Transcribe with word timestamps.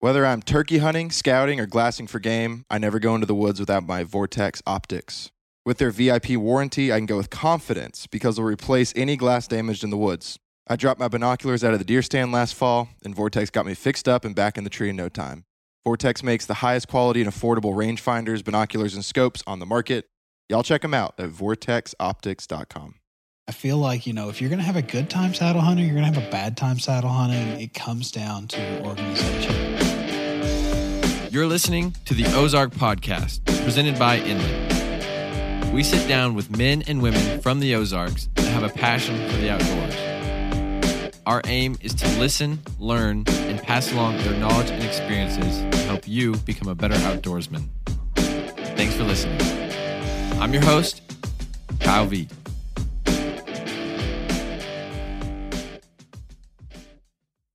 Whether 0.00 0.24
I'm 0.24 0.42
turkey 0.42 0.78
hunting, 0.78 1.10
scouting, 1.10 1.58
or 1.58 1.66
glassing 1.66 2.06
for 2.06 2.20
game, 2.20 2.64
I 2.70 2.78
never 2.78 3.00
go 3.00 3.16
into 3.16 3.26
the 3.26 3.34
woods 3.34 3.58
without 3.58 3.84
my 3.84 4.04
Vortex 4.04 4.62
optics. 4.64 5.32
With 5.66 5.78
their 5.78 5.90
VIP 5.90 6.36
warranty, 6.36 6.92
I 6.92 6.98
can 6.98 7.06
go 7.06 7.16
with 7.16 7.30
confidence 7.30 8.06
because 8.06 8.36
they'll 8.36 8.44
replace 8.44 8.92
any 8.94 9.16
glass 9.16 9.48
damaged 9.48 9.82
in 9.82 9.90
the 9.90 9.96
woods. 9.96 10.38
I 10.68 10.76
dropped 10.76 11.00
my 11.00 11.08
binoculars 11.08 11.64
out 11.64 11.72
of 11.72 11.80
the 11.80 11.84
deer 11.84 12.02
stand 12.02 12.30
last 12.30 12.54
fall, 12.54 12.90
and 13.04 13.12
Vortex 13.12 13.50
got 13.50 13.66
me 13.66 13.74
fixed 13.74 14.06
up 14.06 14.24
and 14.24 14.36
back 14.36 14.56
in 14.56 14.62
the 14.62 14.70
tree 14.70 14.88
in 14.88 14.94
no 14.94 15.08
time. 15.08 15.44
Vortex 15.84 16.22
makes 16.22 16.46
the 16.46 16.54
highest 16.54 16.86
quality 16.86 17.20
and 17.20 17.28
affordable 17.28 17.74
rangefinders, 17.74 18.44
binoculars, 18.44 18.94
and 18.94 19.04
scopes 19.04 19.42
on 19.48 19.58
the 19.58 19.66
market. 19.66 20.06
Y'all 20.48 20.62
check 20.62 20.82
them 20.82 20.94
out 20.94 21.14
at 21.18 21.30
vortexoptics.com. 21.30 22.94
I 23.48 23.52
feel 23.52 23.78
like, 23.78 24.06
you 24.06 24.12
know, 24.12 24.28
if 24.28 24.40
you're 24.40 24.50
going 24.50 24.60
to 24.60 24.64
have 24.64 24.76
a 24.76 24.82
good 24.82 25.10
time 25.10 25.34
saddle 25.34 25.60
hunting, 25.60 25.86
you're 25.86 25.96
going 25.96 26.06
to 26.12 26.20
have 26.20 26.28
a 26.28 26.30
bad 26.30 26.56
time 26.56 26.78
saddle 26.78 27.10
hunting. 27.10 27.60
It 27.60 27.74
comes 27.74 28.12
down 28.12 28.46
to 28.48 28.84
organization. 28.84 29.67
You're 31.30 31.46
listening 31.46 31.94
to 32.06 32.14
the 32.14 32.24
Ozark 32.34 32.70
Podcast, 32.70 33.44
presented 33.62 33.98
by 33.98 34.16
Inland. 34.16 35.74
We 35.74 35.82
sit 35.82 36.08
down 36.08 36.34
with 36.34 36.56
men 36.56 36.82
and 36.86 37.02
women 37.02 37.40
from 37.42 37.60
the 37.60 37.74
Ozarks 37.74 38.30
that 38.36 38.46
have 38.46 38.62
a 38.62 38.70
passion 38.70 39.14
for 39.28 39.36
the 39.36 39.50
outdoors. 39.50 41.12
Our 41.26 41.42
aim 41.44 41.76
is 41.82 41.92
to 41.96 42.08
listen, 42.18 42.60
learn, 42.78 43.24
and 43.28 43.62
pass 43.62 43.92
along 43.92 44.16
their 44.18 44.38
knowledge 44.40 44.70
and 44.70 44.82
experiences 44.82 45.58
to 45.70 45.84
help 45.86 46.08
you 46.08 46.34
become 46.38 46.68
a 46.68 46.74
better 46.74 46.94
outdoorsman. 46.94 47.68
Thanks 48.14 48.94
for 48.94 49.04
listening. 49.04 49.38
I'm 50.40 50.54
your 50.54 50.64
host, 50.64 51.02
Kyle 51.80 52.06
Veit. 52.06 52.30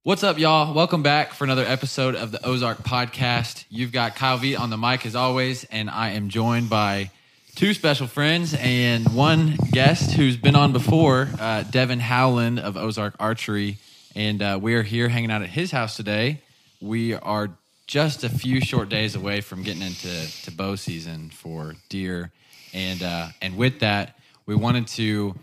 What's 0.06 0.22
up, 0.22 0.38
y'all? 0.38 0.74
Welcome 0.74 1.02
back 1.02 1.32
for 1.32 1.46
another 1.46 1.64
episode 1.64 2.16
of 2.16 2.34
the 2.34 2.46
Ozark 2.46 2.80
Podcast. 2.80 3.64
You've 3.70 3.94
got 3.94 4.18
Kyle 4.18 4.38
Veit 4.38 4.60
on 4.60 4.70
the 4.70 4.78
mic 4.78 5.06
as 5.06 5.16
always, 5.16 5.64
and 5.64 5.90
I 5.90 6.10
am 6.10 6.28
joined 6.28 6.70
by 6.70 7.10
two 7.56 7.74
special 7.74 8.08
friends 8.08 8.54
and 8.54 9.08
one 9.16 9.56
guest 9.72 10.12
who's 10.12 10.36
been 10.36 10.58
on 10.58 10.74
before, 10.74 11.30
uh, 11.40 11.64
Devin 11.64 12.02
Howland 12.02 12.60
of 12.60 12.76
Ozark 12.76 13.16
Archery. 13.18 13.78
And 14.14 14.42
uh, 14.42 14.60
we 14.62 14.74
are 14.76 14.84
here 14.84 15.08
hanging 15.08 15.32
out 15.32 15.42
at 15.42 15.48
his 15.48 15.72
house 15.72 15.96
today. 15.96 16.42
We 16.82 17.14
are 17.14 17.52
just 17.88 18.26
a 18.26 18.30
few 18.30 18.60
short 18.60 18.90
days 18.90 19.16
away 19.16 19.40
from 19.40 19.64
getting 19.64 19.84
into 19.84 20.44
to 20.44 20.52
bow 20.52 20.76
season 20.76 21.30
for 21.30 21.76
deer. 21.88 22.30
And, 22.74 23.02
uh, 23.02 23.28
and 23.42 23.56
with 23.56 23.80
that, 23.80 24.20
we 24.46 24.54
wanted 24.54 24.88
to 24.88 25.36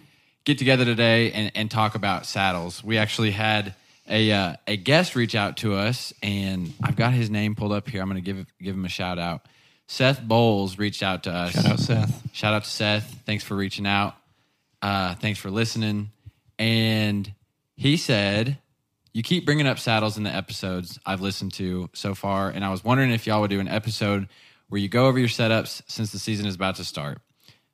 get 0.45 0.59
together 0.59 0.85
today 0.85 1.33
and, 1.33 1.51
and 1.55 1.71
talk 1.71 1.95
about 1.95 2.27
saddles. 2.27 2.85
We 2.85 2.99
actually 2.99 3.31
had 3.31 3.75
a 4.11 4.33
uh, 4.33 4.55
a 4.67 4.77
guest 4.77 5.15
reach 5.15 5.35
out 5.35 5.59
to 5.59 5.75
us, 5.75 6.13
and 6.23 6.73
I've 6.83 6.97
got 6.97 7.13
his 7.13 7.31
name 7.31 7.55
pulled 7.55 7.73
up 7.73 7.89
here. 7.89 8.03
I'm 8.03 8.09
going 8.11 8.23
to 8.23 8.33
give 8.33 8.47
give 8.61 8.75
him 8.75 8.85
a 8.85 8.89
shout 8.89 9.19
out. 9.19 9.47
Seth 9.87 10.23
Bowles 10.23 10.79
reached 10.79 11.03
out 11.03 11.25
to 11.25 11.33
us. 11.33 11.53
Shout 11.53 11.67
out, 11.67 11.81
Seth. 11.81 12.23
Shout 12.33 12.55
out 12.55 12.65
to 12.65 12.71
Seth. 12.71 13.23
Thanks 13.25 13.45
for 13.45 13.57
reaching 13.57 13.87
out. 13.87 14.15
Uh, 14.83 15.15
thanks 15.17 15.39
for 15.39 15.51
listening. 15.51 16.11
And 16.59 17.33
he 17.77 17.97
said, 17.97 18.59
"You 19.13 19.23
keep 19.23 19.47
bringing 19.47 19.67
up 19.67 19.79
saddles 19.79 20.17
in 20.17 20.25
the 20.25 20.35
episodes 20.35 20.99
I've 21.07 21.21
listened 21.21 21.55
to 21.55 21.89
so 21.93 22.15
far, 22.15 22.51
and 22.51 22.65
I 22.65 22.71
was 22.71 22.85
wondering 22.85 23.11
if 23.13 23.27
y'all 23.27 23.41
would 23.41 23.51
do 23.51 23.61
an 23.61 23.69
episode 23.69 24.29
where 24.69 24.81
you 24.81 24.89
go 24.89 25.07
over 25.07 25.19
your 25.19 25.29
setups 25.29 25.83
since 25.87 26.13
the 26.13 26.19
season 26.19 26.47
is 26.47 26.57
about 26.57 26.77
to 26.77 26.85
start." 26.85 27.19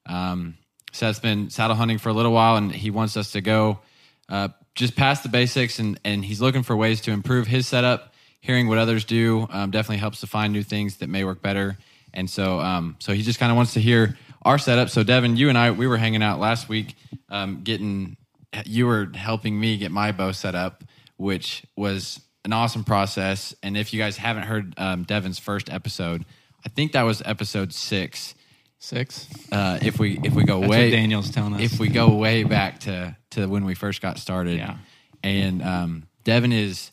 Um, 0.07 0.57
Seth's 0.93 1.19
been 1.19 1.51
saddle 1.51 1.77
hunting 1.77 1.99
for 1.99 2.09
a 2.09 2.13
little 2.15 2.33
while, 2.33 2.57
and 2.57 2.73
he 2.73 2.91
wants 2.91 3.17
us 3.17 3.33
to 3.33 3.41
go 3.41 3.81
uh, 4.29 4.49
just 4.77 4.95
past 4.95 5.23
the 5.23 5.29
basics, 5.29 5.79
and 5.81 5.99
and 6.05 6.25
he's 6.25 6.41
looking 6.41 6.63
for 6.63 6.77
ways 6.77 7.01
to 7.03 7.11
improve 7.11 7.49
his 7.49 7.67
setup. 7.67 8.15
Hearing 8.41 8.69
what 8.69 8.79
others 8.79 9.05
do 9.05 9.49
um, 9.51 9.73
definitely 9.73 9.97
helps 9.97 10.21
to 10.21 10.29
find 10.29 10.53
new 10.53 10.63
things 10.63 10.99
that 10.99 11.09
may 11.09 11.25
work 11.25 11.43
better. 11.43 11.77
And 12.15 12.31
so, 12.31 12.61
um, 12.61 12.95
so 13.01 13.13
he 13.13 13.23
just 13.23 13.41
kind 13.41 13.51
of 13.51 13.57
wants 13.57 13.75
to 13.75 13.81
hear 13.81 14.17
our 14.43 14.57
setup. 14.57 14.89
So, 14.89 15.03
Devin, 15.03 15.37
you 15.37 15.49
and 15.49 15.59
I, 15.59 15.73
we 15.73 15.89
were 15.89 15.97
hanging 15.97 16.23
out 16.23 16.39
last 16.39 16.69
week, 16.69 16.95
um, 17.29 17.63
getting. 17.65 18.17
You 18.65 18.87
were 18.87 19.11
helping 19.15 19.59
me 19.59 19.77
get 19.77 19.91
my 19.91 20.13
bow 20.13 20.33
set 20.33 20.55
up, 20.55 20.85
which 21.17 21.65
was 21.77 22.21
an 22.45 22.53
awesome 22.53 22.85
process. 22.85 23.55
And 23.63 23.77
if 23.77 23.93
you 23.93 23.99
guys 23.99 24.17
haven't 24.17 24.45
heard 24.45 24.73
um, 24.79 25.03
Devin's 25.03 25.39
first 25.39 25.69
episode, 25.69 26.25
I 26.65 26.69
think 26.69 26.93
that 26.93 27.03
was 27.03 27.21
episode 27.25 27.73
six. 27.73 28.35
Six. 28.79 29.27
Uh, 29.51 29.79
if 29.83 29.99
we 29.99 30.19
if 30.23 30.35
we 30.35 30.45
go 30.45 30.61
That's 30.61 30.71
way 30.71 30.91
what 30.91 30.97
Daniel's 30.97 31.31
telling 31.31 31.55
us. 31.55 31.61
if 31.61 31.81
we 31.81 31.89
go 31.89 32.15
way 32.15 32.45
back 32.45 32.81
to 32.81 33.17
to 33.31 33.47
when 33.47 33.65
we 33.65 33.75
first 33.75 34.01
got 34.03 34.19
started. 34.19 34.59
Yeah. 34.59 34.77
And 35.23 35.63
um, 35.63 36.07
Devin 36.25 36.53
is, 36.53 36.93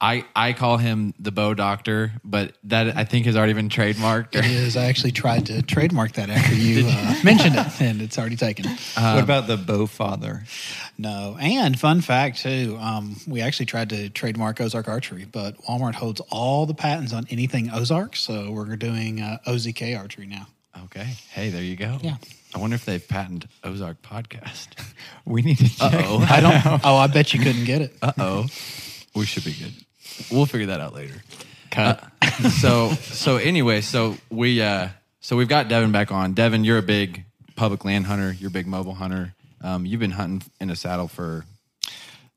I 0.00 0.24
I 0.34 0.52
call 0.52 0.78
him 0.78 1.12
the 1.18 1.30
bow 1.30 1.54
doctor, 1.54 2.12
but 2.24 2.54
that 2.64 2.96
I 2.96 3.04
think 3.04 3.26
has 3.26 3.36
already 3.36 3.52
been 3.52 3.68
trademarked. 3.68 4.34
It 4.34 4.46
is. 4.46 4.76
I 4.76 4.86
actually 4.86 5.12
tried 5.12 5.46
to 5.46 5.62
trademark 5.62 6.12
that 6.12 6.30
after 6.30 6.54
you 6.54 6.86
uh, 6.88 7.14
mentioned 7.22 7.56
it, 7.56 7.80
and 7.80 8.00
it's 8.00 8.18
already 8.18 8.36
taken. 8.36 8.66
what 8.66 9.22
about 9.22 9.46
the 9.46 9.56
bow 9.56 9.86
father? 9.86 10.44
No. 10.96 11.36
And 11.38 11.78
fun 11.78 12.00
fact, 12.00 12.38
too, 12.38 12.76
um, 12.80 13.16
we 13.26 13.40
actually 13.40 13.66
tried 13.66 13.90
to 13.90 14.08
trademark 14.10 14.60
Ozark 14.60 14.88
Archery, 14.88 15.24
but 15.24 15.56
Walmart 15.62 15.94
holds 15.94 16.20
all 16.30 16.66
the 16.66 16.74
patents 16.74 17.12
on 17.12 17.26
anything 17.30 17.70
Ozark. 17.70 18.16
So 18.16 18.50
we're 18.50 18.76
doing 18.76 19.20
uh, 19.20 19.38
OZK 19.46 19.96
Archery 19.96 20.26
now. 20.26 20.46
Okay. 20.84 21.04
Hey, 21.30 21.50
there 21.50 21.62
you 21.62 21.76
go. 21.76 21.98
Yeah. 22.02 22.16
I 22.54 22.58
wonder 22.58 22.74
if 22.76 22.84
they've 22.84 23.06
patented 23.06 23.48
Ozark 23.64 24.02
podcast. 24.02 24.68
We 25.24 25.42
need 25.42 25.58
to 25.58 25.68
check. 25.68 25.92
Uh-oh. 25.92 26.26
I 26.26 26.40
don't. 26.40 26.80
oh, 26.84 26.96
I 26.96 27.06
bet 27.06 27.34
you 27.34 27.40
couldn't 27.40 27.64
get 27.66 27.82
it. 27.82 27.94
Uh 28.00 28.12
oh. 28.18 28.46
we 29.14 29.26
should 29.26 29.44
be 29.44 29.52
good. 29.52 29.74
We'll 30.30 30.46
figure 30.46 30.68
that 30.68 30.80
out 30.80 30.94
later. 30.94 31.16
Cut. 31.70 32.02
so 32.60 32.92
so 32.92 33.36
anyway, 33.36 33.82
so 33.82 34.16
we 34.30 34.62
uh 34.62 34.88
so 35.20 35.36
we've 35.36 35.48
got 35.48 35.68
Devin 35.68 35.92
back 35.92 36.10
on. 36.10 36.32
Devin, 36.32 36.64
you're 36.64 36.78
a 36.78 36.82
big 36.82 37.24
public 37.56 37.84
land 37.84 38.06
hunter. 38.06 38.32
You're 38.32 38.48
a 38.48 38.50
big 38.50 38.66
mobile 38.66 38.94
hunter. 38.94 39.34
Um, 39.60 39.84
you've 39.84 40.00
been 40.00 40.12
hunting 40.12 40.50
in 40.60 40.70
a 40.70 40.76
saddle 40.76 41.08
for 41.08 41.44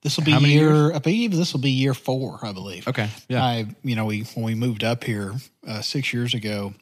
This 0.02 0.18
will 0.18 0.26
be 0.26 0.32
How 0.32 0.42
many 0.42 0.56
year. 0.56 0.94
I 0.94 1.00
believe 1.00 1.32
this 1.34 1.54
will 1.54 1.62
be 1.62 1.72
year 1.72 1.94
four. 1.94 2.40
I 2.44 2.52
believe. 2.52 2.90
okay. 2.90 3.10
Yeah. 3.30 3.42
I, 3.44 3.68
you 3.84 3.96
know, 3.96 4.06
we 4.06 4.24
when 4.34 4.44
we 4.44 4.56
moved 4.56 4.84
up 4.84 5.06
here 5.06 5.34
uh, 5.66 5.82
six 5.82 6.12
years 6.14 6.34
ago, 6.34 6.74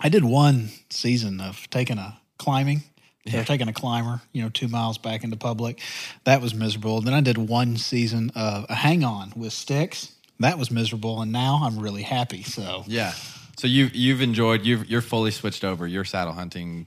I 0.00 0.08
did 0.08 0.24
one 0.24 0.70
season 0.90 1.40
of 1.40 1.68
taking 1.70 1.98
a 1.98 2.18
climbing. 2.38 2.82
So 3.28 3.42
taking 3.42 3.66
a 3.68 3.72
climber, 3.72 4.22
you 4.32 4.42
know, 4.42 4.50
two 4.50 4.68
miles 4.68 4.98
back 4.98 5.24
into 5.24 5.36
public. 5.36 5.80
That 6.22 6.40
was 6.40 6.54
miserable. 6.54 7.00
Then 7.00 7.12
I 7.12 7.20
did 7.20 7.36
one 7.36 7.76
season 7.76 8.30
of 8.36 8.66
a 8.68 8.74
hang 8.74 9.02
on 9.02 9.32
with 9.34 9.52
sticks. 9.52 10.12
That 10.38 10.58
was 10.58 10.70
miserable. 10.70 11.20
And 11.22 11.32
now 11.32 11.60
I'm 11.64 11.80
really 11.80 12.02
happy. 12.02 12.44
So 12.44 12.84
Yeah. 12.86 13.14
So 13.58 13.66
you've, 13.66 13.96
you've 13.96 14.20
enjoyed 14.20 14.64
you've 14.64 14.86
you're 14.86 15.00
fully 15.00 15.32
switched 15.32 15.64
over. 15.64 15.88
You're 15.88 16.04
saddle 16.04 16.34
hunting 16.34 16.86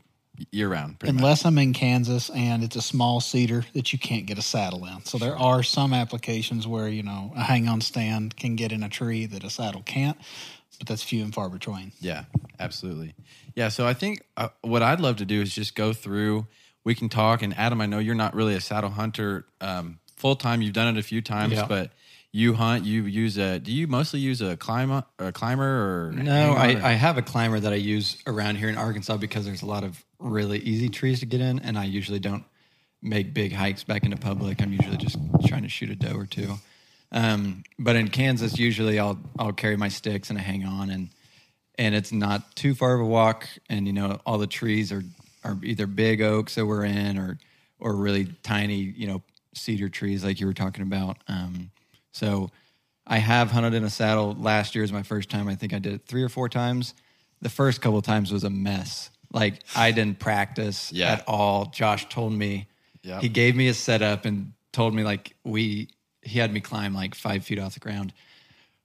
year 0.52 0.70
round. 0.70 1.00
Pretty 1.00 1.14
much. 1.14 1.22
unless 1.22 1.46
I'm 1.46 1.58
in 1.58 1.74
Kansas 1.74 2.30
and 2.30 2.64
it's 2.64 2.76
a 2.76 2.82
small 2.82 3.20
cedar 3.20 3.66
that 3.74 3.92
you 3.92 4.00
can't 4.00 4.26
get 4.26 4.38
a 4.38 4.42
saddle 4.42 4.86
in. 4.86 5.04
So 5.04 5.18
there 5.18 5.38
are 5.38 5.64
some 5.64 5.94
applications 5.94 6.68
where, 6.68 6.88
you 6.88 7.04
know, 7.04 7.34
a 7.36 7.44
hang 7.44 7.68
on 7.68 7.82
stand 7.82 8.38
can 8.38 8.56
get 8.56 8.72
in 8.72 8.84
a 8.84 8.90
tree 8.90 9.26
that 9.26 9.44
a 9.44 9.50
saddle 9.50 9.82
can't, 9.82 10.18
but 10.80 10.88
that's 10.88 11.04
few 11.04 11.24
and 11.24 11.34
far 11.34 11.50
between. 11.50 11.92
Yeah, 12.00 12.24
absolutely. 12.60 13.14
Yeah. 13.56 13.70
So 13.70 13.86
I 13.86 13.94
think 13.94 14.24
uh, 14.38 14.50
what 14.62 14.82
I'd 14.82 15.00
love 15.00 15.18
to 15.18 15.26
do 15.26 15.42
is 15.42 15.54
just 15.54 15.76
go 15.76 15.94
through. 15.94 16.48
We 16.84 16.96
can 16.96 17.10
talk. 17.10 17.42
And 17.44 17.56
Adam, 17.58 17.82
I 17.82 17.86
know 17.86 18.00
you're 18.00 18.16
not 18.16 18.34
really 18.34 18.56
a 18.56 18.62
saddle 18.62 18.90
hunter 18.90 19.46
um, 19.62 20.00
full 20.16 20.36
time. 20.36 20.62
You've 20.62 20.74
done 20.74 20.96
it 20.96 21.00
a 21.00 21.04
few 21.04 21.22
times, 21.22 21.54
Yeah. 21.54 21.66
but 21.68 21.92
you 22.32 22.54
hunt. 22.54 22.86
You 22.86 23.04
use 23.04 23.38
a. 23.38 23.60
Do 23.60 23.72
you 23.72 23.88
mostly 23.88 24.20
use 24.22 24.42
a 24.42 24.56
climber, 24.56 25.04
a 25.20 25.32
climber, 25.32 25.64
or 26.08 26.12
No, 26.14 26.54
I, 26.54 26.74
or- 26.76 26.82
I 26.84 26.92
have 26.94 27.18
a 27.18 27.22
climber 27.22 27.60
that 27.60 27.74
I 27.74 27.78
use 27.78 28.18
around 28.26 28.56
here 28.56 28.70
in 28.70 28.78
Arkansas 28.78 29.18
because 29.18 29.46
there's 29.46 29.62
a 29.62 29.66
lot 29.68 29.84
of 29.84 30.04
really 30.20 30.60
easy 30.60 30.90
trees 30.90 31.20
to 31.20 31.26
get 31.26 31.42
in, 31.42 31.60
and 31.60 31.78
I 31.78 31.84
usually 31.86 32.20
don't 32.20 32.44
make 33.02 33.34
big 33.34 33.52
hikes 33.54 33.84
back 33.84 34.04
into 34.04 34.18
public. 34.18 34.62
I'm 34.62 34.72
usually 34.74 34.98
just 34.98 35.18
trying 35.48 35.64
to 35.64 35.70
shoot 35.70 35.90
a 35.90 35.96
doe 35.96 36.16
or 36.16 36.26
two. 36.26 36.56
Um, 37.12 37.64
but 37.78 37.96
in 37.96 38.08
Kansas, 38.10 38.58
usually 38.58 39.00
I'll 39.00 39.20
I'll 39.38 39.54
carry 39.54 39.78
my 39.78 39.88
sticks 39.90 40.30
and 40.30 40.38
I 40.38 40.42
hang 40.42 40.66
on, 40.66 40.90
and 40.90 41.10
and 41.78 41.96
it's 41.96 42.12
not 42.12 42.56
too 42.56 42.76
far 42.76 42.94
of 42.96 43.02
a 43.02 43.06
walk, 43.06 43.48
and 43.70 43.88
you 43.88 43.94
know 43.94 44.20
all 44.26 44.38
the 44.38 44.48
trees 44.48 44.92
are 44.92 45.04
are 45.44 45.58
either 45.64 45.88
big 45.88 46.22
oaks 46.22 46.56
that 46.56 46.66
we're 46.66 46.86
in, 46.86 47.18
or 47.18 47.38
or 47.80 47.96
really 47.96 48.26
tiny, 48.44 48.76
you 48.76 49.08
know, 49.08 49.22
cedar 49.54 49.90
trees 49.90 50.24
like 50.24 50.40
you 50.40 50.46
were 50.46 50.54
talking 50.54 50.84
about. 50.84 51.18
Um, 51.28 51.72
so 52.12 52.52
I 53.08 53.18
have 53.18 53.50
hunted 53.52 53.74
in 53.74 53.84
a 53.86 53.90
saddle. 53.90 54.36
Last 54.38 54.76
year 54.76 54.82
was 54.84 54.92
my 54.92 55.04
first 55.04 55.30
time. 55.30 55.48
I 55.48 55.56
think 55.56 55.74
I 55.74 55.80
did 55.80 55.94
it 55.94 56.02
three 56.06 56.22
or 56.24 56.30
four 56.30 56.50
times. 56.50 56.94
The 57.42 57.50
first 57.50 57.82
couple 57.82 58.02
times 58.02 58.32
was 58.34 58.44
a 58.44 58.50
mess. 58.50 59.10
Like 59.32 59.62
I 59.76 59.92
didn't 59.92 60.20
practice 60.20 60.92
Yeah. 60.92 61.14
at 61.14 61.24
all. 61.28 61.66
Josh 61.68 62.08
told 62.10 62.34
me 62.34 62.68
Yep. 63.04 63.22
he 63.22 63.30
gave 63.30 63.56
me 63.56 63.70
a 63.70 63.74
setup 63.74 64.26
and 64.26 64.52
told 64.74 64.94
me 64.94 65.04
like 65.04 65.34
we 65.46 65.88
he 66.22 66.40
had 66.40 66.54
me 66.54 66.60
climb 66.60 66.94
like 66.94 67.16
five 67.16 67.44
feet 67.44 67.60
off 67.60 67.74
the 67.74 67.80
ground. 67.80 68.14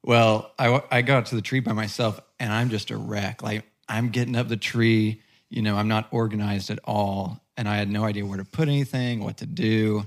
Well, 0.02 0.52
I 0.58 0.82
I 0.90 1.02
got 1.02 1.26
to 1.26 1.34
the 1.34 1.42
tree 1.42 1.60
by 1.60 1.72
myself 1.72 2.20
and 2.38 2.52
I'm 2.52 2.70
just 2.70 2.90
a 2.90 2.96
wreck. 2.96 3.42
Like 3.42 3.64
I'm 3.88 4.10
getting 4.10 4.36
up 4.36 4.48
the 4.48 4.56
tree, 4.56 5.22
you 5.48 5.62
know, 5.62 5.76
I'm 5.76 5.88
not 5.88 6.08
organized 6.10 6.70
at 6.70 6.78
all, 6.84 7.40
and 7.56 7.69
I 7.69 7.76
had 7.76 7.88
no 7.88 8.04
idea 8.04 8.25
where 8.25 8.38
to 8.38 8.44
put 8.44 8.69
anything, 8.69 9.22
what 9.22 9.38
to 9.38 9.46
do. 9.46 10.06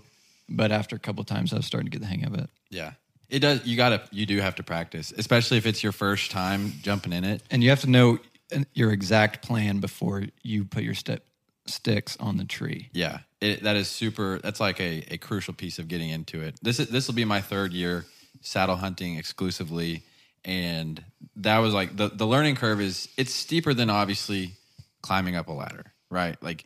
But 0.49 0.71
after 0.71 0.95
a 0.95 0.99
couple 0.99 1.23
times, 1.23 1.51
I 1.51 1.57
was 1.57 1.65
starting 1.65 1.91
to 1.91 1.97
get 1.97 2.01
the 2.01 2.07
hang 2.07 2.25
of 2.25 2.33
it. 2.33 2.49
Yeah. 2.69 2.91
It 3.29 3.39
does. 3.39 3.65
You 3.65 3.75
gotta. 3.75 4.03
You 4.11 4.25
do 4.25 4.39
have 4.39 4.55
to 4.55 4.63
practice, 4.63 5.13
especially 5.17 5.57
if 5.57 5.65
it's 5.65 5.83
your 5.83 5.91
first 5.91 6.31
time 6.31 6.71
jumping 6.81 7.11
in 7.11 7.25
it. 7.25 7.43
And 7.51 7.61
you 7.61 7.69
have 7.71 7.81
to 7.81 7.89
know 7.89 8.19
uh, 8.55 8.59
your 8.73 8.93
exact 8.93 9.45
plan 9.45 9.79
before 9.79 10.23
you 10.43 10.63
put 10.63 10.83
your 10.83 10.93
step 10.93 11.25
sticks 11.69 12.17
on 12.19 12.37
the 12.37 12.45
tree. 12.45 12.89
Yeah, 12.93 13.19
it, 13.41 13.63
that 13.63 13.75
is 13.75 13.87
super. 13.87 14.39
That's 14.39 14.59
like 14.59 14.79
a, 14.79 15.03
a 15.11 15.17
crucial 15.17 15.53
piece 15.53 15.79
of 15.79 15.87
getting 15.87 16.09
into 16.09 16.41
it. 16.41 16.55
This 16.61 16.79
is 16.79 16.89
this 16.89 17.07
will 17.07 17.15
be 17.15 17.25
my 17.25 17.41
third 17.41 17.73
year 17.73 18.05
saddle 18.41 18.75
hunting 18.75 19.17
exclusively, 19.17 20.03
and 20.45 21.03
that 21.37 21.59
was 21.59 21.73
like 21.73 21.95
the 21.95 22.09
the 22.09 22.25
learning 22.25 22.55
curve 22.55 22.81
is 22.81 23.09
it's 23.17 23.33
steeper 23.33 23.73
than 23.73 23.89
obviously 23.89 24.53
climbing 25.01 25.35
up 25.35 25.47
a 25.47 25.53
ladder, 25.53 25.93
right? 26.09 26.41
Like 26.41 26.65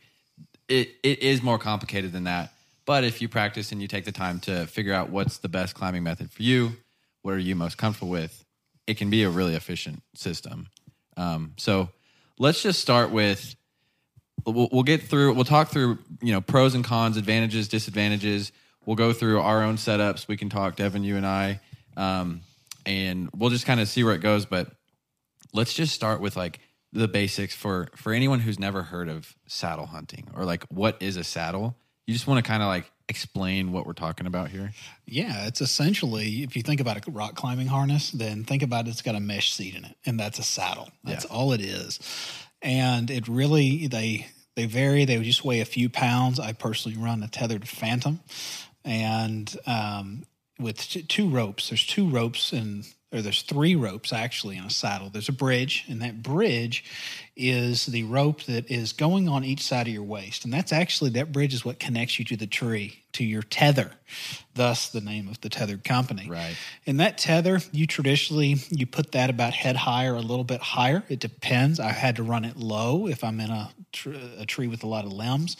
it 0.68 0.90
it 1.02 1.20
is 1.20 1.42
more 1.42 1.58
complicated 1.58 2.12
than 2.12 2.24
that. 2.24 2.52
But 2.84 3.04
if 3.04 3.22
you 3.22 3.28
practice 3.28 3.70
and 3.72 3.80
you 3.80 3.88
take 3.88 4.04
the 4.04 4.12
time 4.12 4.40
to 4.40 4.66
figure 4.66 4.92
out 4.92 5.10
what's 5.10 5.38
the 5.38 5.48
best 5.48 5.74
climbing 5.74 6.02
method 6.02 6.32
for 6.32 6.42
you, 6.42 6.72
what 7.22 7.34
are 7.34 7.38
you 7.38 7.54
most 7.54 7.78
comfortable 7.78 8.10
with, 8.10 8.44
it 8.86 8.96
can 8.96 9.08
be 9.08 9.22
a 9.22 9.30
really 9.30 9.54
efficient 9.54 10.02
system. 10.16 10.68
Um, 11.16 11.52
so 11.58 11.90
let's 12.38 12.62
just 12.62 12.80
start 12.80 13.10
with 13.10 13.54
we'll, 14.46 14.68
we'll 14.72 14.82
get 14.82 15.02
through 15.02 15.32
we'll 15.34 15.44
talk 15.44 15.68
through 15.68 15.98
you 16.20 16.32
know 16.32 16.40
pros 16.40 16.74
and 16.74 16.84
cons 16.84 17.16
advantages 17.16 17.68
disadvantages 17.68 18.52
we'll 18.86 18.96
go 18.96 19.12
through 19.12 19.40
our 19.40 19.62
own 19.62 19.76
setups 19.76 20.28
we 20.28 20.36
can 20.36 20.48
talk 20.48 20.76
devin 20.76 21.04
you 21.04 21.16
and 21.16 21.26
i 21.26 21.60
um, 21.96 22.40
and 22.86 23.28
we'll 23.36 23.50
just 23.50 23.66
kind 23.66 23.80
of 23.80 23.88
see 23.88 24.02
where 24.04 24.14
it 24.14 24.20
goes 24.20 24.46
but 24.46 24.72
let's 25.52 25.74
just 25.74 25.94
start 25.94 26.20
with 26.20 26.36
like 26.36 26.58
the 26.92 27.08
basics 27.08 27.54
for 27.54 27.88
for 27.96 28.12
anyone 28.12 28.40
who's 28.40 28.58
never 28.58 28.82
heard 28.82 29.08
of 29.08 29.34
saddle 29.46 29.86
hunting 29.86 30.28
or 30.36 30.44
like 30.44 30.64
what 30.64 30.96
is 31.00 31.16
a 31.16 31.24
saddle 31.24 31.76
you 32.06 32.12
just 32.14 32.26
want 32.26 32.44
to 32.44 32.48
kind 32.48 32.62
of 32.62 32.66
like 32.68 32.90
explain 33.08 33.72
what 33.72 33.86
we're 33.86 33.92
talking 33.92 34.26
about 34.26 34.48
here 34.48 34.72
Yeah, 35.06 35.46
it's 35.46 35.60
essentially 35.60 36.42
if 36.42 36.56
you 36.56 36.62
think 36.62 36.80
about 36.80 37.06
a 37.06 37.10
rock 37.10 37.34
climbing 37.34 37.66
harness, 37.66 38.10
then 38.10 38.44
think 38.44 38.62
about 38.62 38.88
it's 38.88 39.02
got 39.02 39.14
a 39.14 39.20
mesh 39.20 39.52
seat 39.52 39.74
in 39.74 39.84
it, 39.84 39.96
and 40.06 40.18
that's 40.18 40.38
a 40.38 40.42
saddle. 40.42 40.88
That's 41.04 41.26
Yeah. 41.26 41.30
all 41.36 41.52
it 41.52 41.60
is. 41.60 41.98
And 42.62 43.10
it 43.10 43.28
really 43.28 43.86
they 43.88 44.26
they 44.54 44.66
vary. 44.66 45.04
They 45.04 45.18
just 45.22 45.44
weigh 45.44 45.60
a 45.60 45.66
few 45.66 45.88
pounds. 45.88 46.38
I 46.38 46.52
personally 46.52 46.98
run 46.98 47.22
a 47.22 47.28
Tethrd 47.28 47.66
Phantom, 47.66 48.20
and 48.84 49.54
um, 49.66 50.24
with 50.58 50.78
two 51.08 51.28
ropes. 51.28 51.68
There's 51.68 51.86
two 51.86 52.08
ropes 52.08 52.52
and 52.52 52.86
or 53.12 53.20
there's 53.20 53.42
three 53.42 53.74
ropes 53.74 54.12
actually 54.12 54.56
in 54.56 54.64
a 54.64 54.70
saddle. 54.70 55.10
There's 55.10 55.28
a 55.28 55.32
bridge, 55.32 55.84
and 55.88 56.00
that 56.02 56.22
bridge 56.22 56.84
is 57.36 57.86
the 57.86 58.02
rope 58.04 58.42
that 58.44 58.70
is 58.70 58.92
going 58.92 59.28
on 59.28 59.44
each 59.44 59.62
side 59.62 59.86
of 59.86 59.92
your 59.92 60.02
waist, 60.02 60.44
and 60.44 60.52
that's 60.52 60.72
actually 60.72 61.10
that 61.10 61.32
bridge 61.32 61.54
is 61.54 61.64
what 61.64 61.78
connects 61.78 62.18
you 62.18 62.24
to 62.26 62.36
the 62.36 62.46
tree, 62.46 63.02
to 63.12 63.24
your 63.24 63.42
tether. 63.42 63.92
Thus, 64.54 64.88
the 64.88 65.00
name 65.00 65.28
of 65.28 65.40
the 65.40 65.48
Tethrd 65.48 65.82
company. 65.82 66.28
Right. 66.28 66.54
And 66.86 67.00
that 67.00 67.16
tether, 67.16 67.60
you 67.72 67.86
traditionally 67.86 68.56
you 68.68 68.86
put 68.86 69.12
that 69.12 69.30
about 69.30 69.54
head 69.54 69.76
high 69.76 70.06
or 70.06 70.14
a 70.14 70.20
little 70.20 70.44
bit 70.44 70.60
higher. 70.60 71.02
It 71.08 71.20
depends. 71.20 71.80
I 71.80 71.92
had 71.92 72.16
to 72.16 72.22
run 72.22 72.44
it 72.44 72.58
low 72.58 73.06
if 73.06 73.24
I'm 73.24 73.40
in 73.40 73.50
a, 73.50 73.70
tr- 73.92 74.12
a 74.38 74.44
tree 74.44 74.68
with 74.68 74.82
a 74.82 74.86
lot 74.86 75.06
of 75.06 75.12
limbs, 75.12 75.56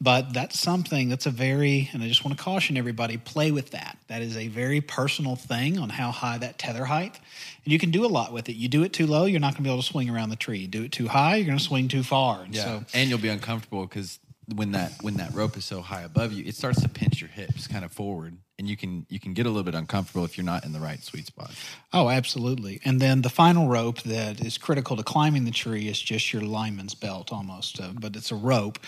but 0.00 0.32
that's 0.32 0.58
something 0.58 1.08
that's 1.08 1.26
a 1.26 1.30
very 1.30 1.88
and 1.92 2.02
I 2.02 2.08
just 2.08 2.24
want 2.24 2.36
to 2.36 2.42
caution 2.42 2.76
everybody: 2.76 3.16
play 3.16 3.52
with 3.52 3.70
that. 3.70 3.96
That 4.08 4.22
is 4.22 4.36
a 4.36 4.48
very 4.48 4.80
personal 4.80 5.36
thing 5.36 5.78
on 5.78 5.88
how 5.88 6.10
high 6.10 6.38
that 6.38 6.58
tether 6.58 6.84
height, 6.84 7.20
and 7.64 7.72
you 7.72 7.78
can 7.78 7.90
do 7.90 8.04
a 8.04 8.08
lot 8.08 8.32
with 8.32 8.48
it. 8.48 8.56
You 8.56 8.68
do 8.68 8.82
it 8.82 8.92
too 8.92 9.06
low, 9.06 9.24
you're 9.24 9.40
not 9.40 9.54
going 9.54 9.58
to 9.58 9.62
be 9.62 9.70
able 9.70 9.82
to 9.82 9.86
swing 9.88 10.10
around 10.10 10.30
the 10.30 10.36
tree. 10.36 10.58
You 10.58 10.68
do 10.68 10.82
it 10.84 10.92
too 10.92 11.08
high, 11.08 11.36
you're 11.36 11.46
going 11.46 11.58
to 11.58 11.64
swing 11.64 11.88
too 11.88 12.02
far. 12.02 12.42
And 12.42 12.54
so 12.56 12.84
and 12.94 13.08
you'll 13.08 13.18
be 13.18 13.28
uncomfortable 13.28 13.86
because 13.86 14.18
when 14.56 14.72
that 14.72 14.92
when 15.02 15.14
that 15.14 15.32
rope 15.34 15.56
is 15.56 15.64
so 15.64 15.80
high 15.80 16.02
above 16.02 16.32
you 16.32 16.44
it 16.44 16.54
starts 16.56 16.82
to 16.82 16.88
pinch 16.88 17.20
your 17.20 17.30
hips 17.30 17.68
kind 17.68 17.84
of 17.84 17.92
forward 17.92 18.36
and 18.58 18.68
you 18.68 18.76
can 18.76 19.06
you 19.08 19.20
can 19.20 19.34
get 19.34 19.46
a 19.46 19.48
little 19.48 19.62
bit 19.62 19.74
uncomfortable 19.76 20.24
if 20.24 20.36
you're 20.36 20.44
not 20.44 20.64
in 20.64 20.72
the 20.72 20.80
right 20.80 21.00
sweet 21.02 21.24
spot 21.26 21.52
Oh, 21.94 22.08
absolutely. 22.08 22.80
And 22.84 23.00
then 23.00 23.22
the 23.22 23.28
final 23.30 23.68
rope 23.68 24.00
that 24.02 24.40
is 24.44 24.58
critical 24.58 24.96
to 24.96 25.02
climbing 25.02 25.44
the 25.44 25.50
tree 25.52 25.88
is 25.88 26.00
just 26.00 26.32
your 26.32 26.42
lineman's 26.42 26.94
belt 26.94 27.30
almost, 27.32 27.80
uh, 27.80 27.90
but 27.92 28.16
it's 28.16 28.32
a 28.32 28.34
rope. 28.34 28.78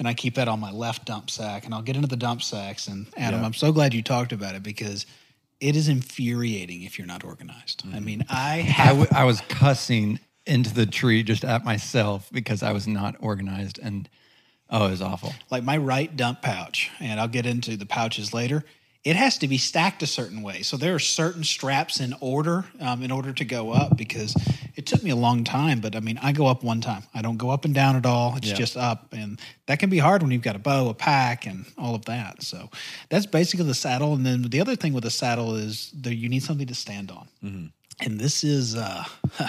And 0.00 0.08
I 0.08 0.14
keep 0.14 0.34
that 0.34 0.48
on 0.48 0.58
my 0.58 0.72
left 0.72 1.04
dump 1.04 1.30
sack. 1.30 1.64
And 1.64 1.72
I'll 1.72 1.82
get 1.82 1.94
into 1.94 2.08
the 2.08 2.16
dump 2.16 2.42
sacks. 2.42 2.88
And 2.88 3.06
Adam, 3.16 3.40
Yeah. 3.40 3.46
I'm 3.46 3.54
so 3.54 3.70
glad 3.72 3.94
you 3.94 4.02
talked 4.02 4.32
about 4.32 4.56
it 4.56 4.64
because 4.64 5.06
it 5.60 5.76
is 5.76 5.88
infuriating 5.88 6.82
if 6.82 6.98
you're 6.98 7.06
not 7.06 7.24
organized. 7.24 7.84
I 7.92 7.98
mm. 7.98 8.04
mean, 8.04 8.24
I 8.28 8.54
I, 8.54 8.56
have. 8.60 8.88
w- 8.98 9.08
I 9.12 9.24
was 9.24 9.40
cussing 9.48 10.20
into 10.46 10.72
the 10.72 10.86
tree 10.86 11.22
just 11.22 11.44
at 11.44 11.64
myself 11.64 12.30
because 12.32 12.62
I 12.62 12.72
was 12.72 12.86
not 12.86 13.16
organized 13.20 13.78
and 13.82 14.08
oh, 14.70 14.86
it 14.86 14.90
was 14.90 15.02
awful. 15.02 15.34
like 15.50 15.64
my 15.64 15.76
right 15.76 16.14
dump 16.14 16.42
pouch, 16.42 16.90
and 17.00 17.20
I'll 17.20 17.28
get 17.28 17.46
into 17.46 17.76
the 17.76 17.86
pouches 17.86 18.32
later. 18.32 18.64
It 19.04 19.16
has 19.16 19.38
to 19.38 19.48
be 19.48 19.58
stacked 19.58 20.02
a 20.02 20.06
certain 20.06 20.42
way. 20.42 20.62
So 20.62 20.76
there 20.76 20.94
are 20.94 20.98
certain 20.98 21.44
straps 21.44 22.00
in 22.00 22.14
order 22.20 22.64
um, 22.80 23.02
in 23.02 23.10
order 23.10 23.32
to 23.32 23.44
go 23.44 23.70
up 23.72 23.96
because 23.96 24.34
it 24.74 24.86
took 24.86 25.02
me 25.02 25.10
a 25.10 25.16
long 25.16 25.44
time. 25.44 25.80
But 25.80 25.94
I 25.96 26.00
mean, 26.00 26.18
I 26.20 26.32
go 26.32 26.46
up 26.46 26.62
one 26.64 26.80
time. 26.80 27.04
I 27.14 27.22
don't 27.22 27.36
go 27.36 27.50
up 27.50 27.64
and 27.64 27.72
down 27.74 27.96
at 27.96 28.04
all. 28.04 28.36
It's 28.36 28.48
Yeah. 28.48 28.54
just 28.54 28.76
up, 28.76 29.12
and 29.12 29.40
that 29.66 29.78
can 29.78 29.88
be 29.88 29.98
hard 29.98 30.22
when 30.22 30.32
you've 30.32 30.42
got 30.42 30.56
a 30.56 30.58
bow, 30.58 30.88
a 30.88 30.94
pack, 30.94 31.46
and 31.46 31.64
all 31.78 31.94
of 31.94 32.04
that. 32.06 32.42
So 32.42 32.70
that's 33.08 33.24
basically 33.26 33.66
the 33.66 33.74
saddle. 33.74 34.14
And 34.14 34.26
then 34.26 34.42
the 34.42 34.60
other 34.60 34.76
thing 34.76 34.92
with 34.92 35.04
the 35.04 35.10
saddle 35.10 35.54
is 35.54 35.90
that 36.02 36.14
you 36.16 36.28
need 36.28 36.42
something 36.42 36.66
to 36.66 36.74
stand 36.74 37.10
on. 37.10 37.28
And 38.00 38.20
this 38.20 38.44
is, 38.44 38.74
uh, 38.76 39.04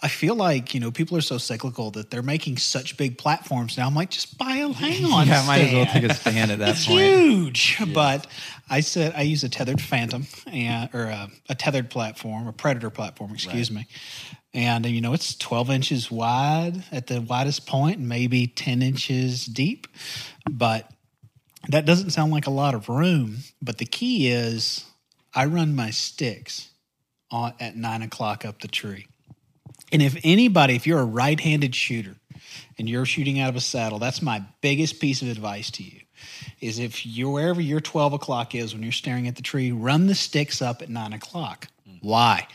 I 0.00 0.06
feel 0.06 0.36
like 0.36 0.74
you 0.74 0.80
know 0.80 0.92
people 0.92 1.16
are 1.16 1.22
so 1.22 1.38
cyclical 1.38 1.90
that 1.92 2.10
they're 2.10 2.22
making 2.22 2.58
such 2.58 2.96
big 2.96 3.18
platforms 3.18 3.76
now. 3.76 3.86
I'm 3.86 3.94
like, 3.94 4.10
just 4.10 4.38
buy 4.38 4.56
a 4.56 4.68
hang 4.72 5.04
on. 5.04 5.26
yeah, 5.26 5.44
might 5.46 5.62
as 5.62 5.72
well 5.72 5.86
take 5.86 6.04
a 6.04 6.14
stand 6.14 6.52
at 6.52 6.60
that 6.60 6.70
It's 6.70 6.86
point. 6.86 7.00
huge. 7.00 7.78
But 7.92 8.26
I 8.70 8.80
said 8.80 9.14
I 9.16 9.22
use 9.22 9.42
a 9.42 9.48
Tethrd 9.48 9.80
Phantom 9.80 10.26
and 10.46 10.88
or 10.94 11.04
a, 11.04 11.28
a 11.48 11.54
Tethrd 11.56 11.90
platform, 11.90 12.46
a 12.46 12.52
Predator 12.52 12.90
platform, 12.90 13.32
excuse 13.32 13.70
me. 13.72 13.86
And 14.54 14.86
you 14.86 15.00
know 15.00 15.14
it's 15.14 15.36
12 15.36 15.70
inches 15.70 16.10
wide 16.10 16.84
at 16.92 17.08
the 17.08 17.20
widest 17.20 17.66
point, 17.66 17.98
point, 17.98 18.00
maybe 18.00 18.46
10 18.46 18.82
inches 18.82 19.46
deep. 19.46 19.86
But 20.50 20.90
that 21.68 21.84
doesn't 21.86 22.10
sound 22.10 22.32
like 22.32 22.46
a 22.46 22.50
lot 22.50 22.74
of 22.74 22.88
room. 22.88 23.38
But 23.60 23.78
the 23.78 23.84
key 23.84 24.28
is 24.28 24.84
I 25.34 25.44
run 25.46 25.74
my 25.74 25.90
sticks 25.90 26.70
on, 27.30 27.52
at 27.60 27.76
nine 27.76 28.02
o'clock 28.02 28.44
up 28.44 28.60
the 28.60 28.68
tree. 28.68 29.06
And 29.92 30.02
if 30.02 30.18
anybody, 30.24 30.74
if 30.74 30.86
you're 30.86 31.00
a 31.00 31.04
right 31.04 31.38
handed 31.38 31.74
shooter 31.74 32.16
and 32.78 32.88
you're 32.88 33.06
shooting 33.06 33.40
out 33.40 33.48
of 33.48 33.56
a 33.56 33.60
saddle, 33.60 33.98
that's 33.98 34.22
my 34.22 34.42
biggest 34.60 35.00
piece 35.00 35.22
of 35.22 35.28
advice 35.28 35.70
to 35.72 35.82
you 35.82 36.00
is 36.60 36.78
if 36.78 37.06
you're 37.06 37.30
wherever 37.30 37.60
your 37.60 37.80
12 37.80 38.12
o'clock 38.14 38.54
is 38.54 38.74
when 38.74 38.82
you're 38.82 38.92
staring 38.92 39.28
at 39.28 39.36
the 39.36 39.42
tree, 39.42 39.70
run 39.70 40.06
the 40.06 40.14
sticks 40.14 40.60
up 40.60 40.82
at 40.82 40.88
nine 40.88 41.12
o'clock. 41.12 41.68
Why? 42.00 42.46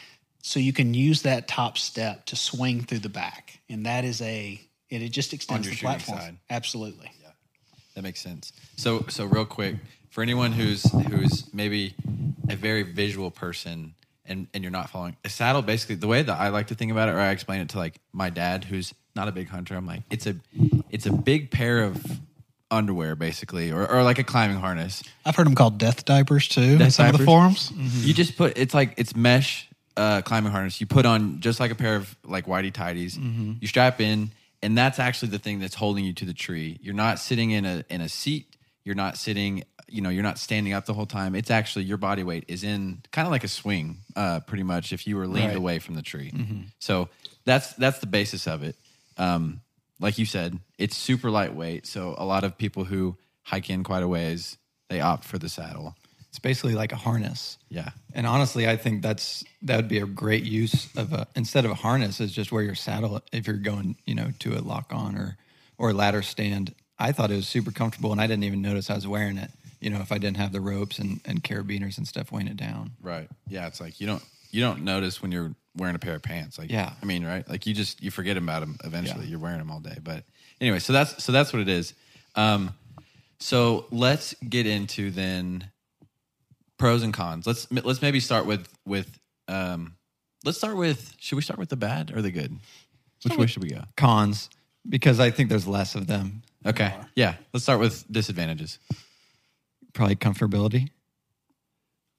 So 0.42 0.60
you 0.60 0.74
can 0.74 0.94
use 0.94 1.22
that 1.22 1.48
top 1.48 1.78
step 1.78 2.26
to 2.26 2.36
swing 2.36 2.82
through 2.82 3.00
the 3.00 3.10
back. 3.10 3.60
And 3.70 3.86
that 3.86 4.04
is 4.04 4.22
a, 4.22 4.60
it, 4.90 5.02
it 5.02 5.10
just 5.10 5.34
extends 5.34 5.66
your 5.66 5.76
the 5.76 5.82
platform. 5.82 6.20
side. 6.20 6.38
Absolutely. 6.50 7.12
That 7.96 8.02
makes 8.02 8.22
sense. 8.22 8.54
So 8.76 9.06
so 9.10 9.26
real 9.26 9.46
quick 9.46 9.76
for 10.10 10.22
anyone 10.22 10.52
who's 10.52 10.84
who's 11.10 11.54
maybe 11.54 11.94
a 12.50 12.56
very 12.56 12.84
visual 12.84 13.32
person 13.32 13.94
and 14.26 14.48
and 14.54 14.64
you're 14.64 14.72
not 14.72 14.90
following 14.90 15.16
a 15.24 15.30
saddle 15.30 15.62
basically 15.62 15.96
the 15.96 16.08
way 16.08 16.22
that 16.22 16.40
I 16.40 16.50
like 16.50 16.68
to 16.68 16.76
think 16.76 16.92
about 16.92 17.10
it 17.10 17.14
or 17.14 17.20
I 17.20 17.32
explain 17.32 17.62
it 17.62 17.70
to 17.70 17.78
like 17.78 18.00
my 18.12 18.30
dad 18.30 18.64
who's 18.64 18.94
not 19.16 19.28
a 19.28 19.32
big 19.32 19.50
hunter 19.50 19.76
I'm 19.76 19.86
like 19.86 20.04
it's 20.10 20.28
a 20.28 20.36
it's 20.90 21.06
a 21.06 21.12
big 21.12 21.52
pair 21.52 21.84
of 21.84 22.04
underwear 22.72 23.16
basically 23.16 23.72
or, 23.72 23.90
or 23.90 24.02
like 24.04 24.18
a 24.18 24.24
climbing 24.24 24.58
harness 24.58 25.04
I've 25.26 25.36
heard 25.36 25.46
them 25.46 25.56
called 25.56 25.78
death 25.78 26.06
diapers 26.06 26.48
too 26.48 26.62
in 26.62 26.78
Death 26.80 26.94
some 26.94 27.08
of 27.08 27.12
the 27.12 27.18
diapers? 27.20 27.70
forums. 27.70 28.06
you 28.06 28.14
just 28.14 28.38
put 28.38 28.58
it's 28.58 28.74
like 28.74 28.94
it's 28.98 29.16
mesh 29.16 29.70
uh, 29.96 30.22
climbing 30.22 30.52
harness. 30.52 30.82
You 30.82 30.88
put 30.88 31.06
on 31.06 31.40
just 31.40 31.60
like 31.60 31.72
a 31.72 31.76
pair 31.76 31.96
of 31.96 32.16
like 32.24 32.46
whitey 32.46 32.74
tidies. 32.74 33.16
You 33.18 33.68
strap 33.68 34.02
in, 34.02 34.32
and 34.62 34.78
that's 34.78 35.00
actually 35.00 35.30
the 35.30 35.40
thing 35.40 35.60
that's 35.60 35.76
holding 35.76 36.04
you 36.04 36.14
to 36.14 36.26
the 36.26 36.34
tree. 36.34 36.80
You're 36.82 36.96
not 36.96 37.20
sitting 37.20 37.52
in 37.52 37.66
a 37.66 37.84
in 37.90 38.02
a 38.02 38.10
seat. 38.10 38.56
You're 38.84 38.96
not 38.96 39.18
sitting. 39.18 39.64
You 39.90 40.02
know, 40.02 40.10
you're 40.10 40.24
not 40.24 40.40
standing 40.40 40.74
up 40.74 40.86
the 40.86 40.94
whole 40.94 41.06
time. 41.06 41.36
It's 41.36 41.52
actually 41.52 41.86
your 41.86 41.98
body 41.98 42.24
weight 42.24 42.46
is 42.48 42.64
in 42.64 43.02
kind 43.12 43.28
of 43.28 43.32
like 43.32 43.44
a 43.44 43.48
swing, 43.48 43.98
uh, 44.16 44.40
pretty 44.42 44.64
much. 44.64 44.94
If 44.94 45.06
you 45.08 45.18
were 45.18 45.28
leaned 45.28 45.50
Right. 45.50 45.58
away 45.58 45.80
from 45.80 45.96
the 45.96 46.02
tree, 46.02 46.32
so 46.80 47.10
that's 47.46 47.74
that's 47.74 48.00
the 48.00 48.08
basis 48.08 48.48
of 48.48 48.64
it. 48.64 48.76
Um, 49.18 49.62
like 50.00 50.18
you 50.18 50.26
said, 50.26 50.60
it's 50.78 50.98
super 50.98 51.30
lightweight. 51.30 51.86
So 51.86 52.16
a 52.18 52.26
lot 52.26 52.44
of 52.44 52.58
people 52.58 52.84
who 52.86 53.16
hike 53.44 53.70
in 53.70 53.84
quite 53.84 54.04
a 54.04 54.08
ways, 54.08 54.58
they 54.90 55.00
opt 55.02 55.24
for 55.24 55.38
the 55.38 55.50
saddle. 55.50 55.96
It's 56.30 56.40
basically 56.40 56.74
like 56.74 56.92
a 56.92 56.96
harness. 56.96 57.60
Yeah. 57.70 57.92
And 58.14 58.26
honestly, 58.26 58.68
I 58.68 58.76
think 58.76 59.04
that's 59.04 59.44
that 59.62 59.76
would 59.76 59.88
be 59.88 60.00
a 60.00 60.06
great 60.08 60.44
use 60.44 60.90
of 60.96 61.14
a 61.14 61.28
instead 61.36 61.64
of 61.66 61.72
a 61.72 61.76
harness 61.76 62.20
is 62.20 62.32
just 62.32 62.52
wear 62.52 62.64
your 62.64 62.74
saddle 62.76 63.22
if 63.32 63.46
you're 63.46 63.58
going, 63.58 63.98
you 64.06 64.16
know, 64.16 64.32
to 64.40 64.58
a 64.58 64.62
lock 64.62 64.92
on 64.92 65.16
or 65.16 65.38
or 65.78 65.94
ladder 65.94 66.24
stand. 66.24 66.74
I 66.98 67.12
thought 67.12 67.30
it 67.32 67.36
was 67.36 67.48
super 67.48 67.72
comfortable 67.72 68.12
and 68.12 68.20
I 68.22 68.26
didn't 68.28 68.46
even 68.46 68.62
notice 68.62 68.90
I 68.90 68.96
was 68.96 69.06
wearing 69.08 69.38
it. 69.38 69.52
You 69.84 69.90
know, 69.90 70.00
if 70.00 70.12
I 70.12 70.18
didn't 70.18 70.38
have 70.38 70.52
the 70.52 70.62
ropes 70.62 71.00
and, 71.00 71.20
and 71.26 71.44
carabiners 71.44 71.98
and 71.98 72.08
stuff 72.08 72.32
weighing 72.32 72.48
it 72.48 72.58
down. 72.58 72.92
Right. 73.02 73.30
Yeah. 73.48 73.68
It's 73.68 73.82
like 73.82 74.00
you 74.00 74.08
don't 74.08 74.24
you 74.52 74.62
don't 74.62 74.84
notice 74.84 75.22
when 75.22 75.32
you're 75.32 75.54
wearing 75.76 75.96
a 75.96 76.00
pair 76.00 76.16
of 76.16 76.22
pants. 76.22 76.58
Like 76.58 76.72
Yeah. 76.72 76.94
I 77.02 77.06
mean, 77.06 77.26
right? 77.26 77.48
Like 77.50 77.66
you 77.66 77.74
just 77.74 78.02
you 78.02 78.12
forget 78.12 78.38
about 78.38 78.62
them 78.62 78.78
eventually. 78.84 79.26
Yeah. 79.26 79.32
You're 79.32 79.40
wearing 79.40 79.58
them 79.60 79.72
all 79.72 79.80
day. 79.80 79.98
But 80.02 80.24
anyway, 80.62 80.80
so 80.80 80.94
that's 80.94 81.24
so 81.24 81.32
that's 81.32 81.52
what 81.52 81.62
it 81.62 81.70
is. 81.70 81.94
Um, 82.36 82.74
so 83.40 83.88
let's 83.92 84.34
get 84.48 84.66
into 84.66 85.12
then 85.12 85.70
pros 86.78 87.04
and 87.04 87.14
cons. 87.14 87.46
Let's 87.46 87.70
let's 87.72 88.02
maybe 88.02 88.20
start 88.20 88.46
with 88.46 88.68
with 88.86 89.20
um, 89.48 89.96
let's 90.46 90.58
start 90.58 90.78
with. 90.78 91.14
Should 91.20 91.36
we 91.36 91.42
start 91.42 91.60
with 91.60 91.70
the 91.70 91.76
bad 91.76 92.12
or 92.16 92.22
the 92.22 92.32
good? 92.32 92.58
Which 93.24 93.38
way 93.38 93.48
should 93.48 93.64
we 93.64 93.70
go? 93.70 93.82
Cons, 93.96 94.50
because 94.88 95.20
I 95.20 95.32
think 95.32 95.50
there's 95.50 95.68
less 95.68 95.96
of 95.96 96.08
them. 96.08 96.44
Okay, 96.66 96.94
yeah. 97.16 97.36
Let's 97.54 97.64
start 97.64 97.80
with 97.80 98.06
disadvantages. 98.12 98.80
Probably 99.94 100.16
comfortability. 100.16 100.90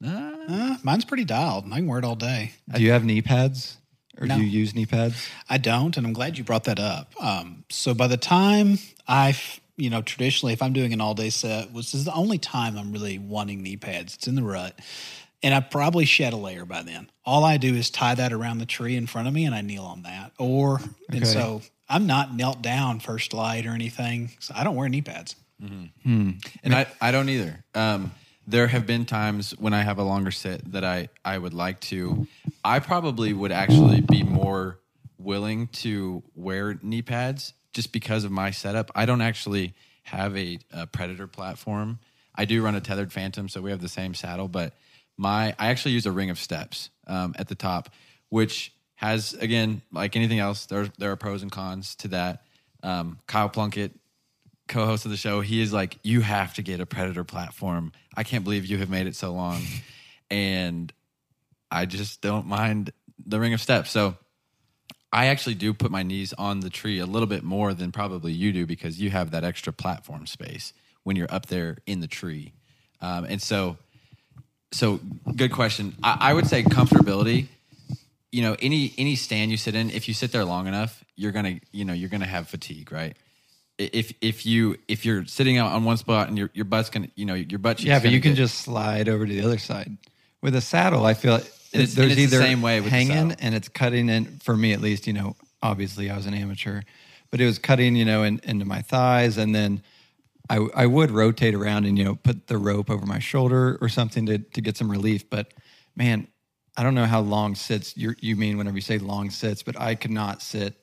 Uh, 0.05 0.31
Uh, 0.47 0.77
mine's 0.83 1.05
pretty 1.07 1.25
dialed. 1.25 1.65
I 1.73 1.77
can 1.77 1.87
wear 1.87 1.99
it 1.99 2.05
all 2.05 2.17
day. 2.17 2.53
Do 2.75 2.83
you 2.83 2.91
have 2.93 3.05
knee 3.05 3.23
pads? 3.23 3.79
Or 4.19 4.27
No. 4.27 4.37
do 4.37 4.43
you 4.45 4.49
use 4.49 4.75
knee 4.75 4.85
pads? 4.87 5.27
I 5.49 5.57
don't, 5.59 5.97
and 5.97 6.07
I'm 6.07 6.13
glad 6.13 6.37
you 6.39 6.45
brought 6.45 6.65
that 6.65 6.79
up. 6.79 7.13
Um, 7.21 7.65
so 7.71 7.95
by 7.95 8.07
the 8.07 8.17
time 8.19 8.79
I've, 9.09 9.61
you 9.77 9.89
know, 9.91 10.03
traditionally, 10.03 10.53
if 10.53 10.61
I'm 10.63 10.73
doing 10.75 10.93
an 10.93 11.01
all 11.01 11.15
day 11.15 11.31
set, 11.31 11.73
which 11.73 11.95
is 11.95 12.05
the 12.05 12.13
only 12.13 12.39
time 12.39 12.77
I'm 12.77 12.93
really 12.93 13.19
wanting 13.19 13.63
knee 13.63 13.77
pads, 13.79 14.15
it's 14.15 14.29
in 14.29 14.35
the 14.35 14.43
rut, 14.43 14.79
and 15.43 15.55
I 15.55 15.61
probably 15.61 16.05
shed 16.05 16.33
a 16.33 16.37
layer 16.37 16.65
by 16.67 16.83
then. 16.83 17.11
All 17.25 17.43
I 17.43 17.57
do 17.57 17.75
is 17.75 17.89
tie 17.91 18.15
that 18.15 18.33
around 18.33 18.59
the 18.59 18.67
tree 18.67 18.97
in 18.97 19.07
front 19.07 19.27
of 19.27 19.35
me, 19.35 19.47
and 19.47 19.55
I 19.55 19.63
kneel 19.63 19.85
on 19.85 20.03
that. 20.03 20.33
Or 20.39 20.81
and 21.09 21.27
so 21.27 21.63
I'm 21.89 22.07
not 22.07 22.37
knelt 22.37 22.61
down 22.63 23.01
first 23.01 23.33
light 23.33 23.65
or 23.67 23.71
anything, 23.71 24.31
so 24.39 24.53
I 24.55 24.63
don't 24.63 24.77
wear 24.77 24.89
knee 24.89 25.03
pads. 25.03 25.35
And 26.63 26.75
I, 26.75 26.87
I 27.01 27.11
don't 27.11 27.29
either. 27.29 27.65
Um, 27.75 28.13
there 28.47 28.67
have 28.67 28.87
been 28.87 29.07
times 29.07 29.53
when 29.59 29.73
I 29.73 29.83
have 29.83 29.99
a 29.99 30.03
longer 30.03 30.31
sit 30.31 30.73
that 30.73 30.85
I, 30.85 31.09
I 31.25 31.39
would 31.39 31.55
like 31.55 31.81
to. 31.83 32.27
I 32.65 32.79
probably 32.81 33.33
would 33.33 33.53
actually 33.53 34.01
be 34.01 34.23
more 34.23 34.81
willing 35.19 35.69
to 35.69 36.23
wear 36.35 36.79
knee 36.83 37.03
pads 37.03 37.55
just 37.73 37.93
because 37.93 38.25
of 38.25 38.31
my 38.31 38.51
setup. 38.51 38.91
I 38.95 39.07
don't 39.07 39.23
actually 39.23 39.75
have 40.03 40.37
a, 40.37 40.59
a 40.71 40.87
Predator 40.87 41.27
platform. 41.27 41.99
I 42.35 42.45
do 42.45 42.63
run 42.63 42.75
a 42.75 42.81
Tethrd 42.81 43.13
Phantom, 43.13 43.49
so 43.49 43.61
we 43.63 43.71
have 43.71 43.81
the 43.81 43.89
same 43.89 44.15
saddle, 44.15 44.49
but 44.49 44.75
my 45.17 45.55
I 45.59 45.69
actually 45.69 45.93
use 45.93 46.07
a 46.07 46.13
ring 46.13 46.31
of 46.31 46.39
steps 46.39 46.91
um, 47.07 47.35
at 47.39 47.49
the 47.49 47.55
top, 47.55 47.91
which 48.29 48.73
has 48.97 49.35
again 49.35 49.83
like 49.93 50.17
anything 50.17 50.41
else. 50.41 50.67
There 50.67 50.91
there 50.99 51.13
are 51.13 51.17
pros 51.17 51.43
and 51.43 51.53
cons 51.53 51.95
to 51.97 52.09
that. 52.09 52.43
Um, 52.83 53.19
Kyle 53.27 53.49
Plunkett 53.49 53.93
co-host 54.69 55.05
of 55.05 55.11
the 55.11 55.17
show, 55.17 55.41
he 55.41 55.61
is 55.61 55.73
like, 55.73 55.99
"You 56.03 56.21
have 56.21 56.55
to 56.55 56.63
get 56.63 56.81
a 56.81 56.87
Predator 56.87 57.25
platform. 57.25 57.93
I 58.17 58.25
can't 58.25 58.45
believe 58.45 58.67
you 58.67 58.79
have 58.79 58.91
made 58.91 59.07
it 59.07 59.17
so 59.17 59.33
long," 59.33 59.63
and 60.31 60.93
I 61.71 61.87
just 61.87 62.21
don't 62.21 62.47
mind 62.47 62.93
the 63.25 63.41
ring 63.41 63.55
of 63.55 63.61
steps. 63.61 63.91
So 63.91 64.17
I 65.13 65.27
actually 65.27 65.55
do 65.55 65.73
put 65.73 65.91
my 65.91 66.03
knees 66.03 66.33
on 66.35 66.61
the 66.61 66.71
tree 66.71 66.99
a 66.99 67.07
little 67.07 67.29
bit 67.29 67.45
more 67.45 67.75
than 67.75 67.93
probably 67.93 68.33
you 68.33 68.53
do 68.53 68.67
because 68.67 69.01
you 69.01 69.11
have 69.11 69.31
that 69.31 69.45
extra 69.45 69.73
platform 69.73 70.27
space 70.27 70.73
when 71.03 71.17
you're 71.17 71.33
up 71.33 71.47
there 71.47 71.79
in 71.87 72.01
the 72.01 72.09
tree, 72.09 72.53
um, 73.01 73.25
and 73.25 73.41
so 73.41 73.77
so 74.73 75.01
good 75.37 75.53
question. 75.53 75.95
I, 76.03 76.17
I 76.21 76.33
would 76.35 76.47
say 76.47 76.63
comfortability 76.63 77.49
you 78.35 78.43
know 78.43 78.57
any 78.61 78.93
any 78.99 79.15
stand 79.15 79.53
you 79.53 79.57
sit 79.57 79.77
in 79.77 79.91
if 79.91 80.09
you 80.09 80.15
sit 80.15 80.33
there 80.33 80.45
long 80.45 80.67
enough 80.67 81.05
you're 81.15 81.31
gonna 81.31 81.61
you 81.71 81.85
know 81.85 81.93
you're 81.93 82.09
gonna 82.09 82.27
have 82.27 82.49
fatigue 82.49 82.91
right 82.91 83.17
if 83.79 84.13
if 84.21 84.47
you 84.47 84.77
if 84.89 85.05
you're 85.05 85.25
sitting 85.27 85.59
out 85.59 85.73
on 85.73 85.85
one 85.85 85.97
spot 85.97 86.29
and 86.29 86.39
your 86.39 86.51
your 86.55 86.65
butt's 86.65 86.91
gonna 86.91 87.09
you 87.17 87.25
know 87.25 87.35
your 87.35 87.59
butt 87.59 87.83
Yeah, 87.83 87.99
but 87.99 88.11
you 88.11 88.21
can 88.21 88.33
get- 88.33 88.37
just 88.39 88.59
slide 88.59 89.09
over 89.09 89.27
to 89.27 89.33
the 89.33 89.43
other 89.45 89.59
side. 89.59 89.97
With 90.43 90.55
a 90.55 90.61
saddle, 90.61 91.05
I 91.07 91.15
feel 91.15 91.35
it's- 91.37 91.51
there's 91.73 91.97
it's 91.97 92.17
the 92.17 92.23
either 92.23 92.41
same 92.41 92.63
way 92.63 92.81
with 92.81 92.91
the 92.91 92.97
hanging 92.97 93.31
saddle. 93.31 93.37
and 93.41 93.55
it's 93.55 93.69
cutting 93.69 94.09
in 94.09 94.39
for 94.43 94.57
me 94.57 94.73
at 94.73 94.81
least. 94.81 95.07
You 95.07 95.13
know, 95.15 95.37
obviously 95.63 96.09
I 96.11 96.17
was 96.17 96.27
an 96.27 96.35
amateur, 96.35 96.83
but 97.31 97.41
it 97.41 97.47
was 97.47 97.59
cutting 97.59 97.97
you 97.97 98.05
know 98.05 98.23
in, 98.23 98.41
into 98.45 98.65
my 98.65 98.81
thighs, 98.83 99.39
and 99.39 99.55
then 99.55 99.83
I 100.49 100.57
I 100.75 100.87
would 100.87 101.11
rotate 101.11 101.55
around 101.55 101.85
and 101.87 101.99
you 101.99 102.05
know 102.05 102.15
put 102.15 102.47
the 102.47 102.59
rope 102.59 102.91
over 102.91 103.05
my 103.07 103.19
shoulder 103.19 103.77
or 103.81 103.89
something 103.89 104.27
to 104.27 104.39
to 104.39 104.61
get 104.61 104.77
some 104.77 104.91
relief. 104.91 105.29
But 105.29 105.53
man, 105.97 106.29
I 106.77 106.83
don't 106.85 106.95
know 106.95 107.07
how 107.07 107.21
long 107.23 107.57
sits 107.57 107.97
you 107.97 108.15
you 108.21 108.37
mean 108.37 108.57
whenever 108.57 108.77
you 108.77 108.83
say 108.83 108.99
long 108.99 109.31
sits, 109.31 109.63
but 109.65 109.81
I 109.81 109.97
could 109.97 110.13
not 110.13 110.43
sit 110.43 110.77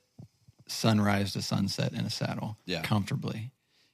sunrise 0.71 1.33
to 1.33 1.41
sunset 1.41 1.93
in 1.93 2.01
a 2.05 2.09
saddle 2.09 2.57
Yeah. 2.65 2.81
comfortably. 2.81 3.51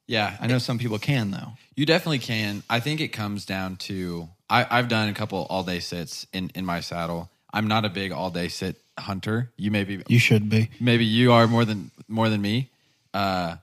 yeah 0.08 0.38
I 0.40 0.48
know 0.48 0.58
some 0.60 0.78
people 0.78 1.00
can 1.00 1.32
though. 1.32 1.54
you 1.76 1.86
definitely 1.86 2.20
can 2.20 2.64
i 2.70 2.80
think 2.80 3.02
it 3.02 3.10
comes 3.10 3.46
down 3.46 3.76
to 3.88 4.30
I, 4.50 4.66
i've 4.70 4.88
done 4.88 5.10
a 5.10 5.14
couple 5.14 5.46
all 5.50 5.64
day 5.64 5.80
sits 5.80 6.26
in 6.34 6.52
in 6.56 6.66
my 6.66 6.80
saddle 6.82 7.30
i'm 7.54 7.68
not 7.68 7.84
a 7.86 7.90
big 7.90 8.12
all 8.12 8.30
day 8.30 8.48
sit 8.48 8.76
hunter 9.00 9.52
you 9.58 9.70
may 9.72 9.84
be 9.84 10.02
You 10.08 10.20
should 10.20 10.50
be. 10.50 10.70
maybe 10.80 11.06
you 11.06 11.32
are 11.34 11.48
more 11.48 11.66
than 11.66 11.92
more 12.08 12.30
than 12.30 12.42
me 12.42 12.70
uh 13.14 13.58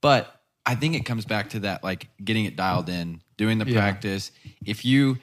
but 0.00 0.40
i 0.64 0.74
think 0.74 0.94
it 0.94 1.04
comes 1.04 1.24
back 1.24 1.50
to 1.50 1.60
that 1.60 1.82
like 1.84 2.08
getting 2.24 2.44
it 2.44 2.56
dialed 2.56 2.88
in 2.88 3.20
doing 3.36 3.58
the 3.58 3.66
Yeah. 3.66 3.80
practice 3.80 4.30
if 4.64 4.84
you 4.84 5.18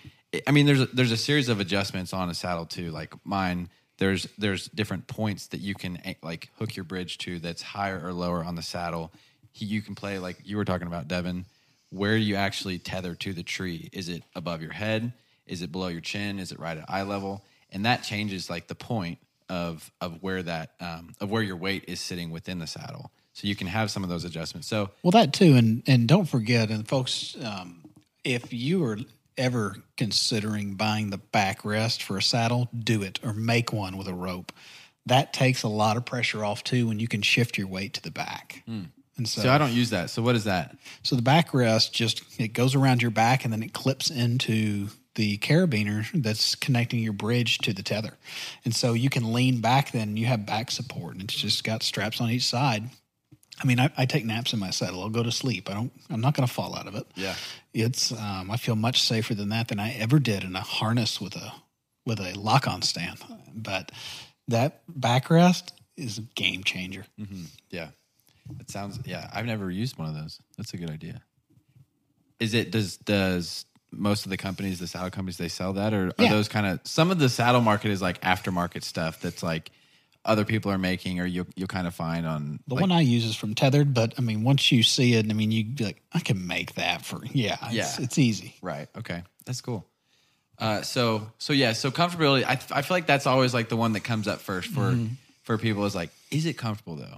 i 0.48 0.52
mean 0.52 0.66
there's 0.66 0.82
a, 0.82 0.86
there's 0.88 1.12
a 1.12 1.18
series 1.18 1.50
of 1.50 1.60
adjustments 1.60 2.14
on 2.14 2.30
a 2.30 2.34
saddle 2.34 2.66
too 2.66 2.92
like 2.92 3.14
mine 3.26 3.70
there's 3.98 4.28
there's 4.38 4.68
different 4.70 5.08
points 5.08 5.48
that 5.48 5.60
you 5.60 5.74
can 5.76 5.98
eh, 6.06 6.14
like 6.22 6.50
hook 6.58 6.76
your 6.76 6.84
bridge 6.84 7.18
to 7.20 7.40
that's 7.40 7.62
higher 7.62 8.00
or 8.04 8.14
lower 8.14 8.44
on 8.44 8.56
the 8.56 8.62
saddle. 8.62 9.12
He- 9.52 9.66
you 9.66 9.82
can 9.82 9.96
play 9.96 10.20
like 10.20 10.38
you 10.44 10.58
were 10.58 10.66
talking 10.66 10.88
about 10.88 11.08
devin 11.08 11.46
where 11.90 12.18
you 12.18 12.36
actually 12.36 12.78
tether 12.80 13.16
to 13.16 13.34
the 13.34 13.44
tree. 13.44 13.90
Is 13.94 14.10
it 14.10 14.24
above 14.36 14.62
your 14.62 14.74
head? 14.74 15.14
Is 15.46 15.62
it 15.62 15.72
below 15.72 15.88
your 15.88 16.02
chin? 16.02 16.38
Is 16.40 16.52
it 16.52 16.60
right 16.60 16.78
at 16.78 16.86
eye 16.90 17.04
level? 17.04 17.44
And 17.72 17.86
that 17.86 18.04
changes 18.04 18.50
like 18.50 18.68
the 18.68 18.76
point 18.76 19.18
of 19.50 19.90
of 20.02 20.22
where 20.22 20.44
that 20.44 20.72
um, 20.80 21.14
of 21.22 21.30
where 21.32 21.42
your 21.42 21.56
weight 21.56 21.86
is 21.88 22.00
sitting 22.00 22.30
within 22.32 22.60
the 22.60 22.68
saddle. 22.68 23.12
So 23.34 23.48
you 23.48 23.56
can 23.56 23.68
have 23.68 23.92
some 23.92 24.04
of 24.04 24.10
those 24.10 24.26
adjustments. 24.26 24.68
So 24.68 24.90
Well, 25.04 25.12
that 25.12 25.32
too, 25.34 25.56
and 25.56 25.84
and 25.88 26.08
don't 26.08 26.26
forget, 26.26 26.70
and 26.70 26.88
folks, 26.88 27.36
um, 27.44 27.84
if 28.24 28.52
you 28.52 28.84
are 28.84 28.98
ever 29.38 29.76
considering 29.96 30.76
buying 30.76 31.10
the 31.10 31.18
backrest 31.18 32.02
for 32.02 32.18
a 32.18 32.22
saddle, 32.22 32.70
do 32.78 33.02
it 33.02 33.20
or 33.24 33.34
make 33.34 33.72
one 33.72 33.98
with 33.98 34.08
a 34.08 34.14
rope. 34.14 34.52
That 35.06 35.34
takes 35.34 35.64
a 35.64 35.68
lot 35.68 35.98
of 35.98 36.06
pressure 36.06 36.44
off 36.44 36.64
too 36.64 36.88
when 36.88 37.00
you 37.00 37.08
can 37.08 37.22
shift 37.22 37.58
your 37.58 37.68
weight 37.68 37.94
to 37.94 38.02
the 38.02 38.12
back. 38.12 38.64
Hmm. 38.66 38.84
And 39.18 39.28
so, 39.28 39.42
so 39.42 39.50
i 39.50 39.58
don't 39.58 39.72
use 39.72 39.90
that 39.90 40.12
so 40.12 40.22
what 40.22 40.36
is 40.36 40.44
that 40.44 40.78
so 41.02 41.16
the 41.16 41.24
backrest 41.24 41.92
just 41.92 42.22
it 42.40 42.50
goes 42.50 42.76
around 42.76 43.02
your 43.02 43.10
back 43.10 43.46
and 43.46 43.52
then 43.52 43.64
it 43.64 43.74
clips 43.74 44.12
into 44.12 44.90
the 45.18 45.40
carabiner 45.40 46.10
that's 46.14 46.56
connecting 46.56 47.00
your 47.00 47.12
bridge 47.12 47.58
to 47.58 47.74
the 47.74 47.84
tether. 47.84 48.14
And 48.64 48.74
so 48.74 48.94
you 48.94 49.10
can 49.10 49.34
lean 49.34 49.60
back 49.60 49.92
then 49.92 50.10
and 50.10 50.20
you 50.20 50.28
have 50.28 50.46
back 50.46 50.72
support 50.72 51.16
and 51.16 51.24
it's 51.24 51.34
just 51.34 51.64
got 51.64 51.84
straps 51.84 52.22
on 52.22 52.30
each 52.30 52.46
side. 52.46 52.84
I 53.62 53.66
mean, 53.66 53.80
I, 53.80 53.90
I 53.98 54.06
take 54.06 54.24
naps 54.26 54.54
in 54.54 54.60
my 54.60 54.70
saddle. 54.70 55.02
I'll 55.02 55.10
go 55.10 55.24
to 55.24 55.32
sleep. 55.32 55.70
I 55.70 55.74
don't. 55.74 55.92
I'm 56.10 56.22
not 56.22 56.36
going 56.36 56.48
to 56.48 56.54
fall 56.54 56.76
out 56.76 56.88
of 56.88 56.96
it. 56.96 57.08
Yeah. 57.16 57.36
It's. 57.74 58.12
Um, 58.12 58.52
I 58.52 58.58
feel 58.58 58.76
much 58.76 59.02
safer 59.02 59.34
than 59.34 59.50
that 59.50 59.70
than 59.70 59.80
I 59.80 59.94
ever 59.94 60.20
did 60.20 60.44
in 60.44 60.56
a 60.56 60.62
harness 60.62 61.20
with 61.20 61.36
a 61.36 61.52
with 62.06 62.20
a 62.20 62.34
lock 62.40 62.68
on 62.68 62.82
stand. 62.84 63.20
But 63.56 63.92
that 64.48 64.82
backrest 64.88 65.72
is 65.98 66.20
a 66.20 66.22
game 66.36 66.64
changer. 66.64 67.06
Yeah. 67.72 67.90
It 68.60 68.70
sounds 68.70 69.00
yeah, 69.06 69.30
I've 69.34 69.46
never 69.46 69.70
used 69.72 69.98
one 69.98 70.08
of 70.08 70.14
those. 70.16 70.40
That's 70.58 70.74
a 70.74 70.78
good 70.78 70.90
idea. 70.92 71.22
Is 72.40 72.54
it 72.54 72.72
does 72.72 72.98
does 72.98 73.66
most 73.92 74.26
of 74.26 74.30
the 74.30 74.38
companies, 74.38 74.80
the 74.80 74.88
saddle 74.88 75.10
companies, 75.10 75.38
they 75.38 75.48
sell 75.48 75.74
that 75.74 75.94
or 75.94 76.08
are 76.10 76.14
Yeah. 76.24 76.30
those 76.30 76.48
kind 76.48 76.66
of 76.68 76.80
some 76.84 77.10
of 77.12 77.20
the 77.20 77.30
saddle 77.30 77.62
market 77.62 77.90
is 77.92 78.02
like 78.02 78.22
aftermarket 78.22 78.84
stuff 78.84 79.20
that's 79.20 79.42
like 79.44 79.72
other 80.28 80.46
people 80.46 80.72
are 80.72 80.78
making 80.78 81.20
or 81.20 81.26
you 81.26 81.48
you'll 81.56 81.68
kind 81.68 81.88
of 81.88 81.96
find 81.96 82.28
on 82.28 82.60
The 82.68 82.76
like, 82.76 82.82
one 82.82 82.92
I 82.92 83.02
use 83.02 83.26
is 83.26 83.36
from 83.36 83.56
Tethrd, 83.56 83.94
but 83.94 84.14
I 84.18 84.22
mean, 84.22 84.44
once 84.44 84.72
you 84.72 84.84
see 84.84 85.14
it, 85.14 85.26
I 85.30 85.34
mean, 85.34 85.52
you'd 85.52 85.76
be 85.76 85.86
like, 85.86 86.02
I 86.14 86.20
can 86.20 86.46
make 86.46 86.76
that 86.76 87.04
for 87.06 87.22
yeah, 87.32 87.58
it's, 87.64 87.74
Yeah. 87.74 88.04
it's 88.04 88.18
easy. 88.20 88.56
Right. 88.62 88.88
Okay. 88.98 89.24
That's 89.46 89.62
cool. 89.62 89.86
Uh, 90.60 90.82
so 90.82 91.32
so 91.38 91.54
yeah. 91.54 91.74
So 91.74 91.92
comfortability. 91.92 92.44
I 92.44 92.54
I 92.78 92.82
feel 92.82 92.96
like 92.98 93.08
that's 93.08 93.26
always 93.28 93.54
like 93.54 93.70
the 93.70 93.78
one 93.78 93.94
that 93.94 94.02
comes 94.02 94.28
up 94.28 94.40
first 94.40 94.70
for 94.70 94.92
Mm-hmm. 94.94 95.14
for 95.44 95.58
people 95.58 95.86
is 95.86 95.96
like, 95.96 96.10
is 96.32 96.46
it 96.46 96.58
comfortable 96.58 96.96
though? 96.96 97.18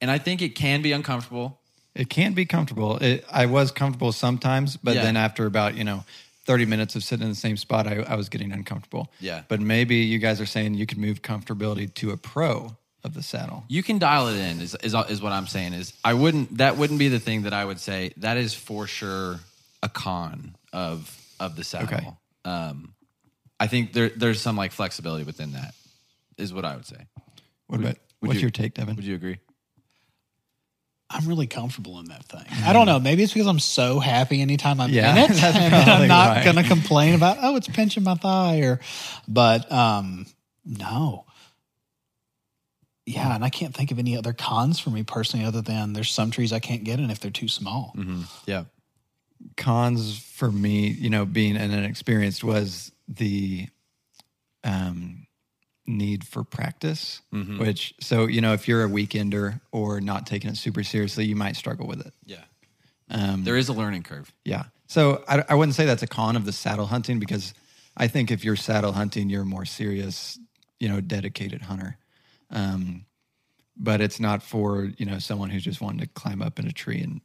And 0.00 0.10
I 0.10 0.18
think 0.18 0.40
it 0.40 0.54
can 0.54 0.80
be 0.82 0.92
uncomfortable. 0.92 1.58
It 1.94 2.08
can 2.08 2.32
be 2.34 2.46
comfortable. 2.46 2.96
It, 2.98 3.24
I 3.30 3.46
was 3.46 3.72
comfortable 3.72 4.12
sometimes, 4.12 4.76
but 4.76 4.94
Yeah. 4.94 5.02
then 5.02 5.16
after 5.16 5.44
about 5.46 5.74
you 5.76 5.84
know 5.84 6.04
thirty 6.50 6.66
minutes 6.66 6.96
of 6.96 7.04
sitting 7.04 7.22
in 7.22 7.30
the 7.30 7.36
same 7.36 7.56
spot, 7.56 7.86
I, 7.86 8.04
I 8.08 8.16
was 8.16 8.28
getting 8.28 8.50
uncomfortable. 8.50 9.12
Yeah. 9.20 9.42
But 9.46 9.60
maybe 9.60 9.96
you 9.96 10.18
guys 10.18 10.40
are 10.40 10.46
saying 10.46 10.74
you 10.74 10.84
could 10.84 10.98
move 10.98 11.22
comfortability 11.22 11.94
to 11.94 12.10
a 12.10 12.16
pro 12.16 12.76
of 13.04 13.14
the 13.14 13.22
saddle. 13.22 13.62
You 13.68 13.84
can 13.84 14.00
dial 14.00 14.26
it 14.26 14.36
in. 14.36 14.60
Is, 14.60 14.74
is 14.82 14.94
is 15.08 15.22
what 15.22 15.32
I'm 15.32 15.46
saying. 15.46 15.74
Is 15.74 15.92
I 16.04 16.14
wouldn't. 16.14 16.58
That 16.58 16.76
wouldn't 16.76 16.98
be 16.98 17.06
the 17.06 17.20
thing 17.20 17.42
that 17.42 17.52
I 17.52 17.64
would 17.64 17.78
say. 17.78 18.12
That 18.16 18.36
is 18.36 18.52
for 18.52 18.88
sure 18.88 19.38
a 19.80 19.88
con 19.88 20.56
of 20.72 21.16
of 21.38 21.54
the 21.54 21.62
saddle. 21.62 21.88
Okay. 21.94 22.08
Um, 22.44 22.94
I 23.60 23.68
think 23.68 23.92
there 23.92 24.08
there's 24.08 24.40
some 24.40 24.56
like 24.56 24.72
flexibility 24.72 25.24
within 25.24 25.52
that. 25.52 25.74
Is 26.36 26.52
what 26.52 26.64
I 26.64 26.74
would 26.74 26.86
say. 26.86 27.06
What 27.68 27.80
about 27.80 27.96
would 28.20 28.28
what's 28.28 28.34
you- 28.36 28.42
your 28.42 28.50
take, 28.50 28.74
Devin? 28.74 28.96
Would 28.96 29.04
you 29.04 29.14
agree? 29.14 29.38
I'm 31.12 31.26
really 31.26 31.48
comfortable 31.48 31.98
in 31.98 32.04
that 32.06 32.24
thing. 32.26 32.44
I 32.64 32.72
don't 32.72 32.86
know. 32.86 33.00
Maybe 33.00 33.24
it's 33.24 33.32
because 33.32 33.48
I'm 33.48 33.58
so 33.58 33.98
happy 33.98 34.40
anytime 34.40 34.80
I'm 34.80 34.90
Yeah, 34.90 35.24
in 35.24 35.30
it, 35.32 35.42
I'm 35.88 36.06
not 36.06 36.36
right. 36.36 36.44
going 36.44 36.56
to 36.56 36.62
complain 36.62 37.14
about 37.16 37.38
oh, 37.42 37.56
it's 37.56 37.66
pinching 37.68 38.04
my 38.04 38.14
thigh 38.14 38.60
or. 38.60 38.78
But 39.26 39.70
um, 39.72 40.26
no. 40.64 41.24
Yeah, 43.06 43.34
and 43.34 43.44
I 43.44 43.48
can't 43.50 43.74
think 43.74 43.90
of 43.90 43.98
any 43.98 44.16
other 44.16 44.32
cons 44.32 44.78
for 44.78 44.90
me 44.90 45.02
personally, 45.02 45.44
other 45.44 45.62
than 45.62 45.94
there's 45.94 46.12
some 46.12 46.30
trees 46.30 46.52
I 46.52 46.60
can't 46.60 46.84
get 46.84 47.00
in 47.00 47.10
if 47.10 47.18
they're 47.18 47.30
too 47.32 47.48
small. 47.48 47.92
Mm-hmm. 47.96 48.22
Yeah. 48.46 48.64
cons 49.56 50.16
for 50.18 50.52
me, 50.52 50.88
you 50.90 51.10
know, 51.10 51.24
being 51.26 51.56
an 51.56 51.72
inexperienced 51.72 52.44
was 52.44 52.92
the 53.08 53.66
um, 54.62 55.09
need 55.96 56.24
for 56.24 56.44
practice. 56.44 57.20
Which, 57.58 57.94
so 58.00 58.26
you 58.26 58.40
know, 58.40 58.52
if 58.52 58.66
you're 58.68 58.84
a 58.84 58.88
weekender 58.88 59.60
or 59.72 60.00
not 60.00 60.26
taking 60.26 60.50
it 60.50 60.56
super 60.56 60.82
seriously, 60.82 61.24
you 61.24 61.36
might 61.36 61.56
struggle 61.56 61.86
with 61.86 62.00
it. 62.06 62.12
Yeah. 62.24 62.44
Um, 63.10 63.44
There 63.44 63.56
is 63.56 63.68
a 63.68 63.72
learning 63.72 64.02
curve. 64.04 64.32
Yeah. 64.44 64.64
So 64.86 65.22
I, 65.28 65.44
I 65.48 65.54
wouldn't 65.54 65.74
say 65.74 65.84
that's 65.86 66.02
a 66.02 66.06
con 66.06 66.36
of 66.36 66.44
the 66.44 66.52
saddle 66.52 66.86
hunting 66.86 67.18
because 67.18 67.54
I 67.96 68.08
think 68.08 68.30
if 68.30 68.44
you're 68.44 68.56
saddle 68.56 68.92
hunting, 68.92 69.28
you're 69.30 69.42
a 69.42 69.46
more 69.46 69.64
serious, 69.64 70.38
you 70.78 70.88
know, 70.88 71.00
dedicated 71.00 71.62
hunter. 71.62 71.96
Um, 72.50 73.04
but 73.76 74.00
it's 74.00 74.20
not 74.20 74.42
for 74.42 74.90
you 74.98 75.06
know 75.06 75.18
someone 75.18 75.50
who's 75.50 75.64
just 75.64 75.80
wanting 75.80 76.00
to 76.00 76.06
climb 76.08 76.42
up 76.42 76.58
in 76.58 76.66
a 76.66 76.72
tree 76.72 77.00
and 77.00 77.20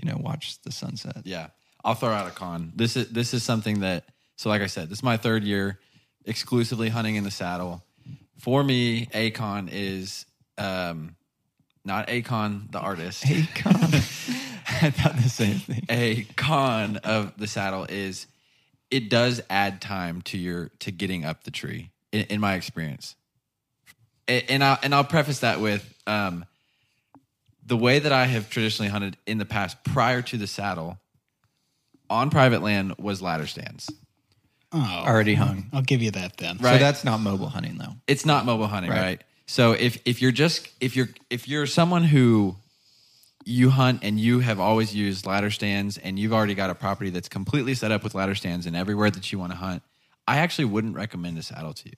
you 0.00 0.10
know 0.10 0.16
watch 0.18 0.60
the 0.62 0.72
sunset. 0.72 1.22
Yeah. 1.24 1.48
I'll 1.84 1.94
throw 1.94 2.10
out 2.10 2.26
a 2.26 2.30
con. 2.30 2.72
This 2.76 2.96
is 2.96 3.08
this 3.10 3.32
is 3.34 3.42
something 3.42 3.80
that 3.80 4.04
so 4.36 4.48
like 4.48 4.62
I 4.62 4.66
said, 4.66 4.88
this 4.88 4.98
is 4.98 5.02
my 5.02 5.16
third 5.16 5.44
year 5.44 5.78
exclusively 6.24 6.88
hunting 6.88 7.16
in 7.16 7.24
the 7.24 7.30
saddle. 7.30 7.82
For 8.38 8.62
me, 8.62 9.08
a 9.12 9.30
con 9.30 9.68
is 9.70 10.26
um 10.56 11.16
not 11.84 12.08
Akon 12.08 12.70
the 12.70 12.78
artist. 12.78 13.24
Con. 13.54 13.74
I 14.80 14.90
thought 14.90 15.16
the 15.16 15.28
same 15.28 15.58
thing. 15.58 15.84
a 15.88 16.24
con 16.36 16.98
of 16.98 17.36
the 17.38 17.46
saddle 17.46 17.84
is 17.88 18.26
it 18.90 19.10
does 19.10 19.40
add 19.50 19.80
time 19.80 20.22
to 20.22 20.38
your 20.38 20.70
to 20.80 20.90
getting 20.90 21.24
up 21.24 21.44
the 21.44 21.50
tree 21.50 21.90
in, 22.12 22.22
in 22.24 22.40
my 22.40 22.54
experience 22.54 23.16
and 24.26 24.62
i 24.62 24.78
and 24.82 24.94
i'll 24.94 25.04
preface 25.04 25.40
that 25.40 25.60
with 25.60 25.94
um 26.06 26.44
the 27.64 27.76
way 27.76 27.98
that 27.98 28.12
i 28.12 28.26
have 28.26 28.50
traditionally 28.50 28.90
hunted 28.90 29.16
in 29.26 29.38
the 29.38 29.46
past 29.46 29.82
prior 29.84 30.22
to 30.22 30.36
the 30.36 30.46
saddle 30.46 30.98
on 32.10 32.30
private 32.30 32.62
land 32.62 32.94
was 32.98 33.22
ladder 33.22 33.46
stands 33.46 33.88
Oh, 34.72 34.78
Already 35.06 35.34
hung. 35.34 35.66
I'll 35.72 35.82
give 35.82 36.02
you 36.02 36.10
that 36.12 36.36
then. 36.36 36.58
Right. 36.58 36.74
So 36.74 36.78
that's 36.78 37.02
not 37.04 37.20
mobile 37.20 37.48
hunting 37.48 37.78
though. 37.78 37.94
it's 38.06 38.26
not 38.26 38.44
mobile 38.44 38.66
hunting 38.66 38.90
right. 38.90 39.00
Right. 39.00 39.24
so 39.46 39.72
if 39.72 39.98
if 40.04 40.20
you're 40.20 40.32
just 40.32 40.68
if 40.80 40.94
you're 40.96 41.08
if 41.30 41.48
you're 41.48 41.66
someone 41.66 42.04
who 42.04 42.56
you 43.46 43.70
hunt 43.70 44.00
and 44.02 44.20
you 44.20 44.40
have 44.40 44.60
always 44.60 44.94
used 44.94 45.24
ladder 45.26 45.50
stands 45.50 45.96
and 45.96 46.18
you've 46.18 46.34
already 46.34 46.54
got 46.54 46.68
a 46.68 46.74
property 46.74 47.08
that's 47.08 47.30
completely 47.30 47.74
set 47.74 47.90
up 47.90 48.04
with 48.04 48.14
ladder 48.14 48.34
stands 48.34 48.66
and 48.66 48.76
everywhere 48.76 49.10
that 49.10 49.32
you 49.32 49.38
want 49.38 49.50
to 49.52 49.56
hunt 49.56 49.82
i 50.26 50.36
actually 50.36 50.66
wouldn't 50.66 50.94
recommend 50.94 51.38
a 51.38 51.42
saddle 51.42 51.72
to 51.72 51.88
you 51.88 51.94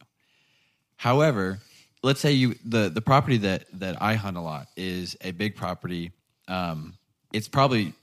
however 0.97 1.59
let's 2.05 2.21
say 2.21 2.31
you 2.31 2.55
the 2.65 2.89
the 2.89 3.01
property 3.01 3.37
that 3.39 3.65
that 3.73 4.01
i 4.01 4.15
hunt 4.15 4.37
a 4.37 4.41
lot 4.41 4.69
is 4.77 5.17
a 5.23 5.33
big 5.33 5.57
property 5.57 6.13
um 6.47 6.95
it's 7.33 7.49
probably 7.49 7.95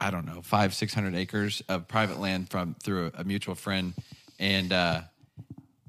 i 0.00 0.10
don't 0.10 0.26
know 0.26 0.42
five 0.42 0.74
six 0.74 0.92
hundred 0.94 1.14
acres 1.14 1.62
of 1.68 1.88
private 1.88 2.20
land 2.20 2.48
from 2.48 2.74
through 2.82 3.10
a, 3.14 3.24
mutual 3.24 3.54
friend 3.54 3.94
and 4.38 4.72
uh 4.72 5.00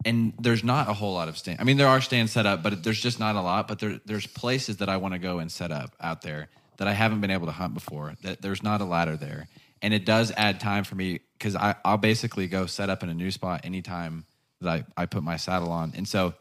and 0.05 0.34
there's 0.39 0.63
not 0.63 0.89
a 0.89 0.93
whole 0.93 1.13
lot 1.13 1.27
of 1.27 1.38
stand. 1.38 1.60
I 1.60 1.63
mean, 1.63 1.77
there 1.77 1.88
are 1.88 2.01
stands 2.01 2.31
set 2.31 2.46
up, 2.46 2.63
but 2.63 2.84
there's 2.84 3.00
just 3.00 3.20
not 3.20 3.36
a 3.36 3.41
lot. 3.41 3.67
But 3.67 3.79
there, 3.79 4.00
there's 4.05 4.25
places 4.25 4.77
that 4.77 4.89
I 4.89 4.98
want 4.98 5.13
to 5.13 5.20
go 5.20 5.39
and 5.39 5.51
set 5.51 5.72
up 5.72 5.96
out 6.00 6.22
there 6.22 6.50
that 6.77 6.88
I 6.88 6.93
haven't 6.93 7.22
been 7.22 7.31
able 7.31 7.46
to 7.46 7.51
hunt 7.51 7.74
before. 7.74 8.15
That 8.24 8.41
there's 8.41 8.63
not 8.63 8.81
a 8.81 8.86
ladder 8.86 9.15
there, 9.15 9.48
and 9.81 9.93
it 9.93 10.05
does 10.05 10.31
add 10.36 10.60
time 10.60 10.84
for 10.84 10.96
me 10.96 11.20
because 11.38 11.55
I 11.55 11.75
I'll 11.86 11.98
basically 11.98 12.48
go 12.48 12.65
set 12.65 12.89
up 12.89 13.03
in 13.03 13.10
a 13.10 13.13
new 13.13 13.31
spot 13.31 13.62
anytime 13.63 14.25
that 14.62 14.86
I, 14.98 15.03
I 15.03 15.05
put 15.05 15.24
my 15.24 15.38
saddle 15.38 15.72
on, 15.72 15.93
and 15.96 16.08
so 16.08 16.34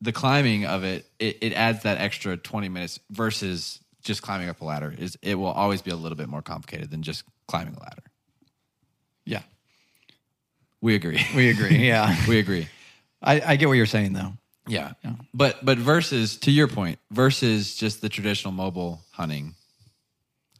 the 0.00 0.12
climbing 0.12 0.66
of 0.66 0.82
it, 0.82 1.06
it, 1.20 1.38
it 1.40 1.52
adds 1.52 1.84
that 1.84 1.98
extra 1.98 2.36
20 2.36 2.68
minutes 2.68 2.98
versus 3.10 3.78
just 4.02 4.22
climbing 4.22 4.48
up 4.48 4.60
a 4.60 4.64
ladder. 4.64 4.94
Is 4.98 5.16
it 5.22 5.36
will 5.36 5.46
always 5.52 5.82
be 5.82 5.90
a 5.90 5.96
little 5.96 6.16
bit 6.16 6.28
more 6.28 6.42
complicated 6.42 6.90
than 6.90 7.02
just 7.02 7.24
climbing 7.48 7.74
a 7.74 7.80
ladder. 7.80 8.02
Yeah, 9.24 9.42
We 10.80 10.94
agree. 10.96 11.24
we 11.36 11.50
agree. 11.50 11.76
Yeah, 11.86 12.14
we 12.28 12.38
agree. 12.38 12.68
I, 13.22 13.40
I 13.40 13.56
get 13.56 13.68
what 13.68 13.74
you're 13.74 13.86
saying 13.86 14.12
though. 14.14 14.32
Yeah. 14.66 14.92
But 15.34 15.64
but 15.64 15.78
versus 15.78 16.36
to 16.38 16.50
your 16.50 16.68
point, 16.68 16.98
versus 17.10 17.74
just 17.74 18.00
the 18.00 18.08
traditional 18.08 18.52
mobile 18.52 19.00
hunting, 19.12 19.54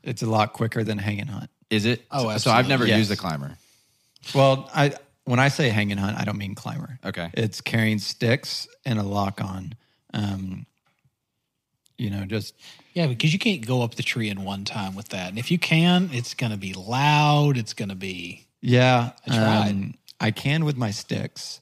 It's 0.03 0.23
a 0.23 0.27
lot 0.27 0.53
quicker 0.53 0.83
than 0.85 0.99
hang 0.99 1.21
and 1.21 1.31
hunt. 1.31 1.51
is 1.71 1.85
it? 1.87 2.05
Oh, 2.11 2.37
So 2.39 2.51
I've 2.51 2.69
never 2.69 2.87
Yes. 2.87 2.99
used 2.99 3.11
a 3.13 3.17
climber. 3.17 3.57
Well, 4.35 4.69
I 4.75 4.95
when 5.25 5.39
I 5.39 5.49
say 5.49 5.69
hang 5.69 5.91
and 5.93 6.01
hunt, 6.01 6.19
I 6.19 6.25
don't 6.25 6.39
mean 6.39 6.55
climber. 6.55 6.99
Okay. 7.05 7.31
It's 7.35 7.61
carrying 7.61 7.99
sticks 7.99 8.67
and 8.85 8.99
a 8.99 9.03
lock 9.05 9.41
on. 9.41 9.75
Um, 10.15 10.67
you 11.99 12.11
know, 12.11 12.25
just 12.25 12.55
Yeah, 12.95 13.07
because 13.07 13.33
you 13.33 13.39
can't 13.39 13.67
go 13.67 13.83
up 13.83 13.95
the 13.95 14.03
tree 14.03 14.29
in 14.29 14.45
one 14.45 14.65
time 14.65 14.95
with 14.95 15.09
that. 15.11 15.29
And 15.29 15.39
if 15.39 15.51
you 15.51 15.59
can, 15.59 16.11
it's 16.13 16.35
going 16.35 16.53
to 16.53 16.59
be 16.59 16.75
loud. 16.75 17.57
It's 17.57 17.75
going 17.75 17.89
to 17.89 17.95
be. 17.95 18.47
yeah. 18.61 19.11
I 19.27 19.37
tried. 19.37 19.71
um, 19.71 19.95
I 20.21 20.31
can 20.31 20.65
with 20.65 20.77
my 20.77 20.93
sticks, 20.93 21.59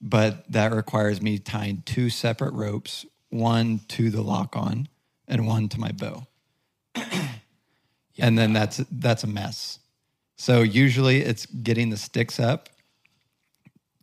but 0.00 0.50
that 0.52 0.72
requires 0.72 1.22
me 1.22 1.38
tying 1.38 1.82
two 1.86 2.10
separate 2.10 2.52
ropes, 2.52 3.06
one 3.30 3.80
to 3.88 4.10
the 4.10 4.20
lock 4.20 4.56
on 4.56 4.88
and 5.26 5.46
one 5.46 5.68
to 5.70 5.80
my 5.80 5.90
bow. 5.90 6.26
and 8.18 8.38
then 8.38 8.52
that's 8.52 8.76
that's 8.90 9.24
a 9.24 9.26
mess. 9.26 9.78
So 10.36 10.62
usually 10.62 11.22
it's 11.22 11.46
getting 11.46 11.90
the 11.90 11.96
sticks 11.96 12.38
up, 12.38 12.68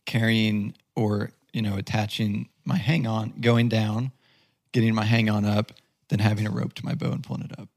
carrying 0.05 0.73
or 0.95 1.31
you 1.53 1.61
know 1.61 1.77
attaching 1.77 2.49
my 2.65 2.77
hang 2.77 3.05
on, 3.05 3.33
going 3.41 3.69
down, 3.69 4.11
getting 4.71 4.93
my 4.95 5.05
hang 5.05 5.29
on 5.29 5.45
up, 5.45 5.71
then 6.09 6.19
having 6.19 6.47
a 6.47 6.51
rope 6.51 6.73
to 6.73 6.85
my 6.85 6.95
bow 6.95 7.11
and 7.11 7.23
pulling 7.23 7.43
it 7.43 7.59
up. 7.59 7.69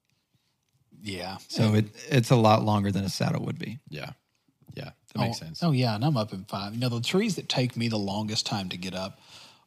Yeah. 1.02 1.36
So 1.48 1.74
it 1.74 1.86
it's 2.08 2.30
a 2.30 2.36
lot 2.36 2.64
longer 2.64 2.90
than 2.90 3.04
a 3.04 3.10
saddle 3.10 3.44
would 3.44 3.58
be. 3.58 3.78
Yeah. 3.88 4.10
Yeah. 4.74 4.84
That 4.84 5.16
oh, 5.16 5.20
makes 5.20 5.38
oh, 5.42 5.44
sense. 5.44 5.62
Oh 5.62 5.72
yeah, 5.72 5.94
and 5.94 6.04
I'm 6.04 6.16
up 6.16 6.32
in 6.32 6.44
five. 6.44 6.74
You 6.74 6.80
know, 6.80 6.88
the 6.88 7.00
trees 7.00 7.36
that 7.36 7.48
take 7.48 7.76
me 7.76 7.88
the 7.88 7.98
longest 7.98 8.46
time 8.46 8.68
to 8.70 8.76
get 8.76 8.94
up 8.94 9.20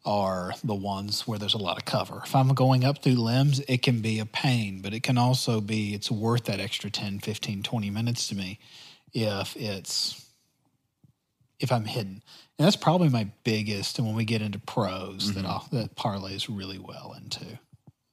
are 0.06 0.54
the 0.64 0.76
ones 0.76 1.28
where 1.28 1.38
there's 1.38 1.54
a 1.54 1.60
lot 1.60 1.78
of 1.78 1.86
cover. 1.86 2.22
If 2.26 2.36
I'm 2.36 2.50
going 2.50 2.86
up 2.86 3.04
through 3.04 3.16
limbs, 3.16 3.60
it 3.68 3.82
can 3.82 4.00
be 4.00 4.20
a 4.20 4.26
pain, 4.26 4.82
but 4.82 4.94
it 4.94 5.04
can 5.04 5.18
also 5.18 5.60
be 5.60 5.94
it's 5.94 6.10
worth 6.10 6.46
that 6.46 6.60
extra 6.60 6.90
10, 6.90 7.20
15, 7.20 7.62
20 7.62 7.90
minutes 7.90 8.28
to 8.30 8.36
me 8.36 8.60
if 9.14 9.56
it's 9.58 10.26
if 11.60 11.72
I'm 11.72 11.86
hidden. 11.86 12.24
And 12.58 12.66
that's 12.66 12.76
probably 12.76 13.10
my 13.10 13.30
biggest 13.44 14.00
and 14.00 14.08
when 14.08 14.16
we 14.16 14.26
get 14.26 14.42
into 14.42 14.60
pros 14.60 15.34
that 15.34 15.46
mm-hmm. 15.46 15.48
I'll, 15.48 15.68
that 15.72 15.96
parlays 15.96 16.48
really 16.50 16.80
well 16.80 17.16
into. 17.22 17.60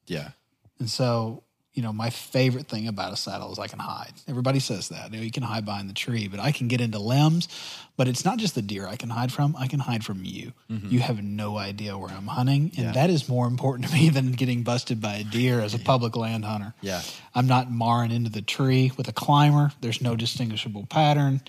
Yeah. 0.06 0.30
And 0.78 0.90
so, 0.90 1.44
you 1.72 1.82
know, 1.82 1.92
my 1.92 2.10
favorite 2.10 2.68
thing 2.68 2.86
about 2.86 3.12
a 3.12 3.16
saddle 3.16 3.50
is 3.50 3.58
I 3.58 3.66
can 3.66 3.80
hide. 3.80 4.12
Everybody 4.28 4.60
says 4.60 4.90
that. 4.90 5.10
You, 5.10 5.18
know, 5.18 5.24
you 5.24 5.32
can 5.32 5.42
hide 5.42 5.64
behind 5.64 5.88
the 5.88 5.94
tree, 5.94 6.28
but 6.28 6.38
I 6.38 6.52
can 6.52 6.68
get 6.68 6.80
into 6.80 6.98
limbs. 6.98 7.48
But 7.96 8.06
it's 8.06 8.24
not 8.24 8.38
just 8.38 8.54
the 8.54 8.62
deer 8.62 8.86
I 8.86 8.96
can 8.96 9.08
hide 9.08 9.32
from, 9.32 9.56
I 9.58 9.66
can 9.66 9.80
hide 9.80 10.04
from 10.04 10.24
you. 10.24 10.52
Mm-hmm. 10.70 10.88
You 10.88 11.00
have 11.00 11.22
no 11.22 11.56
idea 11.56 11.96
where 11.96 12.10
I'm 12.10 12.26
hunting. 12.26 12.70
And 12.76 12.94
that 12.94 13.10
is 13.10 13.28
more 13.28 13.46
important 13.46 13.88
to 13.88 13.94
me 13.94 14.08
than 14.10 14.32
getting 14.32 14.62
busted 14.62 15.00
by 15.00 15.16
a 15.16 15.24
deer 15.24 15.60
as 15.60 15.74
a 15.74 15.78
public 15.78 16.16
land 16.16 16.44
hunter. 16.44 16.74
Yeah. 16.80 17.02
I'm 17.34 17.46
not 17.46 17.72
marring 17.72 18.12
into 18.12 18.30
the 18.30 18.42
tree 18.42 18.92
with 18.96 19.08
a 19.08 19.12
climber. 19.12 19.72
There's 19.80 20.00
no 20.00 20.14
distinguishable 20.14 20.86
pattern. 20.86 21.40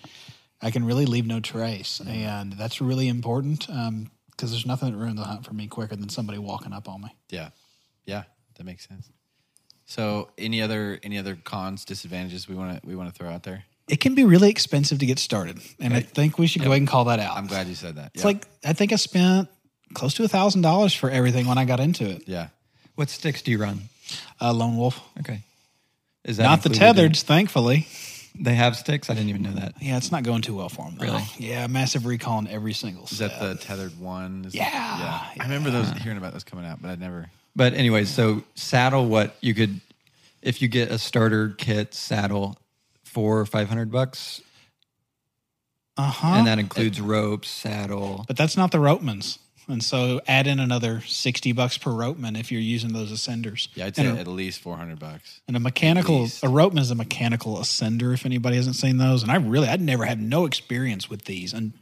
I 0.61 0.71
can 0.71 0.85
really 0.85 1.05
leave 1.05 1.25
no 1.27 1.39
trace. 1.39 2.01
And 2.05 2.53
that's 2.53 2.81
really 2.81 3.07
important 3.07 3.67
because 3.67 4.51
there's 4.51 4.65
nothing 4.65 4.91
that 4.91 4.97
ruins 4.97 5.17
the 5.19 5.25
hunt 5.25 5.45
for 5.45 5.53
me 5.53 5.67
quicker 5.67 5.95
than 5.95 6.09
somebody 6.09 6.39
walking 6.39 6.73
up 6.73 6.87
on 6.89 7.01
me. 7.01 7.15
Yeah. 7.29 7.49
Yeah. 8.05 8.23
That 8.57 8.63
makes 8.65 8.87
sense. 8.87 9.09
So 9.85 10.29
any 10.37 10.61
other 10.61 10.99
any 11.03 11.17
other 11.17 11.35
cons, 11.35 11.85
disadvantages 11.85 12.47
we 12.49 12.55
want 12.55 12.81
to 12.81 12.87
we 12.87 12.95
want 12.95 13.13
to 13.13 13.15
throw 13.17 13.29
out 13.29 13.43
there? 13.43 13.65
it 13.87 13.99
can 13.99 14.15
be 14.15 14.23
really 14.25 14.49
expensive 14.49 14.97
to 14.97 15.05
get 15.05 15.19
started. 15.19 15.59
And 15.79 15.93
I 15.93 15.99
think 16.01 16.39
we 16.39 16.47
should 16.47 16.63
go 16.63 16.69
ahead 16.71 16.79
and 16.79 16.87
call 16.87 17.05
that 17.05 17.19
out. 17.19 17.37
I'm 17.37 17.45
glad 17.45 17.67
you 17.67 17.75
said 17.75 17.97
that. 17.97 18.11
It's 18.15 18.23
like 18.25 18.43
I 18.63 18.73
think 18.73 18.91
I 18.91 18.95
spent 18.95 19.47
close 19.93 20.15
to 20.15 20.23
a 20.23 20.27
thousand 20.27 20.61
dollars 20.63 20.91
for 20.95 21.09
everything 21.11 21.45
when 21.45 21.59
I 21.59 21.65
got 21.65 21.79
into 21.79 22.09
it. 22.09 22.23
yeah. 22.27 22.47
What 22.95 23.09
sticks 23.09 23.41
do 23.43 23.51
you 23.51 23.59
run? 23.59 23.81
Uh, 24.41 24.53
Lone 24.53 24.77
Wolf, 24.77 24.99
Okay. 25.19 25.41
Is 26.23 26.37
that 26.37 26.43
not 26.43 26.63
the 26.63 26.69
included 26.71 27.05
in- 27.05 27.13
thankfully. 27.13 27.87
They 28.39 28.55
have 28.55 28.75
sticks. 28.75 29.09
I 29.09 29.13
didn't 29.13 29.29
even 29.29 29.41
know 29.43 29.53
that. 29.53 29.75
Yeah, 29.81 29.97
it's 29.97 30.11
not 30.11 30.23
going 30.23 30.41
too 30.41 30.55
well 30.55 30.69
for 30.69 30.85
them. 30.85 30.95
Though. 30.97 31.05
Really? 31.05 31.23
Yeah, 31.37 31.67
massive 31.67 32.05
recall 32.05 32.37
on 32.37 32.47
every 32.47 32.73
single. 32.73 33.05
Is 33.05 33.17
that 33.19 33.39
the 33.39 33.55
Tethrd 33.55 33.97
one? 33.97 34.45
Is 34.45 34.53
Yeah, 34.55 34.63
yeah. 34.63 35.29
I 35.39 35.43
remember 35.43 35.69
those 35.71 35.89
hearing 35.91 36.17
about 36.17 36.33
those 36.33 36.43
coming 36.43 36.65
out, 36.65 36.81
but 36.81 36.89
I 36.89 36.95
never. 36.95 37.29
But 37.55 37.73
anyways, 37.73 38.09
so 38.09 38.43
saddle, 38.55 39.07
what 39.07 39.35
you 39.41 39.53
could, 39.53 39.79
if 40.41 40.61
you 40.61 40.67
get 40.67 40.91
a 40.91 40.97
starter 40.99 41.55
kit 41.57 41.93
saddle, 41.93 42.57
four 43.03 43.39
or 43.39 43.45
five 43.45 43.69
hundred 43.69 43.91
bucks, 43.91 44.41
Uh 45.97 46.09
huh. 46.11 46.27
and 46.39 46.47
that 46.47 46.59
includes 46.59 46.99
ropes, 46.99 47.49
saddle. 47.49 48.25
but 48.27 48.35
that's 48.35 48.57
not 48.57 48.71
the 48.71 48.79
ropeman's. 48.79 49.39
And 49.67 49.83
so 49.83 50.21
add 50.27 50.45
in 50.47 50.59
another 50.59 51.01
sixty 51.01 51.51
bucks 51.51 51.77
per 51.77 51.89
ropeman 51.91 52.39
if 52.39 52.51
you're 52.51 52.61
using 52.61 52.93
those 52.93 53.11
ascenders. 53.11 53.67
Yeah, 53.73 53.85
I'd 53.87 53.95
say 53.95 54.05
and, 54.05 54.17
a, 54.17 54.21
at 54.21 54.27
least 54.27 54.59
four 54.61 54.77
hundred 54.77 54.99
bucks. 54.99 55.41
and 55.47 55.57
a 55.57 55.59
mechanical 55.59 56.21
least. 56.21 56.43
a 56.43 56.47
ropeman 56.47 56.79
is 56.79 56.91
a 56.91 56.95
mechanical 56.95 57.55
ascender. 57.57 58.13
If 58.13 58.25
anybody 58.25 58.57
hasn't 58.57 58.75
seen 58.75 58.97
those, 58.97 59.23
and 59.23 59.31
I 59.31 59.37
really 59.37 59.67
I'd 59.67 59.81
never 59.81 60.05
had 60.05 60.21
no 60.21 60.45
experience 60.45 61.09
with 61.09 61.25
these. 61.25 61.51
And 61.53 61.73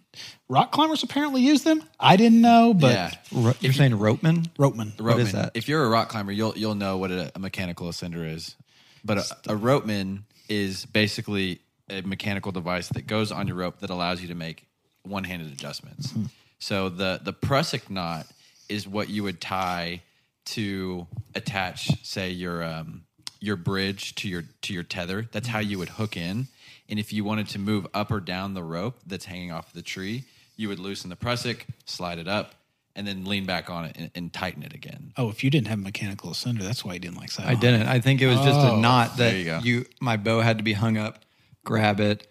rock 0.47 0.71
climbers 0.71 1.03
apparently 1.03 1.41
use 1.41 1.63
them. 1.63 1.83
I 1.99 2.15
didn't 2.15 2.39
know, 2.41 2.73
but 2.73 2.91
yeah. 2.91 3.11
Ro- 3.31 3.53
you're 3.59 3.73
saying 3.73 3.91
ropeman? 3.93 4.49
ropeman. 4.57 4.95
The 4.95 5.03
What 5.03 5.19
is 5.19 5.29
ropeman. 5.29 5.31
that? 5.33 5.51
If 5.55 5.67
you're 5.67 5.83
a 5.83 5.89
rock 5.89 6.07
climber, 6.09 6.31
you'll 6.31 6.57
you'll 6.57 6.75
know 6.75 6.97
what 6.97 7.11
a, 7.11 7.31
a 7.35 7.39
mechanical 7.39 7.87
ascender 7.89 8.25
is. 8.33 8.55
But 9.03 9.17
a, 9.17 9.53
a 9.53 9.57
ropeman 9.57 10.23
is 10.47 10.85
basically 10.85 11.59
a 11.89 12.01
mechanical 12.01 12.53
device 12.53 12.87
that 12.89 13.07
goes 13.07 13.31
on 13.31 13.47
your 13.47 13.57
rope 13.57 13.79
that 13.79 13.89
allows 13.89 14.21
you 14.21 14.29
to 14.29 14.35
make 14.35 14.65
one-handed 15.03 15.51
adjustments. 15.51 16.07
Mm-hmm. 16.13 16.25
So 16.63 16.87
the 16.87 17.19
the 17.21 17.33
prusik 17.33 17.89
knot 17.89 18.25
is 18.69 18.87
what 18.87 19.09
you 19.09 19.23
would 19.23 19.41
tie 19.41 20.01
to 20.45 21.07
attach, 21.35 22.05
say 22.05 22.29
your 22.29 22.63
um, 22.63 23.03
your 23.41 23.57
bridge 23.57 24.15
to 24.15 24.29
your 24.29 24.45
to 24.61 24.73
your 24.73 24.83
tether. 24.83 25.27
That's 25.33 25.49
how 25.49 25.59
you 25.59 25.77
would 25.79 25.89
hook 25.89 26.15
in. 26.15 26.47
And 26.87 26.99
if 26.99 27.11
you 27.11 27.25
wanted 27.25 27.49
to 27.49 27.59
move 27.59 27.85
up 27.93 28.11
or 28.11 28.21
down 28.21 28.53
the 28.53 28.63
rope 28.63 28.97
that's 29.05 29.25
hanging 29.25 29.51
off 29.51 29.73
the 29.73 29.81
tree, 29.81 30.23
you 30.55 30.69
would 30.69 30.79
loosen 30.79 31.09
the 31.09 31.17
prusik, 31.17 31.65
slide 31.83 32.17
it 32.17 32.29
up, 32.29 32.55
and 32.95 33.05
then 33.05 33.25
lean 33.25 33.45
back 33.45 33.69
on 33.69 33.83
it 33.83 33.97
and, 33.97 34.11
and 34.15 34.31
tighten 34.31 34.63
it 34.63 34.73
again. 34.73 35.11
Oh, 35.17 35.27
if 35.29 35.43
you 35.43 35.49
didn't 35.49 35.67
have 35.67 35.79
mechanical 35.79 36.31
ascender, 36.31 36.59
that's 36.59 36.85
why 36.85 36.93
you 36.93 36.99
didn't 36.99 37.17
like 37.17 37.31
saddle. 37.31 37.51
I 37.51 37.55
didn't. 37.55 37.87
I 37.87 37.99
think 37.99 38.21
it 38.21 38.27
was 38.27 38.39
just 38.39 38.57
Oh, 38.61 38.77
a 38.77 38.79
knot 38.79 39.17
that 39.17 39.35
you 39.35 39.43
go. 39.43 39.59
you 39.61 39.85
my 39.99 40.15
bow 40.15 40.39
had 40.39 40.59
to 40.59 40.63
be 40.63 40.73
hung 40.73 40.95
up, 40.95 41.19
grab 41.65 41.99
it, 41.99 42.25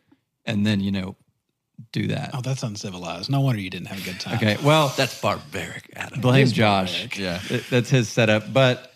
and 0.46 0.64
then 0.64 0.80
you 0.80 0.90
know 0.90 1.16
do 1.92 2.08
that. 2.08 2.30
Oh, 2.34 2.40
that's 2.40 2.62
uncivilized. 2.62 3.30
No 3.30 3.40
wonder 3.40 3.60
you 3.60 3.70
didn't 3.70 3.88
have 3.88 4.00
a 4.00 4.04
good 4.04 4.20
time. 4.20 4.36
Okay, 4.36 4.56
well, 4.62 4.92
That's 4.96 5.20
barbaric, 5.20 5.90
Adam. 5.96 6.20
blame 6.20 6.46
Josh. 6.46 6.92
barbaric. 6.92 7.18
Yeah. 7.18 7.38
Th- 7.38 7.68
that's 7.68 7.90
his 7.90 8.08
setup. 8.08 8.52
But 8.52 8.92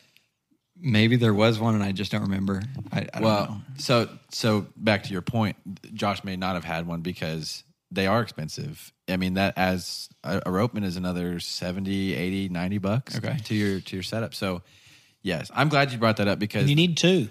maybe 0.78 1.16
there 1.16 1.34
was 1.34 1.58
one, 1.58 1.74
and 1.74 1.82
I 1.82 1.92
just 1.92 2.12
don't 2.12 2.22
remember. 2.22 2.62
I, 2.92 2.98
I 3.00 3.02
don't 3.14 3.22
Well, 3.22 3.46
know. 3.46 3.60
so 3.78 4.08
so 4.30 4.66
back 4.76 5.04
to 5.04 5.12
your 5.12 5.22
point, 5.22 5.56
Josh 5.94 6.22
may 6.24 6.36
not 6.36 6.54
have 6.54 6.64
had 6.64 6.86
one 6.86 7.00
because 7.00 7.64
they 7.90 8.06
are 8.06 8.20
expensive. 8.20 8.92
I 9.08 9.16
mean 9.16 9.34
that 9.34 9.54
as 9.56 10.08
a, 10.24 10.38
a 10.38 10.50
ropeman 10.50 10.84
is 10.84 10.96
another 10.96 11.38
70, 11.40 12.14
80, 12.14 12.48
90 12.50 12.78
bucks 12.78 13.16
Okay. 13.16 13.36
to 13.44 13.54
your 13.54 13.80
to 13.80 13.96
your 13.96 14.02
setup. 14.02 14.34
So 14.34 14.62
yes, 15.22 15.50
I'm 15.54 15.68
glad 15.68 15.92
you 15.92 15.98
brought 15.98 16.18
that 16.18 16.28
up 16.28 16.38
because 16.38 16.62
And 16.62 16.70
you 16.70 16.76
need 16.76 16.96
two. 16.96 17.28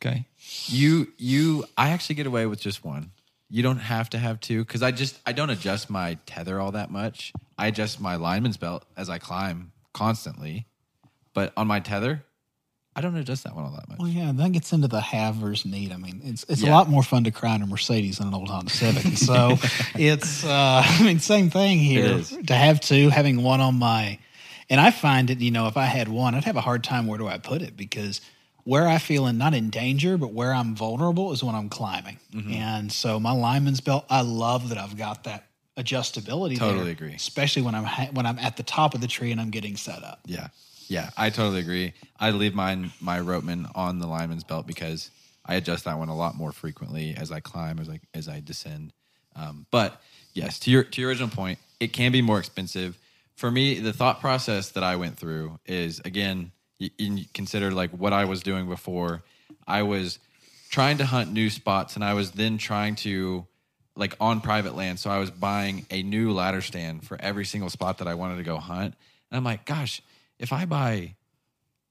Okay, 0.00 0.26
you 0.66 1.08
you 1.18 1.64
I 1.76 1.90
actually 1.90 2.16
get 2.16 2.26
away 2.26 2.46
with 2.46 2.60
just 2.60 2.84
one. 2.84 3.10
You 3.48 3.62
don't 3.62 3.78
have 3.78 4.10
to 4.10 4.18
have 4.18 4.40
two 4.40 4.64
because 4.64 4.82
I 4.82 4.90
just 4.90 5.20
I 5.24 5.32
don't 5.32 5.50
adjust 5.50 5.88
my 5.88 6.18
tether 6.26 6.60
all 6.60 6.72
that 6.72 6.90
much. 6.90 7.32
I 7.56 7.68
adjust 7.68 8.00
my 8.00 8.16
lineman's 8.16 8.56
belt 8.56 8.84
as 8.96 9.08
I 9.08 9.18
climb 9.18 9.72
constantly, 9.92 10.66
but 11.32 11.52
on 11.56 11.66
my 11.66 11.80
tether, 11.80 12.24
I 12.96 13.02
don't 13.02 13.14
adjust 13.16 13.44
that 13.44 13.54
one 13.54 13.64
all 13.64 13.72
that 13.72 13.88
much. 13.90 13.98
Well, 13.98 14.08
yeah, 14.08 14.32
that 14.34 14.52
gets 14.52 14.72
into 14.72 14.88
the 14.88 15.02
have 15.02 15.34
versus 15.34 15.70
need. 15.70 15.92
I 15.92 15.96
mean, 15.98 16.22
it's 16.24 16.44
it's 16.48 16.62
a 16.62 16.70
lot 16.70 16.88
more 16.88 17.02
fun 17.02 17.24
to 17.24 17.30
cry 17.30 17.54
in 17.54 17.62
a 17.62 17.66
Mercedes 17.66 18.18
than 18.18 18.28
an 18.28 18.34
old 18.34 18.48
Honda 18.48 18.70
Civic. 18.70 19.04
So 19.18 19.58
it's, 19.94 20.44
uh, 20.44 20.82
I 20.84 21.02
mean, 21.02 21.18
same 21.20 21.50
thing 21.50 21.78
here. 21.78 22.22
To 22.46 22.54
have 22.54 22.80
two, 22.80 23.10
having 23.10 23.42
one 23.42 23.60
on 23.60 23.74
my, 23.74 24.18
and 24.70 24.80
I 24.80 24.90
find 24.90 25.30
it, 25.30 25.40
you 25.40 25.50
know, 25.50 25.66
if 25.66 25.76
I 25.76 25.84
had 25.84 26.08
one, 26.08 26.34
I'd 26.34 26.44
have 26.44 26.56
a 26.56 26.60
hard 26.62 26.84
time. 26.84 27.06
Where 27.06 27.18
do 27.18 27.26
I 27.26 27.38
put 27.38 27.60
it? 27.60 27.76
Because 27.76 28.22
where 28.66 28.88
I 28.88 28.98
feel 28.98 29.28
in 29.28 29.38
not 29.38 29.54
in 29.54 29.70
danger, 29.70 30.18
but 30.18 30.32
where 30.32 30.52
I'm 30.52 30.74
vulnerable 30.74 31.32
is 31.32 31.42
when 31.42 31.54
I'm 31.54 31.68
climbing. 31.68 32.18
Mm-hmm. 32.34 32.52
And 32.52 32.92
so 32.92 33.20
my 33.20 33.30
lineman's 33.30 33.80
belt, 33.80 34.04
I 34.10 34.22
love 34.22 34.70
that 34.70 34.78
I've 34.78 34.96
got 34.96 35.22
that 35.22 35.44
adjustability. 35.78 36.58
Totally 36.58 36.86
there, 36.86 36.92
agree. 36.92 37.14
Especially 37.14 37.62
when 37.62 37.76
I'm 37.76 37.84
ha- 37.84 38.08
when 38.12 38.26
I'm 38.26 38.40
at 38.40 38.56
the 38.56 38.64
top 38.64 38.94
of 38.94 39.00
the 39.00 39.06
tree 39.06 39.30
and 39.30 39.40
I'm 39.40 39.50
getting 39.50 39.76
set 39.76 40.02
up. 40.02 40.18
Yeah. 40.26 40.48
Yeah. 40.88 41.10
I 41.16 41.30
totally 41.30 41.60
agree. 41.60 41.92
I 42.18 42.32
leave 42.32 42.56
mine, 42.56 42.90
my 43.00 43.20
ropeman 43.20 43.70
on 43.76 44.00
the 44.00 44.08
lineman's 44.08 44.42
belt 44.42 44.66
because 44.66 45.12
I 45.44 45.54
adjust 45.54 45.84
that 45.84 45.96
one 45.96 46.08
a 46.08 46.16
lot 46.16 46.34
more 46.34 46.50
frequently 46.50 47.14
as 47.16 47.30
I 47.30 47.38
climb, 47.38 47.78
as 47.78 47.88
I, 47.88 48.00
as 48.14 48.28
I 48.28 48.40
descend. 48.40 48.92
Um, 49.36 49.66
but 49.70 50.02
yes, 50.34 50.58
to 50.60 50.72
your, 50.72 50.82
to 50.82 51.00
your 51.00 51.10
original 51.10 51.28
point, 51.28 51.60
it 51.78 51.92
can 51.92 52.10
be 52.10 52.20
more 52.20 52.40
expensive. 52.40 52.98
For 53.36 53.48
me, 53.48 53.78
the 53.78 53.92
thought 53.92 54.20
process 54.20 54.70
that 54.70 54.82
I 54.82 54.96
went 54.96 55.18
through 55.18 55.60
is 55.66 56.00
again, 56.00 56.50
you, 56.78 56.90
you 56.98 57.24
consider 57.34 57.70
like 57.70 57.90
what 57.90 58.12
I 58.12 58.24
was 58.24 58.42
doing 58.42 58.68
before. 58.68 59.22
I 59.66 59.82
was 59.82 60.18
trying 60.70 60.98
to 60.98 61.06
hunt 61.06 61.32
new 61.32 61.50
spots 61.50 61.94
and 61.94 62.04
I 62.04 62.14
was 62.14 62.32
then 62.32 62.58
trying 62.58 62.96
to 62.96 63.46
like 63.96 64.14
on 64.20 64.40
private 64.40 64.74
land. 64.74 64.98
So 65.00 65.10
I 65.10 65.18
was 65.18 65.30
buying 65.30 65.86
a 65.90 66.02
new 66.02 66.32
ladder 66.32 66.60
stand 66.60 67.04
for 67.06 67.20
every 67.20 67.44
single 67.44 67.70
spot 67.70 67.98
that 67.98 68.08
I 68.08 68.14
wanted 68.14 68.36
to 68.36 68.42
go 68.42 68.58
hunt. 68.58 68.94
And 69.30 69.36
I'm 69.36 69.44
like, 69.44 69.64
gosh, 69.64 70.02
if 70.38 70.52
I 70.52 70.66
buy 70.66 71.16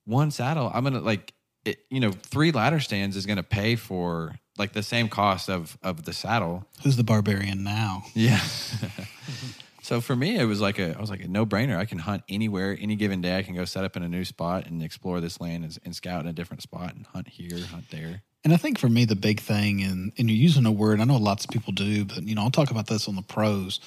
one 0.06 0.32
saddle, 0.32 0.72
I'm 0.74 0.84
gonna 0.84 1.02
like 1.02 1.34
it, 1.66 1.80
you 1.90 2.00
know, 2.00 2.12
three 2.12 2.52
ladder 2.52 2.80
stands 2.80 3.16
is 3.16 3.26
gonna 3.26 3.44
pay 3.44 3.76
for 3.76 4.36
like 4.58 4.74
the 4.74 4.84
same 4.84 5.10
cost 5.10 5.50
of 5.50 5.78
of 5.82 6.06
the 6.06 6.14
saddle. 6.14 6.66
Who's 6.84 6.96
the 6.96 7.04
barbarian 7.04 7.64
now? 7.64 8.04
Yeah. 8.14 8.42
so 9.86 10.02
for 10.02 10.16
me, 10.16 10.36
it 10.36 10.46
was 10.46 10.60
like 10.60 10.80
a 10.80 10.98
I 10.98 11.00
was 11.00 11.12
like 11.12 11.24
a 11.24 11.28
no 11.28 11.46
brainer. 11.46 11.78
I 11.78 11.86
can 11.86 12.00
hunt 12.00 12.24
anywhere, 12.28 12.76
any 12.82 12.96
given 12.96 13.22
day. 13.22 13.38
I 13.38 13.44
can 13.44 13.54
go 13.54 13.66
set 13.66 13.84
up 13.84 13.96
in 13.96 14.02
a 14.02 14.10
new 14.10 14.26
spot 14.26 14.66
and 14.66 14.82
explore 14.82 15.22
this 15.22 15.40
land 15.40 15.64
and, 15.64 15.78
and 15.86 15.96
scout 15.96 16.22
in 16.22 16.28
a 16.28 16.34
different 16.34 16.64
spot 16.64 16.96
and 16.96 17.06
hunt 17.06 17.28
here, 17.28 17.60
hunt 17.68 17.92
there. 17.92 18.24
And 18.44 18.52
I 18.52 18.58
think 18.58 18.80
for 18.80 18.90
me, 18.90 19.06
the 19.06 19.16
big 19.16 19.40
thing, 19.40 19.84
and, 19.84 20.12
and 20.18 20.28
you're 20.28 20.40
using 20.40 20.66
a 20.66 20.72
word, 20.72 21.00
I 21.00 21.04
know 21.04 21.18
lots 21.18 21.46
of 21.46 21.52
people 21.52 21.72
do, 21.72 22.04
but 22.04 22.24
you 22.24 22.34
know, 22.34 22.42
I'll 22.42 22.50
talk 22.50 22.72
about 22.72 22.88
this 22.88 23.08
on 23.08 23.16
the 23.16 23.22
pros. 23.22 23.80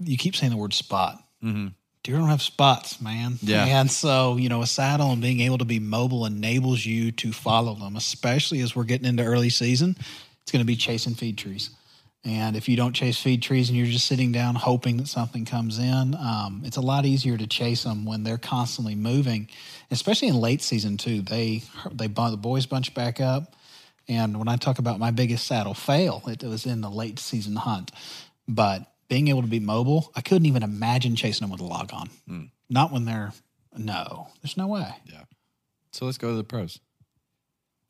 You 0.00 0.18
keep 0.18 0.34
saying 0.34 0.50
the 0.50 0.58
word 0.58 0.74
spot. 0.74 1.22
Mm-hmm. 1.44 1.68
Deer 2.02 2.16
don't 2.16 2.28
have 2.28 2.42
spots, 2.42 3.00
man. 3.00 3.38
Yeah. 3.40 3.64
And 3.66 3.88
so, 3.88 4.36
you 4.36 4.48
know, 4.48 4.62
a 4.62 4.66
saddle 4.66 5.12
and 5.12 5.22
being 5.22 5.40
able 5.40 5.58
to 5.58 5.64
be 5.64 5.78
mobile 5.78 6.26
enables 6.26 6.84
you 6.84 7.12
to 7.12 7.32
follow 7.32 7.76
them, 7.76 7.94
especially 7.94 8.60
as 8.62 8.74
we're 8.74 8.82
getting 8.82 9.06
into 9.06 9.22
early 9.22 9.48
season. 9.48 9.96
It's 10.42 10.50
going 10.50 10.60
to 10.60 10.66
be 10.66 10.76
chasing 10.76 11.14
feed 11.14 11.38
trees. 11.38 11.70
And 12.24 12.56
if 12.56 12.70
you 12.70 12.76
don't 12.76 12.94
chase 12.94 13.20
feed 13.20 13.42
trees 13.42 13.68
and 13.68 13.76
you're 13.76 13.86
just 13.86 14.06
sitting 14.06 14.32
down 14.32 14.54
hoping 14.54 14.96
that 14.96 15.08
something 15.08 15.44
comes 15.44 15.78
in, 15.78 16.14
um, 16.14 16.62
it's 16.64 16.78
a 16.78 16.80
lot 16.80 17.04
easier 17.04 17.36
to 17.36 17.46
chase 17.46 17.82
them 17.82 18.06
when 18.06 18.22
they're 18.22 18.38
constantly 18.38 18.94
moving, 18.94 19.48
especially 19.90 20.28
in 20.28 20.36
late 20.36 20.62
season 20.62 20.96
too. 20.96 21.20
They 21.20 21.64
they 21.92 22.06
the 22.06 22.38
boys 22.38 22.64
bunch 22.64 22.94
back 22.94 23.20
up, 23.20 23.54
and 24.08 24.38
when 24.38 24.48
I 24.48 24.56
talk 24.56 24.78
about 24.78 24.98
my 24.98 25.10
biggest 25.10 25.46
saddle 25.46 25.74
fail, 25.74 26.22
it 26.26 26.42
was 26.42 26.64
in 26.64 26.80
the 26.80 26.90
late 26.90 27.18
season 27.18 27.56
hunt. 27.56 27.92
But 28.48 28.90
being 29.08 29.28
able 29.28 29.42
to 29.42 29.48
be 29.48 29.60
mobile, 29.60 30.10
I 30.16 30.22
couldn't 30.22 30.46
even 30.46 30.62
imagine 30.62 31.16
chasing 31.16 31.44
them 31.44 31.50
with 31.50 31.60
a 31.60 31.64
lock 31.64 31.92
on. 31.92 32.08
Not 32.70 32.90
when 32.90 33.04
they're 33.04 33.32
no, 33.76 34.28
there's 34.42 34.56
no 34.56 34.68
way. 34.68 34.88
Yeah. 35.06 35.24
So 35.90 36.06
let's 36.06 36.18
go 36.18 36.30
to 36.30 36.36
the 36.36 36.44
pros. 36.44 36.78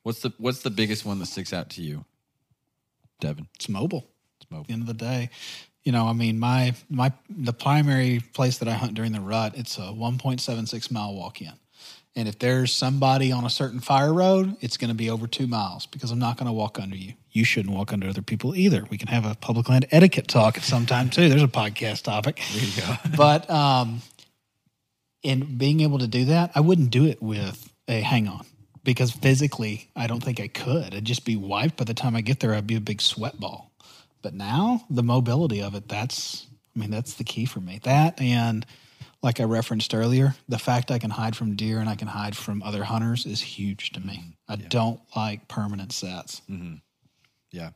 What's 0.02 0.20
the 0.20 0.32
what's 0.38 0.62
the 0.62 0.70
biggest 0.70 1.04
one 1.04 1.20
that 1.20 1.26
sticks 1.26 1.52
out 1.52 1.70
to 1.70 1.82
you, 1.82 2.04
Devin? 3.20 3.46
It's 3.54 3.68
mobile. 3.68 4.10
At 4.52 4.66
the 4.66 4.72
end 4.72 4.82
of 4.82 4.88
the 4.88 4.94
day, 4.94 5.30
you 5.82 5.92
know, 5.92 6.06
I 6.06 6.12
mean, 6.12 6.38
my 6.38 6.74
my 6.88 7.12
the 7.28 7.52
primary 7.52 8.22
place 8.32 8.58
that 8.58 8.68
I 8.68 8.72
hunt 8.72 8.94
during 8.94 9.12
the 9.12 9.20
rut, 9.20 9.54
it's 9.56 9.76
a 9.78 9.92
1.76 9.92 10.90
mile 10.90 11.14
walk 11.14 11.42
in. 11.42 11.52
And 12.16 12.28
if 12.28 12.38
there's 12.38 12.72
somebody 12.72 13.32
on 13.32 13.44
a 13.44 13.50
certain 13.50 13.80
fire 13.80 14.12
road, 14.12 14.56
it's 14.60 14.76
going 14.76 14.88
to 14.88 14.94
be 14.94 15.10
over 15.10 15.26
two 15.26 15.48
miles 15.48 15.86
because 15.86 16.12
I'm 16.12 16.18
not 16.20 16.36
going 16.36 16.46
to 16.46 16.52
walk 16.52 16.78
under 16.78 16.96
you. 16.96 17.14
You 17.32 17.44
shouldn't 17.44 17.74
walk 17.74 17.92
under 17.92 18.08
other 18.08 18.22
people 18.22 18.54
either. 18.54 18.86
We 18.88 18.98
can 18.98 19.08
have 19.08 19.26
a 19.26 19.34
public 19.34 19.68
land 19.68 19.86
etiquette 19.90 20.28
talk 20.28 20.56
at 20.56 20.62
some 20.62 20.86
time 20.86 21.10
too. 21.10 21.28
There's 21.28 21.42
a 21.42 21.48
podcast 21.48 22.02
topic. 22.02 22.40
There 22.52 22.64
you 22.64 22.80
go. 22.80 22.94
but 23.16 23.50
um, 23.50 24.00
in 25.24 25.58
being 25.58 25.80
able 25.80 25.98
to 25.98 26.06
do 26.06 26.26
that, 26.26 26.52
I 26.54 26.60
wouldn't 26.60 26.90
do 26.90 27.04
it 27.04 27.20
with 27.20 27.72
a 27.88 28.00
hang 28.00 28.28
on 28.28 28.46
because 28.84 29.10
physically, 29.10 29.90
I 29.96 30.06
don't 30.06 30.22
think 30.22 30.38
I 30.38 30.46
could. 30.46 30.94
I'd 30.94 31.04
just 31.04 31.24
be 31.24 31.34
wiped 31.34 31.76
by 31.76 31.84
the 31.84 31.94
time 31.94 32.14
I 32.14 32.20
get 32.20 32.38
there. 32.38 32.54
I'd 32.54 32.66
be 32.66 32.76
a 32.76 32.80
big 32.80 33.02
sweat 33.02 33.40
ball. 33.40 33.72
But 34.24 34.32
now 34.32 34.86
the 34.88 35.02
mobility 35.02 35.60
of 35.60 35.74
it, 35.74 35.86
that's, 35.86 36.46
I 36.74 36.80
mean, 36.80 36.90
that's 36.90 37.12
the 37.12 37.24
key 37.24 37.44
for 37.44 37.60
me. 37.60 37.78
That 37.84 38.18
and 38.18 38.64
like 39.22 39.38
I 39.38 39.44
referenced 39.44 39.94
earlier, 39.94 40.34
the 40.48 40.58
fact 40.58 40.90
I 40.90 40.98
can 40.98 41.10
hide 41.10 41.36
from 41.36 41.56
deer 41.56 41.78
and 41.78 41.90
I 41.90 41.94
can 41.94 42.08
hide 42.08 42.34
from 42.34 42.62
other 42.62 42.84
hunters 42.84 43.26
is 43.26 43.42
huge 43.42 43.90
to 43.92 44.00
me. 44.00 44.38
I 44.48 44.56
don't 44.56 44.98
like 45.14 45.46
permanent 45.46 45.92
sets. 45.92 46.40
Yeah. 47.52 47.70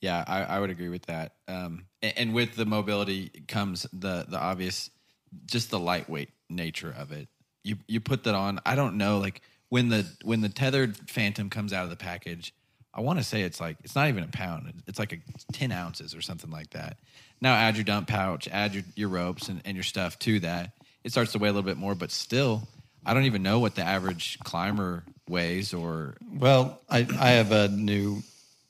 Yeah, 0.00 0.24
I, 0.26 0.44
I 0.44 0.60
would 0.60 0.70
agree 0.70 0.88
with 0.88 1.04
that. 1.06 1.34
Um, 1.46 1.84
and, 2.00 2.14
and 2.16 2.34
with 2.34 2.56
the 2.56 2.64
mobility 2.64 3.30
comes 3.46 3.86
the 3.92 4.24
the 4.26 4.38
obvious, 4.38 4.90
just 5.44 5.70
the 5.70 5.78
lightweight 5.78 6.30
nature 6.48 6.94
of 6.96 7.12
it. 7.12 7.28
You 7.64 7.76
you 7.86 8.00
put 8.00 8.24
that 8.24 8.34
on. 8.34 8.60
I 8.64 8.76
don't 8.76 8.96
know, 8.96 9.18
like 9.18 9.42
when 9.68 9.90
the 9.90 10.06
when 10.22 10.40
the 10.40 10.48
Tethrd 10.48 11.10
Phantom 11.10 11.50
comes 11.50 11.74
out 11.74 11.84
of 11.84 11.90
the 11.90 11.96
package, 11.96 12.54
I 12.96 13.02
want 13.02 13.18
to 13.18 13.24
say 13.24 13.42
it's 13.42 13.60
like 13.60 13.76
it's 13.84 13.94
not 13.94 14.08
even 14.08 14.24
a 14.24 14.28
pound. 14.28 14.72
It's 14.86 14.98
like 14.98 15.12
a 15.12 15.18
ten 15.52 15.70
ounces 15.70 16.14
or 16.14 16.22
something 16.22 16.50
like 16.50 16.70
that. 16.70 16.96
Now 17.42 17.54
add 17.54 17.76
your 17.76 17.84
dump 17.84 18.08
pouch, 18.08 18.48
add 18.48 18.74
your, 18.74 18.84
your 18.94 19.10
ropes 19.10 19.48
and, 19.50 19.60
and 19.66 19.76
your 19.76 19.84
stuff 19.84 20.18
to 20.20 20.40
that. 20.40 20.72
It 21.04 21.12
starts 21.12 21.32
to 21.32 21.38
weigh 21.38 21.50
a 21.50 21.52
little 21.52 21.68
bit 21.68 21.76
more, 21.76 21.94
but 21.94 22.10
still, 22.10 22.66
I 23.04 23.12
don't 23.12 23.24
even 23.24 23.42
know 23.42 23.58
what 23.58 23.74
the 23.74 23.82
average 23.82 24.38
climber 24.40 25.04
weighs 25.28 25.74
or 25.74 26.16
Well, 26.32 26.80
I, 26.88 27.06
I 27.18 27.30
have 27.32 27.52
a 27.52 27.68
new 27.68 28.22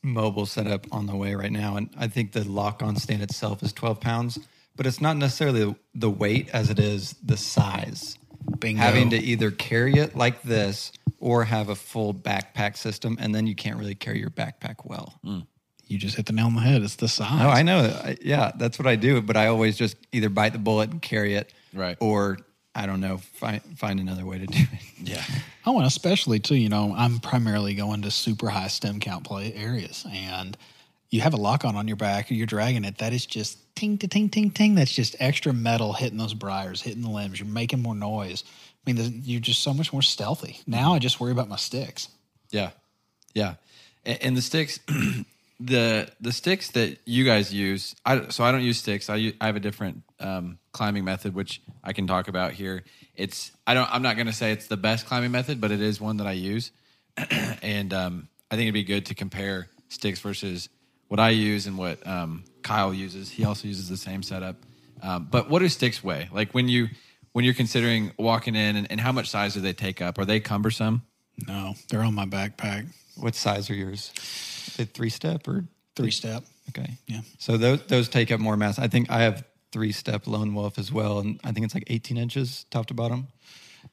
mobile 0.02 0.46
setup 0.46 0.86
on 0.92 1.06
the 1.06 1.14
way 1.14 1.34
right 1.36 1.52
now, 1.52 1.76
and 1.76 1.88
I 1.96 2.08
think 2.08 2.32
the 2.32 2.42
lock 2.44 2.82
on 2.82 2.96
stand 2.96 3.22
itself 3.22 3.62
is 3.62 3.72
12 3.72 4.00
pounds, 4.00 4.38
but 4.74 4.86
it's 4.86 5.00
not 5.00 5.16
necessarily 5.16 5.74
the 5.94 6.10
weight 6.10 6.50
as 6.52 6.68
it 6.68 6.80
is 6.80 7.14
the 7.24 7.36
size. 7.36 8.18
Bingo. 8.58 8.80
Having 8.80 9.10
to 9.10 9.16
either 9.16 9.50
carry 9.50 9.94
it 9.94 10.16
like 10.16 10.42
this 10.42 10.92
or 11.18 11.44
have 11.44 11.68
a 11.68 11.74
full 11.74 12.12
backpack 12.12 12.76
system, 12.76 13.16
and 13.20 13.34
then 13.34 13.46
you 13.46 13.54
can't 13.54 13.78
really 13.78 13.94
carry 13.94 14.20
your 14.20 14.30
backpack 14.30 14.84
well. 14.84 15.18
Mm. 15.24 15.46
You 15.86 15.98
just 15.98 16.16
hit 16.16 16.26
the 16.26 16.32
nail 16.32 16.46
on 16.46 16.54
the 16.54 16.60
head. 16.60 16.82
It's 16.82 16.96
the 16.96 17.08
size. 17.08 17.28
Oh, 17.40 17.48
I 17.48 17.62
know. 17.62 17.78
I, 17.78 18.16
yeah, 18.20 18.50
that's 18.56 18.78
what 18.78 18.88
I 18.88 18.96
do. 18.96 19.22
But 19.22 19.36
I 19.36 19.46
always 19.46 19.76
just 19.76 19.96
either 20.12 20.28
bite 20.28 20.52
the 20.52 20.58
bullet 20.58 20.90
and 20.90 21.00
carry 21.00 21.34
it, 21.34 21.52
Right. 21.76 21.96
Or 22.00 22.38
I 22.74 22.86
don't 22.86 23.00
know, 23.00 23.18
find 23.18 23.62
find 23.78 24.00
another 24.00 24.24
way 24.24 24.38
to 24.38 24.46
do 24.46 24.58
it. 24.58 24.80
yeah. 25.08 25.24
Oh, 25.64 25.78
and 25.78 25.86
especially 25.86 26.40
too, 26.40 26.56
you 26.56 26.68
know, 26.68 26.94
I'm 26.96 27.18
primarily 27.20 27.74
going 27.74 28.02
to 28.02 28.10
super 28.10 28.48
high 28.48 28.68
stem 28.68 28.98
count 28.98 29.24
play 29.24 29.52
areas, 29.54 30.06
and 30.10 30.56
you 31.10 31.20
have 31.20 31.34
a 31.34 31.38
lock 31.38 31.64
on 31.64 31.76
on 31.76 31.86
your 31.86 31.96
back 31.96 32.30
or 32.30 32.34
you're 32.34 32.46
dragging 32.46 32.84
it, 32.84 32.98
that 32.98 33.12
is 33.12 33.26
just 33.26 33.58
ting 33.76 33.98
to 33.98 34.08
ting 34.08 34.28
ting 34.28 34.50
ting. 34.50 34.74
That's 34.74 34.92
just 34.92 35.14
extra 35.20 35.52
metal 35.52 35.92
hitting 35.92 36.18
those 36.18 36.34
briars, 36.34 36.82
hitting 36.82 37.02
the 37.02 37.10
limbs. 37.10 37.38
You're 37.38 37.48
making 37.48 37.82
more 37.82 37.94
noise. 37.94 38.44
I 38.86 38.92
mean, 38.92 39.22
you're 39.24 39.40
just 39.40 39.62
so 39.62 39.74
much 39.74 39.92
more 39.92 40.02
stealthy. 40.02 40.60
Now 40.66 40.94
I 40.94 40.98
just 40.98 41.18
worry 41.18 41.32
about 41.32 41.48
my 41.48 41.56
sticks. 41.56 42.08
Yeah, 42.50 42.70
yeah, 43.34 43.54
and, 44.04 44.18
and 44.22 44.36
the 44.36 44.42
sticks, 44.42 44.78
the 45.60 46.08
the 46.20 46.32
sticks 46.32 46.70
that 46.72 46.98
you 47.04 47.24
guys 47.24 47.52
use. 47.52 47.96
I 48.04 48.28
so 48.28 48.44
I 48.44 48.52
don't 48.52 48.62
use 48.62 48.78
sticks. 48.78 49.10
I 49.10 49.32
I 49.40 49.46
have 49.46 49.56
a 49.56 49.60
different 49.60 50.02
um, 50.20 50.58
climbing 50.72 51.04
method, 51.04 51.34
which 51.34 51.60
I 51.82 51.92
can 51.92 52.06
talk 52.06 52.28
about 52.28 52.52
here. 52.52 52.84
It's 53.16 53.50
I 53.66 53.74
don't 53.74 53.92
I'm 53.92 54.02
not 54.02 54.16
going 54.16 54.28
to 54.28 54.32
say 54.32 54.52
it's 54.52 54.68
the 54.68 54.76
best 54.76 55.06
climbing 55.06 55.32
method, 55.32 55.60
but 55.60 55.72
it 55.72 55.80
is 55.80 56.00
one 56.00 56.18
that 56.18 56.26
I 56.26 56.32
use, 56.32 56.70
and 57.62 57.92
um, 57.92 58.28
I 58.50 58.54
think 58.54 58.66
it'd 58.66 58.74
be 58.74 58.84
good 58.84 59.06
to 59.06 59.14
compare 59.14 59.68
sticks 59.88 60.20
versus 60.20 60.68
what 61.08 61.18
I 61.18 61.30
use 61.30 61.66
and 61.66 61.76
what 61.76 62.06
um, 62.06 62.44
Kyle 62.62 62.94
uses. 62.94 63.30
He 63.30 63.44
also 63.44 63.66
uses 63.66 63.88
the 63.88 63.96
same 63.96 64.22
setup. 64.22 64.56
Um, 65.02 65.28
but 65.30 65.50
what 65.50 65.58
do 65.60 65.68
sticks 65.68 66.02
weigh? 66.02 66.28
Like 66.32 66.52
when 66.52 66.68
you 66.68 66.88
when 67.36 67.44
you're 67.44 67.52
considering 67.52 68.12
walking 68.16 68.54
in, 68.54 68.76
and, 68.76 68.90
and 68.90 68.98
how 68.98 69.12
much 69.12 69.28
size 69.28 69.52
do 69.52 69.60
they 69.60 69.74
take 69.74 70.00
up? 70.00 70.18
Are 70.18 70.24
they 70.24 70.40
cumbersome? 70.40 71.02
No, 71.46 71.74
they're 71.90 72.00
on 72.00 72.14
my 72.14 72.24
backpack. 72.24 72.86
What 73.14 73.34
size 73.34 73.68
are 73.68 73.74
yours? 73.74 74.10
Is 74.68 74.76
it 74.78 74.94
three 74.94 75.10
step 75.10 75.46
or 75.46 75.64
Three 75.96 76.10
step. 76.10 76.44
Okay. 76.70 76.96
Yeah. 77.06 77.20
So 77.38 77.58
those 77.58 77.82
those 77.88 78.08
take 78.08 78.32
up 78.32 78.40
more 78.40 78.56
mass. 78.56 78.78
I 78.78 78.88
think 78.88 79.10
I 79.10 79.20
have 79.20 79.44
three 79.70 79.92
step 79.92 80.26
lone 80.26 80.54
wolf 80.54 80.78
as 80.78 80.90
well, 80.90 81.18
and 81.18 81.38
I 81.44 81.52
think 81.52 81.66
it's 81.66 81.74
like 81.74 81.84
18 81.88 82.16
inches 82.16 82.64
top 82.70 82.86
to 82.86 82.94
bottom. 82.94 83.28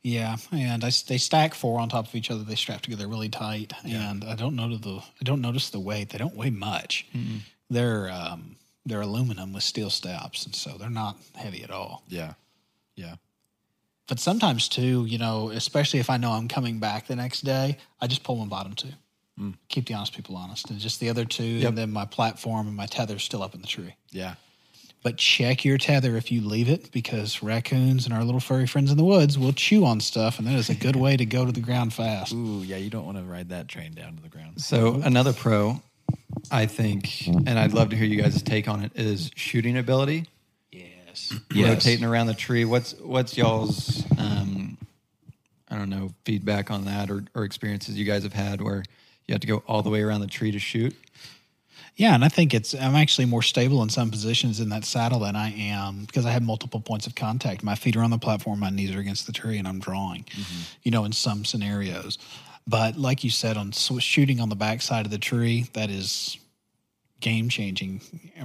Yeah, 0.03 0.37
and 0.53 0.81
I, 0.85 0.91
they 1.07 1.17
stack 1.17 1.53
four 1.53 1.81
on 1.81 1.89
top 1.89 2.07
of 2.07 2.15
each 2.15 2.31
other. 2.31 2.45
They 2.45 2.55
strap 2.55 2.81
together 2.81 3.09
really 3.09 3.27
tight, 3.27 3.73
and 3.85 4.23
I 4.23 4.35
don't 4.35 4.55
notice 4.55 4.79
the 4.79 4.99
I 4.99 5.23
don't 5.23 5.41
notice 5.41 5.69
the 5.69 5.81
weight. 5.81 6.11
They 6.11 6.17
don't 6.17 6.35
weigh 6.37 6.49
much. 6.49 7.07
They're 7.69 8.09
um, 8.09 8.55
they're 8.85 9.01
aluminum 9.01 9.51
with 9.51 9.63
steel 9.63 9.89
steps, 9.89 10.45
and 10.45 10.55
so 10.55 10.77
they're 10.77 10.89
not 10.89 11.17
heavy 11.35 11.61
at 11.61 11.71
all. 11.71 12.03
Yeah, 12.07 12.35
yeah. 12.95 13.15
But 14.07 14.19
sometimes 14.19 14.67
too, 14.67 15.05
you 15.05 15.17
know, 15.17 15.49
especially 15.49 15.99
if 15.99 16.09
I 16.09 16.17
know 16.17 16.31
I'm 16.31 16.47
coming 16.47 16.79
back 16.79 17.07
the 17.07 17.15
next 17.15 17.41
day, 17.41 17.77
I 18.01 18.07
just 18.07 18.23
pull 18.23 18.35
my 18.35 18.45
bottom 18.45 18.73
two. 18.73 18.89
Hmm. 19.37 19.51
Keep 19.69 19.87
the 19.87 19.95
honest 19.95 20.15
people 20.15 20.35
honest, 20.35 20.69
and 20.69 20.79
just 20.79 20.99
the 20.99 21.09
other 21.09 21.25
two, 21.25 21.61
and 21.65 21.77
then 21.77 21.91
my 21.91 22.05
platform 22.05 22.67
and 22.67 22.75
my 22.75 22.85
tether's 22.85 23.23
still 23.23 23.41
up 23.41 23.55
in 23.55 23.61
the 23.61 23.67
tree. 23.67 23.95
Yeah. 24.11 24.35
But 25.01 25.17
check 25.17 25.65
your 25.65 25.77
tether 25.77 26.15
if 26.15 26.31
you 26.31 26.41
leave 26.41 26.69
it 26.69 26.91
because 26.91 27.43
raccoons 27.43 28.05
and 28.05 28.13
our 28.13 28.23
little 28.23 28.39
furry 28.39 28.67
friends 28.67 28.89
in 28.89 28.97
the 28.97 29.03
woods 29.03 29.37
will 29.37 29.51
chew 29.51 29.85
on 29.85 29.99
stuff, 29.99 30.37
and 30.37 30.47
that 30.47 30.55
is 30.55 30.69
a 30.69 30.75
good 30.75 30.95
way 30.95 31.17
to 31.17 31.25
go 31.25 31.45
to 31.45 31.51
the 31.51 31.61
ground 31.61 31.93
fast. 31.93 32.33
Ooh, 32.33 32.63
yeah. 32.63 32.77
You 32.77 32.89
don't 32.89 33.05
want 33.05 33.17
to 33.17 33.23
ride 33.23 33.49
that 33.49 33.67
train 33.67 33.93
down 33.93 34.15
to 34.15 34.21
the 34.21 34.29
ground. 34.29 34.61
So 34.61 35.01
another 35.03 35.33
pro, 35.33 35.81
I 36.51 36.67
think, 36.67 37.27
and 37.27 37.57
I'd 37.59 37.73
love 37.73 37.89
to 37.89 37.95
hear 37.95 38.05
you 38.05 38.21
guys' 38.21 38.41
take 38.43 38.67
on 38.67 38.81
it, 38.83 38.91
is 38.95 39.31
shooting 39.35 39.77
ability. 39.77 40.27
Yes. 41.53 41.85
rotating 41.85 42.05
around 42.05 42.27
the 42.27 42.33
tree. 42.33 42.65
What's 42.65 42.93
what's 42.99 43.37
y'all's 43.37 44.03
um, 44.17 44.77
I 45.69 45.77
don't 45.77 45.89
know 45.89 46.11
feedback 46.25 46.71
on 46.71 46.85
that 46.85 47.09
or, 47.11 47.23
or 47.35 47.43
experiences 47.43 47.97
you 47.97 48.05
guys 48.05 48.23
have 48.23 48.33
had 48.33 48.61
where 48.61 48.83
you 49.27 49.33
have 49.33 49.41
to 49.41 49.47
go 49.47 49.63
all 49.67 49.81
the 49.81 49.89
way 49.89 50.01
around 50.01 50.21
the 50.21 50.27
tree 50.27 50.51
to 50.51 50.59
shoot? 50.59 50.95
Yeah, 51.95 52.15
and 52.15 52.25
I 52.25 52.29
think 52.29 52.55
it's 52.55 52.73
I'm 52.73 52.95
actually 52.95 53.25
more 53.25 53.43
stable 53.43 53.83
in 53.83 53.89
some 53.89 54.09
positions 54.09 54.59
in 54.59 54.69
that 54.69 54.83
saddle 54.83 55.19
than 55.19 55.35
I 55.35 55.51
am 55.53 56.05
because 56.05 56.25
I 56.25 56.31
have 56.31 56.41
multiple 56.41 56.79
points 56.79 57.05
of 57.05 57.13
contact. 57.13 57.63
My 57.63 57.75
feet 57.75 57.95
are 57.95 58.01
on 58.01 58.09
the 58.09 58.17
platform, 58.17 58.59
my 58.59 58.71
knees 58.71 58.95
are 58.95 58.99
against 58.99 59.27
the 59.27 59.31
tree, 59.33 59.59
and 59.59 59.67
I'm 59.67 59.79
drawing. 59.79 60.25
You 60.81 60.89
know, 60.91 61.05
in 61.05 61.11
some 61.11 61.45
scenarios, 61.45 62.17
but 62.67 62.97
like 62.97 63.23
you 63.23 63.29
said, 63.29 63.57
on 63.57 63.71
sw- 63.73 64.01
shooting 64.01 64.39
on 64.39 64.49
the 64.49 64.55
backside 64.55 65.05
of 65.05 65.11
the 65.11 65.19
tree, 65.19 65.67
that 65.73 65.91
is 65.91 66.37
game 67.23 67.49
changing 67.49 68.01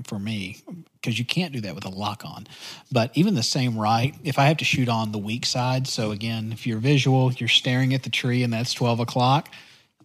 for 0.06 0.18
me 0.18 0.62
because 0.94 1.18
you 1.18 1.24
can't 1.24 1.52
do 1.52 1.60
that 1.60 1.74
with 1.74 1.84
a 1.84 1.90
lock 1.90 2.24
on. 2.24 2.46
But 2.90 3.10
even 3.14 3.34
the 3.34 3.42
same 3.42 3.76
right, 3.76 4.14
if 4.24 4.38
I 4.38 4.46
have 4.46 4.56
to 4.58 4.64
shoot 4.64 4.88
on 4.88 5.12
the 5.12 5.18
weak 5.18 5.44
side, 5.44 5.86
so 5.86 6.12
again, 6.12 6.52
if 6.52 6.66
you're 6.66 6.78
visual, 6.78 7.32
you're 7.34 7.48
staring 7.48 7.92
at 7.92 8.04
the 8.04 8.10
tree 8.10 8.42
and 8.42 8.52
that's 8.52 8.72
12 8.72 9.00
o'clock. 9.00 9.50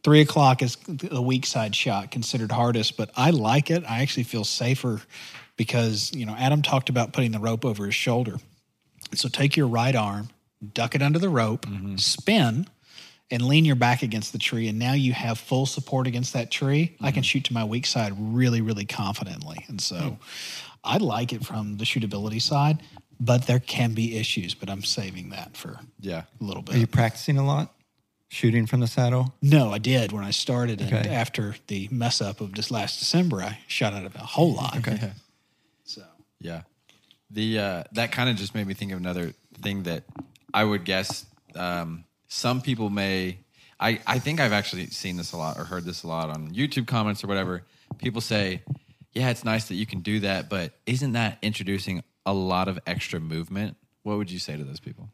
Three 0.04 0.20
o'clock 0.20 0.62
is 0.62 0.76
the 0.88 1.22
weak 1.22 1.46
side 1.46 1.74
shot 1.74 2.12
considered 2.12 2.52
hardest, 2.52 2.98
but 2.98 3.10
I 3.16 3.30
like 3.30 3.72
it. 3.72 3.86
I 3.88 4.02
actually 4.02 4.24
feel 4.24 4.44
safer 4.44 5.02
because, 5.56 6.12
you 6.14 6.26
know, 6.26 6.36
Adam 6.38 6.62
talked 6.62 6.90
about 6.90 7.14
putting 7.14 7.32
the 7.32 7.40
rope 7.40 7.64
over 7.64 7.86
his 7.86 7.96
shoulder. 7.96 8.38
So 9.14 9.30
take 9.30 9.56
your 9.56 9.68
right 9.68 9.96
arm, 9.96 10.30
duck 10.74 10.96
it 10.96 11.02
under 11.02 11.20
the 11.20 11.30
rope, 11.30 11.66
mm-hmm. 11.66 11.96
spin, 11.98 12.68
and 13.34 13.46
lean 13.48 13.66
your 13.66 13.76
back 13.76 14.04
against 14.04 14.32
the 14.32 14.38
tree. 14.38 14.68
And 14.68 14.78
now 14.78 14.94
you 14.94 15.12
have 15.14 15.40
full 15.40 15.66
support 15.66 16.06
against 16.08 16.34
that 16.34 16.52
tree. 16.52 16.96
I 17.02 17.12
can 17.12 17.24
shoot 17.24 17.44
to 17.46 17.54
my 17.54 17.64
weak 17.64 17.86
side 17.86 18.14
really, 18.18 18.62
really 18.62 18.86
confidently. 18.86 19.66
And 19.68 19.82
so 19.82 20.18
I 20.84 20.98
like 20.98 21.34
it 21.34 21.44
from 21.46 21.78
the 21.78 21.84
shootability 21.84 22.42
side, 22.42 22.84
but 23.20 23.48
there 23.48 23.60
can 23.60 23.94
be 23.94 24.18
issues, 24.18 24.54
but 24.54 24.70
I'm 24.70 24.84
saving 24.84 25.32
that 25.32 25.58
for 25.58 25.80
Yeah. 26.00 26.24
a 26.40 26.44
little 26.44 26.62
bit. 26.62 26.76
Are 26.76 26.78
you 26.78 26.88
practicing 26.88 27.38
a 27.38 27.46
lot 27.46 27.74
shooting 28.30 28.68
from 28.68 28.80
the 28.82 28.88
saddle? 28.88 29.34
No, 29.42 29.74
I 29.74 29.80
did 29.80 30.12
when 30.12 30.24
I 30.24 30.32
started. 30.32 30.80
And 30.82 30.94
after 31.08 31.56
the 31.68 31.88
mess 31.92 32.22
up 32.22 32.40
of 32.40 32.54
this 32.54 32.70
last 32.70 33.00
December, 33.00 33.42
I 33.42 33.58
shot 33.68 33.94
out 33.94 34.06
of 34.06 34.16
a 34.16 34.20
whole 34.20 34.54
lot. 34.54 34.78
Okay. 34.78 35.12
So 35.86 36.04
Yeah. 36.40 36.62
The 37.32 37.60
uh, 37.60 37.84
that 37.94 38.12
kind 38.12 38.30
of 38.30 38.36
just 38.36 38.54
made 38.54 38.68
me 38.68 38.74
think 38.76 38.92
of 38.92 39.00
another 39.00 39.34
thing 39.62 39.84
that 39.84 40.04
I 40.54 40.64
would 40.64 40.84
guess 40.86 41.26
um, 41.56 42.06
some 42.34 42.62
people 42.62 42.90
may. 42.90 43.38
I 43.80 44.00
I 44.08 44.18
think 44.20 44.40
I've 44.40 44.54
actually 44.54 44.88
seen 44.88 45.18
this 45.18 45.34
a 45.34 45.38
lot 45.38 45.58
or 45.60 45.66
heard 45.66 45.86
this 45.86 46.04
a 46.04 46.08
lot 46.08 46.30
on 46.32 46.50
YouTube 46.52 46.88
comments 46.88 47.24
or 47.24 47.28
whatever. 47.28 47.64
People 48.00 48.22
say, 48.22 48.64
"Yeah, 49.14 49.30
it's 49.30 49.44
nice 49.44 49.66
that 49.66 49.76
you 49.76 49.86
can 49.86 50.00
do 50.02 50.20
that, 50.22 50.50
but 50.50 50.74
isn't 50.88 51.12
that 51.14 51.38
introducing 51.44 52.04
a 52.26 52.34
lot 52.34 52.68
of 52.68 52.80
extra 52.88 53.20
movement?" 53.20 53.78
What 54.02 54.18
would 54.18 54.32
you 54.32 54.40
say 54.40 54.58
to 54.58 54.64
those 54.64 54.80
people? 54.80 55.10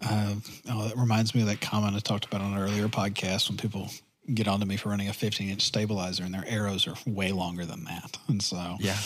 Uh, 0.00 0.34
oh, 0.68 0.88
that 0.88 0.96
reminds 0.96 1.34
me 1.34 1.40
of 1.40 1.48
that 1.48 1.60
comment 1.62 1.96
I 1.96 2.00
talked 2.00 2.26
about 2.26 2.40
on 2.42 2.52
an 2.52 2.58
earlier 2.58 2.88
podcast 2.88 3.48
when 3.48 3.56
people 3.56 3.88
get 4.32 4.46
onto 4.48 4.66
me 4.66 4.76
for 4.76 4.88
running 4.90 5.08
a 5.08 5.12
15 5.12 5.48
inch 5.50 5.62
stabilizer 5.62 6.22
and 6.24 6.32
their 6.34 6.44
arrows 6.46 6.86
are 6.86 6.94
way 7.06 7.32
longer 7.32 7.64
than 7.64 7.84
that. 7.84 8.18
And 8.28 8.42
so, 8.42 8.76
Yeah. 8.80 8.96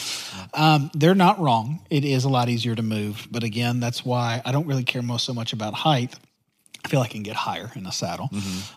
um, 0.55 0.91
they're 0.95 1.15
not 1.15 1.39
wrong. 1.41 1.81
It 1.91 2.05
is 2.05 2.25
a 2.25 2.29
lot 2.29 2.49
easier 2.49 2.75
to 2.75 2.83
move. 2.83 3.27
But 3.31 3.43
again, 3.45 3.81
that's 3.81 4.05
why 4.05 4.43
I 4.45 4.53
don't 4.53 4.67
really 4.67 4.85
care 4.85 5.03
most 5.03 5.25
so 5.25 5.33
much 5.35 5.53
about 5.53 5.75
height. 5.75 6.15
I 6.85 6.89
feel 6.89 7.01
I 7.01 7.09
can 7.09 7.23
get 7.23 7.37
higher 7.37 7.71
in 7.75 7.85
the 7.85 7.91
saddle, 7.91 8.31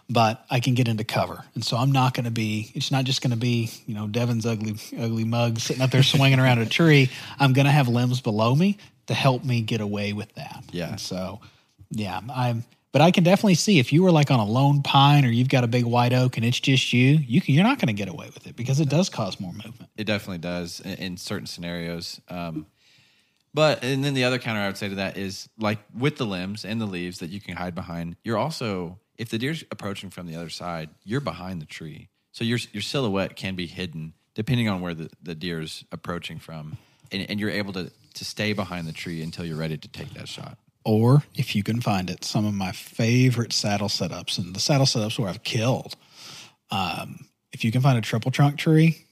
but 0.10 0.44
I 0.50 0.60
can 0.60 0.74
get 0.74 0.88
into 0.88 1.04
cover. 1.04 1.44
And 1.56 1.64
so 1.64 1.78
I'm 1.78 1.92
not 1.92 2.14
going 2.14 2.26
to 2.26 2.32
be, 2.32 2.72
it's 2.74 2.92
not 2.92 3.06
just 3.06 3.22
going 3.22 3.32
to 3.32 3.38
be, 3.38 3.70
you 3.86 3.94
know, 3.94 4.08
Devin's 4.08 4.46
ugly, 4.46 4.76
ugly 5.00 5.24
mug 5.24 5.60
sitting 5.60 5.82
up 5.82 5.92
there 5.92 6.04
swinging 6.04 6.40
around 6.40 6.60
a 6.60 6.66
tree. 6.66 7.10
I'm 7.40 7.54
going 7.54 7.66
to 7.66 7.72
have 7.72 7.88
limbs 7.88 8.20
below 8.20 8.56
me 8.56 8.78
to 9.08 9.14
help 9.14 9.44
me 9.44 9.62
get 9.62 9.82
away 9.82 10.14
with 10.14 10.34
that. 10.36 10.64
Yeah. 10.72 10.90
And 10.90 11.00
so, 11.00 11.42
yeah, 11.92 12.20
I'm, 12.34 12.64
but 12.92 13.02
I 13.02 13.12
can 13.12 13.24
definitely 13.24 13.56
see 13.56 13.80
if 13.80 13.94
you 13.94 14.04
were 14.04 14.12
like 14.12 14.32
on 14.32 14.40
a 14.40 14.46
lone 14.46 14.82
pine 14.82 15.24
or 15.24 15.30
you've 15.30 15.50
got 15.50 15.64
a 15.64 15.68
big 15.68 15.86
white 15.86 16.12
oak 16.12 16.38
and 16.38 16.46
it's 16.46 16.60
just 16.60 16.92
you, 16.92 17.20
you 17.26 17.40
can, 17.40 17.54
you're 17.54 17.64
not 17.64 17.80
going 17.80 17.88
to 17.88 17.94
get 17.94 18.10
away 18.10 18.30
with 18.34 18.48
it 18.48 18.56
because 18.56 18.80
it 18.80 18.90
does 18.90 19.10
cause 19.10 19.40
more 19.40 19.54
movement. 19.54 19.90
It 19.96 20.06
definitely 20.06 20.40
does 20.40 20.80
in, 20.82 20.94
in 20.94 21.18
certain 21.18 21.48
scenarios. 21.48 22.20
Um, 22.30 22.66
but 23.54 23.84
and 23.84 24.04
then 24.04 24.14
the 24.14 24.24
other 24.24 24.40
counter 24.40 24.62
I 24.62 24.68
would 24.68 24.78
say 24.78 24.90
to 24.90 24.96
that 24.96 25.18
is 25.18 25.50
like 25.58 25.80
with 25.98 26.18
the 26.18 26.26
limbs 26.26 26.66
and 26.66 26.80
the 26.80 26.86
leaves 26.86 27.20
that 27.20 27.30
you 27.30 27.42
can 27.42 27.56
hide 27.56 27.76
behind. 27.76 28.16
You're 28.24 28.38
also 28.38 29.00
if 29.18 29.30
the 29.30 29.38
deer's 29.38 29.64
approaching 29.72 30.10
from 30.10 30.26
the 30.28 30.36
other 30.36 30.50
side, 30.50 30.90
you're 31.04 31.22
behind 31.22 31.62
the 31.62 31.66
tree, 31.66 32.10
so 32.32 32.44
your 32.44 32.60
your 32.72 32.82
silhouette 32.82 33.36
can 33.36 33.56
be 33.56 33.68
hidden 33.68 34.14
depending 34.34 34.70
on 34.70 34.82
where 34.82 34.94
the 34.94 35.10
the 35.22 35.36
deer's 35.36 35.84
approaching 35.92 36.40
from, 36.40 36.78
and, 37.12 37.30
and 37.30 37.40
you're 37.40 37.50
able 37.50 37.74
to 37.74 37.92
to 38.14 38.26
stay 38.26 38.54
behind 38.54 38.88
the 38.88 38.94
tree 38.94 39.22
until 39.22 39.46
you're 39.46 39.58
ready 39.58 39.78
to 39.78 39.88
take 39.88 40.14
that 40.14 40.28
shot. 40.28 40.58
or 40.84 41.24
if 41.36 41.56
you 41.56 41.64
can 41.64 41.80
find 41.82 42.10
it, 42.10 42.24
some 42.24 42.46
of 42.46 42.54
my 42.54 42.72
favorite 42.72 43.54
saddle 43.54 43.88
setups 43.88 44.38
and 44.38 44.56
the 44.56 44.60
saddle 44.60 44.86
setups 44.86 45.20
where 45.20 45.30
I've 45.30 45.44
killed. 45.44 45.96
Um, 46.72 47.28
if 47.54 47.64
you 47.64 47.72
can 47.72 47.82
find 47.82 47.98
a 47.98 48.02
triple 48.02 48.32
trunk 48.32 48.58
tree, 48.58 49.06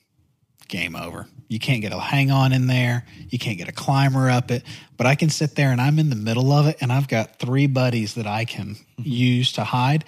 game 0.69 0.95
over. 0.95 1.27
You 1.47 1.60
can't 1.60 1.82
get 1.82 1.91
a 1.91 1.99
hang 1.99 2.32
on 2.32 2.53
in 2.53 2.67
there. 2.67 3.05
You 3.29 3.39
can't 3.39 3.58
get 3.58 3.67
a 3.67 3.71
climber 3.71 4.29
up 4.29 4.51
it. 4.51 4.63
But 4.97 5.08
I 5.08 5.15
can 5.15 5.29
sit 5.29 5.55
there 5.55 5.71
and 5.71 5.82
I'm 5.82 5.99
in 5.99 6.10
the 6.10 6.15
middle 6.15 6.51
of 6.51 6.67
it 6.67 6.77
and 6.79 6.91
I've 6.91 7.08
got 7.08 7.39
three 7.39 7.67
buddies 7.67 8.13
that 8.13 8.27
I 8.27 8.45
can 8.45 8.77
use 8.97 9.51
to 9.53 9.63
hide. 9.63 10.05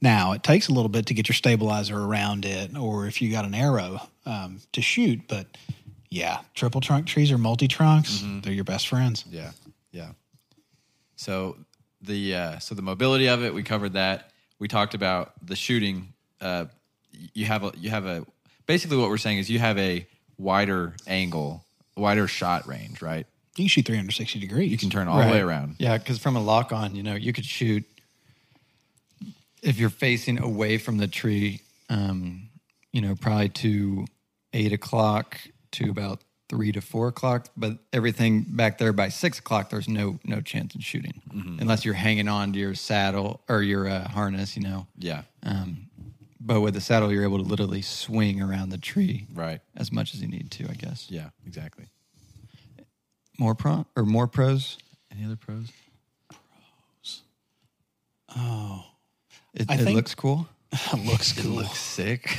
Now, 0.00 0.32
it 0.32 0.42
takes 0.42 0.68
a 0.68 0.72
little 0.72 0.88
bit 0.88 1.06
to 1.06 1.14
get 1.14 1.28
your 1.28 1.34
stabilizer 1.34 1.98
around 1.98 2.44
it 2.44 2.76
or 2.76 3.06
if 3.06 3.22
you 3.22 3.30
got 3.30 3.44
an 3.44 3.54
arrow 3.54 4.00
um, 4.26 4.60
to 4.72 4.82
shoot. 4.82 5.20
But 5.28 5.46
yeah, 6.10 6.40
triple 6.54 6.80
trunk 6.80 7.06
trees 7.06 7.32
or 7.32 7.38
multi 7.38 7.68
trunks, 7.68 8.22
they're 8.42 8.52
your 8.52 8.64
best 8.64 8.88
friends. 8.88 9.24
Yeah, 9.30 9.52
yeah. 9.92 10.10
So 11.16 11.56
the 12.02 12.34
uh, 12.34 12.58
so 12.58 12.74
the 12.74 12.82
mobility 12.82 13.28
of 13.28 13.42
it, 13.42 13.54
we 13.54 13.62
covered 13.62 13.94
that. 13.94 14.30
We 14.58 14.68
talked 14.68 14.94
about 14.94 15.32
the 15.46 15.56
shooting. 15.56 16.12
Uh, 16.40 16.66
you 17.32 17.46
have 17.46 17.64
a 17.64 17.72
you 17.76 17.90
have 17.90 18.06
a 18.06 18.26
basically 18.72 18.96
what 18.96 19.10
we're 19.10 19.18
saying 19.18 19.36
is 19.36 19.50
you 19.50 19.58
have 19.58 19.76
a 19.76 20.06
wider 20.38 20.94
angle, 21.06 21.62
wider 21.94 22.26
shot 22.26 22.66
range, 22.66 23.02
right? 23.02 23.26
You 23.56 23.64
can 23.64 23.68
shoot 23.68 23.84
360 23.84 24.38
degrees. 24.40 24.70
You 24.70 24.78
can 24.78 24.88
turn 24.88 25.08
all 25.08 25.22
the 25.22 25.30
way 25.30 25.40
around. 25.40 25.76
Yeah, 25.78 25.98
because 25.98 26.18
from 26.18 26.36
a 26.36 26.40
lock 26.40 26.72
on, 26.72 26.94
you 26.94 27.02
know, 27.02 27.14
you 27.14 27.34
could 27.34 27.44
shoot 27.44 27.84
if 29.62 29.78
you're 29.78 29.90
facing 29.90 30.40
away 30.40 30.78
from 30.78 30.96
the 30.96 31.06
tree, 31.06 31.60
um, 31.90 32.48
you 32.94 33.02
know, 33.02 33.14
probably 33.14 33.50
to 33.50 34.06
eight 34.54 34.72
o'clock 34.72 35.38
to 35.72 35.90
about 35.90 36.22
three 36.48 36.72
to 36.72 36.80
four 36.80 37.08
o'clock. 37.08 37.48
But 37.54 37.76
everything 37.92 38.46
back 38.48 38.78
there 38.78 38.94
by 38.94 39.10
six 39.10 39.38
o'clock, 39.38 39.68
there's 39.68 39.86
no 39.86 40.18
no 40.24 40.40
chance 40.40 40.74
in 40.74 40.80
shooting 40.80 41.20
unless 41.60 41.84
you're 41.84 41.92
hanging 41.92 42.26
on 42.26 42.54
to 42.54 42.58
your 42.58 42.74
saddle 42.74 43.42
or 43.50 43.60
your 43.62 43.86
uh, 43.86 44.08
harness. 44.08 44.56
You 44.56 44.62
know. 44.62 44.86
Yeah. 44.96 45.24
Um, 45.42 45.90
but 46.44 46.60
with 46.60 46.74
the 46.74 46.80
saddle, 46.80 47.12
you're 47.12 47.22
able 47.24 47.38
to 47.38 47.44
literally 47.44 47.82
swing 47.82 48.40
around 48.42 48.70
the 48.70 48.78
tree 48.78 49.26
Right. 49.32 49.60
as 49.76 49.92
much 49.92 50.14
as 50.14 50.20
you 50.22 50.28
need 50.28 50.50
to. 50.52 50.68
I 50.68 50.74
guess. 50.74 51.06
Yeah. 51.10 51.30
Exactly. 51.46 51.86
More 53.38 53.54
pro 53.54 53.86
or 53.96 54.04
more 54.04 54.26
pros. 54.26 54.78
Any 55.10 55.24
other 55.24 55.36
pros? 55.36 55.70
Oh, 58.36 58.84
It, 59.54 59.70
I 59.70 59.74
it 59.74 59.78
think- 59.80 59.96
looks 59.96 60.14
cool. 60.14 60.48
looks 61.04 61.32
cool. 61.32 61.52
Looks 61.56 61.78
sick. 61.78 62.38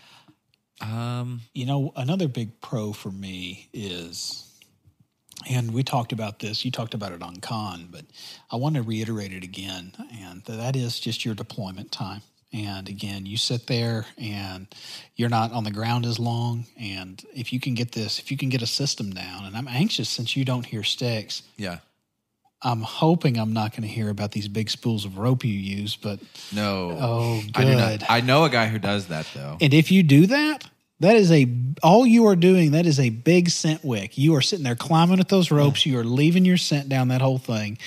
um. 0.80 1.40
You 1.54 1.66
know, 1.66 1.92
another 1.96 2.28
big 2.28 2.60
pro 2.60 2.92
for 2.92 3.10
me 3.10 3.68
is, 3.72 4.44
and 5.48 5.72
we 5.72 5.82
talked 5.82 6.12
about 6.12 6.40
this, 6.40 6.64
you 6.64 6.70
talked 6.70 6.92
about 6.94 7.12
it 7.12 7.22
on 7.22 7.36
con, 7.36 7.88
but 7.90 8.04
I 8.50 8.56
want 8.56 8.74
to 8.76 8.82
reiterate 8.82 9.32
it 9.32 9.44
again. 9.44 9.92
And 10.20 10.42
that 10.44 10.76
is 10.76 11.00
just 11.00 11.24
your 11.24 11.34
deployment 11.34 11.90
time. 11.90 12.20
And 12.52 12.88
again, 12.88 13.26
you 13.26 13.36
sit 13.36 13.66
there 13.66 14.06
and 14.16 14.66
you're 15.16 15.28
not 15.28 15.52
on 15.52 15.64
the 15.64 15.70
ground 15.70 16.06
as 16.06 16.18
long. 16.18 16.64
And 16.80 17.22
if 17.34 17.52
you 17.52 17.60
can 17.60 17.74
get 17.74 17.92
this, 17.92 18.18
if 18.18 18.30
you 18.30 18.38
can 18.38 18.48
get 18.48 18.62
a 18.62 18.66
system 18.66 19.10
down, 19.10 19.44
and 19.44 19.54
I'm 19.56 19.68
anxious 19.68 20.08
since 20.08 20.34
you 20.36 20.44
don't 20.44 20.64
hear 20.64 20.82
sticks, 20.82 21.42
Yeah. 21.56 21.78
I'm 22.60 22.80
hoping 22.80 23.38
I'm 23.38 23.52
not 23.52 23.70
going 23.70 23.82
to 23.82 23.88
hear 23.88 24.08
about 24.10 24.32
these 24.32 24.48
big 24.48 24.68
spools 24.68 25.04
of 25.04 25.16
rope 25.16 25.44
you 25.44 25.52
use. 25.54 25.94
But 25.94 26.18
No. 26.52 26.96
oh, 27.00 27.42
I 27.54 27.62
do 27.64 27.70
good. 27.70 28.00
not. 28.00 28.10
I 28.10 28.20
know 28.20 28.44
a 28.44 28.50
guy 28.50 28.66
who 28.66 28.78
does 28.80 29.06
that 29.08 29.26
though. 29.34 29.58
And 29.60 29.72
if 29.72 29.92
you 29.92 30.02
do 30.02 30.26
that, 30.26 30.64
that 31.00 31.14
is 31.14 31.30
a 31.30 31.46
all 31.84 32.04
you 32.04 32.26
are 32.26 32.34
doing. 32.34 32.72
That 32.72 32.84
is 32.86 32.98
a 32.98 33.10
big 33.10 33.50
scent 33.50 33.84
wick. 33.84 34.18
You 34.18 34.34
are 34.34 34.40
sitting 34.40 34.64
there 34.64 34.74
climbing 34.74 35.20
at 35.20 35.28
those 35.28 35.52
ropes. 35.52 35.86
You 35.86 35.96
are 36.00 36.04
leaving 36.04 36.44
your 36.44 36.56
scent 36.56 36.88
down 36.88 37.08
that 37.08 37.20
whole 37.20 37.38
thing. 37.38 37.78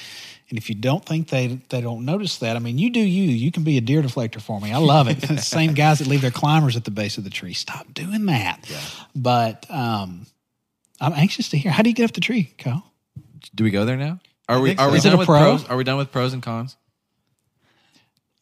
And 0.52 0.58
if 0.58 0.68
you 0.70 0.76
don't 0.76 1.04
think 1.06 1.30
they 1.30 1.60
they 1.70 1.80
don't 1.82 2.04
notice 2.06 2.38
that, 2.40 2.56
I 2.58 2.60
mean, 2.60 2.78
you 2.78 2.90
do 2.90 3.00
you. 3.00 3.24
You 3.24 3.52
can 3.54 3.64
be 3.64 3.78
a 3.78 3.82
deer 3.82 4.02
deflector 4.04 4.42
for 4.42 4.60
me. 4.60 4.72
I 4.74 4.78
love 4.78 5.08
it. 5.08 5.22
the 5.22 5.38
same 5.38 5.74
guys 5.74 6.00
that 6.00 6.08
leave 6.08 6.22
their 6.22 6.30
climbers 6.30 6.76
at 6.76 6.84
the 6.84 6.92
base 6.92 7.18
of 7.18 7.24
the 7.24 7.30
tree. 7.30 7.54
Stop 7.54 7.94
doing 7.94 8.26
that. 8.26 8.70
Yeah. 8.70 8.80
But 9.16 9.66
um, 9.72 10.28
I'm 11.00 11.14
anxious 11.14 11.48
to 11.50 11.58
hear. 11.58 11.72
How 11.72 11.84
do 11.84 11.90
you 11.90 11.96
get 11.96 12.04
up 12.04 12.12
the 12.14 12.22
tree, 12.22 12.54
Kyle? 12.58 12.84
Do 13.56 13.64
we 13.64 13.72
go 13.72 13.86
there 13.86 13.96
now? 13.96 14.20
Are 14.50 14.60
we? 14.60 14.70
think 14.72 14.82
Are 14.82 14.88
so. 14.88 14.92
we 14.92 14.98
Is 14.98 15.06
it 15.06 15.10
done 15.10 15.16
a 15.16 15.20
with 15.20 15.26
pro? 15.28 15.40
pros? 15.40 15.66
Are 15.70 15.78
we 15.78 15.84
done 15.86 15.98
with 15.98 16.12
pros 16.12 16.34
and 16.34 16.44
cons? 16.44 16.76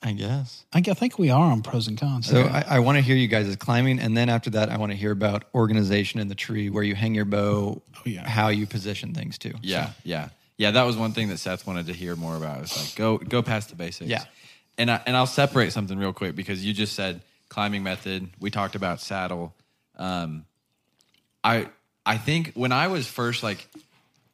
I 0.02 0.14
guess. 0.14 0.66
I, 0.74 0.80
I 0.80 0.94
think 0.94 1.20
we 1.20 1.30
are 1.30 1.52
on 1.52 1.62
pros 1.62 1.88
and 1.88 2.00
cons. 2.00 2.26
So 2.26 2.42
I, 2.44 2.64
I 2.68 2.80
want 2.80 2.98
to 2.98 3.02
hear 3.02 3.18
you 3.18 3.28
guys' 3.28 3.54
climbing, 3.58 4.00
and 4.00 4.16
then 4.16 4.30
after 4.30 4.50
that, 4.52 4.70
I 4.70 4.78
want 4.78 4.94
to 4.94 4.98
hear 4.98 5.12
about 5.12 5.44
organization 5.54 6.22
in 6.22 6.28
the 6.30 6.36
tree, 6.36 6.70
where 6.70 6.84
you 6.84 6.96
hang 6.96 7.14
your 7.14 7.26
bow, 7.26 7.82
Oh, 7.98 8.02
yeah. 8.06 8.28
how 8.28 8.48
you 8.48 8.66
position 8.66 9.14
things 9.14 9.38
too. 9.38 9.54
Yeah, 9.62 9.92
yeah, 10.06 10.30
yeah. 10.60 10.72
That 10.72 10.84
was 10.84 10.96
one 10.96 11.14
thing 11.14 11.30
that 11.30 11.40
Seth 11.40 11.66
wanted 11.66 11.88
to 11.88 11.94
hear 11.94 12.16
more 12.16 12.36
about. 12.36 12.62
It's 12.62 12.78
like 12.78 12.96
go 12.96 13.18
go 13.18 13.42
past 13.42 13.70
the 13.70 13.76
basics. 13.76 14.10
Yeah. 14.10 14.26
and 14.78 14.92
I, 14.92 15.02
and 15.08 15.18
I'll 15.18 15.26
separate 15.26 15.74
something 15.74 15.98
real 15.98 16.14
quick 16.14 16.36
because 16.36 16.64
you 16.64 16.74
just 16.74 16.94
said 16.94 17.22
climbing 17.50 17.82
method. 17.82 18.30
We 18.40 18.52
talked 18.52 18.76
about 18.76 19.02
saddle. 19.02 19.56
Um, 19.98 20.46
I 21.44 21.70
I 22.06 22.18
think 22.18 22.54
when 22.54 22.72
I 22.72 22.88
was 22.88 23.08
first 23.08 23.42
like 23.42 23.68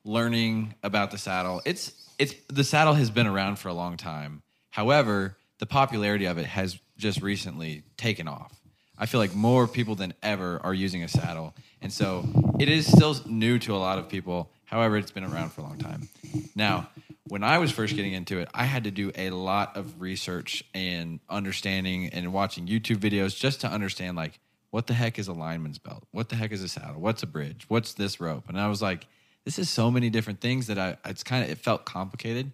learning 0.03 0.75
about 0.83 1.11
the 1.11 1.17
saddle, 1.17 1.61
it's 1.65 1.93
it's 2.17 2.33
the 2.47 2.63
saddle 2.63 2.93
has 2.93 3.09
been 3.09 3.27
around 3.27 3.57
for 3.59 3.69
a 3.69 3.73
long 3.73 3.97
time. 3.97 4.41
However, 4.71 5.37
the 5.59 5.65
popularity 5.65 6.25
of 6.25 6.37
it 6.37 6.45
has 6.45 6.79
just 6.97 7.21
recently 7.21 7.83
taken 7.97 8.27
off. 8.27 8.54
I 8.97 9.05
feel 9.05 9.19
like 9.19 9.35
more 9.35 9.67
people 9.67 9.95
than 9.95 10.13
ever 10.23 10.59
are 10.63 10.73
using 10.73 11.03
a 11.03 11.07
saddle. 11.07 11.53
And 11.81 11.91
so 11.91 12.25
it 12.59 12.69
is 12.69 12.87
still 12.87 13.15
new 13.25 13.59
to 13.59 13.75
a 13.75 13.77
lot 13.77 13.99
of 13.99 14.09
people. 14.09 14.49
However, 14.65 14.97
it's 14.97 15.11
been 15.11 15.23
around 15.23 15.51
for 15.51 15.61
a 15.61 15.63
long 15.65 15.77
time. 15.77 16.09
Now, 16.55 16.89
when 17.27 17.43
I 17.43 17.57
was 17.57 17.71
first 17.71 17.95
getting 17.95 18.13
into 18.13 18.39
it, 18.39 18.49
I 18.53 18.65
had 18.65 18.83
to 18.85 18.91
do 18.91 19.11
a 19.15 19.31
lot 19.31 19.75
of 19.75 19.99
research 19.99 20.63
and 20.73 21.19
understanding 21.29 22.09
and 22.09 22.31
watching 22.33 22.67
YouTube 22.67 22.97
videos 22.97 23.37
just 23.37 23.61
to 23.61 23.67
understand 23.67 24.15
like 24.15 24.39
what 24.69 24.87
the 24.87 24.93
heck 24.93 25.17
is 25.17 25.27
a 25.27 25.33
lineman's 25.33 25.77
belt? 25.77 26.03
What 26.11 26.29
the 26.29 26.35
heck 26.35 26.51
is 26.51 26.61
a 26.61 26.67
saddle? 26.67 26.99
What's 26.99 27.23
a 27.23 27.27
bridge? 27.27 27.65
What's 27.69 27.93
this 27.93 28.19
rope? 28.19 28.49
And 28.49 28.59
I 28.59 28.67
was 28.67 28.81
like, 28.81 29.07
this 29.45 29.57
is 29.57 29.69
so 29.69 29.89
many 29.89 30.09
different 30.09 30.41
things 30.41 30.67
that 30.67 30.77
I 30.77 30.97
it's 31.05 31.23
kind 31.23 31.43
of 31.43 31.49
it 31.49 31.59
felt 31.59 31.85
complicated. 31.85 32.51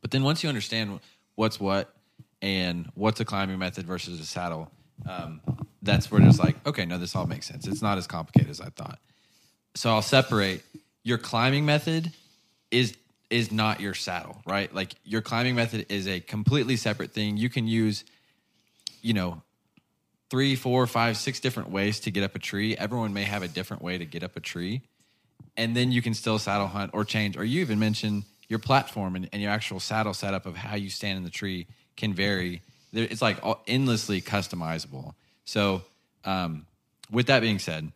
But 0.00 0.10
then 0.10 0.22
once 0.24 0.42
you 0.42 0.48
understand 0.48 1.00
what's 1.36 1.58
what 1.58 1.94
and 2.42 2.90
what's 2.94 3.20
a 3.20 3.24
climbing 3.24 3.58
method 3.58 3.86
versus 3.86 4.20
a 4.20 4.26
saddle, 4.26 4.70
um, 5.06 5.40
that's 5.82 6.10
where 6.10 6.22
it's 6.22 6.38
like, 6.38 6.56
okay, 6.66 6.84
no, 6.84 6.98
this 6.98 7.14
all 7.14 7.26
makes 7.26 7.46
sense. 7.46 7.66
It's 7.66 7.82
not 7.82 7.98
as 7.98 8.06
complicated 8.06 8.50
as 8.50 8.60
I 8.60 8.70
thought. 8.70 8.98
So 9.74 9.90
I'll 9.90 10.02
separate 10.02 10.62
your 11.04 11.18
climbing 11.18 11.66
method 11.66 12.12
is 12.70 12.96
is 13.30 13.52
not 13.52 13.80
your 13.80 13.92
saddle, 13.92 14.40
right? 14.46 14.74
Like 14.74 14.94
your 15.04 15.20
climbing 15.20 15.54
method 15.54 15.86
is 15.90 16.08
a 16.08 16.18
completely 16.18 16.76
separate 16.76 17.12
thing. 17.12 17.36
You 17.36 17.50
can 17.50 17.66
use, 17.66 18.04
you 19.02 19.12
know, 19.12 19.42
three, 20.30 20.56
four, 20.56 20.86
five, 20.86 21.18
six 21.18 21.38
different 21.38 21.70
ways 21.70 22.00
to 22.00 22.10
get 22.10 22.24
up 22.24 22.34
a 22.34 22.38
tree. 22.38 22.74
Everyone 22.76 23.12
may 23.12 23.24
have 23.24 23.42
a 23.42 23.48
different 23.48 23.82
way 23.82 23.98
to 23.98 24.06
get 24.06 24.22
up 24.22 24.36
a 24.36 24.40
tree 24.40 24.82
and 25.58 25.76
then 25.76 25.90
you 25.92 26.00
can 26.00 26.14
still 26.14 26.38
saddle 26.38 26.68
hunt 26.68 26.92
or 26.94 27.04
change. 27.04 27.36
Or 27.36 27.44
you 27.44 27.60
even 27.60 27.78
mentioned 27.78 28.24
your 28.48 28.60
platform 28.60 29.16
and, 29.16 29.28
and 29.32 29.42
your 29.42 29.50
actual 29.50 29.80
saddle 29.80 30.14
setup 30.14 30.46
of 30.46 30.56
how 30.56 30.76
you 30.76 30.88
stand 30.88 31.18
in 31.18 31.24
the 31.24 31.30
tree 31.30 31.66
can 31.96 32.14
vary. 32.14 32.62
It's 33.02 33.22
like 33.22 33.38
endlessly 33.66 34.20
customizable. 34.20 35.14
So, 35.44 35.82
um, 36.24 36.66
with 37.10 37.26
that 37.26 37.40
being 37.40 37.58
said, 37.58 37.90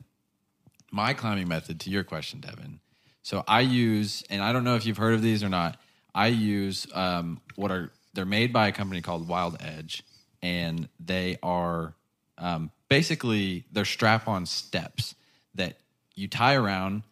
my 0.91 1.15
climbing 1.15 1.49
method 1.49 1.81
to 1.81 1.91
your 1.91 2.05
question, 2.05 2.41
Devin. 2.41 2.81
So 3.23 3.45
I 3.47 3.61
use, 3.61 4.25
and 4.31 4.43
I 4.43 4.53
don't 4.53 4.65
know 4.65 4.75
if 4.75 4.85
you've 4.85 4.97
heard 4.97 5.15
of 5.15 5.23
these 5.23 5.43
or 5.45 5.49
not. 5.49 5.79
I 6.15 6.27
use 6.27 6.87
um, 6.95 7.41
what 7.57 7.71
are 7.71 7.91
they're 8.15 8.25
made 8.27 8.53
by 8.53 8.69
a 8.69 8.73
company 8.73 9.01
called 9.01 9.27
Wild 9.27 9.57
Edge, 9.61 10.03
and 10.43 10.89
they 11.01 11.39
are 11.43 11.95
um, 12.37 12.71
basically 12.89 13.65
they're 13.73 13.85
strap-on 13.85 14.45
steps 14.45 15.15
that 15.55 15.77
you 16.15 16.29
tie 16.29 16.55
around, 16.55 17.03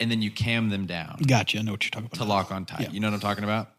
and 0.00 0.10
then 0.10 0.22
you 0.22 0.30
cam 0.30 0.70
them 0.70 0.86
down 0.86 1.18
Gotcha. 1.26 1.58
I 1.58 1.62
know 1.62 1.72
what 1.72 1.84
you're 1.84 1.90
talking 1.90 2.06
about. 2.06 2.18
to 2.18 2.24
lock 2.24 2.50
on 2.50 2.64
tight. 2.64 2.80
Yeah. 2.80 2.90
You 2.90 3.00
know 3.00 3.08
what 3.08 3.14
I'm 3.14 3.20
talking 3.20 3.44
about? 3.44 3.70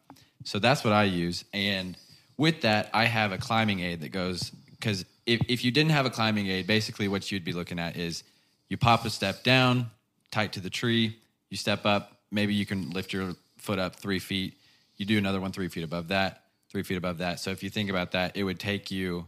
So 0.45 0.59
that's 0.59 0.83
what 0.83 0.93
I 0.93 1.03
use. 1.03 1.43
And 1.53 1.97
with 2.39 2.61
that, 2.61 2.89
I 2.93 3.05
have 3.05 3.31
a 3.31 3.37
climbing 3.37 3.81
aid 3.81 4.01
that 4.01 4.09
goes 4.09 4.49
because 4.71 5.05
if, 5.25 5.41
if 5.47 5.63
you 5.63 5.71
didn't 5.71 5.91
have 5.91 6.05
a 6.05 6.09
climbing 6.09 6.47
aid, 6.47 6.65
basically 6.65 7.07
what 7.07 7.31
you'd 7.31 7.43
be 7.43 7.53
looking 7.53 7.77
at 7.77 7.97
is 7.97 8.23
you 8.69 8.77
pop 8.77 9.05
a 9.05 9.09
step 9.09 9.43
down, 9.43 9.91
tight 10.31 10.53
to 10.53 10.59
the 10.59 10.69
tree, 10.69 11.17
you 11.49 11.57
step 11.57 11.85
up, 11.85 12.19
maybe 12.31 12.53
you 12.53 12.65
can 12.65 12.89
lift 12.91 13.13
your 13.13 13.35
foot 13.57 13.77
up 13.77 13.97
three 13.97 14.19
feet, 14.19 14.55
you 14.97 15.05
do 15.05 15.17
another 15.17 15.41
one 15.41 15.51
three 15.51 15.67
feet 15.67 15.83
above 15.83 16.07
that, 16.07 16.43
three 16.71 16.83
feet 16.83 16.97
above 16.97 17.17
that. 17.17 17.39
So 17.39 17.51
if 17.51 17.61
you 17.61 17.69
think 17.69 17.89
about 17.89 18.13
that, 18.13 18.35
it 18.35 18.43
would 18.43 18.59
take 18.59 18.89
you 18.89 19.27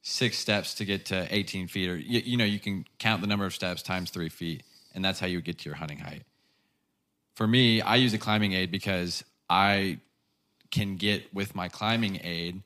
six 0.00 0.38
steps 0.38 0.74
to 0.74 0.84
get 0.84 1.06
to 1.06 1.28
18 1.30 1.68
feet, 1.68 1.88
or 1.88 1.96
you, 1.96 2.20
you 2.24 2.36
know, 2.36 2.44
you 2.44 2.58
can 2.58 2.84
count 2.98 3.20
the 3.20 3.28
number 3.28 3.44
of 3.44 3.54
steps 3.54 3.82
times 3.82 4.10
three 4.10 4.30
feet, 4.30 4.64
and 4.94 5.04
that's 5.04 5.20
how 5.20 5.26
you 5.26 5.40
get 5.40 5.58
to 5.58 5.68
your 5.68 5.76
hunting 5.76 5.98
height 5.98 6.22
for 7.34 7.46
me, 7.46 7.80
I 7.80 7.96
use 7.96 8.14
a 8.14 8.18
climbing 8.18 8.52
aid 8.52 8.70
because 8.70 9.24
I 9.48 9.98
can 10.72 10.96
get 10.96 11.32
with 11.32 11.54
my 11.54 11.68
climbing 11.68 12.18
aid, 12.24 12.62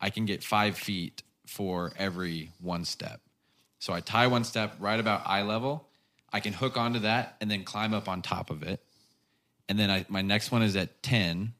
I 0.00 0.10
can 0.10 0.26
get 0.26 0.44
five 0.44 0.76
feet 0.76 1.22
for 1.46 1.92
every 1.96 2.50
one 2.60 2.84
step. 2.84 3.20
So 3.78 3.94
I 3.94 4.00
tie 4.00 4.26
one 4.26 4.44
step 4.44 4.76
right 4.78 5.00
about 5.00 5.22
eye 5.24 5.42
level. 5.42 5.88
I 6.32 6.40
can 6.40 6.52
hook 6.52 6.76
onto 6.76 6.98
that 7.00 7.36
and 7.40 7.50
then 7.50 7.64
climb 7.64 7.94
up 7.94 8.08
on 8.08 8.20
top 8.20 8.50
of 8.50 8.62
it. 8.62 8.82
And 9.68 9.78
then 9.78 9.90
I, 9.90 10.04
my 10.08 10.20
next 10.20 10.50
one 10.50 10.62
is 10.62 10.76
at 10.76 11.02
10. 11.02 11.54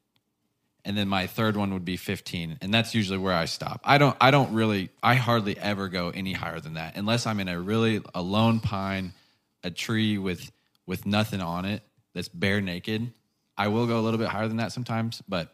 And 0.87 0.99
then 0.99 1.09
my 1.09 1.27
third 1.27 1.57
one 1.57 1.73
would 1.73 1.85
be 1.85 1.97
15. 1.97 2.59
And 2.61 2.75
that's 2.75 2.95
usually 2.95 3.19
where 3.19 3.35
I 3.35 3.47
stop. 3.47 3.81
I 3.85 3.97
don't, 3.97 4.17
I 4.21 4.31
don't 4.31 4.53
really, 4.53 4.91
I 5.03 5.15
hardly 5.15 5.57
ever 5.57 5.89
go 5.89 6.11
any 6.11 6.33
higher 6.33 6.61
than 6.61 6.75
that 6.75 6.97
unless 6.97 7.27
I'm 7.27 7.41
in 7.41 7.49
a 7.49 7.59
really, 7.59 8.03
a 8.15 8.21
lone 8.21 8.61
pine, 8.61 9.15
a 9.63 9.71
tree 9.71 10.19
with, 10.19 10.51
with 10.87 11.07
nothing 11.07 11.41
on 11.41 11.65
it 11.65 11.83
that's 12.15 12.29
bare 12.29 12.61
naked. 12.61 13.13
I 13.57 13.69
will 13.69 13.87
go 13.87 13.99
a 13.99 14.03
little 14.03 14.19
bit 14.19 14.29
higher 14.29 14.49
than 14.49 14.59
that 14.59 14.73
sometimes, 14.73 15.23
but 15.29 15.54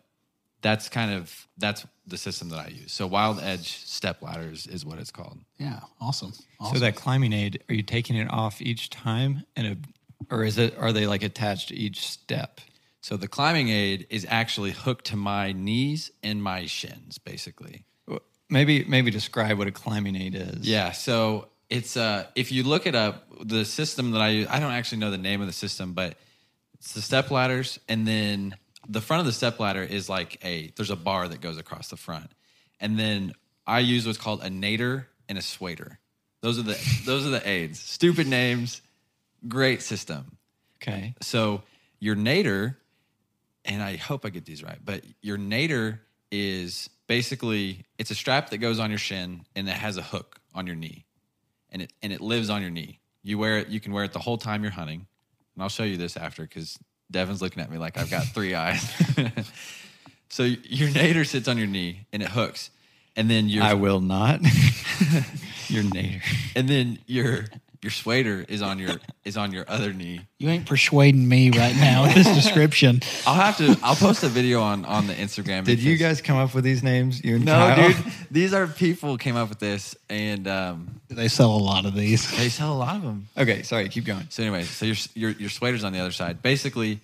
that's 0.63 0.89
kind 0.89 1.13
of 1.13 1.49
that's 1.59 1.87
the 2.07 2.19
system 2.19 2.49
that 2.51 2.59
I 2.59 2.69
use. 2.69 2.93
So 2.93 3.07
Wild 3.07 3.41
Edge 3.41 3.79
step 3.85 4.23
ladders 4.23 4.67
is 4.67 4.85
what 4.85 4.99
it's 4.99 5.11
called. 5.11 5.39
Yeah. 5.59 5.81
Awesome. 6.01 6.33
awesome. 6.59 6.77
So 6.77 6.81
that 6.81 6.97
climbing 6.97 7.33
aid, 7.33 7.63
are 7.69 7.75
you 7.75 7.83
taking 7.83 8.17
it 8.17 8.31
off 8.31 8.61
each 8.61 8.91
time, 8.91 9.45
and 9.57 9.67
a, 9.67 10.35
or 10.35 10.45
is 10.45 10.59
it 10.59 10.77
are 10.79 10.93
they 10.93 11.07
like 11.07 11.23
attached 11.23 11.69
to 11.69 11.75
each 11.75 12.07
step? 12.07 12.61
So 13.01 13.17
the 13.17 13.29
climbing 13.29 13.71
aid 13.71 14.07
is 14.11 14.27
actually 14.29 14.73
hooked 14.73 15.07
to 15.07 15.17
my 15.17 15.53
knees 15.53 16.11
and 16.23 16.43
my 16.43 16.67
shins, 16.67 17.19
basically. 17.19 17.85
Maybe 18.53 18.85
maybe 18.85 19.11
describe 19.11 19.59
what 19.59 19.69
a 19.69 19.73
climbing 19.73 20.17
aid 20.17 20.35
is. 20.35 20.69
Yeah. 20.69 20.91
So 20.93 21.49
it's 21.69 21.97
uh 21.97 22.27
if 22.35 22.51
you 22.51 22.65
look 22.65 22.87
it 22.87 22.95
up, 22.95 23.29
the 23.41 23.65
system 23.65 24.11
that 24.11 24.21
I 24.21 24.29
use, 24.31 24.49
I 24.51 24.59
don't 24.59 24.73
actually 24.73 24.99
know 24.99 25.11
the 25.11 25.19
name 25.19 25.41
of 25.41 25.47
the 25.47 25.53
system, 25.53 25.95
but 25.95 26.17
it's 26.75 26.93
the 26.95 27.03
step 27.03 27.31
ladders, 27.31 27.79
and 27.89 28.07
then 28.07 28.57
the 28.91 29.01
front 29.01 29.21
of 29.21 29.27
the 29.27 29.33
step 29.33 29.61
ladder 29.61 29.83
is 29.83 30.09
like 30.09 30.45
a 30.45 30.73
there's 30.77 30.91
a 30.91 30.97
bar 30.97 31.29
that 31.29 31.41
goes 31.41 31.59
across 31.59 31.89
the 31.89 31.97
front, 31.97 32.31
and 32.81 32.99
then 32.99 33.33
I 33.67 33.79
use 33.79 34.07
what's 34.07 34.19
called 34.19 34.43
a 34.43 34.49
nader 34.49 35.07
and 35.29 35.39
a 35.39 35.43
swader. 35.43 35.99
Those 36.43 36.59
are 36.59 36.63
the 36.63 37.03
those 37.07 37.25
are 37.25 37.31
the 37.31 37.49
aids. 37.49 37.79
Stupid 37.79 38.27
names, 38.27 38.83
great 39.47 39.81
system. 39.81 40.37
Okay. 40.83 41.15
So 41.23 41.63
your 42.01 42.17
nader, 42.17 42.77
and 43.65 43.83
I 43.83 43.97
hope 43.97 44.27
I 44.27 44.31
get 44.31 44.45
these 44.45 44.63
right, 44.63 44.79
but 44.85 45.05
your 45.23 45.39
nader 45.39 46.01
is 46.33 46.91
basically 47.07 47.85
it's 47.97 48.11
a 48.11 48.15
strap 48.15 48.51
that 48.51 48.59
goes 48.59 48.81
on 48.81 48.91
your 48.91 48.99
shin 48.99 49.45
and 49.55 49.69
it 49.69 49.73
has 49.73 49.99
a 49.99 50.03
hook 50.03 50.41
on 50.53 50.67
your 50.67 50.77
knee, 50.77 51.07
and 51.71 51.83
it 51.83 51.93
and 52.03 52.13
it 52.13 52.21
lives 52.21 52.51
on 52.51 52.61
your 52.61 52.71
knee. 52.73 52.99
You 53.23 53.39
wear 53.39 53.59
it. 53.59 53.69
You 53.69 53.79
can 53.79 53.93
wear 53.93 54.03
it 54.03 54.13
the 54.13 54.19
whole 54.19 54.39
time 54.39 54.65
you're 54.65 54.73
hunting, 54.73 55.07
and 55.55 55.63
I'll 55.63 55.69
show 55.69 55.85
you 55.85 55.97
this 55.97 56.17
after 56.17 56.43
because 56.43 56.77
Devin's 57.11 57.43
looking 57.43 57.63
at 57.63 57.71
me 57.71 57.79
like 57.79 57.99
I've 57.99 58.11
got 58.11 58.25
three 58.25 58.55
eyes. 58.55 58.83
so 60.29 60.45
your 60.45 60.89
nader 60.91 61.27
sits 61.27 61.49
on 61.49 61.59
your 61.59 61.67
knee 61.67 62.07
and 62.13 62.23
it 62.23 62.29
hooks, 62.29 62.71
and 63.17 63.31
then 63.31 63.49
your 63.49 63.63
I 63.63 63.75
will 63.75 64.01
not. 64.01 64.41
Your 65.69 65.85
nader, 65.85 66.21
and 66.57 66.69
then 66.69 66.99
your 67.07 67.45
your 67.83 67.91
swader 67.91 68.45
is 68.49 68.61
on 68.63 68.79
your 68.79 68.97
is 69.25 69.37
on 69.37 69.53
your 69.53 69.65
other 69.69 69.93
knee. 69.93 70.21
You 70.39 70.49
ain't 70.51 70.67
persuading 70.67 71.27
me 71.27 71.51
right 71.51 71.75
now 71.77 72.03
with 72.03 72.15
this 72.15 72.27
description. 72.45 73.01
I'll 73.27 73.35
have 73.35 73.57
to. 73.59 73.79
I'll 73.83 73.97
post 73.97 74.23
a 74.23 74.29
video 74.29 74.61
on 74.61 74.85
on 74.85 75.07
the 75.07 75.15
Instagram. 75.15 75.65
Did 75.65 75.81
you 75.81 75.97
guys 75.97 76.21
come 76.21 76.37
up 76.37 76.55
with 76.55 76.65
these 76.65 76.83
names? 76.83 77.25
You 77.25 77.37
and 77.37 77.45
No, 77.45 77.53
Kyle? 77.53 77.89
dude. 77.89 77.97
These 78.31 78.53
are 78.55 78.67
people 78.67 79.17
came 79.19 79.35
up 79.37 79.49
with 79.49 79.59
this, 79.59 79.97
and 80.09 80.47
um, 80.47 81.01
They 81.09 81.29
sell 81.29 81.51
a 81.51 81.59
lot 81.59 81.85
of 81.87 81.95
these. 81.95 82.31
they 82.37 82.49
sell 82.49 82.73
a 82.73 82.79
lot 82.79 82.97
of 82.97 83.03
them. 83.03 83.27
Okay, 83.37 83.63
sorry. 83.63 83.89
Keep 83.89 84.05
going. 84.05 84.27
So 84.31 84.43
anyway, 84.43 84.63
so 84.65 84.87
your 84.87 84.97
your 85.15 85.31
your 85.31 85.51
swader's 85.51 85.83
on 85.85 85.93
the 85.93 85.99
other 86.01 86.13
side. 86.13 86.43
Basically, 86.43 87.01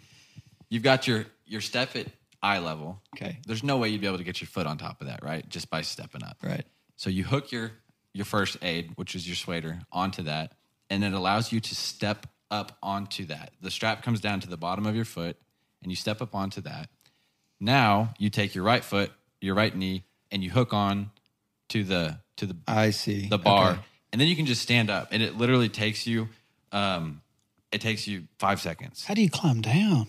you've 0.68 0.82
got 0.84 1.06
your 1.08 1.24
your 1.46 1.60
step 1.62 1.96
at 1.96 2.06
eye 2.42 2.58
level. 2.58 3.00
Okay. 3.16 3.38
There's 3.46 3.62
no 3.64 3.78
way 3.78 3.88
you'd 3.88 4.00
be 4.02 4.06
able 4.06 4.18
to 4.18 4.24
get 4.24 4.40
your 4.40 4.48
foot 4.48 4.66
on 4.66 4.76
top 4.78 5.00
of 5.00 5.06
that, 5.06 5.22
right? 5.24 5.48
Just 5.48 5.70
by 5.70 5.80
stepping 5.82 6.22
up. 6.22 6.36
Right. 6.42 6.64
So 6.96 7.08
you 7.10 7.24
hook 7.24 7.50
your 7.50 7.72
your 8.12 8.24
first 8.24 8.56
aid, 8.62 8.92
which 8.96 9.14
is 9.14 9.26
your 9.26 9.36
swader, 9.36 9.80
onto 9.92 10.22
that, 10.22 10.52
and 10.90 11.04
it 11.04 11.12
allows 11.12 11.52
you 11.52 11.60
to 11.60 11.74
step 11.74 12.26
up 12.50 12.76
onto 12.82 13.24
that. 13.26 13.52
The 13.60 13.70
strap 13.70 14.02
comes 14.02 14.20
down 14.20 14.40
to 14.40 14.48
the 14.48 14.56
bottom 14.56 14.86
of 14.86 14.94
your 14.94 15.04
foot, 15.04 15.36
and 15.82 15.90
you 15.90 15.96
step 15.96 16.20
up 16.22 16.34
onto 16.34 16.60
that. 16.62 16.88
Now 17.60 18.14
you 18.18 18.30
take 18.30 18.54
your 18.54 18.64
right 18.64 18.84
foot, 18.84 19.10
your 19.40 19.54
right 19.54 19.74
knee, 19.74 20.04
and 20.30 20.42
you 20.44 20.50
hook 20.50 20.72
on 20.72 21.10
to 21.70 21.82
the 21.84 22.18
to 22.36 22.46
the 22.46 22.56
I 22.68 22.90
see. 22.90 23.28
the 23.28 23.38
bar, 23.38 23.72
Okay. 23.72 23.80
and 24.12 24.20
then 24.20 24.28
you 24.28 24.36
can 24.36 24.46
just 24.46 24.62
stand 24.62 24.90
up, 24.90 25.08
and 25.10 25.22
it 25.22 25.36
literally 25.36 25.68
takes 25.68 26.06
you. 26.06 26.28
Um, 26.72 27.22
it 27.72 27.80
takes 27.80 28.06
you 28.06 28.24
five 28.38 28.60
seconds. 28.60 29.04
How 29.04 29.14
do 29.14 29.22
you 29.22 29.30
climb 29.30 29.60
down? 29.62 30.08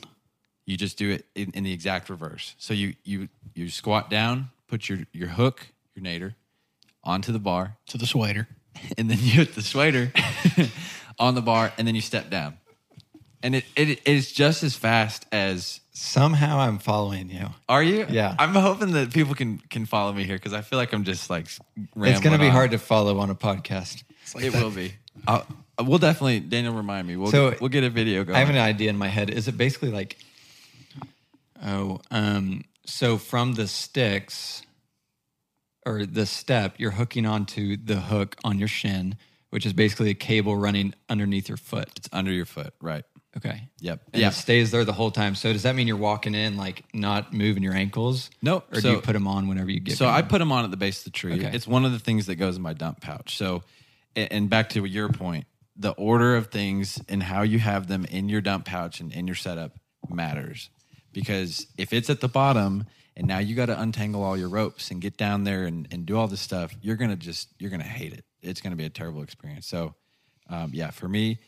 You 0.66 0.76
just 0.78 0.98
do 0.98 1.10
it 1.10 1.26
in, 1.34 1.52
in 1.52 1.64
the 1.64 1.72
exact 1.72 2.10
reverse. 2.10 2.54
So 2.58 2.74
you 2.74 2.96
you 3.04 3.30
you 3.56 3.70
squat 3.70 4.10
down, 4.10 4.50
put 4.68 4.90
your 4.90 5.00
your 5.14 5.30
hook, 5.30 5.68
your 5.96 6.04
nader, 6.04 6.36
onto 7.04 7.32
the 7.32 7.40
bar, 7.40 7.78
To 7.88 7.98
the 7.98 8.06
swader. 8.06 8.48
and 8.98 9.10
then 9.10 9.18
you 9.20 9.32
hit 9.32 9.56
the 9.56 9.62
swader 9.62 10.12
on 11.20 11.36
the 11.36 11.42
bar, 11.42 11.72
and 11.78 11.88
then 11.88 11.96
you 11.96 12.02
step 12.02 12.30
down. 12.30 12.58
And 13.44 13.56
it, 13.56 13.66
it 13.76 14.08
is 14.08 14.32
just 14.32 14.64
as 14.64 14.76
fast 14.76 15.26
as. 15.32 15.80
Somehow 15.94 16.60
I'm 16.60 16.80
following 16.80 17.30
you. 17.30 17.48
Are 17.68 17.82
you? 17.82 18.06
Yeah. 18.10 18.36
I'm 18.38 18.54
hoping 18.54 18.92
that 18.94 19.14
people 19.14 19.34
can 19.36 19.60
can 19.70 19.86
follow 19.86 20.14
me 20.14 20.26
here 20.26 20.36
because 20.36 20.54
I 20.54 20.62
feel 20.62 20.78
like 20.78 20.94
I'm 20.94 21.04
just 21.04 21.30
like. 21.30 21.46
it's 21.46 22.20
going 22.20 22.34
to 22.34 22.40
be 22.40 22.48
on. 22.48 22.52
hard 22.52 22.72
to 22.72 22.78
follow 22.78 23.20
on 23.20 23.30
a 23.30 23.36
podcast. 23.36 24.04
it 24.40 24.54
will 24.54 24.72
be. 24.72 24.94
I'll, 25.28 25.46
we'll 25.84 25.98
definitely. 25.98 26.40
Daniel, 26.40 26.74
remind 26.74 27.08
me. 27.08 27.16
We'll 27.16 27.32
So, 27.32 27.56
we'll 27.60 27.70
get 27.70 27.84
a 27.84 27.90
video 27.90 28.24
going. 28.24 28.36
I 28.36 28.40
have 28.40 28.50
an 28.50 28.58
idea 28.58 28.90
in 28.90 28.98
my 28.98 29.08
head. 29.08 29.30
Is 29.30 29.48
it 29.48 29.58
basically 29.58 29.90
like, 29.90 30.18
oh, 31.64 32.00
um, 32.12 32.64
so 32.86 33.18
from 33.18 33.54
the 33.54 33.68
sticks 33.68 34.64
or 35.88 36.06
the 36.06 36.26
step, 36.26 36.76
you're 36.78 36.92
hooking 36.92 37.26
onto 37.26 37.78
the 37.78 37.96
hook 37.96 38.36
on 38.44 38.60
your 38.60 38.68
shin, 38.68 39.16
which 39.50 39.66
is 39.66 39.74
basically 39.74 40.10
a 40.10 40.16
cable 40.16 40.56
running 40.56 40.94
underneath 41.10 41.48
your 41.48 41.58
foot. 41.58 41.90
It's 41.96 42.10
under 42.12 42.32
your 42.32 42.46
foot, 42.46 42.74
right? 42.82 43.06
Okay. 43.38 43.70
Yep. 43.82 44.02
And 44.14 44.22
yeah. 44.22 44.30
it 44.30 44.34
stays 44.34 44.72
there 44.72 44.84
the 44.84 44.94
whole 44.94 45.12
time. 45.12 45.36
So 45.36 45.54
does 45.54 45.64
that 45.64 45.76
mean 45.76 45.88
you're 45.88 45.96
walking 45.96 46.34
in 46.34 46.58
like 46.58 46.84
not 46.94 47.34
moving 47.34 47.62
your 47.62 47.74
ankles? 47.76 48.32
Nope. 48.42 48.68
Or 48.72 48.76
do 48.76 48.82
So- 48.82 48.92
you 48.94 49.02
put 49.02 49.14
them 49.14 49.28
on 49.28 49.48
whenever 49.48 49.70
you 49.70 49.80
get? 49.80 49.98
So 49.98 50.08
I 50.08 50.24
put 50.24 50.40
them 50.40 50.52
on 50.52 50.66
at 50.66 50.72
the 50.72 50.78
base 50.78 51.00
of 51.00 51.06
the 51.06 51.12
tree. 51.12 51.34
Okay. 51.34 51.52
It's 51.54 51.68
one 51.68 51.86
of 51.86 51.92
the 51.92 52.00
things 52.00 52.26
that 52.26 52.36
goes 52.36 52.58
in 52.58 52.62
my 52.62 52.74
dump 52.74 53.02
pouch. 53.02 53.38
So, 53.38 53.64
and 54.16 54.50
back 54.50 54.70
to 54.70 54.84
your 54.86 55.10
point, 55.10 55.46
the 55.76 55.92
order 55.92 56.36
of 56.36 56.48
things 56.48 57.00
and 57.08 57.22
how 57.22 57.44
you 57.44 57.60
have 57.60 57.88
them 57.88 58.06
in 58.06 58.30
your 58.30 58.42
dump 58.42 58.66
pouch 58.66 59.00
and 59.00 59.14
in 59.14 59.28
your 59.28 59.36
setup 59.36 59.78
matters. 60.10 60.70
Because 61.14 61.68
if 61.78 61.94
it's 61.94 62.10
at 62.10 62.22
the 62.22 62.28
bottom 62.28 62.86
and 63.18 63.28
now 63.28 63.40
you 63.40 63.56
got 63.56 63.66
to 63.66 63.82
untangle 63.82 64.24
all 64.24 64.38
your 64.38 64.48
ropes 64.48 64.92
and 64.92 65.02
get 65.02 65.18
down 65.18 65.44
there 65.44 65.66
and, 65.66 65.88
and 65.92 66.06
do 66.06 66.16
all 66.16 66.28
this 66.28 66.40
stuff, 66.40 66.74
you're 66.82 66.96
gonna 66.96 67.16
just 67.16 67.50
you're 67.58 67.72
gonna 67.72 67.84
hate 67.84 68.14
it. 68.14 68.24
It's 68.44 68.62
gonna 68.62 68.76
be 68.76 68.86
a 68.86 68.90
terrible 68.90 69.24
experience. 69.24 69.66
So, 69.66 69.96
um, 70.50 70.70
yeah, 70.72 70.92
for 70.92 71.10
me, 71.10 71.40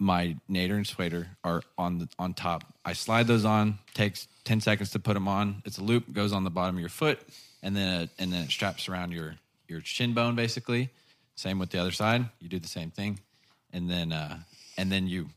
my 0.00 0.36
nader 0.50 0.72
and 0.72 0.84
swader 0.84 1.28
are 1.44 1.62
on 1.78 1.98
the 1.98 2.08
on 2.18 2.34
top. 2.34 2.64
I 2.84 2.92
slide 2.92 3.28
those 3.28 3.44
on. 3.44 3.78
Takes 3.94 4.26
ten 4.42 4.60
seconds 4.60 4.90
to 4.90 4.98
put 4.98 5.14
them 5.14 5.28
on. 5.28 5.62
It's 5.64 5.78
a 5.78 5.82
loop 5.82 6.12
goes 6.12 6.32
on 6.32 6.42
the 6.42 6.50
bottom 6.50 6.74
of 6.74 6.80
your 6.80 6.88
foot, 6.88 7.20
and 7.62 7.76
then 7.76 8.02
it, 8.02 8.10
and 8.18 8.32
then 8.32 8.42
it 8.42 8.50
straps 8.50 8.88
around 8.88 9.12
your 9.12 9.36
your 9.68 9.80
shin 9.82 10.12
bone 10.12 10.34
basically. 10.34 10.90
Same 11.36 11.60
with 11.60 11.70
the 11.70 11.78
other 11.78 11.92
side. 11.92 12.28
You 12.40 12.48
do 12.48 12.58
the 12.58 12.68
same 12.68 12.90
thing, 12.90 13.20
and 13.72 13.88
then 13.88 14.10
uh, 14.10 14.38
and 14.76 14.90
then 14.90 15.06
you 15.06 15.28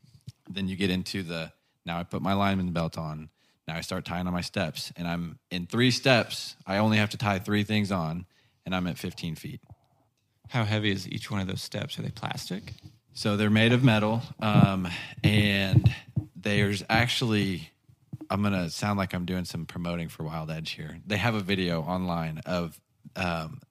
then 0.50 0.68
you 0.68 0.76
get 0.76 0.90
into 0.90 1.22
the 1.22 1.52
now 1.86 2.00
I 2.00 2.04
put 2.04 2.24
my 2.24 2.34
lineman 2.34 2.72
belt 2.72 2.98
on. 2.98 3.30
Now 3.68 3.76
I 3.76 3.82
start 3.82 4.06
tying 4.06 4.28
on 4.28 4.34
my 4.34 4.42
steps, 4.42 4.94
and 4.96 5.08
I'm 5.08 5.40
in 5.52 5.66
three 5.68 5.92
steps. 5.92 6.56
I 6.66 6.78
only 6.78 6.98
have 6.98 7.10
to 7.10 7.18
tie 7.18 7.40
three 7.40 7.64
things 7.64 7.92
on, 7.92 8.26
and 8.66 8.74
I'm 8.74 8.88
at 8.88 8.98
15 8.98 9.36
feet. 9.36 9.62
How 10.50 10.64
heavy 10.64 10.92
is 10.92 11.08
each 11.08 11.30
one 11.30 11.42
of 11.42 11.48
those 11.48 11.62
steps? 11.62 12.00
Are 12.00 12.02
they 12.02 12.10
plastic? 12.10 12.74
So 13.14 13.36
they're 13.36 13.50
made 13.50 13.74
of 13.74 13.84
metal, 13.84 14.22
um, 14.40 14.88
and 15.24 15.94
there's 16.36 16.84
actually. 16.90 17.72
I'm 18.30 18.44
gonna 18.44 18.70
sound 18.70 18.98
like 18.98 19.14
I'm 19.14 19.26
doing 19.26 19.46
some 19.46 19.66
promoting 19.66 20.10
for 20.10 20.24
Wild 20.24 20.52
Edge 20.52 20.72
here. 20.72 20.98
They 21.06 21.16
have 21.16 21.34
a 21.34 21.40
video 21.40 21.82
online 21.82 22.40
of 22.46 22.80
um, 23.16 23.62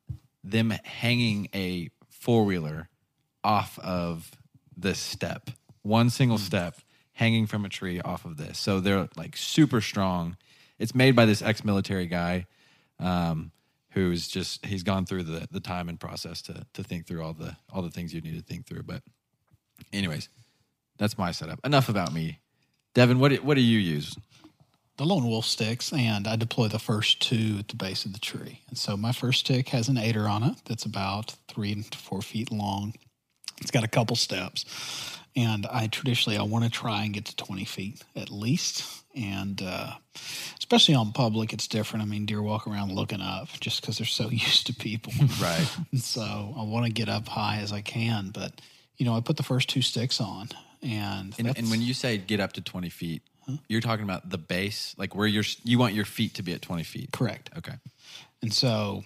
them 0.42 0.72
hanging 0.82 1.48
a 1.54 1.90
four 2.08 2.44
wheeler 2.44 2.88
off 3.44 3.78
of 3.78 4.30
this 4.74 4.98
step, 4.98 5.50
one 5.82 6.08
single 6.08 6.38
step 6.38 6.80
hanging 7.16 7.46
from 7.46 7.64
a 7.64 7.68
tree 7.68 7.98
off 8.00 8.26
of 8.26 8.36
this. 8.36 8.58
So 8.58 8.78
they're 8.78 9.08
like 9.16 9.36
super 9.36 9.80
strong. 9.80 10.36
It's 10.78 10.94
made 10.94 11.16
by 11.16 11.24
this 11.24 11.40
ex-military 11.40 12.06
guy 12.06 12.46
um, 13.00 13.50
who's 13.92 14.28
just 14.28 14.64
he's 14.66 14.82
gone 14.82 15.06
through 15.06 15.22
the 15.22 15.48
the 15.50 15.60
time 15.60 15.88
and 15.88 15.98
process 15.98 16.42
to 16.42 16.66
to 16.74 16.82
think 16.82 17.06
through 17.06 17.22
all 17.22 17.32
the 17.32 17.56
all 17.72 17.82
the 17.82 17.90
things 17.90 18.12
you 18.12 18.20
need 18.20 18.36
to 18.36 18.42
think 18.42 18.66
through. 18.66 18.82
But 18.82 19.02
anyways, 19.92 20.28
that's 20.98 21.16
my 21.16 21.32
setup. 21.32 21.58
Enough 21.64 21.88
about 21.88 22.12
me. 22.12 22.40
Devin, 22.94 23.18
what 23.18 23.30
do, 23.30 23.36
what 23.36 23.54
do 23.54 23.62
you 23.62 23.78
use? 23.78 24.16
the 24.98 25.04
lone 25.04 25.28
wolf 25.28 25.44
sticks 25.44 25.92
and 25.92 26.26
i 26.26 26.36
deploy 26.36 26.68
the 26.68 26.78
first 26.78 27.20
two 27.20 27.56
at 27.58 27.68
the 27.68 27.76
base 27.76 28.06
of 28.06 28.14
the 28.14 28.18
tree 28.18 28.62
and 28.68 28.78
so 28.78 28.96
my 28.96 29.12
first 29.12 29.40
stick 29.40 29.68
has 29.68 29.88
an 29.88 29.98
aider 29.98 30.26
on 30.26 30.42
it 30.42 30.56
that's 30.64 30.86
about 30.86 31.36
three 31.48 31.82
to 31.82 31.98
four 31.98 32.22
feet 32.22 32.50
long 32.50 32.94
it's 33.60 33.70
got 33.70 33.84
a 33.84 33.88
couple 33.88 34.16
steps 34.16 35.18
and 35.36 35.66
i 35.66 35.86
traditionally 35.86 36.38
i 36.38 36.42
want 36.42 36.64
to 36.64 36.70
try 36.70 37.04
and 37.04 37.14
get 37.14 37.24
to 37.26 37.36
20 37.36 37.64
feet 37.64 38.02
at 38.16 38.30
least 38.30 39.02
and 39.14 39.62
uh, 39.62 39.92
especially 40.58 40.94
on 40.94 41.12
public 41.12 41.52
it's 41.52 41.68
different 41.68 42.02
i 42.02 42.06
mean 42.06 42.26
deer 42.26 42.42
walk 42.42 42.66
around 42.66 42.92
looking 42.92 43.20
up 43.20 43.48
just 43.60 43.80
because 43.80 43.98
they're 43.98 44.06
so 44.06 44.28
used 44.30 44.66
to 44.66 44.74
people 44.74 45.12
Right. 45.40 45.66
so 45.96 46.54
i 46.58 46.62
want 46.62 46.86
to 46.86 46.92
get 46.92 47.08
up 47.08 47.28
high 47.28 47.58
as 47.62 47.72
i 47.72 47.80
can 47.82 48.30
but 48.30 48.60
you 48.96 49.04
know 49.06 49.14
i 49.16 49.20
put 49.20 49.36
the 49.36 49.42
first 49.42 49.68
two 49.68 49.82
sticks 49.82 50.20
on 50.20 50.48
and 50.82 51.34
And, 51.38 51.56
and 51.56 51.70
when 51.70 51.80
you 51.82 51.94
say 51.94 52.18
get 52.18 52.38
up 52.40 52.52
to 52.52 52.60
20 52.60 52.90
feet, 52.90 53.22
you're 53.66 53.80
talking 53.80 54.04
about 54.04 54.28
the 54.28 54.38
base, 54.38 54.94
like 54.98 55.14
where 55.14 55.26
you're, 55.26 55.42
you 55.64 55.78
want 55.78 55.94
your 55.94 56.04
feet 56.04 56.34
to 56.34 56.42
be 56.42 56.52
at 56.52 56.60
20 56.62 56.82
feet. 56.84 57.10
correct 57.12 57.48
Okay. 57.56 57.72
And 58.42 58.52
so 58.52 59.02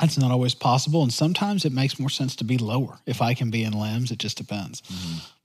that's 0.00 0.18
not 0.18 0.30
always 0.30 0.54
possible. 0.54 1.02
And 1.02 1.12
sometimes 1.12 1.64
it 1.64 1.72
makes 1.72 1.98
more 1.98 2.08
sense 2.08 2.36
to 2.36 2.44
be 2.44 2.58
lower. 2.58 2.98
If 3.06 3.20
I 3.20 3.34
can 3.34 3.50
be 3.50 3.64
in 3.64 3.72
limbs, 3.72 4.10
it 4.10 4.18
just 4.18 4.36
depends. 4.36 4.82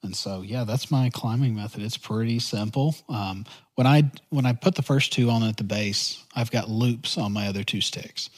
And 0.03 0.15
so, 0.15 0.41
yeah, 0.41 0.63
that's 0.63 0.91
my 0.91 1.09
climbing 1.09 1.55
method. 1.55 1.81
It's 1.81 1.97
pretty 1.97 2.39
simple. 2.39 2.95
Um, 3.09 3.45
when 3.75 3.87
I 3.87 4.11
when 4.29 4.45
I 4.45 4.53
put 4.53 4.75
the 4.75 4.81
first 4.81 5.13
two 5.13 5.29
on 5.29 5.43
at 5.43 5.57
the 5.57 5.63
base, 5.63 6.23
I've 6.35 6.51
got 6.51 6.69
loops 6.69 7.17
on 7.17 7.31
my 7.31 7.47
other 7.47 7.63
two 7.63 7.81
sticks, 7.81 8.29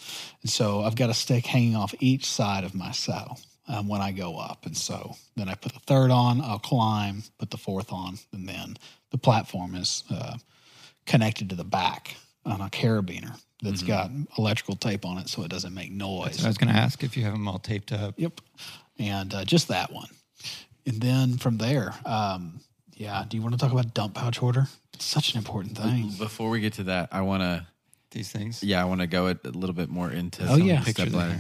and 0.42 0.50
so 0.50 0.82
I've 0.84 0.96
got 0.96 1.10
a 1.10 1.14
stick 1.14 1.46
hanging 1.46 1.76
off 1.76 1.94
each 2.00 2.26
side 2.26 2.64
of 2.64 2.74
my 2.74 2.92
saddle 2.92 3.40
um, 3.68 3.90
when 3.90 4.00
I 4.00 4.12
go 4.12 4.38
up. 4.38 4.66
And 4.66 4.78
so 4.78 5.16
then 5.36 5.50
I 5.50 5.56
put 5.56 5.74
the 5.74 5.80
third 5.80 6.12
on, 6.12 6.40
I'll 6.40 6.60
climb, 6.60 7.24
put 7.38 7.52
the 7.52 7.58
fourth 7.58 7.92
on, 7.92 8.20
and 8.32 8.48
then 8.48 8.78
the 9.12 9.18
platform 9.18 9.76
is 9.76 10.04
uh, 10.10 10.38
connected 11.06 11.50
to 11.50 11.56
the 11.56 11.64
back 11.66 12.16
on 12.46 12.62
a 12.62 12.70
carabiner 12.70 13.40
that's 13.66 13.84
got 13.84 14.10
electrical 14.38 14.76
tape 14.76 15.06
on 15.06 15.18
it 15.18 15.28
so 15.30 15.44
it 15.44 15.50
doesn't 15.50 15.74
make 15.74 15.92
noise. 15.92 16.44
I 16.44 16.48
was 16.48 16.58
going 16.58 16.74
to 16.74 16.80
ask 16.80 17.04
if 17.04 17.18
you 17.18 17.24
have 17.24 17.34
them 17.34 17.48
all 17.48 17.60
taped 17.60 17.92
up. 17.92 18.14
Yep. 18.18 18.40
And 19.00 19.34
uh, 19.34 19.44
just 19.46 19.68
that 19.68 19.92
one. 19.92 20.08
And 20.86 21.02
then 21.02 21.38
from 21.38 21.58
there, 21.58 21.94
um, 22.06 22.62
yeah, 22.96 23.26
do 23.28 23.36
you 23.36 23.44
want 23.44 23.54
to 23.56 23.60
talk 23.60 23.72
about 23.74 23.94
dump 23.94 24.14
pouch 24.14 24.42
order? 24.42 24.68
It's 24.94 25.06
such 25.06 25.34
an 25.34 25.38
important 25.38 25.78
thing. 25.78 26.12
Before 26.18 26.50
we 26.50 26.62
get 26.62 26.74
to 26.74 26.84
that, 26.84 27.10
I 27.12 27.22
want 27.22 27.42
to, 27.44 27.66
These 28.12 28.32
things. 28.32 28.64
yeah, 28.64 28.82
I 28.82 28.86
want 28.86 29.02
to 29.02 29.08
go 29.08 29.28
a, 29.28 29.36
a 29.44 29.50
little 29.50 29.76
bit 29.76 29.90
more 29.90 30.10
into 30.10 30.44
Oh, 30.44 30.58
some 30.58 30.62
yeah. 30.64 30.80
of 30.80 30.86
the 30.86 30.92
step 30.92 31.12
ladder. 31.12 31.40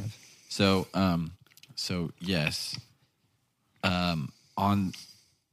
So, 0.50 0.88
um, 0.94 1.32
So 1.76 2.12
yes, 2.20 2.78
um, 3.84 4.32
on 4.58 4.92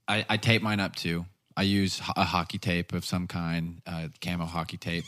I, 0.08 0.24
I 0.28 0.36
tape 0.36 0.62
mine 0.62 0.80
up 0.80 0.96
too. 0.96 1.24
I 1.56 1.62
use 1.62 2.00
a 2.16 2.24
hockey 2.24 2.58
tape 2.58 2.92
of 2.92 3.04
some 3.04 3.26
kind, 3.26 3.82
uh, 3.86 4.08
camo 4.20 4.46
hockey 4.46 4.76
tape, 4.76 5.04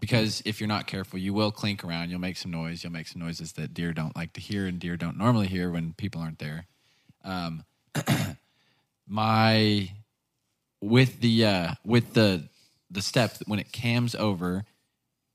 because 0.00 0.42
if 0.44 0.60
you're 0.60 0.68
not 0.68 0.86
careful, 0.86 1.18
you 1.18 1.34
will 1.34 1.50
clink 1.50 1.84
around. 1.84 2.10
You'll 2.10 2.20
make 2.20 2.36
some 2.36 2.50
noise. 2.50 2.82
You'll 2.82 2.92
make 2.92 3.08
some 3.08 3.20
noises 3.20 3.52
that 3.52 3.74
deer 3.74 3.92
don't 3.92 4.16
like 4.16 4.32
to 4.34 4.40
hear, 4.40 4.66
and 4.66 4.78
deer 4.78 4.96
don't 4.96 5.18
normally 5.18 5.46
hear 5.46 5.70
when 5.70 5.92
people 5.92 6.20
aren't 6.20 6.38
there. 6.38 6.66
Um, 7.24 7.64
my 9.06 9.90
with 10.80 11.20
the 11.20 11.44
uh, 11.44 11.72
with 11.84 12.14
the 12.14 12.48
the 12.90 13.02
step 13.02 13.36
when 13.46 13.58
it 13.58 13.72
cams 13.72 14.14
over, 14.14 14.64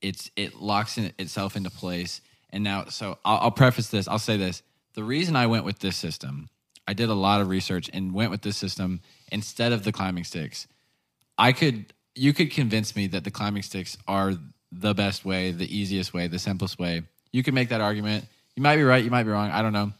it's 0.01 0.31
it 0.35 0.55
locks 0.55 0.97
in 0.97 1.13
itself 1.19 1.55
into 1.55 1.69
place. 1.69 2.21
And 2.49 2.63
now, 2.63 2.85
so 2.85 3.17
I'll, 3.25 3.37
I'll 3.37 3.51
preface 3.51 3.87
this. 3.87 4.07
I'll 4.07 4.19
say 4.19 4.37
this: 4.37 4.61
the 4.93 5.03
reason 5.03 5.35
I 5.35 5.47
went 5.47 5.65
with 5.65 5.79
this 5.79 5.97
system, 5.97 6.49
I 6.87 6.93
did 6.93 7.09
a 7.09 7.13
lot 7.13 7.41
of 7.41 7.47
research 7.47 7.89
and 7.93 8.13
went 8.13 8.31
with 8.31 8.41
this 8.41 8.57
system 8.57 9.01
instead 9.31 9.71
of 9.71 9.83
the 9.83 9.91
climbing 9.91 10.23
sticks. 10.23 10.67
I 11.37 11.53
could, 11.53 11.93
you 12.15 12.33
could 12.33 12.51
convince 12.51 12.95
me 12.95 13.07
that 13.07 13.23
the 13.23 13.31
climbing 13.31 13.63
sticks 13.63 13.97
are 14.07 14.33
the 14.71 14.93
best 14.93 15.23
way, 15.23 15.51
the 15.51 15.75
easiest 15.75 16.13
way, 16.13 16.27
the 16.27 16.39
simplest 16.39 16.79
way. 16.79 17.03
You 17.31 17.43
could 17.43 17.53
make 17.53 17.69
that 17.69 17.81
argument. 17.81 18.25
You 18.55 18.63
might 18.63 18.75
be 18.75 18.83
right. 18.83 19.03
You 19.03 19.11
might 19.11 19.23
be 19.23 19.31
wrong. 19.31 19.49
I 19.49 19.61
don't 19.61 19.73
know. 19.73 19.93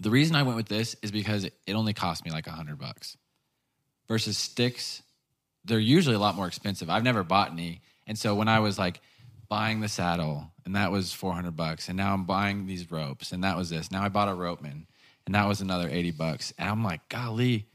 The 0.00 0.10
reason 0.10 0.36
I 0.36 0.42
went 0.42 0.56
with 0.56 0.68
this 0.68 0.96
is 1.02 1.12
because 1.12 1.44
it 1.44 1.74
only 1.74 1.92
cost 1.92 2.24
me 2.24 2.30
like 2.30 2.46
a 2.46 2.50
hundred 2.50 2.78
bucks 2.78 3.16
versus 4.08 4.36
sticks. 4.36 5.02
They're 5.64 5.78
usually 5.78 6.16
a 6.16 6.18
lot 6.18 6.34
more 6.34 6.46
expensive. 6.46 6.90
I've 6.90 7.04
never 7.04 7.22
bought 7.22 7.52
any. 7.52 7.80
And 8.06 8.18
so 8.18 8.34
when 8.34 8.48
I 8.48 8.58
was 8.58 8.78
like 8.78 9.00
buying 9.48 9.80
the 9.80 9.88
saddle 9.88 10.50
and 10.64 10.74
that 10.76 10.90
was 10.90 11.12
400 11.12 11.56
bucks 11.56 11.88
and 11.88 11.96
now 11.96 12.12
I'm 12.12 12.24
buying 12.24 12.66
these 12.66 12.90
ropes 12.90 13.32
and 13.32 13.44
that 13.44 13.56
was 13.56 13.70
this. 13.70 13.90
Now 13.90 14.02
I 14.02 14.08
bought 14.08 14.28
a 14.28 14.32
ropeman 14.32 14.86
and 15.26 15.34
that 15.34 15.46
was 15.46 15.60
another 15.60 15.88
80 15.88 16.12
bucks. 16.12 16.52
And 16.58 16.68
I'm 16.68 16.84
like, 16.84 17.08
golly, 17.08 17.66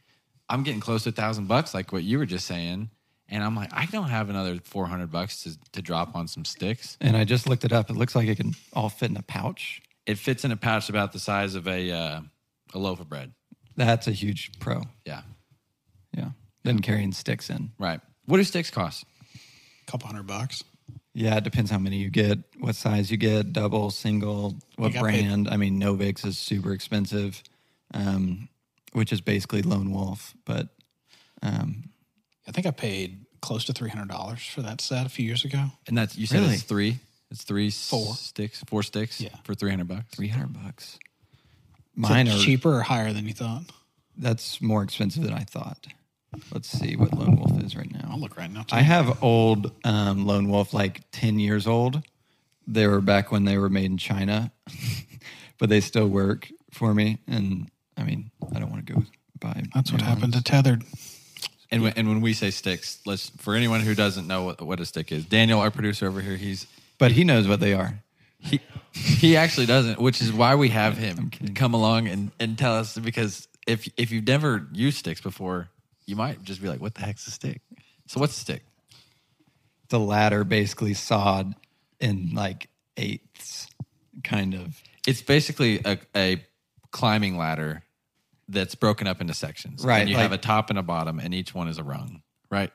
I'm 0.48 0.64
getting 0.64 0.80
close 0.80 1.04
to 1.04 1.10
a 1.10 1.12
thousand 1.12 1.48
bucks 1.48 1.74
like 1.74 1.92
what 1.92 2.04
you 2.04 2.18
were 2.18 2.26
just 2.26 2.46
saying. 2.46 2.90
And 3.28 3.44
I'm 3.44 3.56
like, 3.56 3.70
I 3.74 3.86
don't 3.86 4.10
have 4.10 4.30
another 4.30 4.60
400 4.64 5.12
bucks 5.12 5.44
to, 5.44 5.58
to 5.74 5.82
drop 5.82 6.16
on 6.16 6.28
some 6.28 6.46
sticks. 6.46 6.98
And 7.00 7.16
I 7.16 7.26
just 7.26 7.48
looked 7.48 7.64
it 7.64 7.72
up. 7.72 7.90
It 7.90 7.94
looks 7.96 8.16
like 8.16 8.28
it 8.28 8.38
can 8.38 8.54
all 8.74 8.90
fit 8.90 9.12
in 9.12 9.18
a 9.18 9.22
pouch. 9.22 9.82
It 10.08 10.18
fits 10.18 10.44
in 10.44 10.52
a 10.52 10.58
pouch 10.58 10.90
about 10.90 11.14
the 11.14 11.20
size 11.20 11.54
of 11.54 11.68
a, 11.68 11.92
uh, 11.92 12.22
a 12.74 12.80
loaf 12.80 13.00
of 13.00 13.08
bread. 13.08 13.34
That's 13.76 14.08
a 14.08 14.12
huge 14.12 14.52
pro. 14.60 14.82
Yeah. 15.06 15.22
Yeah. 16.16 16.30
Then 16.64 16.80
carrying 16.80 17.12
sticks 17.12 17.50
in. 17.52 17.72
Right. 17.78 18.02
What 18.26 18.38
do 18.38 18.44
sticks 18.44 18.72
cost? 18.72 19.06
A 19.88 19.92
couple 19.92 20.08
hundred 20.08 20.26
bucks. 20.26 20.64
Yeah, 21.20 21.36
it 21.36 21.44
depends 21.44 21.70
how 21.70 21.78
many 21.80 21.98
you 21.98 22.10
get, 22.10 22.40
what 22.60 22.76
size 22.78 23.12
you 23.12 23.18
get, 23.18 23.52
double, 23.52 23.92
single, 23.92 24.56
what 24.78 24.94
got 24.94 25.04
paid- 25.06 25.26
brand. 25.26 25.50
I 25.50 25.58
mean, 25.58 25.78
Novix 25.78 26.26
is 26.26 26.38
super 26.38 26.72
expensive, 26.72 27.44
um, 27.94 28.48
which 28.94 29.12
is 29.12 29.20
basically 29.20 29.62
Lone 29.62 29.92
Wolf. 29.92 30.34
But 30.46 30.70
um, 31.42 31.90
I 32.48 32.52
think 32.54 32.68
I 32.68 32.72
paid 32.72 33.26
close 33.42 33.66
to 33.66 33.74
three 33.74 33.90
hundred 33.90 34.08
dollars 34.08 34.46
for 34.46 34.62
that 34.62 34.80
set 34.80 35.06
a 35.06 35.10
few 35.10 35.26
years 35.26 35.44
ago. 35.44 35.66
And 35.88 35.98
that's, 35.98 36.18
you 36.18 36.26
said 36.26 36.40
Really? 36.40 36.54
it's 36.54 36.64
three? 36.64 37.00
It's 37.32 37.44
three 37.44 37.70
Four. 37.70 38.16
sticks, 38.16 38.64
four 38.68 38.82
sticks 38.82 39.20
Yeah. 39.20 39.36
for 39.44 39.54
300 39.54 39.88
bucks. 39.90 40.16
300 40.16 40.54
bucks. 40.64 40.94
Is 40.94 41.00
Mine 41.96 42.28
it 42.28 42.36
are 42.36 42.40
cheaper 42.40 42.78
or 42.78 42.82
higher 42.82 43.12
than 43.12 43.28
you 43.28 43.34
thought. 43.34 43.64
That's 44.18 44.62
more 44.62 44.84
expensive 44.84 45.24
than 45.24 45.34
I 45.34 45.44
thought. 45.44 45.86
Let's 46.54 46.70
see 46.70 46.96
what 46.96 47.14
Lone 47.14 47.38
Wolf 47.38 47.64
is 47.64 47.76
right 47.76 47.92
now. 47.92 48.10
I'll 48.12 48.20
look 48.20 48.38
right 48.38 48.52
now. 48.52 48.62
Too. 48.64 48.76
I 48.76 48.82
have 48.82 49.24
old 49.24 49.72
um, 49.84 50.26
Lone 50.26 50.50
Wolf, 50.50 50.74
like 50.74 51.02
10 51.12 51.40
years 51.40 51.68
old. 51.68 52.04
They 52.68 52.88
were 52.88 53.02
back 53.02 53.32
when 53.32 53.46
they 53.46 53.58
were 53.58 53.70
made 53.70 53.86
in 53.86 53.98
China, 53.98 54.52
but 55.58 55.70
they 55.70 55.82
still 55.82 56.08
work 56.08 56.50
for 56.72 56.94
me. 56.94 57.20
And 57.28 57.70
I 57.98 58.04
mean, 58.04 58.32
I 58.56 58.60
don't 58.60 58.70
want 58.70 58.86
to 58.86 58.94
go 58.94 59.04
buy. 59.40 59.64
That's 59.74 59.92
what 59.92 60.02
new 60.02 60.08
happened 60.08 60.34
to 60.34 60.40
Tethrd. 60.40 60.86
And 61.72 61.84
when, 61.84 61.94
and 61.94 62.08
when 62.08 62.22
we 62.22 62.34
say 62.34 62.52
sticks, 62.52 63.00
let's 63.06 63.30
for 63.38 63.56
anyone 63.56 63.82
who 63.82 63.96
doesn't 63.96 64.28
know 64.28 64.44
what, 64.44 64.62
what 64.62 64.80
a 64.80 64.86
stick 64.86 65.12
is, 65.12 65.26
Daniel, 65.26 65.60
our 65.60 65.72
producer 65.72 66.08
over 66.08 66.22
here, 66.22 66.36
he's 66.36 66.68
But 66.98 67.12
he 67.12 67.24
knows 67.24 67.48
what 67.48 67.60
they 67.60 67.74
are. 67.74 68.02
he 68.40 68.60
he 68.94 69.36
actually 69.36 69.66
doesn't, 69.66 70.00
which 70.00 70.22
is 70.22 70.32
why 70.32 70.56
we 70.56 70.70
have 70.70 70.98
him 70.98 71.32
come 71.56 71.74
along 71.74 72.08
and, 72.08 72.32
and 72.40 72.58
tell 72.58 72.76
us 72.76 72.98
because 72.98 73.48
if 73.68 73.88
if 73.98 74.12
you've 74.12 74.28
never 74.28 74.68
used 74.72 74.98
sticks 74.98 75.22
before, 75.22 75.70
you 76.10 76.16
might 76.16 76.42
just 76.44 76.62
be 76.62 76.68
like, 76.68 76.82
"What 76.82 76.96
the 76.96 77.02
heck's 77.02 77.28
a 77.28 77.32
stick?" 77.32 77.62
So 78.08 78.20
what's 78.20 78.36
a 78.36 78.40
stick? 78.40 78.64
The 79.90 80.00
ladder 80.00 80.44
basically 80.44 80.96
sawed 80.96 81.54
in 82.00 82.32
like 82.34 82.70
eighths, 82.98 83.68
kind 84.24 84.56
of. 84.56 84.82
It's 85.08 85.22
basically 85.22 85.80
a, 85.86 86.00
a 86.16 86.44
climbing 86.92 87.38
ladder 87.38 87.84
that's 88.48 88.74
broken 88.74 89.06
up 89.08 89.22
into 89.22 89.34
sections. 89.36 89.86
Right, 89.86 90.00
and 90.00 90.10
you 90.10 90.16
like- 90.16 90.24
have 90.24 90.32
a 90.32 90.38
top 90.38 90.72
and 90.72 90.80
a 90.80 90.84
bottom, 90.84 91.20
and 91.20 91.34
each 91.34 91.54
one 91.54 91.68
is 91.68 91.78
a 91.78 91.84
rung. 91.84 92.24
Right. 92.50 92.72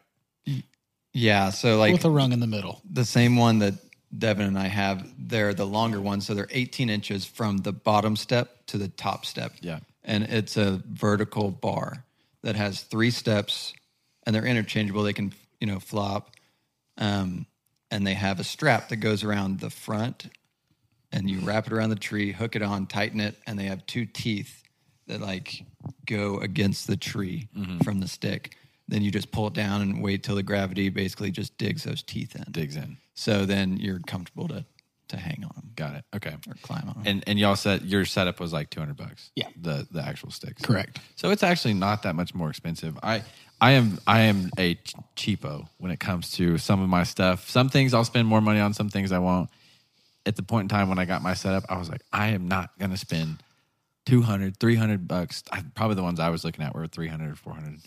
Yeah. 1.13 1.51
So, 1.51 1.79
like, 1.79 1.93
with 1.93 2.05
a 2.05 2.11
rung 2.11 2.33
in 2.33 2.39
the 2.39 2.47
middle. 2.47 2.81
the 2.89 3.05
same 3.05 3.37
one 3.37 3.59
that 3.59 3.75
Devin 4.17 4.47
and 4.47 4.59
I 4.59 4.69
have, 4.69 5.05
they're 5.19 5.55
the 5.55 5.67
longer 5.67 6.01
ones. 6.01 6.27
So 6.27 6.35
they're 6.35 6.49
18 6.51 6.89
inches 6.89 7.25
from 7.25 7.59
the 7.59 7.73
bottom 7.73 8.15
step 8.15 8.67
to 8.67 8.79
the 8.79 8.89
top 8.89 9.27
step. 9.27 9.53
Yeah. 9.61 9.81
And 10.05 10.25
it's 10.25 10.57
a 10.57 10.81
vertical 10.87 11.51
bar 11.51 12.05
that 12.45 12.57
has 12.57 12.83
three 12.83 13.11
steps 13.11 13.73
and 14.25 14.35
they're 14.35 14.47
interchangeable. 14.47 15.03
They 15.03 15.13
can, 15.13 15.33
you 15.61 15.67
know, 15.67 15.81
flop. 15.81 16.31
Um, 16.99 17.47
and 17.91 18.07
they 18.07 18.15
have 18.15 18.39
a 18.39 18.45
strap 18.45 18.89
that 18.91 18.97
goes 18.97 19.25
around 19.25 19.61
the 19.61 19.71
front 19.71 20.29
and 21.11 21.29
you 21.29 21.41
wrap 21.41 21.67
it 21.67 21.73
around 21.73 21.91
the 21.91 21.97
tree, 21.97 22.33
hook 22.33 22.55
it 22.55 22.63
on, 22.63 22.87
tighten 22.87 23.21
it. 23.21 23.37
And 23.47 23.59
they 23.59 23.65
have 23.65 23.87
two 23.87 24.05
teeth 24.05 24.63
that 25.07 25.21
like 25.21 25.65
go 26.07 26.39
against 26.39 26.87
the 26.87 26.97
tree 26.97 27.49
from 27.83 28.01
the 28.01 28.09
stick. 28.09 28.57
Then 28.89 29.03
you 29.03 29.11
just 29.11 29.31
pull 29.33 29.47
it 29.47 29.55
down 29.55 29.81
and 29.81 30.03
wait 30.03 30.23
till 30.23 30.35
the 30.35 30.43
gravity 30.43 30.89
basically 30.91 31.31
just 31.31 31.57
digs 31.57 31.85
those 31.85 32.03
teeth 32.03 32.37
in. 32.37 32.45
Digs 32.51 32.77
in. 32.77 32.99
So 33.15 33.47
then 33.47 33.79
you're 33.79 34.01
comfortable 34.01 34.49
to 34.49 34.65
to 35.09 35.17
hang 35.17 35.45
on 35.45 35.71
Got 35.77 35.97
it. 35.97 36.05
Okay. 36.15 36.35
or 36.49 36.55
climb 36.63 36.89
on. 36.89 37.03
And 37.05 37.25
and 37.27 37.39
y'all 37.39 37.57
said 37.57 37.83
your 37.83 38.05
setup 38.05 38.41
was 38.41 38.53
like 38.53 38.71
two 38.71 38.81
hundred 38.81 38.97
bucks. 38.97 39.31
Yeah. 39.35 39.49
The 39.61 39.87
the 39.91 40.01
actual 40.03 40.31
sticks. 40.31 40.63
Correct. 40.63 40.99
So 41.17 41.31
it's 41.31 41.43
actually 41.43 41.75
not 41.75 42.03
that 42.05 42.15
much 42.15 42.35
more 42.35 42.49
expensive. 42.49 42.97
I 43.03 43.23
I 43.61 43.73
am 43.73 43.99
I 44.07 44.21
am 44.23 44.51
a 44.59 44.75
ch- 44.75 44.95
cheapo 45.17 45.69
when 45.79 45.91
it 45.91 46.01
comes 46.01 46.33
to 46.33 46.59
some 46.59 46.81
of 46.83 46.89
my 46.89 47.03
stuff. 47.05 47.49
Some 47.49 47.69
things 47.69 47.93
I'll 47.95 48.05
spend 48.05 48.29
more 48.29 48.41
money 48.41 48.61
on, 48.61 48.73
some 48.73 48.89
things 48.89 49.13
I 49.13 49.19
won't. 49.19 49.51
At 50.27 50.37
the 50.37 50.43
point 50.43 50.65
in 50.65 50.69
time 50.69 50.89
when 50.89 50.99
I 50.99 51.05
got 51.05 51.23
my 51.23 51.35
setup, 51.35 51.65
I 51.69 51.77
was 51.77 51.91
like, 51.91 52.01
I 52.13 52.29
am 52.29 52.49
not 52.49 52.71
going 52.79 52.91
to 52.93 52.97
spend 52.97 53.43
200, 54.07 54.59
300 54.59 55.07
bucks. 55.07 55.43
I, 55.53 55.63
probably 55.75 55.97
the 55.97 56.03
ones 56.03 56.19
I 56.21 56.31
was 56.31 56.45
looking 56.45 56.65
at 56.65 56.75
were 56.75 56.87
300 56.87 57.31
or 57.31 57.35
400. 57.37 57.67
And 57.69 57.81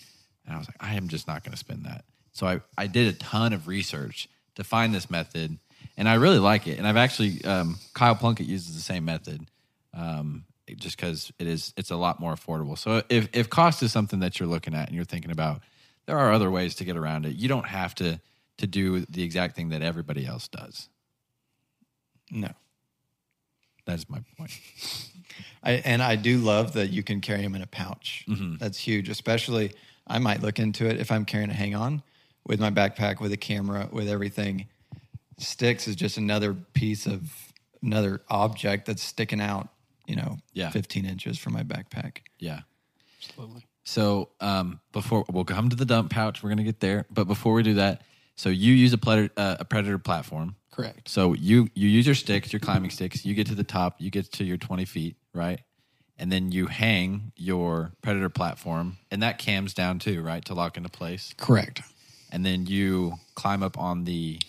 I 0.47 0.57
was 0.57 0.67
like, 0.67 0.77
I 0.79 0.95
am 0.95 1.07
just 1.07 1.27
not 1.27 1.43
going 1.43 1.53
to 1.53 1.57
spend 1.57 1.85
that. 1.85 2.05
So 2.33 2.45
I, 2.45 2.61
I 2.77 2.85
did 2.87 3.07
a 3.13 3.17
ton 3.17 3.53
of 3.53 3.67
research 3.67 4.29
to 4.55 4.63
find 4.63 4.93
this 4.93 5.09
method 5.09 5.57
and 5.97 6.07
I 6.07 6.15
really 6.15 6.39
like 6.39 6.67
it. 6.67 6.77
And 6.77 6.87
I've 6.87 6.97
actually, 6.97 7.43
um, 7.43 7.77
Kyle 7.93 8.15
Plunkett 8.15 8.45
uses 8.45 8.75
the 8.75 8.81
same 8.81 9.03
method 9.05 9.49
um, 9.93 10.45
just 10.77 10.95
because 10.95 11.31
it 11.39 11.47
is 11.47 11.73
it's 11.75 11.91
a 11.91 11.95
lot 11.95 12.19
more 12.19 12.33
affordable. 12.35 12.77
So 12.77 13.01
if 13.09 13.29
if 13.33 13.49
cost 13.49 13.81
is 13.83 13.91
something 13.91 14.19
that 14.19 14.39
you're 14.39 14.49
looking 14.49 14.73
at 14.75 14.87
and 14.87 14.95
you're 14.95 15.05
thinking 15.05 15.31
about, 15.31 15.61
there 16.05 16.17
are 16.17 16.31
other 16.31 16.51
ways 16.51 16.75
to 16.75 16.85
get 16.85 16.95
around 16.95 17.25
it. 17.25 17.35
You 17.35 17.47
don't 17.47 17.67
have 17.67 17.95
to 17.95 18.19
to 18.57 18.67
do 18.67 19.01
the 19.01 19.23
exact 19.23 19.55
thing 19.55 19.69
that 19.69 19.81
everybody 19.81 20.25
else 20.25 20.47
does. 20.47 20.89
no. 22.31 22.49
That's 23.85 24.09
my 24.09 24.19
point. 24.37 24.51
I, 25.63 25.71
and 25.85 26.03
I 26.03 26.17
do 26.17 26.39
love 26.39 26.73
that 26.73 26.89
you 26.89 27.03
can 27.03 27.21
carry 27.21 27.41
them 27.41 27.55
in 27.55 27.61
a 27.61 27.67
pouch. 27.67 28.25
Mm-hmm. 28.27 28.57
That's 28.57 28.77
huge. 28.77 29.07
Especially, 29.07 29.71
I 30.05 30.19
might 30.19 30.41
look 30.41 30.59
into 30.59 30.87
it 30.87 30.99
if 30.99 31.09
I'm 31.09 31.23
carrying 31.23 31.49
a 31.49 31.53
hang 31.53 31.73
on 31.73 32.03
with 32.45 32.59
my 32.59 32.69
backpack, 32.69 33.21
with 33.21 33.31
a 33.31 33.37
camera, 33.37 33.87
with 33.89 34.09
everything. 34.09 34.67
Sticks 35.37 35.87
is 35.87 35.95
just 35.95 36.17
another 36.17 36.53
piece 36.73 37.05
of 37.05 37.31
another 37.83 38.21
object 38.29 38.87
that's 38.87 39.03
sticking 39.03 39.39
out, 39.41 39.69
you 40.07 40.15
know, 40.15 40.37
Yeah. 40.53 40.69
15 40.71 41.05
inches 41.05 41.37
from 41.37 41.53
my 41.53 41.63
backpack. 41.63 42.19
Yeah. 42.39 42.61
Absolutely. 43.19 43.65
So 43.83 44.29
um, 44.41 44.79
before 44.91 45.25
we'll 45.31 45.45
come 45.45 45.69
to 45.69 45.75
the 45.75 45.85
dump 45.85 46.09
pouch, 46.11 46.41
we're 46.43 46.49
gonna 46.49 46.63
get 46.63 46.79
there. 46.79 47.05
But 47.11 47.25
before 47.25 47.53
we 47.53 47.63
do 47.63 47.75
that, 47.75 48.01
so 48.35 48.49
you 48.49 48.73
use 48.73 48.93
a 48.93 48.97
predator, 48.97 49.33
uh, 49.37 49.57
a 49.59 49.65
predator 49.65 49.97
platform. 49.97 50.55
Correct. 50.71 51.07
So 51.09 51.33
you 51.33 51.69
you 51.73 51.87
use 51.87 52.05
your 52.05 52.15
sticks, 52.15 52.51
your 52.51 52.59
climbing 52.59 52.89
sticks. 52.91 53.25
You 53.25 53.33
get 53.33 53.47
to 53.47 53.55
the 53.55 53.63
top, 53.63 53.95
you 53.99 54.09
get 54.11 54.31
to 54.33 54.43
your 54.43 54.57
twenty 54.57 54.85
feet, 54.85 55.15
right? 55.33 55.61
And 56.19 56.31
then 56.31 56.51
you 56.51 56.65
hang 56.67 57.31
your 57.35 57.93
predator 58.01 58.29
platform, 58.29 58.97
and 59.11 59.21
that 59.23 59.37
cams 59.37 59.73
down 59.73 59.99
too, 59.99 60.21
right, 60.21 60.43
to 60.45 60.53
lock 60.53 60.75
into 60.77 60.89
place. 60.89 61.33
Correct. 61.37 61.81
And 62.31 62.45
then 62.45 62.65
you 62.65 63.13
climb 63.35 63.63
up 63.63 63.77
on 63.77 64.03
the 64.03 64.39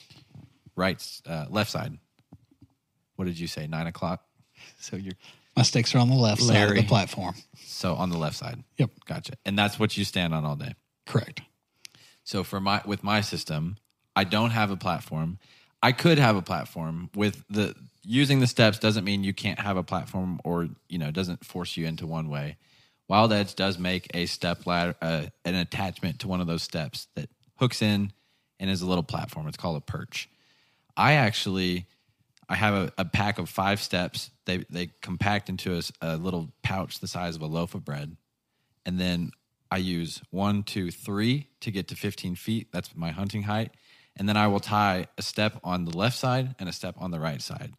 right, 0.78 1.20
uh, 1.26 1.46
left 1.50 1.70
side. 1.70 1.98
What 3.16 3.26
did 3.26 3.38
you 3.38 3.46
say? 3.48 3.66
Nine 3.66 3.86
o'clock. 3.86 4.22
So 4.80 4.96
you're 4.96 5.14
My 5.56 5.62
sticks 5.62 5.94
are 5.94 5.98
on 5.98 6.08
the 6.08 6.16
left 6.16 6.42
side 6.42 6.56
of 6.56 6.68
Larry. 6.68 6.80
the 6.80 6.86
platform. 6.86 7.34
so 7.64 7.94
on 7.94 8.10
the 8.10 8.18
left 8.18 8.36
side. 8.36 8.62
Yep. 8.76 8.90
Gotcha. 9.06 9.32
And 9.44 9.56
that's 9.58 9.78
what 9.78 9.96
you 9.96 10.04
stand 10.04 10.34
on 10.34 10.44
all 10.44 10.56
day. 10.56 10.74
Correct. 11.06 11.42
So 12.24 12.42
for 12.42 12.60
my 12.60 12.82
with 12.84 13.04
my 13.04 13.20
system, 13.20 13.76
I 14.16 14.24
don't 14.24 14.50
have 14.50 14.70
a 14.72 14.76
platform. 14.76 15.38
I 15.80 15.92
could 15.92 16.18
have 16.18 16.34
a 16.36 16.42
platform 16.42 17.08
with 17.14 17.44
the 17.48 17.74
using 18.02 18.40
the 18.40 18.48
steps 18.48 18.78
doesn't 18.80 19.04
mean 19.04 19.22
you 19.22 19.32
can't 19.32 19.60
have 19.60 19.76
a 19.76 19.84
platform 19.84 20.40
or 20.44 20.68
you 20.88 20.98
know 20.98 21.10
doesn't 21.12 21.44
force 21.44 21.76
you 21.76 21.86
into 21.86 22.04
one 22.06 22.28
way. 22.28 22.56
Wild 23.08 23.32
Edge 23.32 23.54
does 23.54 23.78
make 23.78 24.08
a 24.12 24.26
step 24.26 24.66
ladder, 24.66 24.96
uh, 25.00 25.26
an 25.44 25.54
attachment 25.54 26.18
to 26.20 26.28
one 26.28 26.40
of 26.40 26.46
those 26.48 26.62
steps 26.62 27.06
that 27.14 27.30
hooks 27.56 27.80
in 27.80 28.12
and 28.60 28.68
is 28.68 28.82
a 28.82 28.86
little 28.86 29.04
platform. 29.04 29.46
It's 29.46 29.56
called 29.56 29.76
a 29.76 29.80
perch. 29.80 30.28
I 30.98 31.12
actually, 31.12 31.86
I 32.48 32.56
have 32.56 32.74
a, 32.74 32.92
a 32.98 33.04
pack 33.04 33.38
of 33.38 33.48
five 33.48 33.80
steps. 33.80 34.30
They 34.46 34.64
they 34.68 34.90
compact 35.00 35.48
into 35.48 35.80
a 36.02 36.16
little 36.16 36.52
pouch 36.62 36.98
the 36.98 37.06
size 37.06 37.36
of 37.36 37.42
a 37.42 37.46
loaf 37.46 37.74
of 37.74 37.84
bread, 37.84 38.16
and 38.84 38.98
then 38.98 39.30
I 39.70 39.76
use 39.76 40.20
one, 40.30 40.64
two, 40.64 40.90
three 40.90 41.46
to 41.60 41.70
get 41.70 41.88
to 41.88 41.94
15 41.94 42.34
feet. 42.34 42.72
That's 42.72 42.96
my 42.96 43.10
hunting 43.10 43.44
height, 43.44 43.70
and 44.16 44.28
then 44.28 44.36
I 44.36 44.48
will 44.48 44.60
tie 44.60 45.06
a 45.16 45.22
step 45.22 45.60
on 45.62 45.84
the 45.84 45.96
left 45.96 46.18
side 46.18 46.56
and 46.58 46.68
a 46.68 46.72
step 46.72 46.96
on 46.98 47.12
the 47.12 47.20
right 47.20 47.40
side, 47.40 47.72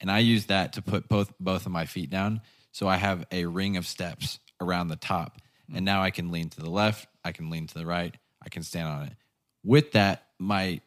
and 0.00 0.10
I 0.10 0.18
use 0.18 0.46
that 0.46 0.72
to 0.74 0.82
put 0.82 1.08
both 1.08 1.32
both 1.38 1.64
of 1.66 1.72
my 1.72 1.86
feet 1.86 2.10
down. 2.10 2.40
So 2.72 2.88
I 2.88 2.96
have 2.96 3.24
a 3.30 3.46
ring 3.46 3.76
of 3.76 3.86
steps 3.86 4.40
around 4.60 4.88
the 4.88 4.96
top, 4.96 5.40
and 5.68 5.82
mm. 5.82 5.84
now 5.84 6.02
I 6.02 6.10
can 6.10 6.32
lean 6.32 6.48
to 6.48 6.60
the 6.60 6.70
left, 6.70 7.06
I 7.24 7.30
can 7.30 7.50
lean 7.50 7.68
to 7.68 7.74
the 7.74 7.86
right, 7.86 8.16
I 8.42 8.48
can 8.48 8.64
stand 8.64 8.88
on 8.88 9.02
it. 9.04 9.12
With 9.62 9.92
that, 9.92 10.24
my 10.40 10.80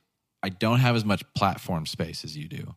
I 0.47 0.49
don't 0.49 0.79
have 0.79 0.95
as 0.95 1.03
much 1.03 1.23
platform 1.35 1.85
space 1.85 2.23
as 2.23 2.37
you 2.37 2.47
do. 2.47 2.73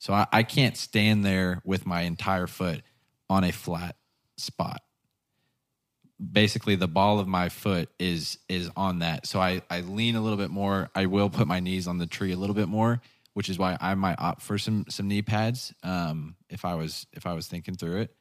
So 0.00 0.12
I, 0.12 0.26
I 0.32 0.42
can't 0.42 0.76
stand 0.76 1.24
there 1.24 1.62
with 1.64 1.86
my 1.86 2.00
entire 2.00 2.48
foot 2.48 2.82
on 3.30 3.44
a 3.44 3.52
flat 3.52 3.94
spot. 4.36 4.80
Basically, 6.20 6.74
the 6.74 6.88
ball 6.88 7.20
of 7.20 7.28
my 7.28 7.48
foot 7.48 7.90
is 8.00 8.38
is 8.48 8.68
on 8.74 8.98
that. 8.98 9.28
So 9.28 9.38
I, 9.38 9.62
I 9.70 9.82
lean 9.82 10.16
a 10.16 10.20
little 10.20 10.36
bit 10.36 10.50
more. 10.50 10.90
I 10.96 11.06
will 11.06 11.30
put 11.30 11.46
my 11.46 11.60
knees 11.60 11.86
on 11.86 11.98
the 11.98 12.08
tree 12.08 12.32
a 12.32 12.36
little 12.36 12.56
bit 12.56 12.66
more, 12.66 13.00
which 13.34 13.48
is 13.48 13.56
why 13.56 13.78
I 13.80 13.94
might 13.94 14.18
opt 14.18 14.42
for 14.42 14.58
some 14.58 14.86
some 14.88 15.06
knee 15.06 15.22
pads. 15.22 15.72
Um, 15.84 16.34
if 16.50 16.64
I 16.64 16.74
was 16.74 17.06
if 17.12 17.24
I 17.24 17.34
was 17.34 17.46
thinking 17.46 17.76
through 17.76 18.00
it. 18.00 18.16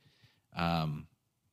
Um, 0.56 1.08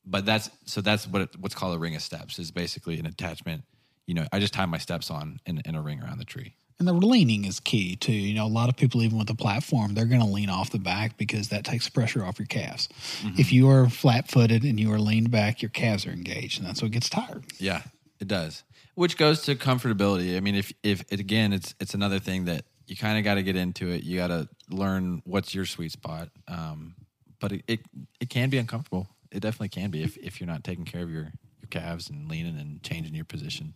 but 0.04 0.26
that's 0.26 0.50
so 0.66 0.82
that's 0.82 1.06
what 1.06 1.22
it, 1.22 1.30
what's 1.40 1.54
called 1.54 1.74
a 1.74 1.78
ring 1.78 1.96
of 1.96 2.02
steps 2.02 2.38
is 2.38 2.50
basically 2.50 2.98
an 2.98 3.06
attachment. 3.06 3.64
You 4.06 4.12
know, 4.12 4.26
I 4.34 4.38
just 4.38 4.52
tie 4.52 4.66
my 4.66 4.78
steps 4.78 5.10
on 5.10 5.40
in, 5.46 5.62
in 5.64 5.74
a 5.74 5.80
ring 5.80 6.02
around 6.02 6.18
the 6.18 6.26
tree. 6.26 6.54
And 6.78 6.86
the 6.86 6.92
leaning 6.92 7.44
is 7.44 7.58
key 7.58 7.96
too. 7.96 8.12
You 8.12 8.34
know, 8.34 8.46
a 8.46 8.48
lot 8.48 8.68
of 8.68 8.76
people, 8.76 9.02
even 9.02 9.18
with 9.18 9.26
the 9.26 9.34
platform, 9.34 9.94
they're 9.94 10.04
going 10.04 10.20
to 10.20 10.26
lean 10.26 10.48
off 10.48 10.70
the 10.70 10.78
back 10.78 11.16
because 11.16 11.48
that 11.48 11.64
takes 11.64 11.88
pressure 11.88 12.24
off 12.24 12.38
your 12.38 12.46
calves. 12.46 12.88
If 13.36 13.52
you 13.52 13.68
are 13.68 13.88
flat 13.88 14.30
footed 14.30 14.62
and 14.62 14.78
you 14.78 14.92
are 14.92 14.98
leaned 15.00 15.30
back, 15.32 15.60
your 15.60 15.70
calves 15.70 16.06
are 16.06 16.10
engaged, 16.12 16.60
and 16.60 16.68
that's 16.68 16.80
what 16.80 16.92
gets 16.92 17.08
tired. 17.08 17.44
Yeah, 17.58 17.82
it 18.20 18.28
does. 18.28 18.62
Which 18.94 19.16
goes 19.16 19.42
to 19.42 19.56
comfortability. 19.56 20.36
I 20.36 20.40
mean, 20.40 20.54
if 20.54 20.72
if 20.82 21.04
it, 21.10 21.18
again, 21.18 21.52
it's 21.52 21.74
it's 21.80 21.94
another 21.94 22.20
thing 22.20 22.44
that 22.44 22.64
you 22.86 22.96
kind 22.96 23.18
of 23.18 23.24
got 23.24 23.34
to 23.34 23.42
get 23.42 23.56
into 23.56 23.90
it. 23.90 24.04
You 24.04 24.16
got 24.16 24.28
to 24.28 24.48
learn 24.70 25.22
what's 25.24 25.54
your 25.54 25.66
sweet 25.66 25.92
spot. 25.92 26.30
Um, 26.46 26.94
but 27.40 27.52
it, 27.52 27.64
it 27.66 27.80
it 28.20 28.30
can 28.30 28.50
be 28.50 28.58
uncomfortable. 28.58 29.08
It 29.30 29.40
definitely 29.40 29.68
can 29.68 29.90
be 29.90 30.02
if 30.02 30.16
if 30.18 30.40
you're 30.40 30.48
not 30.48 30.64
taking 30.64 30.84
care 30.84 31.02
of 31.02 31.10
your 31.10 31.32
your 31.60 31.68
calves 31.70 32.08
and 32.08 32.28
leaning 32.28 32.58
and 32.58 32.82
changing 32.82 33.14
your 33.14 33.24
position. 33.24 33.74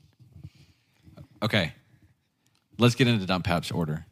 Okay, 1.43 1.73
let's 2.79 2.95
get 2.95 3.09
into 3.09 3.27
dump 3.27 3.45
pouch 3.45 3.73
order. 3.73 4.07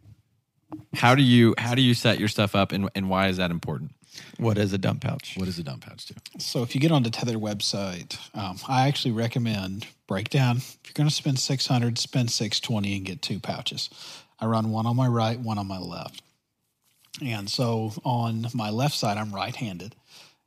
How 0.95 1.15
do 1.15 1.23
you 1.23 1.55
how 1.59 1.75
do 1.75 1.83
you 1.83 1.95
set 1.95 2.19
your 2.19 2.29
stuff 2.29 2.55
up 2.55 2.73
and 2.73 2.89
and 2.95 3.09
why 3.09 3.29
is 3.29 3.37
that 3.39 3.51
important? 3.51 3.93
What 4.39 4.59
is 4.59 4.73
a 4.73 4.79
dump 4.79 5.03
pouch? 5.03 5.35
What 5.37 5.47
does 5.47 5.59
a 5.59 5.63
dump 5.63 5.87
pouch 5.87 6.07
do? 6.07 6.15
So 6.39 6.63
if 6.63 6.75
you 6.75 6.81
get 6.81 6.93
on 6.93 7.03
the 7.03 7.11
Tethrd 7.11 7.37
website, 7.37 8.19
um, 8.35 8.59
I 8.69 8.89
actually 8.89 9.13
recommend 9.13 9.87
breakdown. 10.07 10.59
If 10.59 10.79
you're 10.85 10.95
going 10.95 11.09
to 11.09 11.15
spend 11.15 11.39
600, 11.39 11.99
spend 11.99 12.31
620 12.31 12.97
and 12.97 13.07
get 13.07 13.23
two 13.23 13.39
pouches. 13.39 13.89
I 14.39 14.47
run 14.47 14.71
one 14.71 14.87
on 14.87 14.97
my 14.97 15.07
right, 15.07 15.39
one 15.39 15.59
on 15.59 15.69
my 15.69 15.79
left. 15.79 16.23
And 17.23 17.51
so 17.51 17.93
on 18.05 18.47
my 18.55 18.71
left 18.71 18.95
side, 18.95 19.17
I'm 19.17 19.35
right-handed. 19.35 19.95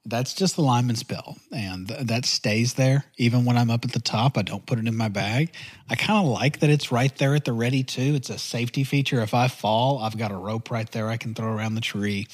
That's 0.06 0.34
just 0.34 0.58
the 0.58 0.62
lineman's 0.62 1.04
belt, 1.04 1.38
and 1.52 1.88
th- 1.88 2.08
that 2.08 2.26
stays 2.26 2.74
there 2.74 3.06
even 3.18 3.46
when 3.46 3.58
I'm 3.58 3.72
up 3.72 3.86
at 3.86 3.94
the 3.94 4.02
top. 4.02 4.38
I 4.38 4.42
don't 4.42 4.66
put 4.66 4.78
it 4.78 4.88
in 4.88 4.98
my 4.98 5.08
bag. 5.08 5.54
I 5.90 5.96
kind 5.96 6.26
of 6.26 6.30
like 6.30 6.60
that 6.60 6.70
it's 6.70 6.92
right 6.92 7.16
there 7.18 7.36
at 7.36 7.46
the 7.46 7.54
ready 7.54 7.84
too. 7.84 8.14
It's 8.16 8.30
a 8.30 8.38
safety 8.38 8.84
feature. 8.84 9.22
If 9.22 9.34
I 9.34 9.48
fall, 9.48 10.00
I've 10.00 10.18
got 10.18 10.32
a 10.32 10.36
rope 10.36 10.70
right 10.72 10.92
there 10.92 11.08
I 11.08 11.18
can 11.18 11.34
throw 11.34 11.48
around 11.48 11.76
the 11.76 11.82
tree. 11.82 12.28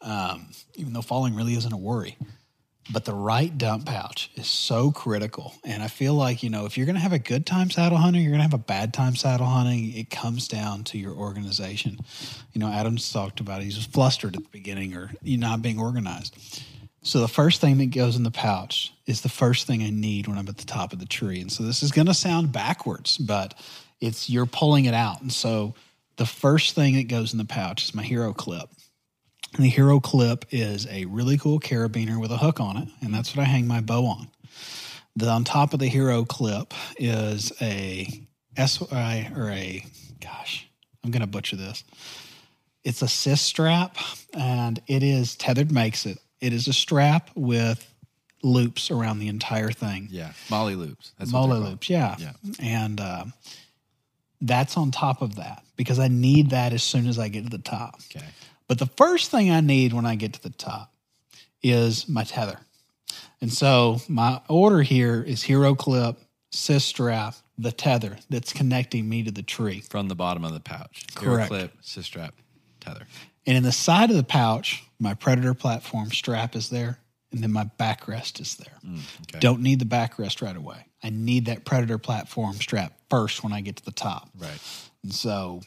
Um, 0.00 0.48
even 0.74 0.94
though 0.94 1.02
falling 1.02 1.36
really 1.36 1.54
isn't 1.54 1.72
a 1.72 1.76
worry 1.76 2.16
but 2.90 3.04
the 3.04 3.14
right 3.14 3.56
dump 3.56 3.86
pouch 3.86 4.30
is 4.34 4.48
so 4.48 4.90
critical. 4.90 5.54
And 5.64 5.82
I 5.82 5.88
feel 5.88 6.14
like, 6.14 6.42
you 6.42 6.50
know, 6.50 6.66
if 6.66 6.76
you're 6.76 6.86
going 6.86 6.96
to 6.96 7.02
have 7.02 7.12
a 7.12 7.18
good 7.18 7.46
time 7.46 7.70
saddle 7.70 7.98
hunting, 7.98 8.22
you're 8.22 8.32
going 8.32 8.40
to 8.40 8.44
have 8.44 8.54
a 8.54 8.58
bad 8.58 8.92
time 8.92 9.14
saddle 9.14 9.46
hunting, 9.46 9.96
it 9.96 10.10
comes 10.10 10.48
down 10.48 10.84
to 10.84 10.98
your 10.98 11.14
organization. 11.14 11.98
You 12.52 12.60
know, 12.60 12.68
Adam's 12.68 13.10
talked 13.10 13.40
about 13.40 13.60
it. 13.60 13.64
He's 13.64 13.76
just 13.76 13.92
flustered 13.92 14.36
at 14.36 14.42
the 14.42 14.48
beginning 14.48 14.94
or 14.94 15.12
you 15.22 15.38
not 15.38 15.62
being 15.62 15.78
organized. 15.78 16.36
So 17.02 17.20
the 17.20 17.28
first 17.28 17.60
thing 17.60 17.78
that 17.78 17.90
goes 17.90 18.16
in 18.16 18.22
the 18.22 18.30
pouch 18.30 18.92
is 19.06 19.22
the 19.22 19.28
first 19.28 19.66
thing 19.66 19.82
I 19.82 19.90
need 19.90 20.28
when 20.28 20.38
I'm 20.38 20.48
at 20.48 20.56
the 20.56 20.64
top 20.64 20.92
of 20.92 21.00
the 21.00 21.06
tree. 21.06 21.40
And 21.40 21.50
so 21.50 21.64
this 21.64 21.82
is 21.82 21.90
going 21.90 22.06
to 22.06 22.14
sound 22.14 22.52
backwards, 22.52 23.18
but 23.18 23.54
it's 24.00 24.30
you're 24.30 24.46
pulling 24.46 24.84
it 24.84 24.94
out. 24.94 25.20
And 25.20 25.32
so 25.32 25.74
the 26.16 26.26
first 26.26 26.74
thing 26.74 26.94
that 26.94 27.08
goes 27.08 27.32
in 27.32 27.38
the 27.38 27.44
pouch 27.44 27.84
is 27.84 27.94
my 27.94 28.02
hero 28.02 28.32
clip. 28.32 28.70
And 29.54 29.64
the 29.64 29.68
hero 29.68 30.00
clip 30.00 30.46
is 30.50 30.86
a 30.86 31.04
really 31.06 31.36
cool 31.36 31.60
carabiner 31.60 32.20
with 32.20 32.30
a 32.30 32.38
hook 32.38 32.60
on 32.60 32.76
it, 32.76 32.88
and 33.02 33.12
that's 33.12 33.36
what 33.36 33.42
I 33.42 33.48
hang 33.48 33.66
my 33.66 33.80
bow 33.80 34.06
on. 34.06 34.28
The 35.14 35.28
on 35.28 35.44
top 35.44 35.74
of 35.74 35.78
the 35.80 35.88
hero 35.88 36.24
clip 36.24 36.72
is 36.96 37.52
a 37.60 38.08
SI 38.56 39.28
or 39.36 39.50
a 39.50 39.84
gosh, 40.20 40.70
I'm 41.04 41.10
gonna 41.10 41.26
butcher 41.26 41.56
this. 41.56 41.84
It's 42.82 43.02
a 43.02 43.08
cis 43.08 43.42
strap, 43.42 43.98
and 44.32 44.80
it 44.86 45.02
is 45.02 45.36
Tethrd 45.36 45.70
makes 45.70 46.06
it. 46.06 46.18
It 46.42 46.52
is 46.52 46.68
a 46.68 46.72
strap 46.72 47.30
with 47.34 47.88
loops 48.42 48.90
around 48.90 49.20
the 49.20 49.28
entire 49.28 49.70
thing. 49.70 50.08
Yeah, 50.10 50.32
MOLLE 50.50 50.72
loops. 50.74 51.12
That's 51.18 51.32
what 51.32 51.38
MOLLE 51.38 51.48
they're 51.48 51.56
called. 51.58 51.70
loops, 51.70 51.88
yeah. 51.88 52.16
Yeah. 52.18 52.32
And 52.58 53.00
uh, 53.00 53.24
that's 54.40 54.76
on 54.76 54.90
top 54.90 55.22
of 55.22 55.36
that 55.36 55.62
because 55.76 55.98
I 55.98 56.08
need 56.08 56.50
that 56.50 56.72
as 56.72 56.82
soon 56.82 57.06
as 57.06 57.18
I 57.18 57.28
get 57.28 57.44
to 57.44 57.50
the 57.50 57.62
top. 57.62 58.00
Okay. 58.14 58.26
But 58.66 58.78
the 58.78 58.86
first 58.86 59.30
thing 59.30 59.50
I 59.50 59.60
need 59.60 59.92
when 59.92 60.04
I 60.04 60.16
get 60.16 60.32
to 60.34 60.42
the 60.42 60.50
top 60.50 60.92
is 61.62 62.08
my 62.08 62.24
tether. 62.24 62.58
And 63.40 63.52
so 63.52 64.00
my 64.08 64.40
order 64.48 64.82
here 64.82 65.22
is 65.22 65.42
hero 65.42 65.74
clip, 65.74 66.16
cis 66.50 66.84
strap, 66.84 67.34
the 67.58 67.72
tether 67.72 68.16
that's 68.30 68.52
connecting 68.52 69.08
me 69.08 69.22
to 69.24 69.30
the 69.30 69.42
tree. 69.42 69.80
From 69.80 70.08
the 70.08 70.14
bottom 70.14 70.44
of 70.44 70.52
the 70.52 70.60
pouch. 70.60 71.04
Correct. 71.14 71.52
Hero 71.52 71.60
clip, 71.60 71.72
cis 71.82 72.06
strap, 72.06 72.34
tether. 72.80 73.06
And 73.46 73.56
in 73.56 73.62
the 73.62 73.72
side 73.72 74.10
of 74.10 74.16
the 74.16 74.22
pouch, 74.22 74.84
my 74.98 75.14
predator 75.14 75.54
platform 75.54 76.10
strap 76.10 76.54
is 76.54 76.70
there, 76.70 76.98
and 77.32 77.42
then 77.42 77.52
my 77.52 77.68
backrest 77.78 78.40
is 78.40 78.54
there. 78.56 78.78
Mm, 78.86 79.00
okay. 79.22 79.40
Don't 79.40 79.62
need 79.62 79.80
the 79.80 79.84
backrest 79.84 80.42
right 80.42 80.56
away. 80.56 80.86
I 81.02 81.10
need 81.10 81.46
that 81.46 81.64
predator 81.64 81.98
platform 81.98 82.54
strap 82.54 82.92
first 83.10 83.42
when 83.42 83.52
I 83.52 83.60
get 83.60 83.76
to 83.76 83.84
the 83.84 83.92
top. 83.92 84.30
Right. 84.38 84.58
And 85.02 85.12
so 85.12 85.62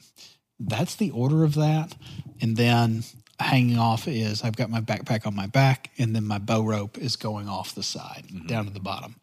that's 0.59 0.95
the 0.95 1.11
order 1.11 1.43
of 1.43 1.55
that. 1.55 1.95
And 2.41 2.55
then 2.55 3.03
hanging 3.39 3.77
off 3.77 4.07
is 4.07 4.43
I've 4.43 4.55
got 4.55 4.69
my 4.69 4.79
backpack 4.79 5.27
on 5.27 5.35
my 5.35 5.47
back, 5.47 5.91
and 5.97 6.15
then 6.15 6.25
my 6.25 6.37
bow 6.37 6.63
rope 6.63 6.97
is 6.97 7.15
going 7.15 7.49
off 7.49 7.75
the 7.75 7.83
side 7.83 8.25
mm-hmm. 8.31 8.47
down 8.47 8.65
to 8.65 8.71
the 8.71 8.79
bottom. 8.79 9.15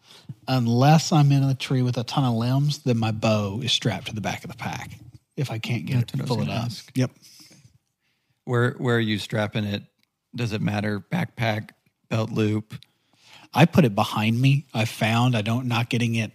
Unless 0.48 1.12
I'm 1.12 1.32
in 1.32 1.42
a 1.42 1.54
tree 1.54 1.82
with 1.82 1.96
a 1.96 2.04
ton 2.04 2.24
of 2.24 2.34
limbs, 2.34 2.80
then 2.82 2.98
my 2.98 3.12
bow 3.12 3.60
is 3.62 3.72
strapped 3.72 4.08
to 4.08 4.14
the 4.14 4.20
back 4.20 4.44
of 4.44 4.50
the 4.50 4.56
pack. 4.56 4.90
If 5.36 5.50
I 5.50 5.58
can't 5.58 5.86
get 5.86 5.94
That's 5.94 6.14
it, 6.14 6.18
what 6.18 6.28
pull 6.28 6.42
it 6.42 6.50
up. 6.50 6.66
ask. 6.66 6.90
Yep. 6.94 7.10
Where 8.44 8.72
where 8.72 8.96
are 8.96 9.00
you 9.00 9.18
strapping 9.18 9.64
it? 9.64 9.82
Does 10.34 10.52
it 10.52 10.60
matter? 10.60 11.00
Backpack, 11.00 11.70
belt 12.08 12.30
loop. 12.30 12.74
I 13.54 13.66
put 13.66 13.84
it 13.84 13.94
behind 13.94 14.40
me. 14.40 14.66
I 14.72 14.84
found 14.84 15.36
I 15.36 15.42
don't 15.42 15.66
not 15.66 15.90
getting 15.90 16.14
it. 16.14 16.32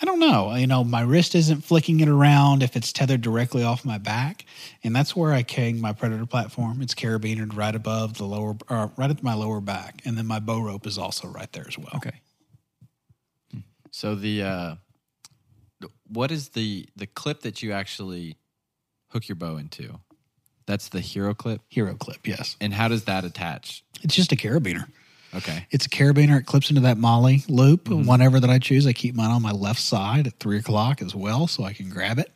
I 0.00 0.06
don't 0.06 0.18
know. 0.18 0.54
You 0.54 0.66
know, 0.66 0.82
my 0.82 1.02
wrist 1.02 1.34
isn't 1.34 1.62
flicking 1.62 2.00
it 2.00 2.08
around 2.08 2.62
if 2.62 2.74
it's 2.76 2.92
tethered 2.92 3.20
directly 3.20 3.62
off 3.62 3.84
my 3.84 3.98
back, 3.98 4.44
and 4.82 4.94
that's 4.94 5.14
where 5.14 5.32
I 5.32 5.44
hang 5.48 5.80
my 5.80 5.92
predator 5.92 6.26
platform. 6.26 6.82
It's 6.82 6.94
carabinered 6.94 7.56
right 7.56 7.74
above 7.74 8.18
the 8.18 8.24
lower, 8.24 8.56
or 8.68 8.90
right 8.96 9.10
at 9.10 9.22
my 9.22 9.34
lower 9.34 9.60
back, 9.60 10.02
and 10.04 10.18
then 10.18 10.26
my 10.26 10.40
bow 10.40 10.60
rope 10.60 10.86
is 10.86 10.98
also 10.98 11.28
right 11.28 11.50
there 11.52 11.66
as 11.68 11.78
well. 11.78 11.92
Okay. 11.94 12.20
So 13.92 14.16
the 14.16 14.42
uh 14.42 14.74
what 16.08 16.30
is 16.30 16.50
the 16.50 16.88
the 16.96 17.06
clip 17.06 17.42
that 17.42 17.62
you 17.62 17.72
actually 17.72 18.36
hook 19.08 19.28
your 19.28 19.36
bow 19.36 19.56
into? 19.56 20.00
That's 20.66 20.88
the 20.88 21.00
hero 21.00 21.34
clip. 21.34 21.60
Hero 21.68 21.94
clip, 21.94 22.26
yes. 22.26 22.56
And 22.60 22.72
how 22.72 22.88
does 22.88 23.04
that 23.04 23.24
attach? 23.24 23.84
It's 24.02 24.14
just 24.14 24.32
a 24.32 24.36
carabiner. 24.36 24.86
Okay. 25.34 25.66
It's 25.70 25.86
a 25.86 25.88
carabiner. 25.88 26.38
It 26.38 26.46
clips 26.46 26.70
into 26.70 26.82
that 26.82 26.96
MOLLE 26.96 27.40
loop. 27.48 27.84
Mm-hmm. 27.84 28.08
Whenever 28.08 28.40
that 28.40 28.50
I 28.50 28.58
choose, 28.58 28.86
I 28.86 28.92
keep 28.92 29.14
mine 29.14 29.30
on 29.30 29.42
my 29.42 29.50
left 29.50 29.80
side 29.80 30.26
at 30.26 30.38
three 30.38 30.58
o'clock 30.58 31.02
as 31.02 31.14
well, 31.14 31.46
so 31.46 31.64
I 31.64 31.72
can 31.72 31.90
grab 31.90 32.18
it, 32.18 32.32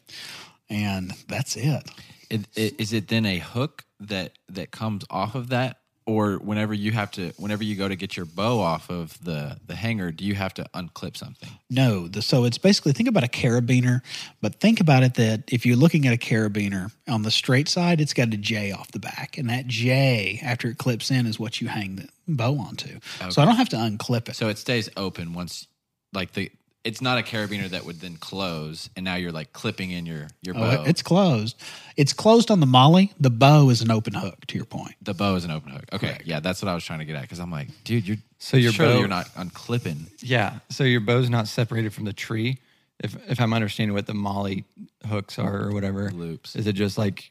and 0.68 1.12
that's 1.28 1.56
it. 1.56 1.88
It, 2.28 2.46
it, 2.56 2.80
is 2.80 2.92
it 2.92 3.08
then 3.08 3.24
a 3.24 3.38
hook 3.38 3.84
that 4.00 4.32
that 4.48 4.70
comes 4.70 5.04
off 5.10 5.34
of 5.34 5.48
that 5.50 5.78
or 6.08 6.36
whenever 6.38 6.72
you 6.72 6.90
have 6.90 7.10
to, 7.10 7.32
whenever 7.36 7.62
you 7.62 7.76
go 7.76 7.86
to 7.86 7.94
get 7.94 8.16
your 8.16 8.24
bow 8.24 8.58
off 8.58 8.88
of 8.88 9.22
the 9.22 9.58
the 9.66 9.76
hanger, 9.76 10.10
do 10.10 10.24
you 10.24 10.34
have 10.34 10.54
to 10.54 10.64
unclip 10.74 11.18
something? 11.18 11.50
No, 11.68 12.08
the, 12.08 12.22
so 12.22 12.44
it's 12.44 12.56
basically 12.56 12.92
think 12.92 13.10
about 13.10 13.24
a 13.24 13.28
carabiner, 13.28 14.00
but 14.40 14.54
think 14.54 14.80
about 14.80 15.02
it 15.02 15.14
that 15.14 15.52
if 15.52 15.66
you're 15.66 15.76
looking 15.76 16.06
at 16.06 16.14
a 16.14 16.16
carabiner 16.16 16.90
on 17.06 17.22
the 17.24 17.30
straight 17.30 17.68
side, 17.68 18.00
it's 18.00 18.14
got 18.14 18.32
a 18.32 18.38
J 18.38 18.72
off 18.72 18.90
the 18.92 18.98
back, 18.98 19.36
and 19.36 19.50
that 19.50 19.66
J 19.66 20.40
after 20.42 20.68
it 20.68 20.78
clips 20.78 21.10
in 21.10 21.26
is 21.26 21.38
what 21.38 21.60
you 21.60 21.68
hang 21.68 21.96
the 21.96 22.08
bow 22.26 22.58
onto. 22.58 23.00
So 23.28 23.42
I 23.42 23.44
don't 23.44 23.56
have 23.56 23.68
to 23.70 23.76
unclip 23.76 24.30
it. 24.30 24.36
So 24.36 24.48
it 24.48 24.56
stays 24.56 24.88
open 24.96 25.34
once, 25.34 25.66
like 26.14 26.32
the. 26.32 26.50
It's 26.88 27.02
not 27.02 27.18
a 27.18 27.22
carabiner 27.22 27.68
that 27.68 27.84
would 27.84 28.00
then 28.00 28.16
close, 28.16 28.88
and 28.96 29.04
now 29.04 29.16
you're 29.16 29.30
like 29.40 29.52
clipping 29.52 29.90
in 29.90 30.06
your 30.06 30.28
your 30.42 30.56
Oh, 30.56 30.60
bow. 30.60 30.84
it's 30.86 31.02
closed. 31.02 31.54
It's 31.96 32.12
closed 32.14 32.50
on 32.50 32.60
the 32.60 32.66
MOLLE. 32.66 33.08
The 33.20 33.30
bow 33.30 33.68
is 33.70 33.82
an 33.82 33.90
open 33.90 34.14
hook. 34.14 34.46
To 34.46 34.56
your 34.56 34.64
point, 34.64 34.94
the 35.02 35.12
bow 35.14 35.34
is 35.34 35.44
an 35.44 35.50
open 35.50 35.70
hook. 35.72 35.84
Okay, 35.92 36.08
Correct. 36.08 36.26
yeah, 36.26 36.40
that's 36.40 36.62
what 36.62 36.68
I 36.70 36.74
was 36.74 36.84
trying 36.84 37.00
to 37.00 37.04
get 37.04 37.14
at 37.16 37.22
because 37.22 37.40
I'm 37.40 37.50
like, 37.50 37.68
dude, 37.84 38.06
you're 38.08 38.16
So 38.38 38.56
your 38.56 38.72
surely 38.72 38.94
bow- 38.94 38.98
you're 39.00 39.08
not 39.08 39.26
unclipping. 39.34 40.08
Yeah. 40.20 40.60
So 40.70 40.84
your 40.84 41.00
bow's 41.00 41.28
not 41.28 41.46
separated 41.48 41.92
from 41.92 42.04
the 42.06 42.12
tree. 42.14 42.58
If 43.00 43.16
if 43.30 43.38
I'm 43.40 43.52
understanding 43.52 43.92
what 43.94 44.06
the 44.06 44.14
MOLLE 44.14 44.62
hooks 45.06 45.38
are 45.38 45.64
or 45.66 45.72
whatever 45.72 46.10
Loops. 46.10 46.56
is 46.56 46.66
it 46.66 46.72
just 46.72 46.96
like 46.98 47.30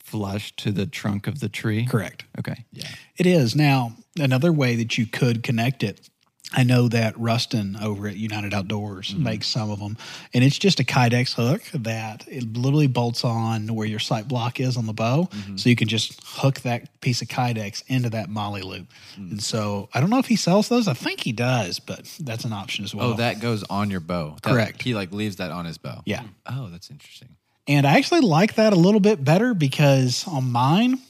flush 0.00 0.54
to 0.56 0.70
the 0.72 0.86
trunk 0.86 1.26
of 1.26 1.40
the 1.40 1.48
tree? 1.48 1.86
correct. 1.86 2.24
Okay. 2.38 2.64
Yeah, 2.72 2.88
It 3.16 3.26
is 3.26 3.56
now 3.56 3.96
another 4.18 4.52
way 4.52 4.76
that 4.76 4.96
you 4.98 5.06
could 5.06 5.42
connect 5.42 5.82
it. 5.82 6.08
I 6.52 6.62
know 6.62 6.88
that 6.88 7.18
Rustin 7.18 7.76
over 7.82 8.06
at 8.06 8.16
United 8.16 8.54
Outdoors 8.54 9.12
mm-hmm. 9.12 9.24
makes 9.24 9.48
some 9.48 9.70
of 9.70 9.80
them, 9.80 9.96
and 10.32 10.44
it's 10.44 10.58
just 10.58 10.78
a 10.78 10.84
Kydex 10.84 11.34
hook 11.34 11.62
that 11.74 12.24
it 12.28 12.56
literally 12.56 12.86
bolts 12.86 13.24
on 13.24 13.74
where 13.74 13.86
your 13.86 13.98
sight 13.98 14.28
block 14.28 14.60
is 14.60 14.76
on 14.76 14.86
the 14.86 14.92
bow, 14.92 15.28
mm-hmm. 15.30 15.56
so 15.56 15.68
you 15.68 15.76
can 15.76 15.88
just 15.88 16.20
hook 16.24 16.60
that 16.60 17.00
piece 17.00 17.20
of 17.20 17.28
Kydex 17.28 17.82
into 17.88 18.10
that 18.10 18.30
MOLLE 18.30 18.60
loop. 18.62 18.86
Mm. 19.18 19.32
And 19.32 19.42
so 19.42 19.88
I 19.92 20.00
don't 20.00 20.08
know 20.08 20.18
if 20.18 20.26
he 20.26 20.36
sells 20.36 20.68
those. 20.68 20.86
I 20.86 20.94
think 20.94 21.20
he 21.20 21.32
does, 21.32 21.80
but 21.80 22.04
that's 22.20 22.44
an 22.44 22.52
option 22.52 22.84
as 22.84 22.94
well. 22.94 23.10
Oh, 23.10 23.14
that 23.14 23.40
goes 23.40 23.64
on 23.64 23.90
your 23.90 24.00
bow. 24.00 24.36
That- 24.42 24.50
Correct. 24.50 24.82
He 24.82 24.94
like 24.94 25.12
leaves 25.12 25.36
that 25.36 25.50
on 25.50 25.64
his 25.64 25.78
bow. 25.78 26.02
yeah. 26.06 26.22
Oh, 26.46 26.68
that's 26.70 26.90
interesting. 26.90 27.36
And 27.68 27.84
I 27.86 27.96
actually 27.96 28.20
like 28.20 28.54
that 28.54 28.72
a 28.72 28.76
little 28.76 29.00
bit 29.00 29.24
better 29.24 29.52
because 29.52 30.24
on 30.28 30.52
mine, 30.52 31.00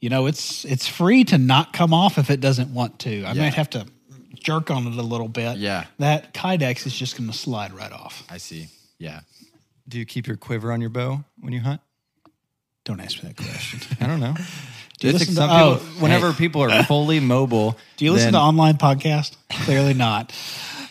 you 0.00 0.10
know, 0.10 0.26
it's 0.26 0.64
it's 0.64 0.88
free 0.88 1.22
to 1.24 1.38
not 1.38 1.72
come 1.72 1.94
off 1.94 2.18
if 2.18 2.30
it 2.30 2.40
doesn't 2.40 2.74
want 2.74 2.98
to. 3.00 3.22
I 3.24 3.32
Yeah. 3.32 3.42
might 3.42 3.54
have 3.54 3.70
to 3.70 3.86
jerk 4.36 4.70
on 4.70 4.86
it 4.86 4.94
a 4.96 5.02
little 5.02 5.28
bit. 5.28 5.58
Yeah. 5.58 5.84
That 5.98 6.32
Kydex 6.34 6.86
is 6.86 6.94
just 6.94 7.16
going 7.16 7.30
to 7.30 7.36
slide 7.36 7.72
right 7.72 7.92
off. 7.92 8.22
I 8.30 8.38
see. 8.38 8.68
Yeah. 8.98 9.20
Do 9.88 9.98
you 9.98 10.04
keep 10.06 10.26
your 10.26 10.36
quiver 10.36 10.72
on 10.72 10.80
your 10.80 10.90
bow 10.90 11.24
when 11.40 11.52
you 11.52 11.60
hunt? 11.60 11.80
Don't 12.84 13.00
ask 13.00 13.22
me 13.22 13.30
that 13.30 13.36
question. 13.36 13.80
I 14.00 14.06
don't 14.06 14.20
know. 14.20 14.34
Do 14.98 15.08
you 15.08 15.10
It's 15.14 15.20
listen 15.20 15.34
to, 15.34 15.40
some 15.40 15.50
oh, 15.50 15.74
people, 15.76 16.02
whenever 16.02 16.32
people 16.32 16.62
are 16.62 16.84
fully 16.84 17.20
mobile, 17.20 17.76
do 17.96 18.04
you 18.04 18.12
listen 18.12 18.32
then- 18.32 18.40
to 18.40 18.46
online 18.46 18.78
podcast? 18.78 19.36
Clearly 19.50 19.94
not. 19.94 20.32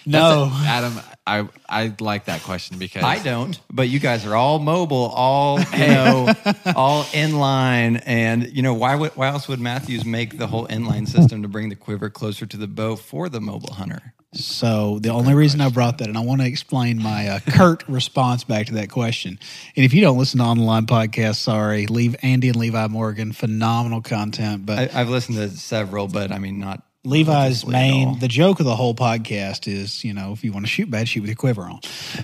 No. 0.05 0.45
That's. 0.49 0.65
Adam. 0.67 0.99
I 1.27 1.47
I 1.67 1.93
like 1.99 2.25
that 2.25 2.43
question 2.43 2.77
because 2.77 3.03
I 3.03 3.19
don't, 3.19 3.59
but 3.71 3.89
you 3.89 3.99
guys 3.99 4.25
are 4.25 4.35
all 4.35 4.59
mobile, 4.59 5.11
all 5.15 5.59
you 5.59 5.87
know, 5.87 6.33
all 6.75 7.03
inline, 7.05 8.01
and 8.05 8.51
you 8.51 8.61
know 8.61 8.75
why 8.75 8.95
would 8.95 9.15
why 9.15 9.29
else 9.29 9.47
would 9.47 9.59
Mathews 9.59 10.05
make 10.05 10.37
the 10.37 10.47
whole 10.47 10.67
inline 10.67 11.07
system 11.07 11.41
to 11.41 11.47
bring 11.47 11.69
the 11.69 11.75
quiver 11.75 12.09
closer 12.09 12.45
to 12.45 12.57
the 12.57 12.67
bow 12.67 12.95
for 12.95 13.27
the 13.27 13.41
mobile 13.41 13.73
hunter? 13.73 14.13
So 14.33 14.99
the 14.99 15.09
only 15.09 15.33
reason 15.33 15.61
I 15.61 15.69
brought 15.69 15.99
that, 15.99 16.09
and 16.09 16.17
I 16.17 16.21
want 16.21 16.41
to 16.41 16.47
explain 16.47 17.01
my 17.01 17.29
uh, 17.29 17.39
curt 17.51 17.87
response 17.87 18.43
back 18.43 18.67
to 18.67 18.73
that 18.73 18.89
question. 18.91 19.39
And 19.75 19.85
if 19.85 19.93
you 19.93 20.01
don't 20.01 20.17
listen 20.17 20.39
to 20.39 20.45
online 20.45 20.85
podcasts, 20.85 21.37
sorry, 21.37 21.87
leave 21.87 22.17
Andy 22.21 22.49
and 22.49 22.57
Levi 22.57 22.87
Morgan, 22.87 23.31
phenomenal 23.31 24.01
content. 24.01 24.65
But 24.65 24.93
I, 24.93 25.01
I've 25.01 25.09
listened 25.09 25.37
to 25.37 25.49
several, 25.49 26.07
but 26.07 26.31
I 26.31 26.39
mean 26.39 26.59
not 26.59 26.83
Levi's 27.05 27.63
religiously 27.63 27.75
at 27.75 27.77
all. 27.77 28.11
main 28.11 28.19
the 28.19 28.27
joke 28.27 28.59
of 28.59 28.65
the 28.65 28.75
whole 28.75 28.95
podcast 28.95 29.71
is, 29.71 30.03
you 30.03 30.13
know, 30.13 30.31
if 30.31 30.43
you 30.43 30.51
want 30.51 30.65
to 30.65 30.71
shoot 30.71 30.89
bad, 30.89 31.07
shoot 31.07 31.21
with 31.21 31.29
your 31.29 31.35
quiver 31.35 31.63
on. 31.63 31.79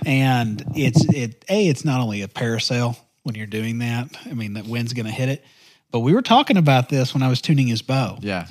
And 0.06 0.64
it's 0.76 1.04
it 1.14 1.46
a 1.50 1.68
it's 1.68 1.86
not 1.86 2.02
only 2.02 2.22
a 2.22 2.28
parasail 2.28 2.98
when 3.24 3.36
you're 3.36 3.48
doing 3.48 3.80
that. 3.80 4.18
I 4.26 4.34
mean, 4.34 4.54
that 4.54 4.66
wind's 4.66 4.94
going 4.94 5.06
to 5.06 5.12
hit 5.12 5.30
it. 5.30 5.44
But 5.92 6.00
we 6.00 6.14
were 6.14 6.22
talking 6.22 6.58
about 6.58 6.90
this 6.90 7.14
when 7.14 7.22
I 7.22 7.28
was 7.28 7.42
tuning 7.42 7.68
his 7.68 7.82
bow. 7.82 8.18
Yeah. 8.22 8.48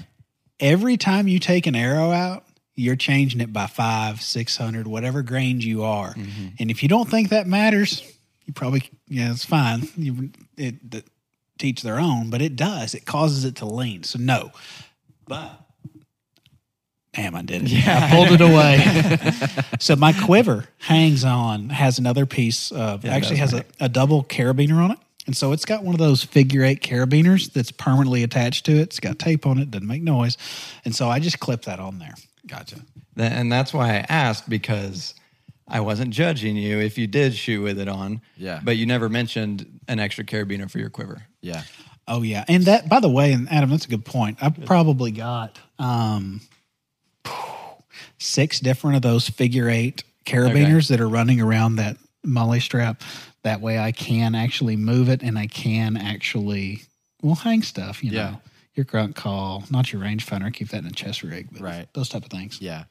Every 0.59 0.97
time 0.97 1.26
you 1.26 1.39
take 1.39 1.66
an 1.66 1.74
arrow 1.74 2.12
out, 2.12 2.45
you're 2.74 2.97
changing 2.97 3.41
it 3.41 3.53
by 3.53 3.66
five, 3.66 4.20
six 4.22 4.57
hundred, 4.57 4.87
whatever 4.87 5.22
grains 5.22 5.64
you 5.64 5.85
are. 5.85 6.14
Mm-hmm. 6.14 6.49
And 6.59 6.70
if 6.70 6.83
you 6.83 6.89
don't 6.89 7.09
think 7.09 7.31
that 7.31 7.47
matters, 7.47 8.03
you 8.45 8.53
probably 8.53 8.83
yeah, 9.09 9.31
it's 9.33 9.45
fine. 9.45 9.89
You 9.97 10.31
it, 10.57 11.05
teach 11.59 11.83
their 11.83 12.01
own, 12.01 12.31
but 12.31 12.41
it 12.41 12.57
does. 12.57 12.95
It 12.95 13.05
causes 13.05 13.45
it 13.45 13.57
to 13.57 13.66
lean. 13.66 14.03
So 14.03 14.18
no, 14.18 14.51
but 15.28 15.51
damn, 17.15 17.35
I 17.35 17.43
did 17.43 17.63
it. 17.63 17.69
Yeah. 17.69 18.09
I 18.11 18.15
pulled 18.15 18.33
it 18.33 18.41
away. 18.41 19.65
so 19.79 19.97
my 19.97 20.13
quiver 20.13 20.67
hangs 20.79 21.25
on, 21.25 21.71
has 21.71 21.99
another 21.99 22.27
piece 22.27 22.71
of 22.71 23.05
Yeah, 23.05 23.15
actually 23.15 23.37
has 23.37 23.53
that's 23.53 23.69
a, 23.81 23.87
a 23.87 23.89
double 23.89 24.25
carabiner 24.25 24.83
on 24.83 24.93
it. 24.93 24.99
And 25.27 25.37
so 25.37 25.53
it's 25.53 25.65
got 25.65 25.85
one 25.85 25.95
of 25.95 25.99
those 25.99 26.25
figure 26.25 26.65
eight 26.65 26.83
carabiners 26.83 27.53
that's 27.53 27.71
permanently 27.71 28.23
attached 28.23 28.67
to 28.67 28.73
it. 28.73 28.83
It's 28.83 29.01
got 29.01 29.19
tape 29.19 29.47
on 29.47 29.59
it, 29.59 29.71
doesn't 29.71 29.87
make 29.87 30.03
noise. 30.03 30.37
And 30.85 30.95
so 30.95 31.09
I 31.09 31.21
just 31.21 31.41
clip 31.41 31.63
that 31.63 31.79
on 31.79 31.99
there. 31.99 32.15
Gotcha. 32.47 32.77
And 33.17 33.53
that's 33.53 33.73
why 33.73 33.91
I 33.91 34.07
asked 34.09 34.49
because 34.49 35.15
I 35.69 35.81
wasn't 35.81 36.11
judging 36.11 36.57
you 36.57 36.81
if 36.81 36.97
you 36.99 37.07
did 37.07 37.35
shoot 37.35 37.61
with 37.61 37.79
it 37.79 37.89
on. 37.89 38.23
Yeah. 38.37 38.61
But 38.65 38.77
you 38.77 38.87
never 38.87 39.09
mentioned 39.09 39.81
an 39.89 40.01
extra 40.01 40.25
carabiner 40.25 40.71
for 40.71 40.79
your 40.79 40.91
quiver. 40.91 41.23
Yeah. 41.43 41.63
Oh 42.09 42.23
yeah, 42.23 42.45
and 42.49 42.65
that 42.65 42.89
by 42.89 42.99
the 42.99 43.09
way, 43.09 43.33
and 43.33 43.49
Adam, 43.53 43.71
that's 43.71 43.85
a 43.85 43.89
good 43.89 44.05
point. 44.05 44.39
I've 44.43 44.65
probably 44.65 45.13
got 45.13 45.61
um, 45.79 46.41
six 48.18 48.61
different 48.61 48.97
of 48.97 49.03
those 49.03 49.29
figure 49.29 49.68
eight 49.68 50.05
carabiners 50.25 50.89
that 50.89 51.01
are 51.01 51.09
running 51.09 51.41
around 51.41 51.77
that 51.77 51.97
MOLLE 52.25 52.61
strap. 52.61 53.03
That 53.43 53.61
way, 53.61 53.79
I 53.79 53.93
can 53.93 54.35
actually 54.35 54.77
move 54.77 55.09
it, 55.09 55.23
and 55.23 55.39
I 55.39 55.47
can 55.47 55.97
actually 55.97 56.83
well 57.23 57.35
hang 57.35 57.62
stuff. 57.62 58.05
You 58.05 58.12
know, 58.12 58.41
your 58.75 58.85
grunt 58.85 59.16
call, 59.16 59.64
not 59.71 59.93
your 59.93 60.03
rangefinder. 60.03 60.53
Keep 60.53 60.68
that 60.71 60.79
in 60.79 60.87
a 60.87 60.93
chest 60.93 61.23
rig, 61.23 61.49
but 61.51 61.62
Right. 61.62 61.89
Those 61.95 62.09
type 62.09 62.25
of 62.25 62.31
things. 62.31 62.61
Yeah. 62.61 62.85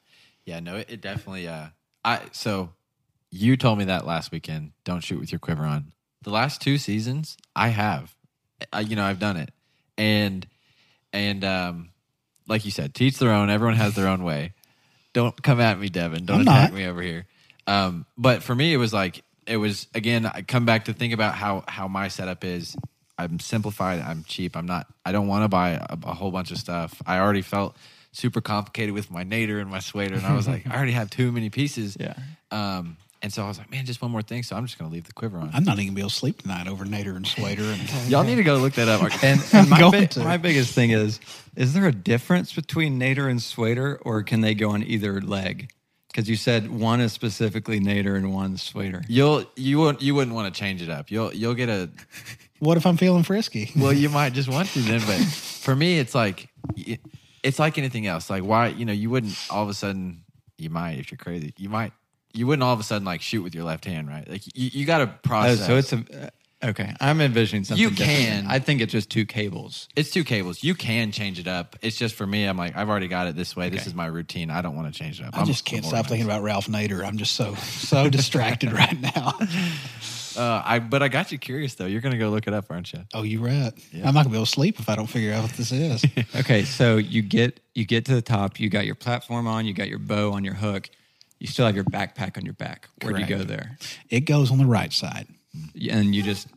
Yeah. 0.46 0.60
No, 0.60 0.78
it, 0.78 0.90
it 0.90 1.02
definitely. 1.02 1.48
Uh, 1.48 1.68
I 2.04 2.22
so 2.32 2.72
you 3.30 3.58
told 3.58 3.78
me 3.78 3.86
that 3.86 4.06
last 4.08 4.32
weekend. 4.32 4.72
Don't 4.84 5.02
shoot 5.02 5.20
with 5.20 5.32
your 5.32 5.40
quiver 5.40 5.64
on. 5.64 5.94
The 6.24 6.32
last 6.32 6.62
two 6.62 6.78
seasons, 6.78 7.38
I 7.56 7.70
have. 7.70 8.16
I, 8.74 8.82
you 8.82 8.96
know, 8.96 9.06
I've 9.06 9.20
done 9.20 9.38
it, 9.38 9.52
and 9.98 10.46
and 11.14 11.44
um, 11.46 11.90
like 12.50 12.66
you 12.66 12.72
said, 12.72 12.94
teach 12.94 13.18
their 13.20 13.32
own. 13.32 13.50
Everyone 13.50 13.76
has 13.76 13.96
their 13.96 14.08
own 14.08 14.24
way. 14.24 14.54
Don't 15.14 15.42
come 15.42 15.62
at 15.62 15.80
me, 15.80 15.90
Devin. 15.90 16.26
Don't 16.26 16.42
I'm 16.42 16.48
attack 16.48 16.72
not. 16.72 16.78
me 16.78 16.86
over 16.86 17.02
here. 17.02 17.26
Um, 17.68 18.06
but 18.18 18.44
for 18.44 18.54
me, 18.54 18.74
it 18.74 18.78
was 18.78 18.94
like 18.94 19.24
it 19.46 19.58
was 19.58 19.88
again. 19.94 20.26
I 20.26 20.42
come 20.42 20.66
back 20.66 20.86
to 20.86 20.94
think 20.94 21.14
about 21.14 21.36
how 21.36 21.64
how 21.68 21.88
my 21.88 22.08
setup 22.08 22.44
is. 22.44 22.76
I'm 23.18 23.40
simplified. 23.40 24.02
I'm 24.02 24.24
cheap. 24.24 24.56
I'm 24.56 24.66
not. 24.66 24.88
I 25.06 25.12
don't 25.12 25.28
want 25.28 25.44
to 25.44 25.50
buy 25.50 25.72
a, 25.72 25.98
a 26.04 26.14
whole 26.14 26.32
bunch 26.32 26.52
of 26.52 26.58
stuff. 26.58 27.02
I 27.06 27.20
already 27.20 27.42
felt 27.42 27.76
super 28.12 28.42
complicated 28.42 28.94
with 28.94 29.12
my 29.12 29.24
nader 29.24 29.62
and 29.62 29.70
my 29.70 29.80
swader, 29.80 30.16
and 30.16 30.26
I 30.26 30.34
was 30.36 30.48
like, 30.48 30.66
I 30.70 30.76
already 30.76 30.94
have 30.94 31.10
too 31.10 31.32
many 31.32 31.50
pieces. 31.50 31.98
Yeah. 32.00 32.16
Um, 32.52 32.98
and 33.22 33.34
so 33.34 33.44
I 33.44 33.48
was 33.50 33.58
like, 33.58 33.70
man, 33.70 33.86
just 33.86 34.02
one 34.02 34.12
more 34.12 34.22
thing. 34.22 34.44
So 34.44 34.56
I'm 34.56 34.66
just 34.66 34.80
gonna 34.80 34.92
leave 34.92 35.06
the 35.06 35.14
quiver 35.14 35.38
on. 35.38 35.52
I'm 35.54 35.64
not 35.64 35.74
even 35.74 35.88
gonna 35.88 35.96
be 35.96 36.02
able 36.02 36.10
to 36.10 36.16
sleep 36.16 36.42
tonight 36.42 36.68
over 36.68 36.86
Nader 36.86 37.16
and 37.16 37.28
Slater. 37.28 37.64
And 37.64 37.90
Y'all 38.10 38.24
need 38.24 38.36
to 38.36 38.44
go 38.44 38.58
look 38.58 38.74
that 38.74 38.88
up. 38.88 39.00
And, 39.24 39.44
and 39.54 39.70
my, 39.70 39.80
Going 39.80 39.92
big, 39.92 40.18
my 40.18 40.38
biggest 40.38 40.74
thing 40.74 40.92
is 40.92 41.20
is 41.56 41.74
there 41.74 41.86
a 41.88 41.92
difference 41.92 42.54
between 42.54 43.00
nader 43.00 43.30
and 43.30 43.42
swader, 43.42 44.00
or 44.04 44.24
can 44.24 44.42
they 44.42 44.54
go 44.54 44.70
on 44.70 44.84
either 44.84 45.20
leg? 45.20 45.72
Because 46.08 46.30
you 46.30 46.38
said 46.38 46.72
one 46.72 47.02
is 47.02 47.12
specifically 47.12 47.80
nader 47.80 48.16
and 48.16 48.34
one 48.34 48.54
is 48.54 48.62
swader. 48.62 49.04
You'll 49.10 49.46
you 49.56 49.80
wouldn't 49.80 50.02
you 50.02 50.16
wouldn't 50.16 50.36
want 50.36 50.54
to 50.54 50.58
change 50.58 50.82
it 50.82 50.90
up. 50.90 51.12
You'll 51.12 51.34
you'll 51.34 51.54
get 51.56 51.68
a 51.70 51.90
what 52.60 52.78
if 52.78 52.86
I'm 52.86 52.98
feeling 52.98 53.24
frisky? 53.24 53.72
well 53.76 53.94
you 53.94 54.10
might 54.10 54.34
just 54.34 54.48
want 54.48 54.70
to 54.70 54.80
then, 54.80 55.02
but 55.02 55.20
for 55.26 55.76
me 55.76 56.00
it's 56.00 56.16
like 56.16 56.48
it's 57.44 57.60
like 57.60 57.78
anything 57.78 58.08
else. 58.08 58.30
Like 58.30 58.44
why 58.44 58.68
you 58.68 58.86
know 58.86 58.94
you 58.94 59.10
wouldn't 59.10 59.36
all 59.50 59.64
of 59.64 59.70
a 59.70 59.74
sudden 59.74 60.24
you 60.58 60.70
might 60.70 61.00
if 61.00 61.12
you're 61.12 61.18
crazy 61.18 61.54
you 61.58 61.70
might 61.70 61.94
you 62.34 62.46
wouldn't 62.48 62.64
all 62.64 62.74
of 62.74 62.80
a 62.80 62.84
sudden 62.84 63.06
like 63.06 63.22
shoot 63.22 63.42
with 63.42 63.56
your 63.56 63.64
left 63.64 63.86
hand 63.86 64.08
right 64.08 64.28
like 64.30 64.46
you, 64.56 64.70
you 64.74 64.86
got 64.86 65.00
to 65.00 65.06
Oh, 65.06 65.20
process. 65.24 65.66
so 65.66 65.76
it's 65.78 65.92
a 65.94 65.98
uh, 65.98 66.68
okay. 66.70 66.94
I'm 67.00 67.22
envisioning 67.22 67.64
something. 67.64 67.82
You 67.82 67.90
different. 67.90 68.20
can. 68.20 68.46
I 68.48 68.60
think 68.60 68.82
it's 68.82 68.92
just 68.92 69.10
two 69.10 69.26
cables. 69.26 69.88
it's 69.96 70.12
two 70.12 70.24
cables. 70.24 70.64
You 70.64 70.76
can 70.76 71.12
change 71.12 71.40
it 71.40 71.48
up. 71.48 71.76
It's 71.82 71.98
just 71.98 72.16
for 72.16 72.28
me. 72.28 72.46
I'm 72.46 72.58
like 72.58 72.76
I've 72.76 72.90
already 72.90 73.08
got 73.08 73.28
it 73.28 73.36
this 73.36 73.56
way. 73.56 73.70
This 73.70 73.88
is 73.88 73.94
my 73.96 74.06
routine. 74.08 74.50
I 74.52 74.62
don't 74.62 74.76
want 74.76 74.94
to 74.94 74.98
change 75.00 75.20
it 75.20 75.26
up. 75.26 75.38
I 75.38 75.44
just 75.46 75.66
can't 75.66 75.86
stop 75.86 76.08
thinking 76.08 76.26
about 76.26 76.44
Ralph 76.44 76.68
Nader. 76.68 77.04
I'm 77.06 77.18
just 77.18 77.36
so 77.36 77.56
so 77.56 78.10
distracted 78.20 78.72
right 78.74 79.00
now. 79.00 79.34
Uh, 80.38 80.62
I 80.64 80.80
but 80.80 81.02
I 81.04 81.10
got 81.10 81.32
you 81.34 81.38
curious 81.38 81.74
though. 81.76 81.88
You're 81.88 82.00
gonna 82.02 82.18
go 82.18 82.30
look 82.30 82.48
it 82.48 82.54
up, 82.54 82.66
aren't 82.70 82.94
you? 82.94 83.00
Oh, 83.14 83.24
you're 83.24 83.42
right. 83.42 83.74
I'm 83.96 84.14
not 84.14 84.24
gonna 84.24 84.30
be 84.30 84.36
able 84.36 84.46
to 84.46 84.52
sleep 84.52 84.80
if 84.80 84.88
I 84.88 84.96
don't 84.96 85.08
figure 85.08 85.34
out 85.34 85.42
what 85.42 85.52
this 85.54 85.72
is. 85.72 86.06
Okay, 86.36 86.64
so 86.64 86.96
you 86.98 87.22
get 87.24 87.60
you 87.74 87.84
get 87.84 88.06
to 88.06 88.14
the 88.16 88.22
top. 88.22 88.58
You 88.60 88.70
got 88.70 88.86
your 88.86 88.96
platform 88.96 89.48
on. 89.48 89.66
You 89.66 89.74
got 89.74 89.90
your 89.90 89.98
bow 90.00 90.32
on 90.32 90.46
your 90.46 90.54
hook. 90.54 90.90
You 91.40 91.48
still 91.48 91.66
have 91.66 91.76
your 91.76 91.86
backpack 91.86 92.38
on 92.38 92.46
your 92.46 92.54
back. 92.54 92.90
Where 93.02 93.14
do 93.14 93.20
you 93.20 93.26
go 93.26 93.36
Correct. 93.36 93.50
there? 93.50 93.78
it 94.10 94.22
goes 94.22 94.52
on 94.52 94.58
the 94.58 94.66
right 94.66 94.92
side. 94.92 95.28
And 95.90 96.14
you 96.14 96.22
just 96.22 96.48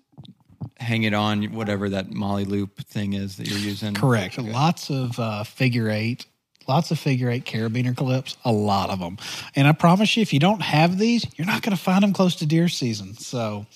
hang 0.79 1.05
it 1.05 1.15
on 1.15 1.45
whatever 1.55 1.89
that 1.91 2.11
MOLLE 2.11 2.45
loop 2.45 2.81
thing 2.87 3.13
is 3.13 3.37
that 3.37 3.49
you're 3.49 3.59
using. 3.59 3.95
Correct. 3.95 4.39
Lots 4.39 4.91
of 4.91 5.19
uh, 5.19 5.45
figure 5.45 5.89
eight, 5.89 6.27
lots 6.69 6.91
of 6.91 6.99
figure 6.99 7.31
eight 7.31 7.45
carabiner 7.45 7.97
clips, 7.97 8.37
a 8.45 8.53
lot 8.53 8.91
of 8.91 8.99
them. 8.99 9.19
And 9.55 9.69
I 9.69 9.73
promise 9.73 10.17
you, 10.17 10.23
if 10.23 10.33
you 10.33 10.41
don't 10.41 10.63
have 10.63 10.99
these, 10.99 11.27
you're 11.37 11.47
not 11.47 11.63
going 11.63 11.77
to 11.77 11.83
find 11.83 12.03
them 12.03 12.13
close 12.13 12.37
to 12.37 12.47
deer 12.47 12.69
season. 12.69 13.15
So, 13.15 13.67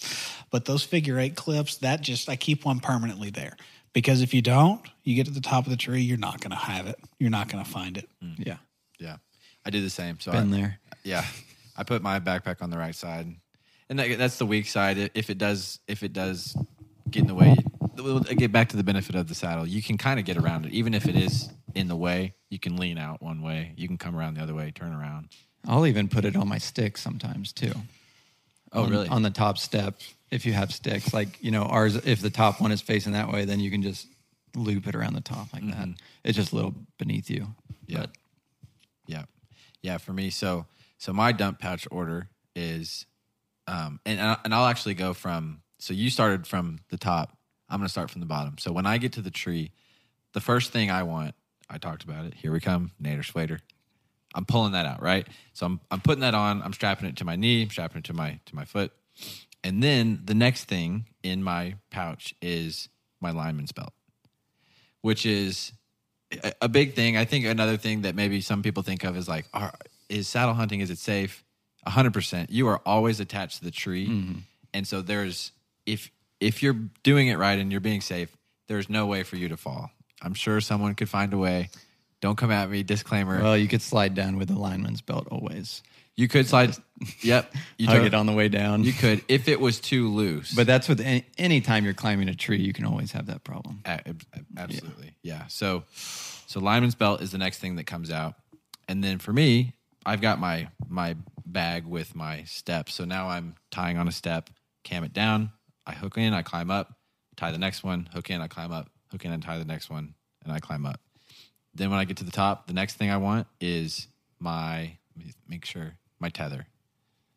but 0.50 0.64
those 0.64 0.82
figure 0.82 1.18
eight 1.18 1.36
clips, 1.36 1.76
that 1.78 2.00
just, 2.00 2.28
I 2.28 2.36
keep 2.36 2.64
one 2.64 2.80
permanently 2.80 3.30
there. 3.30 3.56
Because 3.92 4.20
if 4.20 4.34
you 4.34 4.42
don't, 4.42 4.80
you 5.04 5.14
get 5.14 5.26
to 5.26 5.32
the 5.32 5.40
top 5.40 5.64
of 5.64 5.70
the 5.70 5.76
tree, 5.76 6.02
you're 6.02 6.18
not 6.18 6.40
going 6.40 6.50
to 6.50 6.56
have 6.56 6.86
it. 6.86 6.96
You're 7.18 7.30
not 7.30 7.48
going 7.48 7.64
to 7.64 7.70
find 7.70 7.96
it. 7.96 8.08
Yeah, 8.36 8.56
Yeah, 8.98 9.16
I 9.64 9.70
do 9.70 9.80
the 9.80 9.88
same. 9.90 10.20
So 10.20 10.32
been 10.32 10.52
I, 10.52 10.56
there. 10.56 10.78
Yeah, 11.06 11.24
I 11.76 11.84
put 11.84 12.02
my 12.02 12.18
backpack 12.18 12.62
on 12.62 12.70
the 12.70 12.78
right 12.78 12.94
side, 12.94 13.32
and 13.88 13.98
that, 13.98 14.18
that's 14.18 14.38
the 14.38 14.46
weak 14.46 14.66
side. 14.66 15.12
If 15.14 15.30
it 15.30 15.38
does, 15.38 15.78
if 15.86 16.02
it 16.02 16.12
does 16.12 16.56
get 17.08 17.20
in 17.20 17.28
the 17.28 17.34
way, 17.34 17.56
we'll 17.96 18.20
get 18.20 18.50
back 18.50 18.70
to 18.70 18.76
the 18.76 18.82
benefit 18.82 19.14
of 19.14 19.28
the 19.28 19.34
saddle. 19.34 19.66
You 19.66 19.82
can 19.82 19.98
kind 19.98 20.18
of 20.18 20.26
get 20.26 20.36
around 20.36 20.66
it, 20.66 20.72
even 20.72 20.94
if 20.94 21.06
it 21.06 21.14
is 21.14 21.48
in 21.76 21.86
the 21.86 21.96
way. 21.96 22.34
You 22.50 22.58
can 22.58 22.76
lean 22.76 22.98
out 22.98 23.22
one 23.22 23.40
way. 23.40 23.72
You 23.76 23.86
can 23.86 23.98
come 23.98 24.16
around 24.16 24.34
the 24.34 24.42
other 24.42 24.54
way, 24.54 24.72
turn 24.72 24.92
around. 24.92 25.28
I'll 25.66 25.86
even 25.86 26.08
put 26.08 26.24
it 26.24 26.36
on 26.36 26.48
my 26.48 26.58
stick 26.58 26.96
sometimes 26.96 27.52
too. 27.52 27.72
Oh, 28.72 28.82
on, 28.82 28.90
really? 28.90 29.08
On 29.08 29.22
the 29.22 29.30
top 29.30 29.58
step, 29.58 30.00
if 30.30 30.44
you 30.44 30.52
have 30.52 30.72
sticks, 30.72 31.14
like 31.14 31.42
you 31.42 31.50
know 31.52 31.62
ours, 31.62 31.94
if 31.94 32.20
the 32.20 32.30
top 32.30 32.60
one 32.60 32.72
is 32.72 32.80
facing 32.80 33.12
that 33.12 33.30
way, 33.32 33.44
then 33.44 33.60
you 33.60 33.70
can 33.70 33.82
just 33.82 34.08
loop 34.56 34.86
it 34.86 34.94
around 34.94 35.14
the 35.14 35.20
top 35.20 35.52
like 35.52 35.64
that. 35.66 35.76
Mm-hmm. 35.76 35.92
It's 36.24 36.36
just 36.36 36.52
a 36.52 36.56
little 36.56 36.74
beneath 36.98 37.30
you. 37.30 37.46
Yeah. 37.86 38.00
But 38.00 38.10
Yeah, 39.06 39.24
yeah. 39.82 39.98
For 39.98 40.12
me, 40.12 40.30
so 40.30 40.66
so 40.98 41.12
my 41.12 41.32
dump 41.32 41.58
pouch 41.58 41.86
order 41.90 42.28
is, 42.54 43.06
um, 43.66 44.00
and 44.06 44.18
and 44.18 44.28
I- 44.30 44.38
and 44.44 44.54
I'll 44.54 44.66
actually 44.66 44.94
go 44.94 45.14
from. 45.14 45.62
So 45.78 45.92
you 45.92 46.10
started 46.10 46.46
from 46.46 46.78
the 46.88 46.96
top. 46.96 47.36
I'm 47.68 47.78
going 47.78 47.86
to 47.86 47.90
start 47.90 48.10
from 48.10 48.20
the 48.20 48.26
bottom. 48.26 48.56
So 48.58 48.72
when 48.72 48.86
I 48.86 48.98
get 48.98 49.12
to 49.14 49.22
the 49.22 49.30
tree, 49.30 49.72
the 50.32 50.40
first 50.40 50.72
thing 50.72 50.90
I 50.90 51.02
want, 51.02 51.34
I 51.68 51.78
talked 51.78 52.04
about 52.04 52.24
it. 52.24 52.34
Here 52.34 52.52
we 52.52 52.60
come, 52.60 52.92
Nader 53.02 53.20
Schwader. 53.20 53.60
I'm 54.34 54.44
pulling 54.44 54.72
that 54.72 54.86
out, 54.86 55.02
right? 55.02 55.26
So 55.52 55.66
I'm 55.66 55.80
I'm 55.90 56.00
putting 56.00 56.20
that 56.20 56.34
on. 56.34 56.62
I'm 56.62 56.72
strapping 56.72 57.08
it 57.08 57.16
to 57.16 57.24
my 57.24 57.36
knee. 57.36 57.62
I'm 57.62 57.70
strapping 57.70 57.98
it 57.98 58.04
to 58.04 58.12
my 58.14 58.40
to 58.46 58.54
my 58.54 58.64
foot, 58.64 58.92
and 59.64 59.82
then 59.82 60.22
the 60.24 60.34
next 60.34 60.64
thing 60.64 61.06
in 61.22 61.42
my 61.42 61.76
pouch 61.90 62.34
is 62.40 62.88
my 63.20 63.30
lineman's 63.30 63.72
belt, 63.72 63.92
which 65.00 65.26
is 65.26 65.72
a, 66.60 66.68
big 66.68 66.94
thing. 66.94 67.16
I 67.16 67.24
think 67.24 67.44
another 67.44 67.76
thing 67.76 68.02
that 68.02 68.14
maybe 68.14 68.40
some 68.40 68.62
people 68.62 68.82
think 68.82 69.04
of 69.04 69.16
is 69.16 69.28
like, 69.28 69.46
are, 69.52 69.74
is 70.08 70.28
saddle 70.28 70.54
hunting? 70.54 70.80
Is 70.80 70.90
it 70.90 70.98
safe? 70.98 71.44
hundred 71.86 72.12
percent. 72.12 72.50
You 72.50 72.68
are 72.68 72.80
always 72.84 73.20
attached 73.20 73.58
to 73.58 73.64
the 73.64 73.70
tree, 73.70 74.08
mm-hmm. 74.08 74.38
and 74.74 74.86
so 74.86 75.02
there's 75.02 75.52
if 75.86 76.10
if 76.40 76.62
you're 76.62 76.76
doing 77.02 77.28
it 77.28 77.38
right 77.38 77.58
and 77.58 77.70
you're 77.70 77.80
being 77.80 78.00
safe, 78.00 78.36
there's 78.68 78.90
no 78.90 79.06
way 79.06 79.22
for 79.22 79.36
you 79.36 79.48
to 79.48 79.56
fall. 79.56 79.90
I'm 80.22 80.34
sure 80.34 80.60
someone 80.60 80.94
could 80.94 81.08
find 81.08 81.32
a 81.32 81.38
way. 81.38 81.70
Don't 82.20 82.36
come 82.36 82.50
at 82.50 82.70
me. 82.70 82.82
Disclaimer. 82.82 83.42
well, 83.42 83.56
you 83.56 83.68
could 83.68 83.82
slide 83.82 84.14
down 84.14 84.38
with 84.38 84.48
the 84.48 84.58
lineman's 84.58 85.00
belt 85.00 85.28
always. 85.30 85.82
you 86.16 86.28
could 86.28 86.46
slide. 86.46 86.74
yep. 87.20 87.52
You 87.78 87.88
Hug 87.88 88.04
it 88.04 88.14
on 88.14 88.24
the 88.24 88.32
way 88.32 88.48
down. 88.48 88.84
You 88.84 88.92
could 88.92 89.22
if 89.28 89.48
it 89.48 89.60
was 89.60 89.80
too 89.80 90.08
loose. 90.08 90.54
but 90.54 90.66
that's 90.66 90.88
with 90.88 91.00
any, 91.00 91.24
any 91.36 91.60
time 91.60 91.84
you're 91.84 91.94
climbing 91.94 92.28
a 92.28 92.34
tree, 92.34 92.58
you 92.58 92.72
can 92.72 92.86
always 92.86 93.12
have 93.12 93.26
that 93.26 93.44
problem. 93.44 93.82
A- 93.84 94.08
ab- 94.08 94.24
absolutely, 94.56 95.14
yeah. 95.22 95.46
So, 95.48 95.84
so 96.46 96.58
lineman's 96.58 96.94
belt 96.94 97.20
is 97.20 97.32
the 97.32 97.38
next 97.38 97.58
thing 97.58 97.76
that 97.76 97.84
comes 97.84 98.10
out, 98.10 98.34
and 98.88 99.04
then 99.04 99.18
for 99.18 99.32
me, 99.32 99.74
I've 100.06 100.20
got 100.20 100.38
my 100.38 100.68
my 100.88 101.16
bag 101.44 101.84
with 101.84 102.14
my 102.14 102.44
steps. 102.44 102.94
So 102.94 103.04
now 103.04 103.28
I'm 103.28 103.56
tying 103.70 103.98
on 103.98 104.08
a 104.08 104.12
step, 104.12 104.50
cam 104.84 105.04
it 105.04 105.12
down, 105.12 105.50
I 105.84 105.92
hook 105.92 106.16
in, 106.16 106.32
I 106.32 106.42
climb 106.42 106.70
up, 106.70 106.94
tie 107.36 107.50
the 107.50 107.58
next 107.58 107.82
one, 107.82 108.08
hook 108.12 108.30
in, 108.30 108.40
I 108.40 108.46
climb 108.46 108.72
up, 108.72 108.88
hook 109.10 109.24
in, 109.24 109.32
and 109.32 109.42
tie 109.42 109.58
the 109.58 109.64
next 109.64 109.90
one, 109.90 110.14
and 110.44 110.52
I 110.52 110.60
climb 110.60 110.86
up. 110.86 111.00
Then 111.74 111.90
when 111.90 111.98
I 111.98 112.04
get 112.04 112.18
to 112.18 112.24
the 112.24 112.30
top, 112.30 112.68
the 112.68 112.72
next 112.72 112.94
thing 112.94 113.10
I 113.10 113.16
want 113.16 113.48
is 113.60 114.06
my 114.38 114.92
make 115.48 115.64
sure 115.64 115.94
my 116.20 116.28
tether. 116.28 116.66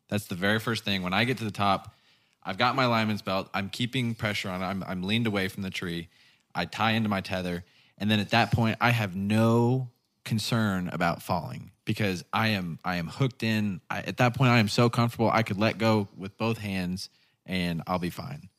That's 0.07 0.25
the 0.25 0.35
very 0.35 0.59
first 0.59 0.85
thing. 0.85 1.01
When 1.01 1.13
I 1.13 1.23
get 1.23 1.37
to 1.39 1.43
the 1.43 1.51
top, 1.51 1.95
I've 2.43 2.57
got 2.57 2.75
my 2.75 2.85
lineman's 2.85 3.21
belt. 3.21 3.49
I'm 3.53 3.69
keeping 3.69 4.15
pressure 4.15 4.49
on 4.49 4.61
it. 4.61 4.65
I'm, 4.65 4.83
I'm 4.87 5.03
leaned 5.03 5.27
away 5.27 5.47
from 5.49 5.63
the 5.63 5.69
tree. 5.69 6.07
I 6.55 6.65
tie 6.65 6.91
into 6.91 7.09
my 7.09 7.21
tether. 7.21 7.63
And 7.97 8.09
then 8.09 8.19
at 8.19 8.29
that 8.29 8.51
point, 8.51 8.77
I 8.79 8.91
have 8.91 9.15
no 9.15 9.89
concern 10.29 10.89
about 10.93 11.21
falling 11.21 11.71
because 11.85 12.23
I 12.31 12.49
am 12.49 12.79
I 12.85 12.95
am 12.95 13.07
hooked 13.07 13.43
in. 13.43 13.81
I, 13.89 13.99
at 13.99 14.17
that 14.17 14.35
point, 14.35 14.51
I 14.51 14.59
am 14.59 14.69
so 14.69 14.89
comfortable. 14.89 15.29
I 15.29 15.43
could 15.43 15.57
let 15.59 15.77
go 15.77 16.07
with 16.15 16.37
both 16.37 16.59
hands 16.59 17.09
and 17.45 17.81
I'll 17.87 17.99
be 17.99 18.11
fine. 18.11 18.49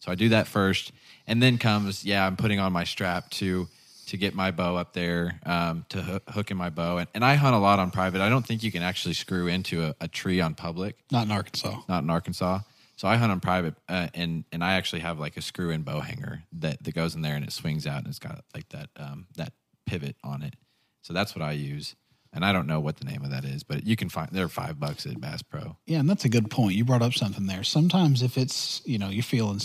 So 0.00 0.10
I 0.10 0.14
do 0.14 0.30
that 0.30 0.46
first, 0.48 0.92
and 1.26 1.42
then 1.42 1.58
comes 1.58 2.04
yeah, 2.04 2.26
I'm 2.26 2.36
putting 2.36 2.58
on 2.60 2.72
my 2.72 2.84
strap 2.84 3.30
to 3.30 3.68
to 4.06 4.16
get 4.16 4.34
my 4.34 4.50
bow 4.50 4.74
up 4.76 4.94
there 4.94 5.38
um, 5.44 5.84
to 5.90 6.00
hoo- 6.00 6.20
hook 6.30 6.50
in 6.50 6.56
my 6.56 6.70
bow, 6.70 6.96
and, 6.96 7.08
and 7.14 7.24
I 7.24 7.34
hunt 7.34 7.54
a 7.54 7.58
lot 7.58 7.78
on 7.78 7.90
private. 7.90 8.20
I 8.22 8.30
don't 8.30 8.46
think 8.46 8.62
you 8.62 8.72
can 8.72 8.82
actually 8.82 9.14
screw 9.14 9.48
into 9.48 9.84
a, 9.84 9.94
a 10.00 10.08
tree 10.08 10.40
on 10.40 10.54
public 10.54 10.96
Not 11.12 11.26
in 11.26 11.32
Arkansas. 11.32 11.82
not 11.88 12.02
in 12.04 12.10
Arkansas. 12.10 12.60
So 12.96 13.06
I 13.06 13.16
hunt 13.16 13.30
on 13.30 13.40
private, 13.40 13.74
uh, 13.88 14.08
and 14.14 14.44
and 14.50 14.64
I 14.64 14.72
actually 14.74 15.02
have 15.02 15.18
like 15.20 15.36
a 15.36 15.42
screw 15.42 15.70
in 15.70 15.82
bow 15.82 16.00
hanger 16.00 16.42
that 16.60 16.82
that 16.84 16.94
goes 16.94 17.14
in 17.14 17.22
there 17.22 17.36
and 17.36 17.44
it 17.44 17.52
swings 17.52 17.86
out 17.86 17.98
and 17.98 18.06
it's 18.06 18.18
got 18.18 18.44
like 18.54 18.68
that 18.70 18.88
um, 18.96 19.26
that 19.36 19.52
pivot 19.84 20.16
on 20.24 20.42
it. 20.42 20.54
So 21.02 21.12
that's 21.12 21.34
what 21.34 21.42
I 21.42 21.52
use, 21.52 21.96
and 22.32 22.44
I 22.44 22.52
don't 22.52 22.66
know 22.66 22.80
what 22.80 22.96
the 22.96 23.04
name 23.04 23.24
of 23.24 23.30
that 23.30 23.44
is, 23.44 23.62
but 23.62 23.86
you 23.86 23.96
can 23.96 24.08
find 24.08 24.28
they're 24.30 24.48
five 24.48 24.78
bucks 24.78 25.06
at 25.06 25.20
Bass 25.20 25.42
Pro. 25.42 25.76
Yeah, 25.86 26.00
and 26.00 26.08
that's 26.08 26.24
a 26.24 26.28
good 26.28 26.50
point. 26.50 26.76
You 26.76 26.84
brought 26.84 27.02
up 27.02 27.14
something 27.14 27.46
there. 27.46 27.64
Sometimes 27.64 28.22
if 28.22 28.36
it's, 28.36 28.82
you 28.84 28.98
know, 28.98 29.08
you're 29.08 29.22
feeling 29.22 29.60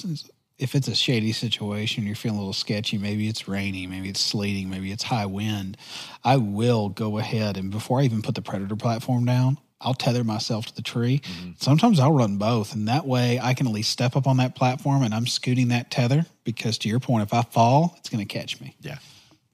if 0.58 0.76
it's 0.76 0.88
a 0.88 0.96
shady 0.96 1.32
situation, 1.32 2.06
you're 2.06 2.16
feeling 2.16 2.38
a 2.38 2.42
little 2.42 2.54
sketchy, 2.54 2.98
maybe 2.98 3.28
it's 3.28 3.48
rainy, 3.48 3.88
maybe 3.88 4.10
it's 4.10 4.22
sleeting, 4.22 4.70
maybe 4.70 4.92
it's 4.92 5.04
high 5.04 5.26
wind, 5.26 5.78
I 6.24 6.38
will 6.38 6.90
go 6.90 7.18
ahead 7.18 7.58
and 7.58 7.72
before 7.72 8.00
I 8.00 8.04
even 8.04 8.22
put 8.22 8.36
the 8.36 8.42
predator 8.42 8.76
platform 8.76 9.26
down, 9.26 9.58
I'll 9.82 9.94
tether 9.94 10.24
myself 10.24 10.68
to 10.68 10.76
the 10.76 10.82
tree. 10.82 11.20
Mm-hmm. 11.20 11.52
Sometimes 11.58 12.00
I'll 12.00 12.14
run 12.14 12.38
both, 12.38 12.74
and 12.74 12.88
that 12.88 13.06
way 13.06 13.40
I 13.42 13.54
can 13.54 13.68
at 13.68 13.74
least 13.74 13.90
step 13.90 14.16
up 14.16 14.28
on 14.28 14.38
that 14.38 14.56
platform 14.56 15.04
and 15.04 15.14
I'm 15.14 15.28
scooting 15.28 15.68
that 15.70 15.92
tether 15.92 16.26
because 16.46 16.78
to 16.80 16.90
your 16.90 17.02
point, 17.02 17.24
if 17.24 17.34
I 17.34 17.42
fall, 17.42 17.96
it's 17.98 18.10
going 18.10 18.26
to 18.26 18.34
catch 18.34 18.62
me. 18.62 18.78
Yeah, 18.80 19.00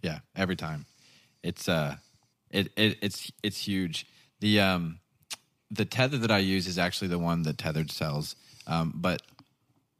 yeah, 0.04 0.20
every 0.36 0.56
time. 0.56 0.86
It's 1.44 1.70
uh, 1.70 1.96
it, 2.52 2.72
it 2.76 2.98
it's 3.02 3.32
it's 3.44 3.58
huge. 3.68 4.06
The 4.40 4.60
um, 4.60 5.00
the 5.72 5.86
tether 5.86 6.18
that 6.20 6.32
I 6.32 6.40
use 6.40 6.68
is 6.68 6.78
actually 6.78 7.10
the 7.10 7.20
one 7.20 7.44
that 7.44 7.58
Tethrd 7.58 7.92
sells. 7.92 8.36
Um, 8.68 8.94
but 8.96 9.22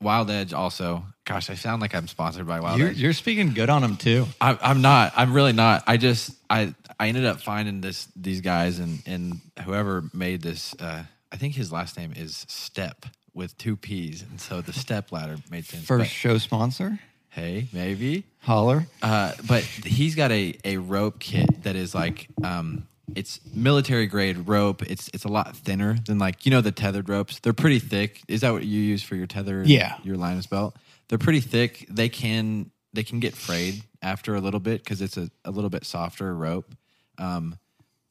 Wild 0.02 0.30
Edge 0.30 0.54
also. 0.54 1.04
Gosh, 1.26 1.50
I 1.50 1.56
sound 1.56 1.82
like 1.82 1.94
I'm 1.94 2.08
sponsored 2.08 2.48
by 2.48 2.60
Wild 2.60 2.80
You're, 2.80 2.90
Edge. 2.90 2.98
you're 2.98 3.14
speaking 3.14 3.54
good 3.54 3.70
on 3.70 3.82
them 3.84 3.98
too. 3.98 4.26
I, 4.42 4.58
I'm 4.62 4.82
not. 4.82 5.14
I'm 5.16 5.34
really 5.34 5.54
not. 5.54 5.84
I 5.86 5.98
just 5.98 6.32
I 6.50 6.74
I 7.00 7.08
ended 7.08 7.26
up 7.26 7.40
finding 7.42 7.82
this 7.82 8.08
these 8.16 8.42
guys 8.42 8.80
and 8.80 9.02
and 9.06 9.40
whoever 9.64 10.04
made 10.14 10.42
this. 10.42 10.74
Uh, 10.80 11.04
I 11.32 11.38
think 11.38 11.54
his 11.56 11.72
last 11.72 11.98
name 11.98 12.14
is 12.16 12.46
Step 12.50 13.06
with 13.36 13.56
two 13.58 13.76
P's, 13.78 14.24
and 14.24 14.42
so 14.42 14.62
the 14.62 14.74
Step 14.74 15.12
ladder 15.12 15.38
made 15.52 15.66
sense. 15.66 15.86
First 15.86 16.02
But, 16.02 16.08
show 16.10 16.38
sponsor, 16.40 17.00
hey, 17.30 17.68
maybe. 17.74 18.26
holler. 18.40 18.88
Uh, 19.02 19.34
but 19.48 19.64
he's 19.64 20.16
got 20.16 20.32
a, 20.32 20.56
a 20.64 20.78
rope 20.78 21.20
kit 21.20 21.64
that 21.64 21.76
is 21.76 21.94
like 21.96 22.28
um, 22.44 22.88
it's 23.16 23.40
military 23.54 24.08
grade 24.08 24.48
rope. 24.48 24.84
It's 24.84 25.10
it's 25.14 25.24
a 25.26 25.30
lot 25.30 25.56
thinner 25.56 25.98
than 26.06 26.20
like 26.20 26.46
you 26.46 26.52
know 26.52 26.62
the 26.62 26.72
Tethrd 26.72 27.10
ropes. 27.10 27.40
They're 27.40 27.54
pretty 27.54 27.80
thick. 27.80 28.22
Is 28.28 28.42
that 28.42 28.52
what 28.52 28.64
you 28.66 28.82
use 28.82 29.04
for 29.04 29.16
your 29.16 29.28
tether? 29.28 29.64
Yeah. 29.66 29.98
your 30.04 30.18
lineman's 30.18 30.48
belt. 30.48 30.76
They're 31.08 31.18
pretty 31.18 31.40
thick. 31.42 31.86
They 31.90 32.10
can 32.10 32.72
they 32.94 33.04
can 33.04 33.20
get 33.20 33.36
frayed 33.36 33.84
after 34.02 34.36
a 34.36 34.42
little 34.42 34.60
bit 34.60 34.84
because 34.84 35.02
it's 35.02 35.18
a, 35.18 35.30
a 35.46 35.52
little 35.52 35.70
bit 35.70 35.86
softer 35.86 36.36
rope. 36.36 36.74
Um, 37.18 37.58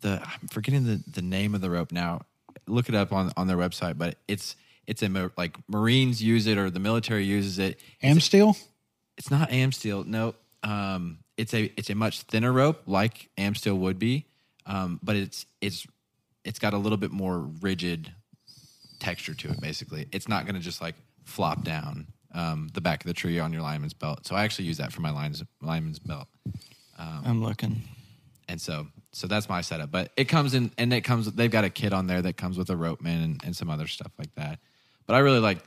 the 0.01 0.21
I'm 0.23 0.49
forgetting 0.49 0.85
the, 0.85 1.03
the 1.11 1.23
name 1.23 1.55
of 1.55 1.61
the 1.61 1.71
rope 1.71 1.93
now. 1.93 2.23
Look 2.67 2.89
it 2.89 2.95
up 2.95 3.13
on 3.13 3.33
on 3.37 3.47
their 3.47 3.57
website, 3.57 3.99
but 3.99 4.17
it's 4.29 4.57
it's 4.87 5.03
a 5.03 5.31
like 5.37 5.57
Marines 5.69 6.23
use 6.23 6.47
it 6.47 6.59
or 6.59 6.71
the 6.71 6.81
military 6.81 7.25
uses 7.25 7.59
it 7.59 7.81
Amsteel? 8.03 8.59
It's 9.19 9.31
not 9.31 9.51
Amsteel. 9.51 10.07
No, 10.07 10.35
um, 10.63 11.19
it's 11.37 11.53
a 11.53 11.65
it's 11.77 11.91
a 11.91 11.95
much 11.95 12.23
thinner 12.23 12.53
rope, 12.53 12.83
like 12.87 13.29
Amsteel 13.37 13.77
would 13.77 13.99
be, 13.99 14.27
um, 14.65 14.99
but 15.03 15.17
it's 15.17 15.45
it's 15.61 15.87
it's 16.45 16.59
got 16.59 16.73
a 16.73 16.79
little 16.79 16.97
bit 16.99 17.11
more 17.11 17.39
rigid 17.61 18.13
texture 19.01 19.35
to 19.35 19.51
it. 19.51 19.61
Basically, 19.61 20.07
it's 20.13 20.29
not 20.29 20.45
going 20.45 20.55
to 20.55 20.61
just 20.61 20.81
like 20.81 20.95
flop 21.25 21.65
down 21.65 22.07
um, 22.33 22.69
the 22.73 22.81
back 22.81 23.03
of 23.03 23.09
the 23.09 23.15
tree 23.15 23.39
on 23.39 23.53
your 23.53 23.63
lineman's 23.63 23.93
belt. 23.93 24.27
So 24.27 24.35
I 24.35 24.45
actually 24.45 24.67
use 24.67 24.79
that 24.79 24.93
for 24.93 25.01
my 25.01 25.11
lineman's 25.11 25.45
lineman's 25.61 25.99
belt, 25.99 26.29
I'm 27.25 27.43
looking. 27.43 27.83
and 28.49 28.61
so 28.61 28.87
so 29.13 29.27
that's 29.27 29.49
my 29.49 29.61
setup. 29.63 29.91
But 29.91 30.13
it 30.17 30.27
comes 30.27 30.55
in 30.55 30.71
and 30.79 30.93
it 30.93 31.03
comes. 31.03 31.31
They've 31.33 31.51
got 31.51 31.65
a 31.65 31.71
kit 31.71 31.93
on 31.93 32.07
there 32.07 32.23
that 32.23 32.37
comes 32.37 32.57
with 32.57 32.71
a 32.71 32.77
rope 32.77 33.01
man 33.01 33.23
and, 33.23 33.41
and 33.45 33.57
some 33.57 33.69
other 33.69 33.89
stuff 33.89 34.13
like 34.19 34.35
that. 34.37 34.61
But 35.07 35.15
I 35.15 35.19
really 35.21 35.41
like. 35.41 35.59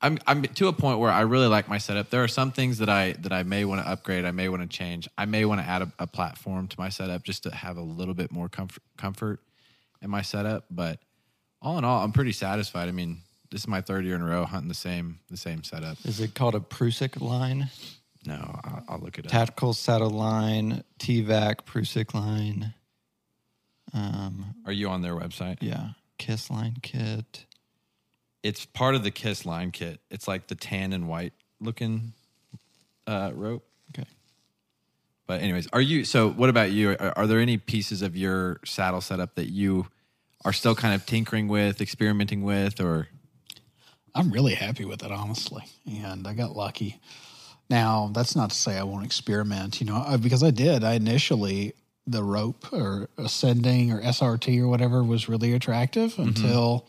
I'm 0.00 0.18
I'm 0.26 0.42
to 0.42 0.68
a 0.68 0.72
point 0.72 1.00
where 1.00 1.10
I 1.10 1.22
really 1.22 1.48
like 1.48 1.68
my 1.68 1.78
setup. 1.78 2.10
There 2.10 2.22
are 2.22 2.28
some 2.28 2.52
things 2.52 2.78
that 2.78 2.88
I 2.88 3.12
that 3.20 3.32
I 3.32 3.42
may 3.42 3.64
want 3.64 3.82
to 3.82 3.88
upgrade. 3.90 4.24
I 4.24 4.30
may 4.30 4.48
want 4.48 4.62
to 4.62 4.68
change. 4.68 5.08
I 5.18 5.24
may 5.24 5.44
want 5.44 5.60
to 5.60 5.66
add 5.66 5.82
a, 5.82 5.92
a 5.98 6.06
platform 6.06 6.68
to 6.68 6.76
my 6.78 6.88
setup 6.88 7.24
just 7.24 7.42
to 7.44 7.50
have 7.50 7.76
a 7.76 7.82
little 7.82 8.14
bit 8.14 8.30
more 8.30 8.48
comfort 8.48 8.82
comfort 8.96 9.40
in 10.00 10.10
my 10.10 10.22
setup. 10.22 10.66
But 10.70 11.00
all 11.60 11.78
in 11.78 11.84
all, 11.84 12.04
I'm 12.04 12.12
pretty 12.12 12.32
satisfied. 12.32 12.88
I 12.88 12.92
mean, 12.92 13.22
this 13.50 13.62
is 13.62 13.68
my 13.68 13.80
third 13.80 14.04
year 14.04 14.14
in 14.14 14.22
a 14.22 14.26
row 14.26 14.44
hunting 14.44 14.68
the 14.68 14.74
same 14.74 15.18
the 15.30 15.36
same 15.36 15.64
setup. 15.64 15.98
Is 16.04 16.20
it 16.20 16.34
called 16.34 16.54
a 16.54 16.60
Prusik 16.60 17.20
line? 17.20 17.68
No, 18.24 18.60
I'll, 18.64 18.84
I'll 18.88 18.98
look 19.00 19.18
it 19.18 19.26
up. 19.26 19.32
Tactical 19.32 19.72
saddle 19.72 20.10
line, 20.10 20.84
TVAC, 21.00 21.62
Prusik 21.64 22.14
line. 22.14 22.74
Um, 23.94 24.54
Are 24.66 24.72
you 24.72 24.88
on 24.88 25.02
their 25.02 25.14
website? 25.14 25.58
yeah, 25.60 25.90
Kiss 26.18 26.50
line 26.50 26.76
kit. 26.82 27.46
It's 28.48 28.64
part 28.66 28.94
of 28.94 29.02
the 29.02 29.10
Kiss 29.10 29.44
line 29.44 29.70
kit. 29.70 30.00
It's 30.10 30.26
like 30.26 30.46
the 30.48 30.54
tan 30.54 30.92
and 30.92 31.06
white 31.08 31.32
looking 31.60 32.12
uh, 33.06 33.30
rope. 33.34 33.66
Okay. 33.94 34.08
But 35.26 35.42
anyways, 35.42 35.68
are 35.72 35.80
you? 35.80 36.04
So, 36.04 36.30
what 36.30 36.48
about 36.48 36.70
you? 36.72 36.90
Are, 36.98 37.12
are 37.18 37.26
there 37.26 37.40
any 37.40 37.58
pieces 37.58 38.00
of 38.02 38.16
your 38.16 38.60
saddle 38.64 39.00
setup 39.02 39.34
that 39.34 39.50
you 39.50 39.86
are 40.44 40.52
still 40.54 40.74
kind 40.74 40.94
of 40.94 41.04
tinkering 41.04 41.48
with, 41.48 41.80
experimenting 41.80 42.42
with, 42.42 42.80
or 42.80 43.08
I'm 44.14 44.30
really 44.30 44.54
happy 44.54 44.84
with 44.84 45.02
it, 45.04 45.12
honestly. 45.12 45.64
And 45.86 46.26
I 46.26 46.32
got 46.32 46.56
lucky. 46.56 47.00
Now, 47.68 48.10
that's 48.14 48.34
not 48.34 48.50
to 48.50 48.56
say 48.56 48.78
I 48.78 48.82
won't 48.84 49.04
experiment, 49.04 49.80
you 49.80 49.86
know, 49.86 50.02
I- 50.06 50.16
because 50.16 50.42
I 50.42 50.50
did. 50.50 50.84
I 50.84 50.94
initially, 50.94 51.74
the 52.06 52.22
rope 52.22 52.72
or 52.72 53.10
ascending 53.18 53.92
or 53.92 54.00
SRT 54.00 54.58
or 54.60 54.68
whatever 54.68 55.04
was 55.04 55.28
really 55.28 55.52
attractive 55.52 56.12
Mm-hmm. 56.12 56.22
until 56.28 56.86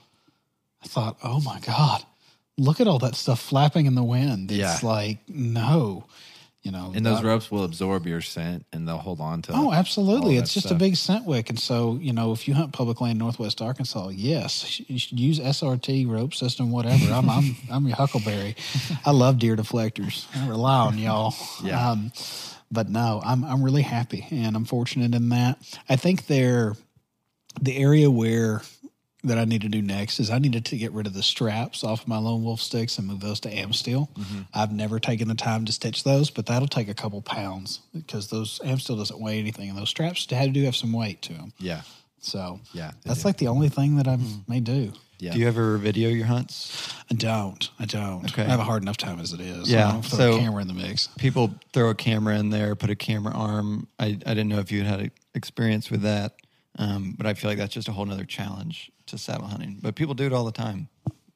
I 0.84 0.88
thought, 0.88 1.18
oh 1.24 1.42
my 1.42 1.60
God, 1.60 2.04
look 2.58 2.80
at 2.82 2.88
all 2.88 3.00
that 3.00 3.16
stuff 3.16 3.42
flapping 3.42 3.86
in 3.86 3.96
the 3.96 4.04
wind. 4.04 4.52
It's 4.52 4.60
Yeah. 4.60 4.78
like, 4.88 5.18
no, 5.28 6.06
you 6.62 6.72
know. 6.72 6.92
and 6.96 7.06
those 7.06 7.24
ropes 7.24 7.50
will 7.52 7.64
absorb 7.64 8.06
your 8.06 8.22
scent 8.22 8.66
and 8.74 8.88
they'll 8.88 8.98
hold 8.98 9.20
on 9.22 9.42
to. 9.44 9.54
Oh, 9.54 9.72
absolutely. 9.74 10.38
It's 10.38 10.54
just 10.54 10.68
stuff. 10.68 10.76
a 10.76 10.80
big 10.80 10.96
scent 10.96 11.26
wick. 11.26 11.50
And 11.50 11.60
so, 11.60 11.98
you 12.02 12.12
know, 12.14 12.32
if 12.34 12.48
you 12.48 12.54
hunt 12.54 12.72
public 12.74 13.00
land 13.02 13.14
in 13.14 13.18
Northwest 13.20 13.62
Arkansas, 13.62 14.10
yes, 14.10 14.80
you 14.90 15.00
should 15.00 15.20
use 15.20 15.40
SRT, 15.40 16.06
rope 16.10 16.34
system, 16.34 16.72
whatever. 16.72 17.12
I'm, 17.14 17.30
I'm, 17.30 17.56
I'm 17.72 17.88
your 17.88 17.96
huckleberry. 17.96 18.56
I 19.06 19.12
love 19.12 19.40
deer 19.40 19.56
deflectors. 19.56 20.26
I 20.36 20.48
rely 20.48 20.80
on 20.88 20.98
y'all. 20.98 21.34
Yeah. 21.64 21.92
Um, 21.92 22.12
but 22.72 22.88
no, 22.88 23.20
I'm, 23.26 23.44
I'm 23.44 23.64
really 23.64 23.82
happy 23.82 24.28
and 24.32 24.56
I'm 24.56 24.64
fortunate 24.66 25.16
in 25.16 25.30
that. 25.30 25.58
I 25.90 25.96
think 25.96 26.28
they're 26.28 26.76
the 27.62 27.76
area 27.76 28.12
where 28.12 28.62
that 29.24 29.38
I 29.38 29.44
need 29.46 29.62
to 29.64 29.70
do 29.70 29.82
next 29.82 30.20
is 30.20 30.30
I 30.30 30.40
needed 30.40 30.64
to 30.66 30.78
get 30.78 30.92
rid 30.94 31.06
of 31.06 31.14
the 31.14 31.24
straps 31.24 31.84
off 31.84 32.04
of 32.04 32.08
my 32.08 32.18
lone 32.18 32.44
wolf 32.44 32.62
sticks 32.62 32.98
and 32.98 33.06
move 33.08 33.20
those 33.20 33.40
to 33.42 33.50
Amsteel. 33.54 34.10
Mm-hmm. 34.16 34.42
I've 34.54 34.72
never 34.72 35.00
taken 35.00 35.28
the 35.28 35.36
time 35.36 35.66
to 35.66 35.72
stitch 35.74 36.04
those, 36.06 36.30
but 36.30 36.46
that'll 36.46 36.68
take 36.70 36.88
a 36.88 36.94
couple 36.94 37.22
pounds 37.22 37.82
because 37.94 38.28
those 38.30 38.60
Amsteel 38.60 38.98
doesn't 38.98 39.20
weigh 39.20 39.38
anything, 39.40 39.70
and 39.70 39.78
those 39.78 39.90
straps 39.90 40.26
had 40.30 40.54
do 40.54 40.64
have 40.64 40.76
some 40.76 40.94
weight 40.94 41.22
to 41.24 41.34
them. 41.34 41.52
Yeah, 41.60 41.82
So 42.22 42.62
Yeah, 42.74 42.92
that's 43.04 43.24
do. 43.24 43.28
like 43.28 43.38
the 43.38 43.48
only 43.48 43.68
thing 43.70 43.98
that 43.98 44.08
I 44.08 44.18
may 44.48 44.62
do. 44.62 44.94
yeah. 45.20 45.32
Do 45.34 45.40
you 45.40 45.48
ever 45.50 45.78
video 45.78 46.08
your 46.08 46.26
hunts? 46.28 46.94
I 47.12 47.14
don't. 47.16 47.70
I 47.78 47.84
don't. 47.86 48.24
Okay. 48.32 48.44
I 48.44 48.46
have 48.50 48.62
a 48.62 48.64
hard 48.64 48.84
enough 48.84 48.96
time 48.98 49.20
as 49.20 49.34
it 49.34 49.42
is. 49.42 49.70
Yeah, 49.70 49.90
I 49.90 49.92
don't 49.92 50.06
throw 50.06 50.18
so- 50.18 50.38
a 50.38 50.40
camera 50.40 50.62
in 50.62 50.70
the 50.70 50.74
mix. 50.74 51.08
People 51.18 51.54
throw 51.74 51.90
a 51.90 51.96
camera 51.96 52.38
in 52.40 52.52
there, 52.52 52.74
put 52.76 52.90
a 52.90 52.96
camera 52.96 53.34
arm. 53.34 53.88
I, 54.00 54.06
I 54.06 54.34
didn't 54.34 54.48
know 54.48 54.60
if 54.60 54.72
you 54.72 54.84
had 54.86 55.00
had 55.02 55.12
experience 55.36 55.92
with 55.92 56.04
that, 56.04 56.36
um, 56.80 57.14
but 57.18 57.28
I 57.28 57.34
feel 57.36 57.52
like 57.52 57.58
that's 57.60 57.74
just 57.74 57.88
a 57.88 57.92
whole 57.92 58.06
nother 58.06 58.26
challenge 58.26 58.92
to 59.08 59.18
saddle 59.18 59.46
hunting. 59.48 59.78
But 59.82 59.94
people 59.96 60.16
do 60.16 60.26
it 60.26 60.34
all 60.34 60.46
the 60.46 60.52
time. 60.52 60.88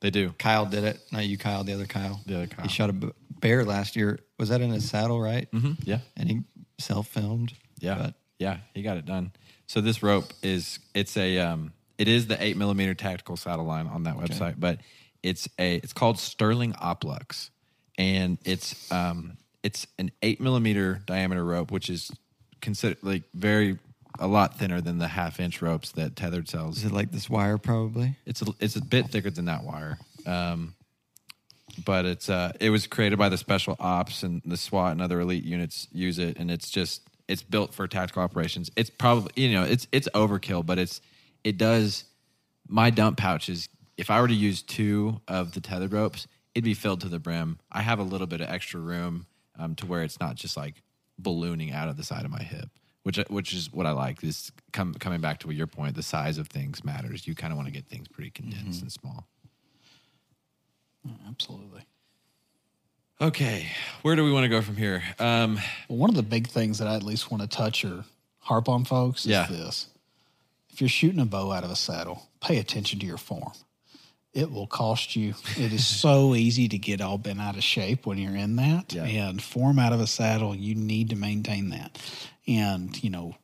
they 0.02 0.10
do. 0.10 0.34
Kyle 0.40 0.66
did 0.66 0.84
it. 0.84 1.00
Not 1.12 1.26
you, 1.26 1.38
Kyle. 1.38 1.64
The 1.64 1.74
other 1.74 1.86
Kyle. 1.86 2.20
The 2.26 2.36
other 2.36 2.48
Kyle. 2.48 2.64
He 2.64 2.70
shot 2.70 2.90
a 2.90 2.94
b- 2.94 3.12
bear 3.40 3.64
last 3.66 3.96
year. 3.96 4.20
Was 4.40 4.50
that 4.50 4.62
in 4.62 4.72
his 4.72 4.90
saddle, 4.90 5.20
right? 5.22 5.48
hmm 5.52 5.74
Yeah, 5.84 6.00
And 6.18 6.30
he 6.30 6.42
self 6.80 7.08
filmed. 7.08 7.54
yeah, 7.80 7.96
But 7.96 8.14
yeah. 8.40 8.58
He 8.74 8.82
got 8.82 8.98
it 8.98 9.06
done. 9.06 9.32
So 9.68 9.80
this 9.82 10.02
rope 10.04 10.32
is 10.42 10.80
it's 10.94 11.16
a 11.18 11.40
um 11.40 11.74
it 11.98 12.08
is 12.08 12.28
the 12.28 12.42
eight 12.44 12.58
millimeter 12.58 12.94
tactical 12.94 13.38
saddle 13.38 13.66
line 13.66 13.88
on 13.88 14.04
that 14.04 14.16
website, 14.18 14.56
but 14.58 14.80
it's 15.22 15.48
a 15.60 15.76
it's 15.78 15.94
called 15.94 16.20
Sterling 16.20 16.74
Oplux, 16.74 17.50
and 17.98 18.38
it's 18.46 18.92
um 18.92 19.38
it's 19.64 19.88
an 19.98 20.12
eight 20.22 20.42
millimeter 20.42 21.02
diameter 21.06 21.44
rope, 21.46 21.72
which 21.72 21.90
is 21.90 22.12
considered 22.62 22.98
like 23.04 23.24
very 23.34 23.80
a 24.20 24.28
lot 24.28 24.58
thinner 24.58 24.82
than 24.82 24.98
the 25.00 25.08
half 25.08 25.40
inch 25.40 25.62
ropes 25.62 25.92
that 25.94 26.16
Tethrd 26.16 26.48
sells. 26.48 26.78
is 26.78 26.86
it 26.86 26.92
like 26.92 27.12
this 27.12 27.30
wire, 27.30 27.58
probably? 27.58 28.16
It's 28.26 28.42
a, 28.42 28.46
it's 28.60 28.76
a 28.76 28.82
bit 28.82 29.10
thicker 29.10 29.30
than 29.30 29.46
that 29.46 29.64
wire. 29.64 29.98
Um, 30.26 30.76
but 31.86 32.06
it's 32.06 32.30
uh, 32.30 32.54
it 32.60 32.70
was 32.70 32.88
created 32.88 33.18
by 33.18 33.30
the 33.30 33.38
special 33.38 33.76
ops 33.80 34.24
and 34.24 34.42
the 34.46 34.58
SWAT 34.58 34.92
and 34.92 35.02
other 35.02 35.20
elite 35.20 35.44
units 35.44 35.88
use 35.92 36.20
it, 36.20 36.38
and 36.38 36.52
it's 36.52 36.70
just 36.70 37.02
it's 37.28 37.42
built 37.42 37.74
for 37.74 37.88
tactical 37.88 38.22
operations. 38.22 38.70
It's 38.76 38.90
probably 38.90 39.32
you 39.36 39.54
know 39.54 39.64
it's 39.64 39.88
it's 39.92 40.08
overkill, 40.14 40.66
but 40.66 40.78
it's 40.78 41.02
it 41.44 41.58
does 41.58 42.06
my 42.68 42.90
dump 42.90 43.18
pouches. 43.18 43.70
If 43.98 44.10
I 44.10 44.22
were 44.22 44.28
to 44.28 44.34
use 44.34 44.62
two 44.62 45.22
of 45.28 45.54
the 45.54 45.62
Tethrd 45.62 45.94
ropes, 45.94 46.28
it'd 46.56 46.64
be 46.64 46.74
filled 46.74 47.02
to 47.02 47.10
the 47.10 47.20
brim. 47.20 47.60
I 47.72 47.82
have 47.82 48.00
a 48.00 48.04
little 48.04 48.28
bit 48.28 48.42
of 48.42 48.50
extra 48.50 48.80
room 48.80 49.28
um, 49.58 49.76
to 49.76 49.86
where 49.86 50.04
it's 50.04 50.20
not 50.20 50.36
just 50.36 50.58
like 50.58 50.82
ballooning 51.20 51.72
out 51.72 51.90
of 51.90 51.98
the 51.98 52.04
side 52.04 52.26
of 52.26 52.32
my 52.32 52.42
hip, 52.42 52.70
which 53.04 53.18
which 53.30 53.54
is 53.54 53.72
what 53.72 53.86
I 53.86 53.92
like. 53.92 54.24
Is 54.24 54.52
come, 54.72 54.94
coming 54.96 55.22
back 55.22 55.40
to 55.42 55.52
your 55.52 55.68
point, 55.68 55.96
the 55.96 56.04
size 56.04 56.38
of 56.38 56.48
things 56.48 56.84
matters. 56.84 57.28
You 57.28 57.36
kind 57.36 57.52
of 57.54 57.58
want 57.58 57.68
to 57.68 57.74
get 57.74 57.86
things 57.88 58.08
pretty 58.08 58.32
condensed 58.32 58.82
and 58.82 58.92
small. 58.92 59.28
Absolutely. 61.28 61.82
Okay, 63.22 63.68
where 64.02 64.16
do 64.16 64.24
we 64.24 64.32
want 64.32 64.44
to 64.44 64.50
go 64.50 64.62
from 64.62 64.76
here? 64.76 65.04
Um, 65.20 65.56
Well, 65.88 65.98
one 66.00 66.10
of 66.10 66.16
the 66.16 66.24
big 66.24 66.48
things 66.48 66.80
that 66.80 66.88
I 66.88 66.96
at 66.96 67.04
least 67.04 67.30
want 67.32 67.42
to 67.42 67.48
touch 67.48 67.86
or 67.86 68.06
harp 68.40 68.68
on, 68.68 68.86
folks, 68.86 69.22
is 69.26 69.32
Yeah. 69.32 69.48
this. 69.48 69.88
If 70.70 70.82
you're 70.82 70.90
shooting 70.90 71.20
a 71.20 71.26
bow 71.26 71.52
out 71.52 71.64
of 71.64 71.70
a 71.72 71.76
saddle, 71.76 72.30
pay 72.42 72.58
attention 72.58 73.00
to 73.00 73.06
your 73.06 73.18
form. 73.18 73.52
It 74.34 74.52
will 74.52 74.68
cost 74.68 75.16
you. 75.16 75.36
It 75.58 75.72
is 75.72 75.86
so 76.02 76.36
easy 76.36 76.68
to 76.70 76.78
get 76.78 77.02
all 77.02 77.18
bent 77.18 77.40
out 77.40 77.56
of 77.56 77.64
shape 77.64 78.06
when 78.06 78.18
you're 78.18 78.36
in 78.36 78.56
that. 78.56 78.94
Yeah. 78.94 79.04
And 79.04 79.42
form 79.42 79.80
out 79.80 79.94
of 79.94 80.00
a 80.00 80.08
saddle, 80.08 80.56
you 80.56 80.76
need 80.76 81.10
to 81.10 81.16
maintain 81.16 81.70
that. 81.70 82.02
And, 82.48 83.02
you 83.04 83.10
know, 83.10 83.36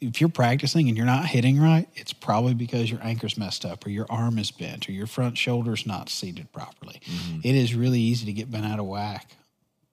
if 0.00 0.20
you're 0.20 0.30
practicing 0.30 0.88
and 0.88 0.96
you're 0.96 1.06
not 1.06 1.26
hitting 1.26 1.60
right, 1.60 1.86
it's 1.94 2.14
probably 2.14 2.54
because 2.54 2.90
your 2.90 3.02
anchor's 3.02 3.36
messed 3.36 3.66
up 3.66 3.86
or 3.86 3.90
your 3.90 4.06
arm 4.08 4.38
is 4.38 4.50
bent 4.50 4.88
or 4.88 4.92
your 4.92 5.06
front 5.06 5.36
shoulder's 5.36 5.86
not 5.86 6.08
seated 6.08 6.50
properly. 6.52 7.00
Mm-hmm. 7.04 7.40
It 7.44 7.54
is 7.54 7.74
really 7.74 8.00
easy 8.00 8.24
to 8.26 8.32
get 8.32 8.50
bent 8.50 8.64
out 8.64 8.78
of 8.78 8.86
whack 8.86 9.30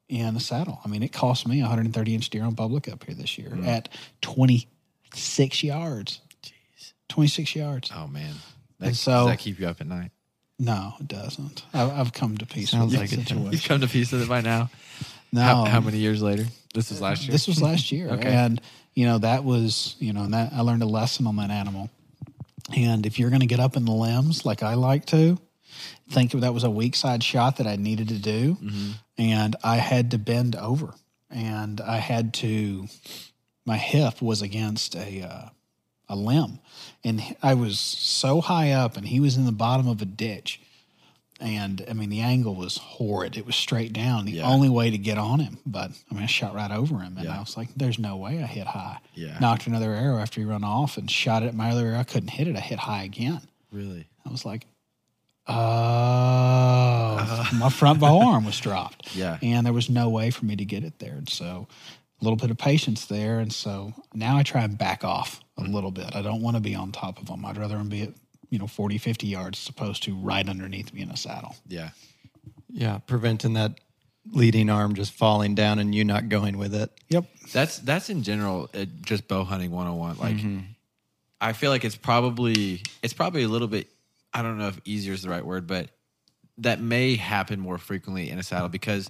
in 0.07 0.35
a 0.35 0.39
saddle. 0.39 0.79
I 0.85 0.87
mean, 0.87 1.03
it 1.03 1.11
cost 1.11 1.45
me 1.45 1.61
130 1.61 2.15
inch 2.15 2.29
deer 2.29 2.43
on 2.43 2.55
public 2.55 2.87
up 2.87 3.03
here 3.03 3.15
this 3.15 3.37
year 3.37 3.49
mm. 3.49 3.67
at 3.67 3.89
26 4.21 5.63
yards. 5.63 6.21
Jeez. 6.41 6.93
26 7.09 7.55
yards. 7.55 7.91
oh 7.93 8.07
man, 8.07 8.35
that, 8.79 8.87
And 8.87 8.95
so- 8.95 9.11
does 9.11 9.27
that 9.27 9.39
keep 9.39 9.59
you 9.59 9.67
up 9.67 9.81
at 9.81 9.87
night? 9.87 10.11
No, 10.59 10.93
it 10.99 11.07
doesn't. 11.07 11.63
I, 11.73 11.89
I've 11.89 12.13
come 12.13 12.37
to 12.37 12.45
peace 12.45 12.71
Sounds 12.71 12.91
with 12.91 12.99
like 13.01 13.09
the 13.11 13.21
it. 13.47 13.53
You've 13.53 13.63
come 13.63 13.81
to 13.81 13.87
peace 13.87 14.11
with 14.11 14.23
it 14.23 14.29
by 14.29 14.41
now. 14.41 14.69
No, 15.31 15.41
How, 15.41 15.65
how 15.65 15.79
many 15.81 15.97
years 15.97 16.21
later? 16.21 16.45
This 16.73 16.89
was 16.89 16.99
last 17.01 17.23
year. 17.23 17.31
This 17.31 17.47
was 17.47 17.61
last 17.61 17.91
year, 17.91 18.09
Okay. 18.11 18.27
and 18.33 18.59
you 18.93 19.05
know 19.05 19.17
that 19.19 19.43
was 19.43 19.95
you 19.99 20.13
know 20.13 20.23
and 20.23 20.33
that 20.33 20.53
I 20.53 20.61
learned 20.61 20.83
a 20.83 20.87
lesson 20.87 21.27
on 21.27 21.35
that 21.37 21.49
animal. 21.51 21.89
And 22.75 23.05
if 23.05 23.17
you're 23.19 23.29
going 23.29 23.41
to 23.41 23.45
get 23.47 23.59
up 23.59 23.77
in 23.77 23.85
the 23.85 23.91
limbs 23.93 24.45
like 24.45 24.61
I 24.63 24.73
like 24.73 25.05
to, 25.07 25.37
think 26.09 26.33
of 26.33 26.41
that 26.41 26.53
was 26.53 26.63
a 26.65 26.69
weak 26.69 26.95
side 26.95 27.23
shot 27.23 27.57
that 27.57 27.67
I 27.67 27.75
needed 27.77 28.07
to 28.09 28.19
do, 28.19 28.55
Mm-hmm. 28.55 28.91
and 29.17 29.55
I 29.63 29.77
had 29.77 30.11
to 30.11 30.17
bend 30.17 30.55
over, 30.55 30.93
and 31.29 31.79
I 31.81 31.97
had 31.97 32.33
to. 32.35 32.87
My 33.65 33.77
hip 33.77 34.21
was 34.21 34.41
against 34.41 34.95
a 34.95 35.21
uh, 35.23 35.49
a 36.09 36.15
limb, 36.15 36.59
and 37.07 37.21
I 37.43 37.53
was 37.53 37.79
so 37.79 38.41
high 38.41 38.71
up, 38.71 38.97
and 38.97 39.07
he 39.07 39.19
was 39.19 39.37
in 39.37 39.45
the 39.45 39.51
bottom 39.51 39.87
of 39.87 40.01
a 40.01 40.05
ditch. 40.05 40.59
And 41.39 41.85
I 41.87 41.93
mean, 41.93 42.09
the 42.09 42.21
angle 42.21 42.55
was 42.55 42.77
horrid. 42.77 43.37
It 43.37 43.45
was 43.45 43.55
straight 43.55 43.93
down. 43.93 44.25
The 44.25 44.31
Yeah. 44.33 44.47
only 44.47 44.69
way 44.69 44.89
to 44.89 44.97
get 44.97 45.19
on 45.19 45.39
him, 45.39 45.59
but 45.67 45.91
I 46.09 46.13
mean, 46.15 46.23
I 46.23 46.25
shot 46.25 46.55
right 46.55 46.71
over 46.71 46.97
him, 46.99 47.15
and 47.17 47.27
Yeah. 47.27 47.37
I 47.37 47.39
was 47.39 47.55
like, 47.55 47.69
"There's 47.75 47.99
no 47.99 48.17
way 48.17 48.41
I 48.43 48.47
hit 48.47 48.65
high." 48.65 48.97
Yeah. 49.13 49.37
Knocked 49.39 49.67
another 49.67 49.93
arrow 49.93 50.17
after 50.19 50.41
he 50.41 50.45
run 50.45 50.63
off, 50.63 50.97
and 50.97 51.09
shot 51.11 51.43
it 51.43 51.47
at 51.47 51.53
my 51.55 51.69
other 51.69 51.85
arrow. 51.89 51.99
I 51.99 52.03
couldn't 52.05 52.29
hit 52.29 52.47
it. 52.47 52.55
I 52.55 52.59
hit 52.59 52.79
high 52.79 53.03
again. 53.03 53.41
really. 53.71 54.07
I 54.25 54.29
was 54.31 54.45
like, 54.45 54.65
"Oh, 55.47 57.47
my 57.53 57.69
front 57.69 57.99
bow 57.99 58.21
arm 58.21 58.45
was 58.45 58.59
dropped." 58.59 59.15
Yeah. 59.15 59.37
and 59.41 59.65
there 59.65 59.73
was 59.73 59.89
no 59.89 60.09
way 60.09 60.29
for 60.31 60.45
me 60.45 60.55
to 60.55 60.65
get 60.65 60.83
it 60.83 60.99
there. 60.99 61.13
And 61.13 61.29
so, 61.29 61.67
a 62.19 62.23
little 62.23 62.37
bit 62.37 62.51
of 62.51 62.57
patience 62.57 63.05
there. 63.05 63.39
And 63.39 63.51
so 63.51 63.93
now 64.13 64.37
I 64.37 64.43
try 64.43 64.63
and 64.63 64.77
back 64.77 65.03
off 65.03 65.39
a 65.57 65.61
little 65.61 65.91
bit. 65.91 66.15
I 66.15 66.21
don't 66.21 66.41
want 66.41 66.55
to 66.55 66.61
be 66.61 66.75
on 66.75 66.91
top 66.91 67.19
of 67.19 67.27
them. 67.27 67.45
I'd 67.45 67.57
rather 67.57 67.77
them 67.77 67.89
be 67.89 68.03
at 68.03 68.09
you 68.49 68.59
know 68.59 68.67
40, 68.67 68.97
50 68.97 69.27
yards 69.27 69.59
as 69.59 69.69
opposed 69.69 70.03
to 70.03 70.15
right 70.15 70.47
underneath 70.47 70.93
me 70.93 71.01
in 71.01 71.11
a 71.11 71.17
saddle. 71.17 71.55
Yeah. 71.67 71.89
Yeah, 72.69 72.99
preventing 72.99 73.53
that 73.53 73.79
leading 74.31 74.69
arm 74.69 74.93
just 74.93 75.13
falling 75.13 75.55
down 75.55 75.79
and 75.79 75.93
you 75.95 76.03
not 76.03 76.29
going 76.29 76.57
with 76.57 76.75
it. 76.75 76.91
Yep. 77.09 77.25
That's 77.53 77.79
that's 77.79 78.09
in 78.09 78.23
general 78.23 78.69
uh, 78.73 78.85
just 79.01 79.27
bow 79.27 79.43
hunting 79.43 79.71
101. 79.71 80.17
Like 80.17 80.37
I 81.39 81.53
feel 81.53 81.71
like 81.71 81.85
it's 81.85 81.95
probably 81.95 82.81
it's 83.01 83.13
probably 83.13 83.43
a 83.43 83.47
little 83.47 83.67
bit 83.67 83.87
I 84.33 84.41
don't 84.41 84.57
know 84.57 84.67
if 84.67 84.79
easier 84.85 85.13
is 85.13 85.21
the 85.21 85.29
right 85.29 85.45
word, 85.45 85.67
but 85.67 85.89
that 86.59 86.81
may 86.81 87.15
happen 87.15 87.59
more 87.59 87.77
frequently 87.77 88.29
in 88.29 88.39
a 88.39 88.43
saddle 88.43 88.69
because 88.69 89.09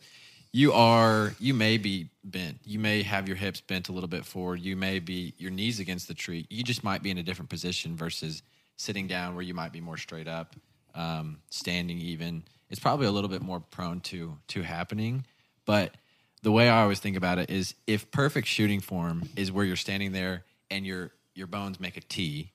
you 0.57 0.73
are 0.73 1.35
you 1.39 1.53
may 1.53 1.77
be 1.77 2.09
bent. 2.23 2.57
You 2.65 2.79
may 2.79 3.03
have 3.03 3.27
your 3.27 3.37
hips 3.37 3.61
bent 3.61 3.89
a 3.89 3.91
little 3.91 4.09
bit 4.09 4.25
forward. 4.25 4.59
You 4.59 4.75
may 4.75 4.99
be 4.99 5.35
your 5.37 5.51
knees 5.51 5.79
against 5.79 6.07
the 6.07 6.15
tree. 6.15 6.47
You 6.49 6.63
just 6.63 6.83
might 6.83 7.03
be 7.03 7.11
in 7.11 7.19
a 7.19 7.23
different 7.23 7.49
position 7.49 7.95
versus 7.95 8.41
sitting 8.75 9.07
down 9.07 9.35
where 9.35 9.43
you 9.43 9.53
might 9.53 9.71
be 9.71 9.81
more 9.81 9.97
straight 9.97 10.27
up. 10.27 10.55
um, 10.97 11.39
standing 11.49 11.99
even, 11.99 12.43
it's 12.69 12.79
probably 12.79 13.05
a 13.05 13.11
little 13.11 13.29
bit 13.29 13.41
more 13.41 13.59
prone 13.59 14.01
to 14.01 14.37
to 14.49 14.63
happening. 14.63 15.25
But 15.65 15.93
the 16.41 16.51
way 16.51 16.69
I 16.69 16.81
always 16.81 16.99
think 16.99 17.15
about 17.15 17.37
it 17.37 17.49
is, 17.49 17.75
if 17.85 18.11
perfect 18.11 18.47
shooting 18.47 18.81
form 18.81 19.29
is 19.35 19.51
where 19.51 19.63
you're 19.65 19.75
standing 19.75 20.11
there 20.11 20.43
and 20.69 20.85
your 20.85 21.11
your 21.35 21.47
bones 21.47 21.79
make 21.79 21.97
a 21.97 22.01
T, 22.01 22.51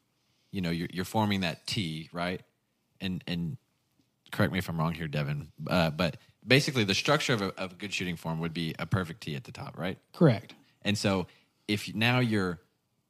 you 0.51 0.61
know, 0.61 0.71
you're, 0.71 0.89
you're 0.93 1.05
forming 1.05 1.41
that 1.41 1.67
T, 1.67 2.11
right? 2.13 2.43
And 3.01 3.23
and 3.27 3.57
correct 4.33 4.53
me 4.53 4.59
if 4.59 4.69
I'm 4.69 4.79
wrong 4.79 4.95
here, 4.95 5.09
Devin, 5.09 5.53
uh, 5.69 5.91
but 5.91 6.17
basically 6.47 6.85
the 6.85 6.95
structure 6.95 7.33
of 7.33 7.43
a, 7.43 7.49
of 7.61 7.73
a 7.73 7.75
good 7.75 7.93
shooting 7.93 8.17
form 8.17 8.41
would 8.41 8.55
be 8.55 8.75
a 8.79 8.87
perfect 8.87 9.23
T 9.23 9.35
at 9.35 9.45
the 9.45 9.53
top, 9.53 9.79
right? 9.79 9.99
Correct. 10.13 10.55
And 10.83 10.97
so 10.99 11.27
if 11.69 11.95
now 11.95 12.19
you're 12.19 12.61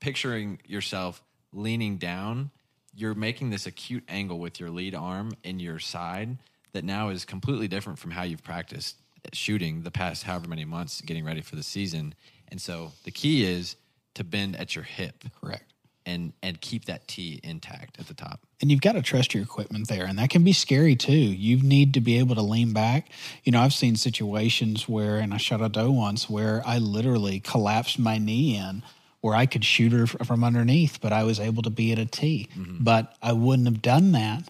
picturing 0.00 0.60
yourself 0.66 1.22
leaning 1.52 1.96
down, 1.96 2.50
you're 2.94 3.14
making 3.14 3.50
this 3.50 3.66
acute 3.66 4.04
angle 4.08 4.38
with 4.38 4.60
your 4.60 4.70
lead 4.70 4.94
arm 4.94 5.32
in 5.42 5.58
your 5.58 5.78
side 5.78 6.38
that 6.72 6.84
now 6.84 7.08
is 7.08 7.24
completely 7.24 7.68
different 7.68 7.98
from 7.98 8.10
how 8.10 8.22
you've 8.22 8.42
practiced 8.42 8.96
shooting 9.32 9.82
the 9.82 9.90
past 9.90 10.24
however 10.24 10.48
many 10.48 10.64
months 10.64 11.00
getting 11.00 11.24
ready 11.24 11.40
for 11.40 11.56
the 11.56 11.62
season. 11.62 12.14
And 12.48 12.60
so 12.60 12.92
the 13.04 13.10
key 13.10 13.44
is 13.44 13.76
to 14.14 14.24
bend 14.24 14.56
at 14.56 14.74
your 14.74 14.84
hip 14.84 15.24
Correct. 15.40 15.71
And 16.06 16.32
and 16.42 16.60
keep 16.60 16.86
that 16.86 17.06
T 17.08 17.40
intact 17.42 17.98
at 18.00 18.06
the 18.06 18.14
top. 18.14 18.40
and 18.60 18.70
you've 18.70 18.80
got 18.80 18.92
to 18.92 19.02
trust 19.02 19.34
your 19.34 19.42
equipment 19.42 19.88
there 19.88 20.04
and 20.04 20.18
that 20.18 20.30
can 20.30 20.44
be 20.44 20.52
scary 20.52 20.94
too. 20.96 21.12
You 21.12 21.62
need 21.62 21.94
to 21.94 22.00
be 22.00 22.18
able 22.18 22.34
to 22.36 22.42
lean 22.42 22.72
back. 22.72 23.08
You 23.44 23.52
know 23.52 23.60
i've 23.60 23.72
seen 23.72 23.96
situations 23.96 24.88
where 24.88 25.16
and 25.18 25.32
i 25.34 25.36
shot 25.36 25.60
a 25.60 25.68
doe 25.68 25.90
once 25.90 26.28
where 26.30 26.62
i 26.66 26.78
literally 26.78 27.40
collapsed 27.40 27.98
my 27.98 28.18
knee 28.18 28.56
in 28.56 28.82
where 29.20 29.34
i 29.34 29.46
could 29.46 29.64
shoot 29.64 29.92
her 29.92 30.06
from 30.06 30.42
underneath 30.44 30.98
but 31.00 31.12
i 31.12 31.22
was 31.24 31.38
able 31.40 31.62
to 31.62 31.70
be 31.70 31.92
at 31.92 31.98
a 31.98 32.06
T. 32.06 32.48
Mm-hmm. 32.56 32.84
but 32.84 33.16
i 33.22 33.32
wouldn't 33.32 33.68
have 33.68 33.82
done 33.82 34.12
that 34.12 34.48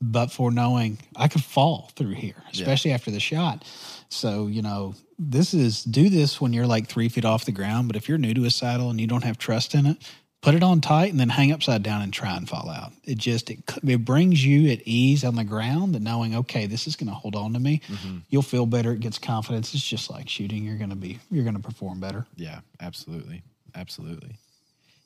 but 0.00 0.32
for 0.32 0.50
knowing 0.50 0.98
i 1.16 1.28
could 1.28 1.42
fall 1.44 1.90
through 1.96 2.14
here 2.14 2.42
especially 2.52 2.92
after 2.92 3.10
the 3.10 3.20
shot. 3.20 3.64
So 4.08 4.46
you 4.46 4.60
know 4.62 4.94
this 5.18 5.54
is 5.54 5.84
do 5.84 6.08
this 6.10 6.40
when 6.40 6.52
you're 6.52 6.66
like 6.66 6.88
three 6.88 7.08
feet 7.08 7.24
off 7.24 7.44
the 7.44 7.52
ground 7.52 7.86
but 7.88 7.96
if 7.96 8.08
you're 8.08 8.18
new 8.18 8.34
to 8.34 8.44
a 8.44 8.50
saddle 8.50 8.90
and 8.90 9.00
you 9.00 9.06
don't 9.06 9.24
have 9.24 9.38
trust 9.38 9.74
in 9.74 9.86
it 9.86 9.96
put 10.42 10.54
it 10.54 10.62
on 10.62 10.80
tight 10.80 11.10
and 11.12 11.20
then 11.20 11.28
hang 11.28 11.52
upside 11.52 11.82
down 11.82 12.02
and 12.02 12.12
try 12.12 12.36
and 12.36 12.48
fall 12.48 12.68
out. 12.68 12.92
It 13.04 13.16
just 13.16 13.48
it, 13.48 13.60
it 13.86 14.04
brings 14.04 14.44
you 14.44 14.70
at 14.70 14.82
ease 14.84 15.24
on 15.24 15.36
the 15.36 15.44
ground 15.44 15.94
that 15.94 16.02
knowing 16.02 16.34
okay 16.34 16.66
this 16.66 16.86
is 16.86 16.96
going 16.96 17.08
to 17.08 17.14
hold 17.14 17.34
on 17.34 17.54
to 17.54 17.60
me. 17.60 17.80
You'll 18.28 18.42
feel 18.42 18.66
better. 18.66 18.92
It 18.92 19.00
gets 19.00 19.18
confidence. 19.18 19.72
It's 19.72 19.86
just 19.86 20.10
like 20.10 20.28
shooting. 20.28 20.64
You're 20.64 20.76
going 20.76 20.90
to 20.90 20.96
be 20.96 21.20
you're 21.30 21.44
going 21.44 21.56
to 21.56 21.62
perform 21.62 22.00
better. 22.00 22.26
Yeah, 22.36 22.60
absolutely, 22.80 23.42
absolutely. 23.74 24.36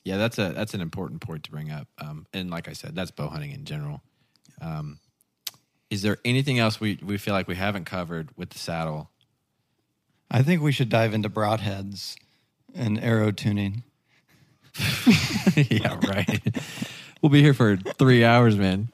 Yeah, 0.04 0.16
that's 0.16 0.38
a 0.38 0.52
that's 0.52 0.74
an 0.74 0.80
important 0.80 1.20
point 1.20 1.44
to 1.44 1.50
bring 1.50 1.70
up. 1.70 1.86
Um, 1.98 2.26
and 2.32 2.50
like 2.50 2.68
I 2.68 2.72
said, 2.72 2.94
that's 2.96 3.10
bow 3.10 3.28
hunting 3.28 3.52
in 3.52 3.64
general. 3.64 4.02
Um, 4.60 4.98
is 5.90 6.02
there 6.02 6.18
anything 6.24 6.58
else 6.58 6.80
we 6.80 6.98
we 7.02 7.18
feel 7.18 7.34
like 7.34 7.46
we 7.46 7.56
haven't 7.56 7.84
covered 7.84 8.30
with 8.36 8.50
the 8.50 8.58
saddle? 8.58 9.10
I 10.30 10.42
think 10.42 10.62
we 10.62 10.72
should 10.72 10.88
dive 10.88 11.12
into 11.14 11.28
broadheads 11.28 12.16
and 12.74 12.98
arrow 13.02 13.30
tuning. 13.30 13.84
yeah, 15.56 15.98
right. 16.08 16.40
we'll 17.22 17.30
be 17.30 17.42
here 17.42 17.54
for 17.54 17.76
three 17.76 18.24
hours, 18.24 18.56
man. 18.56 18.88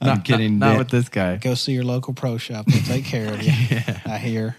I'm 0.00 0.22
kidding. 0.22 0.58
Not, 0.58 0.68
Dan- 0.68 0.78
with 0.78 0.88
this 0.90 1.08
guy. 1.08 1.36
Go 1.36 1.54
see 1.54 1.72
your 1.72 1.84
local 1.84 2.14
pro 2.14 2.38
shop. 2.38 2.66
They'll 2.66 2.82
take 2.82 3.04
care 3.04 3.32
of 3.32 3.42
you. 3.42 3.52
I 4.06 4.18
hear. 4.18 4.56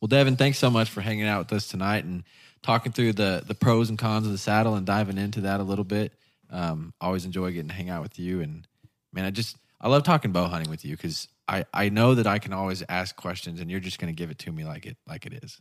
Well, 0.00 0.08
Devin, 0.08 0.36
thanks 0.36 0.58
so 0.58 0.70
much 0.70 0.88
for 0.88 1.00
hanging 1.00 1.26
out 1.26 1.40
with 1.40 1.52
us 1.52 1.68
tonight 1.68 2.04
and 2.04 2.24
talking 2.62 2.92
through 2.92 3.14
the 3.14 3.42
the 3.46 3.54
pros 3.54 3.88
and 3.88 3.98
cons 3.98 4.26
of 4.26 4.32
the 4.32 4.38
saddle 4.38 4.74
and 4.74 4.86
diving 4.86 5.18
into 5.18 5.42
that 5.42 5.60
a 5.60 5.62
little 5.62 5.84
bit. 5.84 6.12
Um, 6.50 6.94
always 7.00 7.24
enjoy 7.24 7.52
getting 7.52 7.68
to 7.68 7.74
hang 7.74 7.90
out 7.90 8.02
with 8.02 8.18
you, 8.18 8.40
and 8.40 8.66
man, 9.12 9.24
I 9.24 9.30
just 9.30 9.56
I 9.80 9.88
love 9.88 10.02
talking 10.02 10.32
bow 10.32 10.46
hunting 10.46 10.70
with 10.70 10.84
you 10.84 10.96
because 10.96 11.28
I 11.48 11.64
I 11.72 11.88
know 11.88 12.14
that 12.14 12.26
I 12.26 12.38
can 12.38 12.52
always 12.52 12.82
ask 12.88 13.16
questions, 13.16 13.60
and 13.60 13.70
you're 13.70 13.80
just 13.80 13.98
going 13.98 14.12
to 14.12 14.16
give 14.16 14.30
it 14.30 14.38
to 14.40 14.52
me 14.52 14.64
like 14.64 14.86
it 14.86 14.96
like 15.08 15.26
it 15.26 15.42
is. 15.42 15.60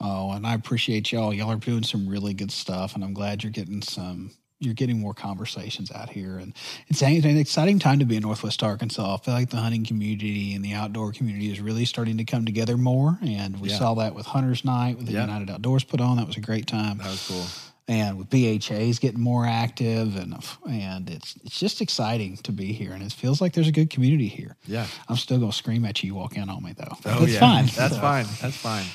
Oh, 0.00 0.32
and 0.32 0.46
I 0.46 0.54
appreciate 0.54 1.10
y'all. 1.12 1.32
Y'all 1.32 1.50
are 1.50 1.56
doing 1.56 1.82
some 1.82 2.08
really 2.08 2.34
good 2.34 2.50
stuff, 2.50 2.94
and 2.94 3.02
I'm 3.02 3.14
glad 3.14 3.42
you're 3.42 3.52
getting 3.52 3.82
some. 3.82 4.32
You're 4.60 4.72
getting 4.72 5.00
more 5.00 5.12
conversations 5.12 5.90
out 5.92 6.08
here, 6.10 6.38
and 6.38 6.54
it's 6.88 7.02
an 7.02 7.24
exciting 7.36 7.78
time 7.80 7.98
to 7.98 8.04
be 8.06 8.16
in 8.16 8.22
Northwest 8.22 8.62
Arkansas. 8.62 9.14
I 9.14 9.18
feel 9.18 9.34
like 9.34 9.50
the 9.50 9.56
hunting 9.58 9.84
community 9.84 10.54
and 10.54 10.64
the 10.64 10.72
outdoor 10.72 11.12
community 11.12 11.50
is 11.50 11.60
really 11.60 11.84
starting 11.84 12.16
to 12.18 12.24
come 12.24 12.46
together 12.46 12.78
more, 12.78 13.18
and 13.20 13.60
we 13.60 13.68
Yeah. 13.70 13.78
saw 13.78 13.94
that 13.94 14.14
with 14.14 14.26
Hunters 14.26 14.64
Night, 14.64 14.96
with 14.96 15.06
the 15.06 15.12
Yeah. 15.14 15.22
United 15.22 15.50
Outdoors 15.50 15.84
put 15.84 16.00
on. 16.00 16.16
That 16.16 16.26
was 16.28 16.36
a 16.36 16.40
great 16.40 16.66
time, 16.66 16.98
That 16.98 17.08
was 17.08 17.26
cool. 17.26 17.44
And 17.86 18.16
with 18.18 18.30
BHA's 18.30 18.98
getting 18.98 19.20
more 19.20 19.46
active, 19.46 20.16
and 20.16 20.34
and 20.68 21.10
it's 21.10 21.34
it's 21.44 21.58
just 21.58 21.80
exciting 21.80 22.36
to 22.38 22.52
be 22.52 22.72
here, 22.72 22.92
and 22.92 23.02
it 23.02 23.12
feels 23.12 23.40
like 23.40 23.52
there's 23.52 23.68
a 23.68 23.72
good 23.72 23.90
community 23.90 24.28
here. 24.28 24.56
Yeah. 24.66 24.86
I'm 25.08 25.16
still 25.16 25.38
gonna 25.38 25.52
scream 25.52 25.84
at 25.84 26.02
you, 26.02 26.08
you 26.08 26.14
walk 26.14 26.36
in 26.36 26.48
on 26.48 26.62
me 26.62 26.72
though. 26.76 26.96
Oh, 27.04 27.20
That's 27.20 27.32
yeah. 27.32 27.40
fine. 27.40 27.66
That's 27.66 27.94
So- 27.94 28.00
fine. 28.00 28.26
That's 28.40 28.56
fine. 28.56 28.86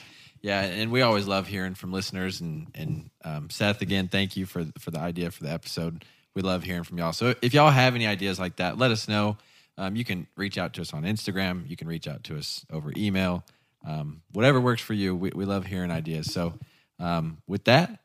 Yeah, 0.42 0.62
and 0.62 0.90
we 0.90 1.02
always 1.02 1.28
love 1.28 1.48
hearing 1.48 1.76
from 1.76 1.92
listeners. 1.92 2.40
And 2.42 2.68
and 2.74 3.10
um, 3.26 3.50
Seth, 3.50 3.82
again, 3.82 4.08
thank 4.08 4.38
you 4.38 4.46
for 4.46 4.66
for 4.80 4.90
the 4.92 5.00
idea 5.00 5.32
for 5.32 5.44
the 5.44 5.52
episode. 5.52 6.06
We 6.34 6.42
love 6.42 6.64
hearing 6.64 6.84
from 6.84 6.98
y'all. 6.98 7.12
So 7.12 7.36
if 7.42 7.54
y'all 7.54 7.72
have 7.72 7.94
any 7.96 8.08
ideas 8.08 8.40
like 8.40 8.56
that, 8.58 8.78
let 8.78 8.92
us 8.92 9.08
know. 9.08 9.38
Um, 9.78 9.96
you 9.96 10.06
can 10.06 10.28
reach 10.38 10.58
out 10.58 10.74
to 10.76 10.82
us 10.82 10.94
on 10.94 11.04
Instagram. 11.04 11.70
You 11.70 11.76
can 11.76 11.88
reach 11.88 12.08
out 12.08 12.24
to 12.26 12.38
us 12.38 12.66
over 12.72 12.94
email. 12.96 13.44
Um, 13.86 14.22
whatever 14.32 14.60
works 14.62 14.82
for 14.82 14.94
you. 14.94 15.16
We, 15.16 15.32
we 15.34 15.46
love 15.46 15.66
hearing 15.66 15.90
ideas. 15.92 16.32
So 16.32 16.54
um, 17.00 17.38
with 17.48 17.64
that, 17.66 18.00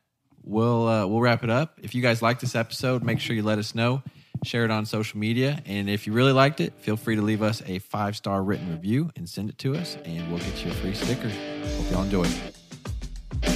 we'll 0.45 0.87
uh, 0.87 1.05
we'll 1.07 1.21
wrap 1.21 1.43
it 1.43 1.49
up. 1.49 1.79
If 1.81 1.95
you 1.95 2.01
guys 2.01 2.21
like 2.21 2.39
this 2.39 2.55
episode, 2.55 3.03
make 3.03 3.19
sure 3.19 3.35
you 3.35 3.43
let 3.43 3.59
us 3.59 3.75
know. 3.75 4.03
Share 4.43 4.63
it 4.63 4.71
on 4.71 4.85
social 4.85 5.17
media, 5.17 5.59
and 5.65 5.89
if 5.89 6.05
you 6.05 6.13
really 6.13 6.33
liked 6.33 6.61
it, 6.61 6.73
feel 6.77 6.97
free 6.97 7.15
to 7.15 7.21
leave 7.21 7.41
us 7.41 7.63
a 7.65 7.79
five 7.79 8.15
star 8.15 8.43
written 8.43 8.71
review 8.71 9.09
and 9.15 9.27
send 9.27 9.49
it 9.49 9.57
to 9.59 9.75
us, 9.75 9.97
and 10.05 10.29
we'll 10.29 10.39
get 10.39 10.63
you 10.63 10.71
a 10.71 10.73
free 10.75 10.93
sticker. 10.93 11.29
Hope 11.29 11.91
y'all 11.91 12.03
enjoy. 12.03 12.27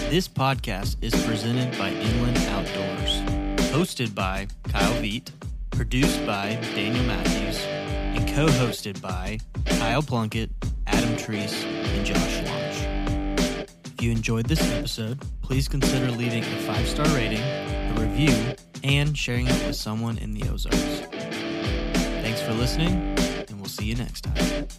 This 0.10 0.28
podcast 0.28 0.98
is 1.02 1.14
presented 1.26 1.78
by 1.78 1.92
Inland 1.92 2.38
Outdoors, 2.38 3.22
hosted 3.72 4.16
by 4.16 4.48
Kyle 4.70 4.94
Veit, 5.02 5.30
produced 5.70 6.26
by 6.26 6.58
Daniel 6.74 7.06
Matthews, 7.06 7.64
and 7.68 8.28
co-hosted 8.30 9.00
by 9.02 9.38
Kyle 9.66 10.02
Plunkett, 10.02 10.50
Adam 10.88 11.16
Treece, 11.18 11.64
and 11.64 12.06
Josh 12.06 12.42
Launch. 12.48 12.59
If 14.00 14.06
you 14.06 14.12
enjoyed 14.12 14.46
this 14.46 14.62
episode, 14.72 15.20
please 15.42 15.68
consider 15.68 16.10
leaving 16.10 16.42
a 16.42 16.58
five-star 16.62 17.06
rating, 17.08 17.42
a 17.42 17.96
review, 17.98 18.56
and 18.82 19.18
sharing 19.18 19.46
it 19.46 19.68
with 19.68 19.76
someone 19.76 20.18
in 20.20 20.34
the 20.34 20.50
Ozarks. 20.50 21.02
Thanks 22.22 22.42
for 22.42 22.54
listening, 22.54 22.94
and 23.50 23.60
we'll 23.60 23.66
see 23.66 23.84
you 23.84 23.96
next 23.96 24.22
time. 24.22 24.70